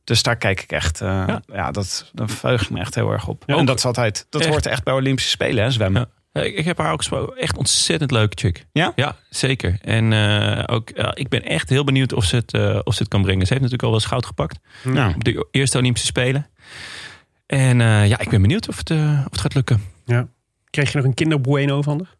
Dus 0.10 0.24
daar 0.24 0.38
kijk 0.38 0.62
ik 0.62 0.72
echt... 0.72 1.02
eh, 1.02 1.36
ja. 1.46 1.72
dat, 1.72 2.10
daar 2.14 2.30
verheug 2.30 2.62
ik 2.62 2.70
me 2.70 2.80
echt 2.80 2.96
heel 2.96 3.12
erg 3.12 3.28
op. 3.28 3.44
Ja, 3.46 3.58
en 3.58 3.66
dat 3.66 3.78
is 3.78 3.86
altijd... 3.86 4.26
Dat 4.30 4.42
echt. 4.42 4.50
hoort 4.50 4.66
echt 4.66 4.84
bij 4.84 4.94
Olympische 4.94 5.30
Spelen, 5.30 5.64
hè, 5.64 5.72
zwemmen. 5.72 6.10
Ja. 6.32 6.42
Ik, 6.42 6.56
ik 6.56 6.66
heb 6.66 6.78
haar 6.78 6.92
ook 6.92 6.98
gesproken. 6.98 7.38
Echt 7.38 7.58
ontzettend 7.58 8.12
leuke 8.12 8.38
chick. 8.40 8.66
Ja? 8.72 8.92
Ja, 8.96 9.16
zeker. 9.30 9.78
En 9.82 10.14
eh, 10.14 10.76
ook, 10.76 10.92
ja, 10.96 11.16
ik 11.16 11.30
ben 11.30 11.44
echt 11.44 11.70
heel 11.70 11.84
benieuwd 11.84 12.14
of 12.14 12.26
ze, 12.26 12.36
het, 12.36 12.54
eh, 12.54 12.80
of 12.84 12.94
ze 12.94 13.00
het 13.00 13.12
kan 13.12 13.22
brengen. 13.22 13.48
Ze 13.48 13.54
heeft 13.54 13.66
natuurlijk 13.66 13.84
al 13.84 13.90
wel 13.90 14.00
eens 14.00 14.08
goud 14.10 14.26
gepakt. 14.26 14.60
Nou, 14.84 15.14
Op 15.14 15.24
de 15.24 15.48
eerste 15.52 15.78
Olympische 15.78 16.08
Spelen. 16.08 16.48
En 17.46 17.82
eh, 17.82 18.08
ja, 18.08 18.20
ik 18.20 18.30
ben 18.30 18.42
benieuwd 18.42 18.68
of 18.68 18.78
het, 18.78 18.92
of 18.92 19.32
het 19.32 19.42
gaat 19.42 19.54
lukken. 19.54 19.84
Kreeg 20.70 20.92
je 20.92 20.98
nog 20.98 21.06
een 21.06 21.14
kinderbueno 21.14 21.82
van 21.82 21.98
haar? 21.98 22.16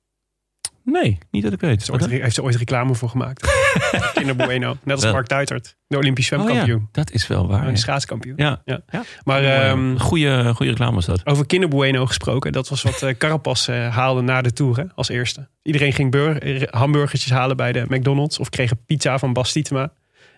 Nee, 0.84 1.18
niet 1.32 1.44
dat 1.44 1.54
ik 1.54 1.60
weet. 1.60 1.70
Heeft 1.70 1.86
ze 1.86 1.92
ooit, 1.92 2.06
heeft 2.06 2.36
ze 2.36 2.44
ooit 2.44 2.56
reclame 2.56 2.96
voor 2.96 3.10
gemaakt? 3.10 3.48
kinderbueno. 4.14 4.78
Net 4.84 4.96
als 4.96 5.04
Wel. 5.04 5.14
Mark 5.14 5.28
Duitert, 5.30 5.76
de 5.88 5.98
Olympisch 5.98 6.32
Oh 6.32 6.38
ja, 6.38 6.44
zwemkampioen. 6.44 6.90
dat 6.92 7.12
is 7.12 7.28
wel 7.28 7.48
waar. 7.48 7.60
En 7.60 7.66
ja. 7.66 7.72
de 7.72 7.78
schaatskampioen. 7.78 8.34
Ja. 8.38 8.62
Ja. 8.66 8.82
Ja. 8.90 9.04
Maar 9.24 9.44
ehm, 9.44 9.98
goede, 9.98 10.54
goede 10.56 10.72
reclame 10.72 10.96
was 10.96 11.06
dat. 11.06 11.26
over 11.26 11.46
kinderbueno 11.46 12.06
gesproken. 12.06 12.52
Dat 12.52 12.70
was 12.70 12.82
wat 12.82 13.02
eh, 13.02 13.18
Carapaz 13.18 13.68
eh, 13.68 13.96
haalde 13.96 14.22
na 14.22 14.42
de 14.42 14.54
Tour 14.54 14.78
hè, 14.78 14.84
als 14.96 15.10
eerste. 15.10 15.50
Iedereen 15.64 15.94
ging 15.94 16.16
eh, 16.16 16.62
hamburgertjes 16.70 17.32
halen 17.32 17.58
bij 17.58 17.72
de 17.72 17.86
McDonald's. 17.88 18.40
Of 18.40 18.50
kreeg 18.50 18.72
een 18.72 18.86
pizza 18.86 19.20
van 19.20 19.34
Bas 19.34 19.52
Tietema. 19.52 19.92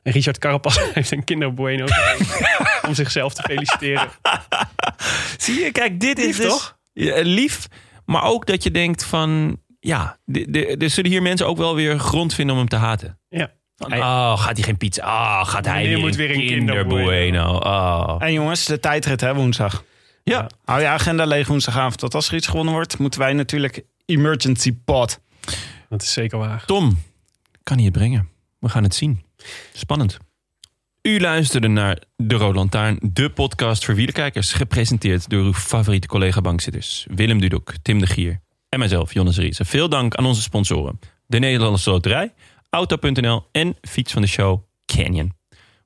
En 0.03 0.11
Richard 0.11 0.37
Carapaz 0.37 0.79
heeft 0.93 1.11
een 1.11 1.23
kinderbueno 1.23 1.85
gekregen 1.87 2.87
om 2.87 2.93
zichzelf 2.93 3.33
te 3.33 3.41
feliciteren. 3.41 4.07
Zie 5.37 5.59
je, 5.59 5.71
kijk, 5.71 5.99
dit 5.99 6.19
is 6.19 6.37
dus- 6.37 6.45
toch? 6.45 6.79
Ja, 6.93 7.21
lief, 7.21 7.67
maar 8.05 8.23
ook 8.23 8.45
dat 8.45 8.63
je 8.63 8.71
denkt 8.71 9.03
van... 9.03 9.59
Ja, 9.83 10.17
de- 10.25 10.49
de- 10.49 10.65
er 10.77 10.89
zullen 10.89 11.11
hier 11.11 11.21
mensen 11.21 11.47
ook 11.47 11.57
wel 11.57 11.75
weer 11.75 11.99
grond 11.99 12.33
vinden 12.33 12.53
om 12.53 12.59
hem 12.61 12.69
te 12.69 12.75
haten. 12.75 13.19
Ja. 13.29 13.51
Van, 13.75 13.93
oh, 13.93 14.39
gaat 14.39 14.55
hij 14.55 14.63
geen 14.63 14.77
pizza? 14.77 15.03
Oh, 15.05 15.47
gaat 15.47 15.65
hij 15.65 15.83
weer, 15.87 15.99
moet 15.99 16.15
weer 16.15 16.29
een 16.31 16.35
Kinder 16.45 16.57
kinderbueno. 16.75 17.05
Bueno. 17.05 17.57
Oh. 17.57 18.15
En 18.19 18.33
jongens, 18.33 18.65
de 18.65 18.79
tijdrit 18.79 19.21
hè, 19.21 19.33
woensdag. 19.35 19.83
Ja, 20.23 20.49
Hou 20.65 20.81
je 20.81 20.87
agenda 20.87 21.25
leeg 21.25 21.47
woensdagavond. 21.47 22.01
Want 22.01 22.15
als 22.15 22.27
er 22.29 22.35
iets 22.35 22.47
gewonnen 22.47 22.73
wordt, 22.73 22.97
moeten 22.97 23.19
wij 23.19 23.33
natuurlijk 23.33 23.83
emergency 24.05 24.77
pot. 24.85 25.19
Dat 25.89 26.01
is 26.01 26.13
zeker 26.13 26.37
waar. 26.37 26.65
Tom, 26.65 26.97
kan 27.63 27.75
hij 27.75 27.85
het 27.85 27.93
brengen? 27.93 28.29
We 28.59 28.69
gaan 28.69 28.83
het 28.83 28.95
zien. 28.95 29.23
Spannend. 29.73 30.17
U 31.01 31.19
luisterde 31.19 31.67
naar 31.67 31.97
De 32.15 32.35
Rode 32.35 32.57
Lantaarn, 32.57 32.99
de 33.01 33.29
podcast 33.29 33.85
voor 33.85 33.95
wielerkijkers. 33.95 34.53
Gepresenteerd 34.53 35.29
door 35.29 35.43
uw 35.43 35.53
favoriete 35.53 36.07
collega-bankzitters. 36.07 37.05
Willem 37.09 37.39
Dudok, 37.39 37.73
Tim 37.81 37.99
de 37.99 38.07
Gier 38.07 38.41
en 38.71 38.79
mijzelf, 38.79 39.13
Jonas 39.13 39.37
Riese. 39.37 39.65
Veel 39.65 39.89
dank 39.89 40.15
aan 40.15 40.25
onze 40.25 40.41
sponsoren. 40.41 40.99
De 41.25 41.39
Nederlandse 41.39 41.89
Loterij, 41.89 42.33
Auto.nl 42.69 43.43
en 43.51 43.75
fiets 43.81 44.13
van 44.13 44.21
de 44.21 44.27
show 44.27 44.59
Canyon. 44.85 45.33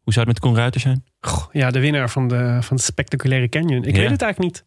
Hoe 0.01 0.13
zou 0.13 0.25
het 0.25 0.27
met 0.27 0.39
Koen 0.39 0.55
Ruiter 0.55 0.81
zijn? 0.81 1.05
Goh, 1.19 1.43
ja, 1.51 1.71
de 1.71 1.79
winnaar 1.79 2.09
van 2.09 2.27
de, 2.27 2.57
van 2.61 2.75
de 2.77 2.81
spectaculaire 2.83 3.49
canyon. 3.49 3.83
Ik 3.83 3.95
Ja. 3.95 4.01
weet 4.01 4.09
het 4.11 4.21
eigenlijk 4.21 4.53
niet. 4.53 4.65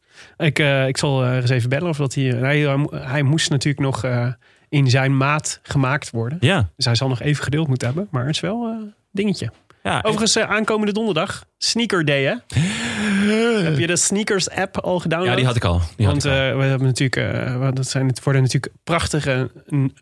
Ik, 0.49 0.59
eh, 0.59 0.87
ik 0.87 0.97
zal 0.97 1.25
eh, 1.25 1.37
eens 1.37 1.51
even 1.51 1.69
bellen 1.69 1.89
of 1.89 1.97
dat 1.97 2.15
hij... 2.15 2.25
Hij, 2.25 2.59
hij, 2.61 2.87
hij 2.91 3.23
moest 3.23 3.51
natuurlijk 3.51 3.85
nog 3.85 4.05
eh, 4.05 4.33
in 4.69 4.91
zijn 4.91 5.17
maat 5.17 5.61
gemaakt 5.63 6.11
worden. 6.11 6.39
Ja, 6.41 6.71
Dus 6.77 6.85
hij 6.85 6.95
zal 6.95 7.09
nog 7.09 7.21
even 7.21 7.45
geduld 7.45 7.69
moeten 7.69 7.87
hebben. 7.87 8.09
Maar 8.11 8.27
het 8.27 8.35
is 8.35 8.41
wel... 8.41 8.67
eh, 8.67 8.77
dingetje. 9.13 9.51
Ja, 9.89 9.99
Overigens, 9.99 10.37
eh, 10.37 10.51
aankomende 10.51 10.93
donderdag, 10.93 11.45
Sneaker 11.59 12.05
Day, 12.05 12.23
hè? 12.23 12.35
Heb 13.65 13.79
je 13.79 13.87
de 13.87 13.97
Sneakers 13.97 14.51
app 14.51 14.79
al 14.81 14.99
gedownload? 14.99 15.31
ja, 15.31 15.37
die 15.37 15.47
had 15.47 15.57
ik 15.57 15.65
al. 15.65 15.81
Die 15.97 16.07
Want 16.07 16.25
ik 16.25 16.31
al. 16.31 16.37
eh, 16.39 16.57
we 16.57 16.63
hebben 16.63 16.87
natuurlijk, 16.87 17.17
eh, 17.17 17.57
wat- 17.57 17.77
dat 17.77 17.89
zijn, 17.89 18.07
het 18.07 18.23
worden 18.25 18.43
natuurlijk 18.43 18.73
prachtige 18.85 19.51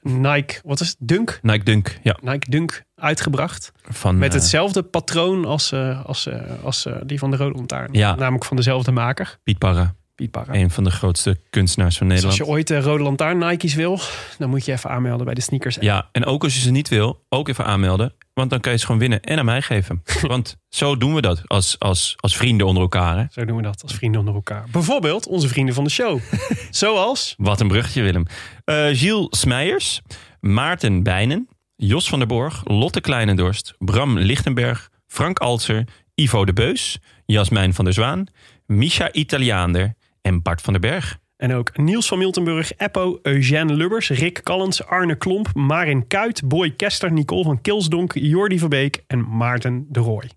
Nike, 0.02 0.54
wat 0.64 0.80
is 0.80 0.88
het? 0.88 0.96
Dunk? 1.00 1.38
Nike 1.42 1.64
Dunk, 1.64 1.98
ja. 2.02 2.16
Nike 2.22 2.50
Dunk 2.50 2.82
uitgebracht. 2.96 3.72
Van, 3.88 4.18
Met 4.18 4.28
eh, 4.28 4.34
hetzelfde 4.34 4.82
patroon 4.82 5.44
als, 5.44 5.72
eh, 5.72 6.04
als, 6.04 6.26
eh, 6.26 6.40
als 6.62 6.86
eh, 6.86 6.92
die 7.06 7.18
van 7.18 7.30
de 7.30 7.36
Rode 7.36 7.54
Lantaarn. 7.56 7.88
Ja. 7.92 8.14
Namelijk 8.14 8.44
van 8.44 8.56
dezelfde 8.56 8.90
maker, 8.92 9.38
Piet 9.42 9.58
Parra. 9.58 9.94
Piet. 10.16 10.36
Een 10.46 10.70
van 10.70 10.84
de 10.84 10.90
grootste 10.90 11.40
kunstenaars 11.50 11.96
van 11.98 12.08
Dus 12.08 12.16
Nederland. 12.16 12.40
als 12.40 12.48
je 12.48 12.54
ooit 12.54 12.66
de 12.66 12.80
Rode 12.80 13.02
Lantaarn 13.02 13.38
Nike's 13.38 13.74
wil, 13.74 14.00
dan 14.38 14.50
moet 14.50 14.64
je 14.64 14.72
even 14.72 14.90
aanmelden 14.90 15.24
bij 15.26 15.34
de 15.34 15.40
Sneakers. 15.40 15.76
Ja, 15.80 16.08
en 16.12 16.24
ook 16.24 16.44
als 16.44 16.54
je 16.54 16.60
ze 16.60 16.70
niet 16.70 16.88
wil, 16.88 17.24
ook 17.28 17.48
even 17.48 17.64
aanmelden. 17.64 18.14
Want 18.32 18.50
dan 18.50 18.60
kan 18.60 18.72
je 18.72 18.78
ze 18.78 18.84
gewoon 18.84 19.00
winnen 19.00 19.20
en 19.22 19.38
aan 19.38 19.44
mij 19.44 19.62
geven. 19.62 20.02
Want 20.20 20.56
zo 20.68 20.96
doen 20.96 21.14
we 21.14 21.20
dat 21.20 21.42
als, 21.46 21.78
als, 21.78 22.14
als 22.16 22.36
vrienden 22.36 22.66
onder 22.66 22.82
elkaar. 22.82 23.18
Hè? 23.18 23.24
Zo 23.30 23.44
doen 23.44 23.56
we 23.56 23.62
dat 23.62 23.82
als 23.82 23.94
vrienden 23.94 24.20
onder 24.20 24.34
elkaar. 24.34 24.64
Bijvoorbeeld 24.72 25.26
onze 25.26 25.48
vrienden 25.48 25.74
van 25.74 25.84
de 25.84 25.90
show. 25.90 26.20
Zoals 26.70 27.34
Wat 27.36 27.60
een 27.60 27.68
bruggetje, 27.68 28.02
Willem. 28.02 28.26
Eh 28.64 28.86
Gilles 28.92 29.26
Smeijers, 29.30 30.00
Maarten 30.40 31.02
Bijnen, 31.02 31.48
Jos 31.76 32.08
van 32.08 32.18
der 32.18 32.28
Borg, 32.28 32.62
Lotte 32.64 33.00
Kleinendorst, 33.00 33.74
Bram 33.78 34.18
Lichtenberg, 34.18 34.90
Frank 35.06 35.38
Altser, 35.38 35.84
Ivo 36.14 36.44
de 36.44 36.52
Beus, 36.52 36.98
Jasmijn 37.26 37.74
van 37.74 37.84
der 37.84 37.94
Zwaan, 37.94 38.26
Misha 38.66 39.12
Italiaander 39.12 39.94
en 40.26 40.42
Bart 40.42 40.62
van 40.62 40.72
den 40.72 40.82
Berg. 40.82 41.18
En 41.36 41.54
ook 41.54 41.76
Niels 41.76 42.08
van 42.08 42.18
Miltenburg, 42.18 42.72
Eppo, 42.76 43.18
Eugène 43.22 43.72
Lubbers, 43.72 44.08
Rick 44.08 44.42
Callens, 44.42 44.84
Arne 44.84 45.16
Klomp, 45.16 45.54
Marin 45.54 46.06
Kuit, 46.06 46.48
Boy 46.48 46.70
Kester, 46.70 47.12
Nicole 47.12 47.44
van 47.44 47.60
Kilsdonk, 47.60 48.12
Jordi 48.14 48.58
Verbeek 48.58 49.04
en 49.06 49.36
Maarten 49.36 49.86
de 49.88 50.00
Rooij. 50.00 50.30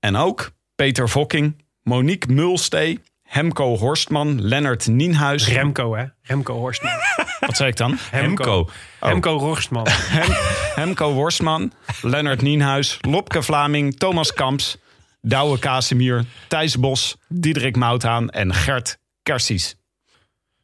En 0.00 0.16
ook 0.16 0.52
Peter 0.74 1.08
Vokking, 1.08 1.64
Monique 1.82 2.32
Mulstee, 2.32 3.00
Hemco 3.22 3.76
Horstman, 3.76 4.42
Lennart 4.42 4.86
Nienhuis. 4.86 5.48
Remco, 5.48 5.94
hè? 5.94 6.04
Remco 6.22 6.58
Horstman. 6.58 6.92
Wat 7.40 7.56
zei 7.56 7.68
ik 7.68 7.76
dan? 7.76 7.96
Hemco. 8.10 8.68
Remco 9.00 9.38
Horstman. 9.38 9.86
Hem, 9.90 10.32
Hemco 10.74 11.12
Worstman, 11.12 11.72
Lennart 12.02 12.42
Nienhuis, 12.42 12.98
Lopke 13.00 13.42
Vlaming, 13.42 13.98
Thomas 13.98 14.32
Kamps, 14.32 14.78
Douwe 15.26 15.58
Casimir, 15.58 16.24
Thijs 16.48 16.78
Bos, 16.78 17.16
Diederik 17.28 17.76
Mouthaan 17.76 18.30
en 18.30 18.54
Gert 18.54 18.98
Kersies. 19.22 19.76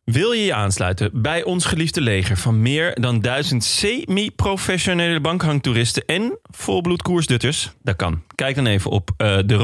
Wil 0.04 0.32
je 0.32 0.44
je 0.44 0.54
aansluiten 0.54 1.22
bij 1.22 1.44
ons 1.44 1.64
geliefde 1.64 2.00
leger 2.00 2.36
van 2.36 2.62
meer 2.62 3.00
dan 3.00 3.20
duizend 3.20 3.64
semi-professionele 3.64 5.20
bankhangtoeristen 5.20 6.04
en 6.04 6.38
volbloed 6.42 7.02
koersdutters? 7.02 7.72
Dat 7.82 7.96
kan. 7.96 8.22
Kijk 8.34 8.54
dan 8.54 8.66
even 8.66 8.90
op 8.90 9.10
eh 9.16 9.38
de 9.46 9.54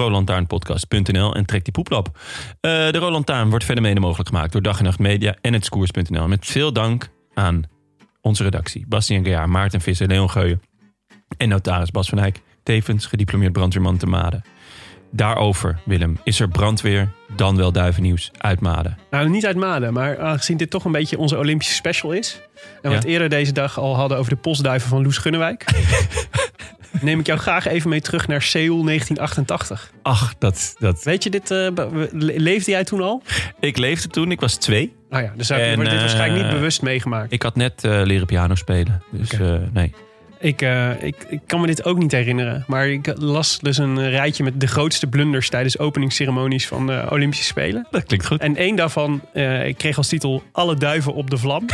en 1.34 1.44
trek 1.46 1.64
die 1.64 1.72
poeplap. 1.72 2.18
Eh 2.60 2.70
de 2.70 2.98
Roland 2.98 3.26
Taarn 3.26 3.50
wordt 3.50 3.64
verder 3.64 3.84
mede 3.84 4.00
mogelijk 4.00 4.28
gemaakt 4.28 4.52
door 4.52 4.62
Dag 4.62 4.78
en 4.78 4.84
Nacht 4.84 4.98
Media 4.98 5.36
en 5.40 5.52
het 5.52 5.68
Koers.nl. 5.68 6.28
Met 6.28 6.46
veel 6.46 6.72
dank 6.72 7.08
aan 7.34 7.62
onze 8.20 8.42
redactie. 8.42 8.84
Bastiaan 8.88 9.24
Gejaar, 9.24 9.48
Maarten 9.48 9.80
Visser, 9.80 10.06
Leon 10.06 10.30
Geuyen 10.30 10.62
en 11.36 11.48
notaris 11.48 11.90
Bas 11.90 12.08
van 12.08 12.18
Eyck. 12.18 12.40
Tevens 12.62 13.06
gediplomeerd 13.06 13.52
brandweerman 13.52 13.96
te 13.96 14.06
Maden. 14.06 14.44
Daarover, 15.16 15.78
Willem, 15.84 16.18
is 16.24 16.40
er 16.40 16.48
brandweer, 16.48 17.08
dan 17.36 17.56
wel 17.56 17.72
duivennieuws 17.72 18.30
uit 18.38 18.60
Maden. 18.60 18.98
Nou, 19.10 19.28
niet 19.28 19.46
uit 19.46 19.56
Maden, 19.56 19.92
maar 19.92 20.18
aangezien 20.18 20.56
dit 20.56 20.70
toch 20.70 20.84
een 20.84 20.92
beetje 20.92 21.18
onze 21.18 21.38
Olympische 21.38 21.74
special 21.74 22.12
is. 22.12 22.40
En 22.82 22.90
we 22.90 22.96
het 22.96 23.04
eerder 23.04 23.28
deze 23.28 23.52
dag 23.52 23.78
al 23.78 23.96
hadden 23.96 24.18
over 24.18 24.30
de 24.30 24.36
postduiven 24.36 24.88
van 24.88 25.02
Loes 25.02 25.18
Gunnewijk. 25.18 25.64
neem 27.00 27.20
ik 27.20 27.26
jou 27.26 27.38
graag 27.38 27.66
even 27.66 27.90
mee 27.90 28.00
terug 28.00 28.28
naar 28.28 28.42
Seoul 28.42 28.84
1988. 28.84 29.90
Ach, 30.02 30.34
dat, 30.38 30.74
dat... 30.78 31.02
Weet 31.02 31.22
je 31.22 31.30
dit, 31.30 31.50
eh, 31.50 31.68
leefde 32.36 32.70
jij 32.70 32.84
toen 32.84 33.00
al? 33.00 33.22
Ik 33.60 33.76
leefde 33.76 34.08
toen, 34.08 34.30
ik 34.30 34.40
was 34.40 34.56
twee. 34.56 34.94
Nou 35.10 35.22
ja, 35.22 35.32
dus 35.36 35.48
heb 35.48 35.58
je 35.58 35.76
dit 35.76 36.00
waarschijnlijk 36.00 36.42
niet 36.42 36.52
eh, 36.52 36.58
bewust 36.58 36.82
meegemaakt. 36.82 37.32
Ik 37.32 37.42
had 37.42 37.56
net 37.56 37.84
eh, 37.84 38.00
leren 38.04 38.26
piano 38.26 38.54
spelen. 38.54 39.02
Dus 39.10 39.30
nee. 39.72 39.94
Ik, 40.44 40.62
eh, 40.62 41.02
ik, 41.02 41.16
ik 41.28 41.40
kan 41.46 41.60
me 41.60 41.66
dit 41.66 41.84
ook 41.84 41.98
niet 41.98 42.12
herinneren. 42.12 42.64
Maar 42.66 42.88
ik 42.88 43.12
las 43.18 43.58
dus 43.62 43.78
een 43.78 44.10
rijtje 44.10 44.44
met 44.44 44.60
de 44.60 44.66
grootste 44.66 45.06
blunders 45.06 45.48
tijdens 45.48 45.78
openingsceremonies 45.78 46.66
van 46.66 46.86
de 46.86 47.04
Olympische 47.10 47.44
Spelen. 47.44 47.86
Dat 47.90 48.04
klinkt 48.04 48.26
goed. 48.26 48.40
En 48.40 48.56
één 48.56 48.76
daarvan, 48.76 49.20
eh, 49.32 49.66
ik 49.66 49.78
kreeg 49.78 49.96
als 49.96 50.08
titel 50.08 50.42
Alle 50.52 50.74
duiven 50.76 51.14
op 51.14 51.30
de 51.30 51.38
vlam. 51.38 51.66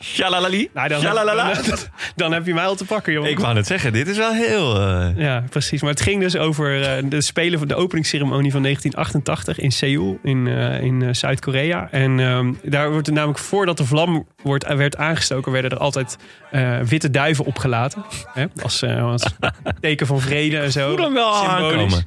Shalalali. 0.00 0.68
Nou, 0.74 0.88
dan, 0.88 1.00
Shalalala. 1.00 1.52
dan, 1.54 1.78
dan 2.16 2.32
heb 2.32 2.46
je 2.46 2.54
mij 2.54 2.64
al 2.64 2.74
te 2.74 2.84
pakken, 2.84 3.12
jongen. 3.12 3.30
Ik 3.30 3.38
wou 3.38 3.54
net 3.54 3.66
zeggen, 3.66 3.92
dit 3.92 4.08
is 4.08 4.16
wel 4.16 4.32
heel... 4.32 4.80
eh, 4.80 5.08
Ja, 5.16 5.44
precies. 5.50 5.80
Maar 5.80 5.90
het 5.90 6.00
ging 6.00 6.20
dus 6.20 6.36
over 6.36 6.80
de 7.08 7.20
spelen 7.20 7.58
van 7.58 7.68
de 7.68 7.74
openingsceremonie 7.74 8.50
van 8.52 8.62
1988 8.62 9.58
in 9.64 9.72
Seoul 9.72 10.18
in, 10.22 10.46
in 10.82 11.14
Zuid-Korea. 11.14 11.88
En 11.90 12.20
ehm, 12.20 12.52
daar 12.62 12.90
wordt 12.90 13.06
er 13.06 13.12
namelijk 13.12 13.38
voordat 13.38 13.76
de 13.76 13.84
vlam 13.84 14.26
wordt, 14.42 14.74
werd 14.74 14.96
aangestoken, 14.96 15.52
werden 15.52 15.70
er 15.70 15.78
altijd 15.78 16.16
eh, 16.50 16.78
witte 16.80 17.10
duiven 17.10 17.44
opgelaten. 17.44 18.04
Hè? 18.32 18.44
Als, 18.62 18.82
eh, 18.82 19.04
als 19.04 19.22
teken 19.80 20.06
van 20.06 20.20
vrede 20.20 20.58
en 20.58 20.72
zo. 20.72 20.88
Voel 20.94 21.04
hem 21.04 21.14
wel 21.14 21.34
aankomen. 21.48 22.04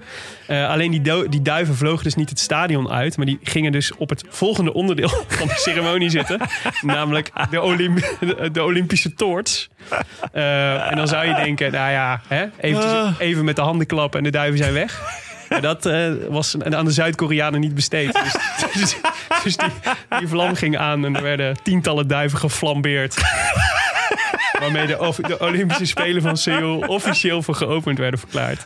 Eh, 0.47 0.69
alleen 0.69 0.91
die, 0.91 1.29
die 1.29 1.41
duiven 1.41 1.75
vlogen 1.75 2.03
dus 2.03 2.15
niet 2.15 2.29
het 2.29 2.39
stadion 2.39 2.89
uit, 2.89 3.17
maar 3.17 3.25
die 3.25 3.39
gingen 3.43 3.71
dus 3.71 3.95
op 3.95 4.09
het 4.09 4.23
volgende 4.29 4.73
onderdeel 4.73 5.09
van 5.27 5.47
de 5.47 5.53
ceremonie 5.57 6.09
zitten. 6.09 6.39
namelijk 6.81 7.31
de, 7.49 7.61
Olymp- 7.61 8.17
de, 8.51 8.63
Olympische 8.63 9.13
toorts. 9.13 9.69
En 10.31 10.95
dan 10.95 11.07
zou 11.07 11.25
je 11.27 11.33
denken, 11.35 11.71
nou 11.71 11.91
ja, 11.91 12.21
hè, 12.27 12.45
eventjes- 12.59 12.91
Ah. 12.91 13.13
even 13.19 13.45
met 13.45 13.55
de 13.55 13.61
handen 13.61 13.87
klappen 13.87 14.17
en 14.19 14.25
de 14.25 14.31
duiven 14.31 14.57
zijn 14.57 14.73
weg. 14.73 15.01
Dat 15.59 15.85
eh, 15.85 16.11
was 16.29 16.55
aan 16.61 16.85
de 16.85 16.91
Zuid-Koreanen 16.91 17.59
niet 17.59 17.75
besteed. 17.75 18.13
Dus, 18.13 18.35
dus, 18.81 18.95
dus 19.43 19.55
die, 20.19 20.27
vlam 20.27 20.55
ging 20.55 20.77
aan 20.77 21.05
en 21.05 21.15
er 21.15 21.23
werden 21.23 21.57
tientallen 21.63 22.07
duiven 22.07 22.39
geflambeerd. 22.39 23.15
Waarmee 24.59 24.87
de, 24.87 25.13
de 25.27 25.39
Olympische 25.39 25.85
Spelen 25.85 26.21
van 26.21 26.37
Seoul 26.37 26.79
officieel 26.79 27.43
voor 27.43 27.55
geopend 27.55 27.97
werden 27.97 28.19
verklaard. 28.19 28.65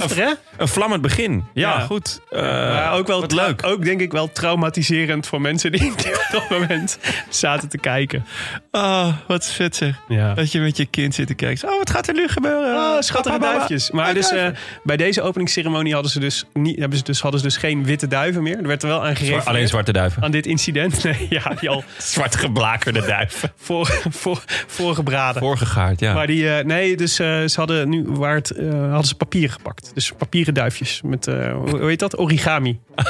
Heftig, 0.00 0.16
hè? 0.16 0.32
Een 0.56 0.68
vlammend 0.68 1.02
begin. 1.02 1.44
Ja, 1.54 1.70
Ja. 1.78 1.80
goed. 1.80 2.20
Eh, 2.30 2.40
maar 2.42 2.92
ook 2.92 3.06
wel 3.06 3.24
leuk. 3.26 3.66
Ook 3.66 3.84
denk 3.84 4.00
ik 4.00 4.12
wel 4.12 4.32
traumatiserend 4.32 5.26
voor 5.26 5.40
mensen 5.40 5.72
die 5.72 5.90
op 5.92 6.26
dat 6.32 6.50
moment 6.50 6.98
zaten 7.28 7.68
te 7.68 7.78
kijken. 7.78 8.26
Ah, 8.70 9.08
wat 9.26 9.46
vet 9.46 9.76
zeg. 9.76 9.96
Ja. 10.08 10.34
Dat 10.34 10.52
je 10.52 10.60
met 10.60 10.76
je 10.76 10.86
kind 10.86 11.14
zit 11.14 11.26
te 11.26 11.34
kijken. 11.34 11.68
Oh, 11.68 11.78
wat 11.78 11.90
gaat 11.90 12.08
er 12.08 12.14
nu 12.14 12.28
gebeuren? 12.28 12.74
Oh, 12.74 13.00
schattige 13.00 13.38
duifjes. 13.38 13.90
Maar 13.90 14.14
dus, 14.14 14.30
eh, 14.32 14.46
bij 14.82 14.96
deze 14.96 15.22
openingsceremonie 15.22 15.92
hadden 15.92 16.10
ze 16.10 16.20
dus, 16.20 16.44
niet, 16.52 16.78
hebben 16.78 16.98
ze 16.98 17.04
dus, 17.04 17.20
hadden 17.20 17.40
ze 17.40 17.46
dus 17.46 17.56
geen 17.56 17.84
witte 17.84 18.06
duiven 18.08 18.42
meer. 18.42 18.58
Er 18.58 18.66
werd 18.66 18.82
er 18.82 18.88
wel 18.88 19.04
aan. 19.04 19.14
Alleen 19.44 19.68
zwarte 19.68 19.92
duiven. 19.92 20.22
Aan 20.22 20.30
dit 20.30 20.46
incident. 20.46 20.92
Nee, 21.04 21.26
ja, 21.30 21.52
die 21.60 21.68
al 21.68 21.84
Zwart 21.98 22.36
geblakerde 22.36 23.00
duiven. 23.06 23.52
voor, 23.56 23.86
voor, 24.10 24.42
voorgebraden. 24.66 25.42
Voorgegaard, 25.42 26.00
ja. 26.00 26.14
Maar 26.14 26.26
die, 26.26 26.50
eh, 26.56 26.64
nee, 26.64 26.96
dus 26.96 27.18
eh, 27.18 27.26
ze 27.26 27.52
hadden 27.54 27.88
nu 27.88 28.04
waar 28.08 28.34
het, 28.34 28.50
eh, 28.50 28.70
hadden 28.70 29.04
ze 29.04 29.14
papier 29.14 29.50
gepakt. 29.50 29.83
Dus 29.94 30.12
papieren 30.12 30.54
duifjes 30.54 31.00
met, 31.04 31.26
eh, 31.26 31.52
hoe 31.70 31.86
heet 31.88 31.98
dat? 31.98 32.18
Origami. 32.18 32.80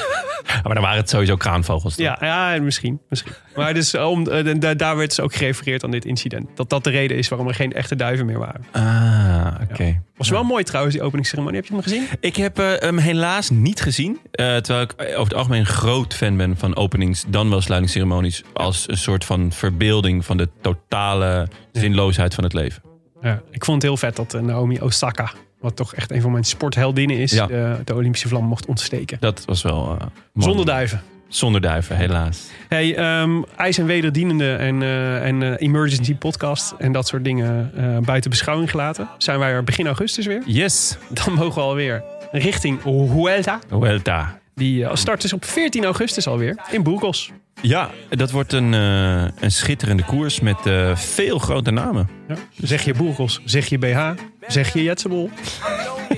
maar 0.64 0.74
dan 0.74 0.82
waren 0.82 0.96
het 0.96 1.10
sowieso 1.10 1.36
kraanvogels. 1.36 1.94
toch? 1.94 2.04
Ja, 2.06 2.18
ja 2.20 2.60
misschien, 2.62 3.00
misschien. 3.08 3.32
Maar 3.56 3.74
dus 3.74 3.94
eh, 3.94 4.08
om, 4.10 4.28
eh, 4.28 4.54
da- 4.60 4.74
daar 4.74 4.96
werd 4.96 5.08
dus 5.08 5.20
ook 5.20 5.34
gerefereerd 5.34 5.84
aan 5.84 5.90
dit 5.90 6.04
incident. 6.04 6.48
Dat 6.56 6.70
dat 6.70 6.84
de 6.84 6.90
reden 6.90 7.16
is 7.16 7.28
waarom 7.28 7.48
er 7.48 7.54
geen 7.54 7.72
echte 7.72 7.96
duiven 7.96 8.26
meer 8.26 8.38
waren. 8.38 8.64
Ah, 8.72 9.54
oké. 9.70 10.02
Was 10.16 10.28
wel 10.28 10.42
mooi 10.44 10.64
trouwens, 10.64 10.94
die 10.94 11.04
openingsceremonie. 11.04 11.56
Heb 11.60 11.68
je 11.68 11.74
hem 11.74 11.82
gezien? 11.82 12.06
Ik 12.20 12.36
heb 12.36 12.56
hem 12.56 12.98
helaas 12.98 13.50
niet 13.50 13.80
gezien. 13.82 14.18
eh, 14.30 14.56
terwijl 14.56 14.80
ik 14.82 14.94
over 14.98 15.22
het 15.22 15.34
algemeen 15.34 15.60
een 15.60 15.66
groot 15.66 16.14
fan 16.14 16.36
ben 16.36 16.56
van 16.56 16.76
openings, 16.76 17.24
dan 17.28 17.50
wel 17.50 17.60
sluitingsceremonies. 17.60 18.42
Als 18.52 18.88
een 18.88 18.96
soort 18.96 19.24
van 19.24 19.52
verbeelding 19.52 20.24
van 20.24 20.36
de 20.36 20.48
totale 20.60 21.48
zinloosheid 21.72 22.34
van 22.34 22.44
het 22.44 22.52
leven. 22.52 22.82
Ja, 23.22 23.42
ik 23.50 23.64
vond 23.64 23.82
het 23.82 23.90
heel 23.90 23.96
vet 23.96 24.16
dat 24.16 24.42
Naomi 24.42 24.80
Osaka, 24.80 25.30
wat 25.64 25.76
toch 25.76 25.94
echt 25.94 26.10
een 26.10 26.20
van 26.20 26.30
mijn 26.32 26.44
sportheldinnen 26.44 27.16
is, 27.16 27.32
Ja. 27.32 27.46
de, 27.46 27.76
de 27.84 27.94
Olympische 27.94 28.28
vlam 28.28 28.44
mocht 28.44 28.66
ontsteken. 28.66 29.16
Dat 29.20 29.42
was 29.46 29.62
wel. 29.62 29.96
eh. 30.00 30.06
Zonder 30.34 30.66
duiven. 30.66 31.02
Zonder 31.28 31.60
duiven, 31.60 31.96
helaas. 31.96 32.46
Hey, 32.68 32.96
ehm, 32.96 33.42
ijs- 33.56 33.78
en 33.78 33.86
wederdienende 33.86 34.54
en, 34.54 34.82
eh, 34.82 35.26
en 35.26 35.42
eh, 35.42 35.54
emergency 35.58 36.14
podcast 36.14 36.74
en 36.78 36.92
dat 36.92 37.06
soort 37.08 37.24
dingen 37.24 37.70
eh, 37.76 37.98
buiten 37.98 38.30
beschouwing 38.30 38.70
gelaten. 38.70 39.08
Zijn 39.18 39.38
wij 39.38 39.50
er 39.50 39.64
begin 39.64 39.86
augustus 39.86 40.26
weer. 40.26 40.42
Yes. 40.46 40.96
Dan 41.24 41.32
mogen 41.34 41.54
we 41.54 41.60
alweer 41.60 42.02
richting 42.32 42.82
Huelta. 42.82 43.58
Welta. 43.68 44.38
Die 44.54 44.84
eh, 44.84 44.94
start 44.94 45.20
dus 45.22 45.32
op 45.32 45.44
14 45.44 45.84
augustus 45.84 46.26
alweer 46.26 46.56
in 46.70 46.82
Burgos. 46.82 47.30
Ja, 47.60 47.90
dat 48.10 48.30
wordt 48.30 48.52
een, 48.52 48.74
eh, 48.74 49.42
een 49.42 49.50
schitterende 49.50 50.04
koers 50.04 50.40
met 50.40 50.66
eh, 50.66 50.96
veel 50.96 51.38
grote 51.38 51.70
namen. 51.70 52.08
Ja. 52.28 52.34
Zeg 52.56 52.84
je 52.84 52.94
Burgos, 52.94 53.40
zeg 53.44 53.66
je 53.66 53.78
BH, 53.78 54.10
zeg 54.46 54.72
je 54.72 54.82
Jetsebol. 54.82 55.30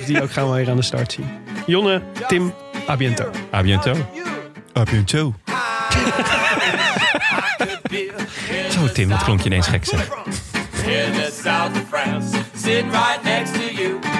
Die 0.07 0.23
ook 0.23 0.33
gaan 0.33 0.51
we 0.51 0.57
weer 0.57 0.71
aan 0.71 0.77
de 0.77 0.83
start 0.83 1.13
zien. 1.13 1.27
Jonne, 1.67 2.03
Tim, 2.29 2.55
a 2.89 2.97
biento. 2.97 3.31
A 3.55 3.63
biento. 3.63 3.95
A 4.77 4.83
biento. 4.83 5.35
Zo 8.71 8.93
Tim, 8.93 9.09
dat 9.09 9.25
klonk 9.25 9.41
je 9.41 9.47
ineens 9.47 9.67
gek 9.67 9.85
zeg. 9.85 10.09
In 10.87 11.13
the 11.13 11.41
south 11.43 11.71
of 11.71 11.89
France, 11.89 12.37
sitting 12.55 12.91
right 12.91 13.23
next 13.25 13.53
to 13.55 14.16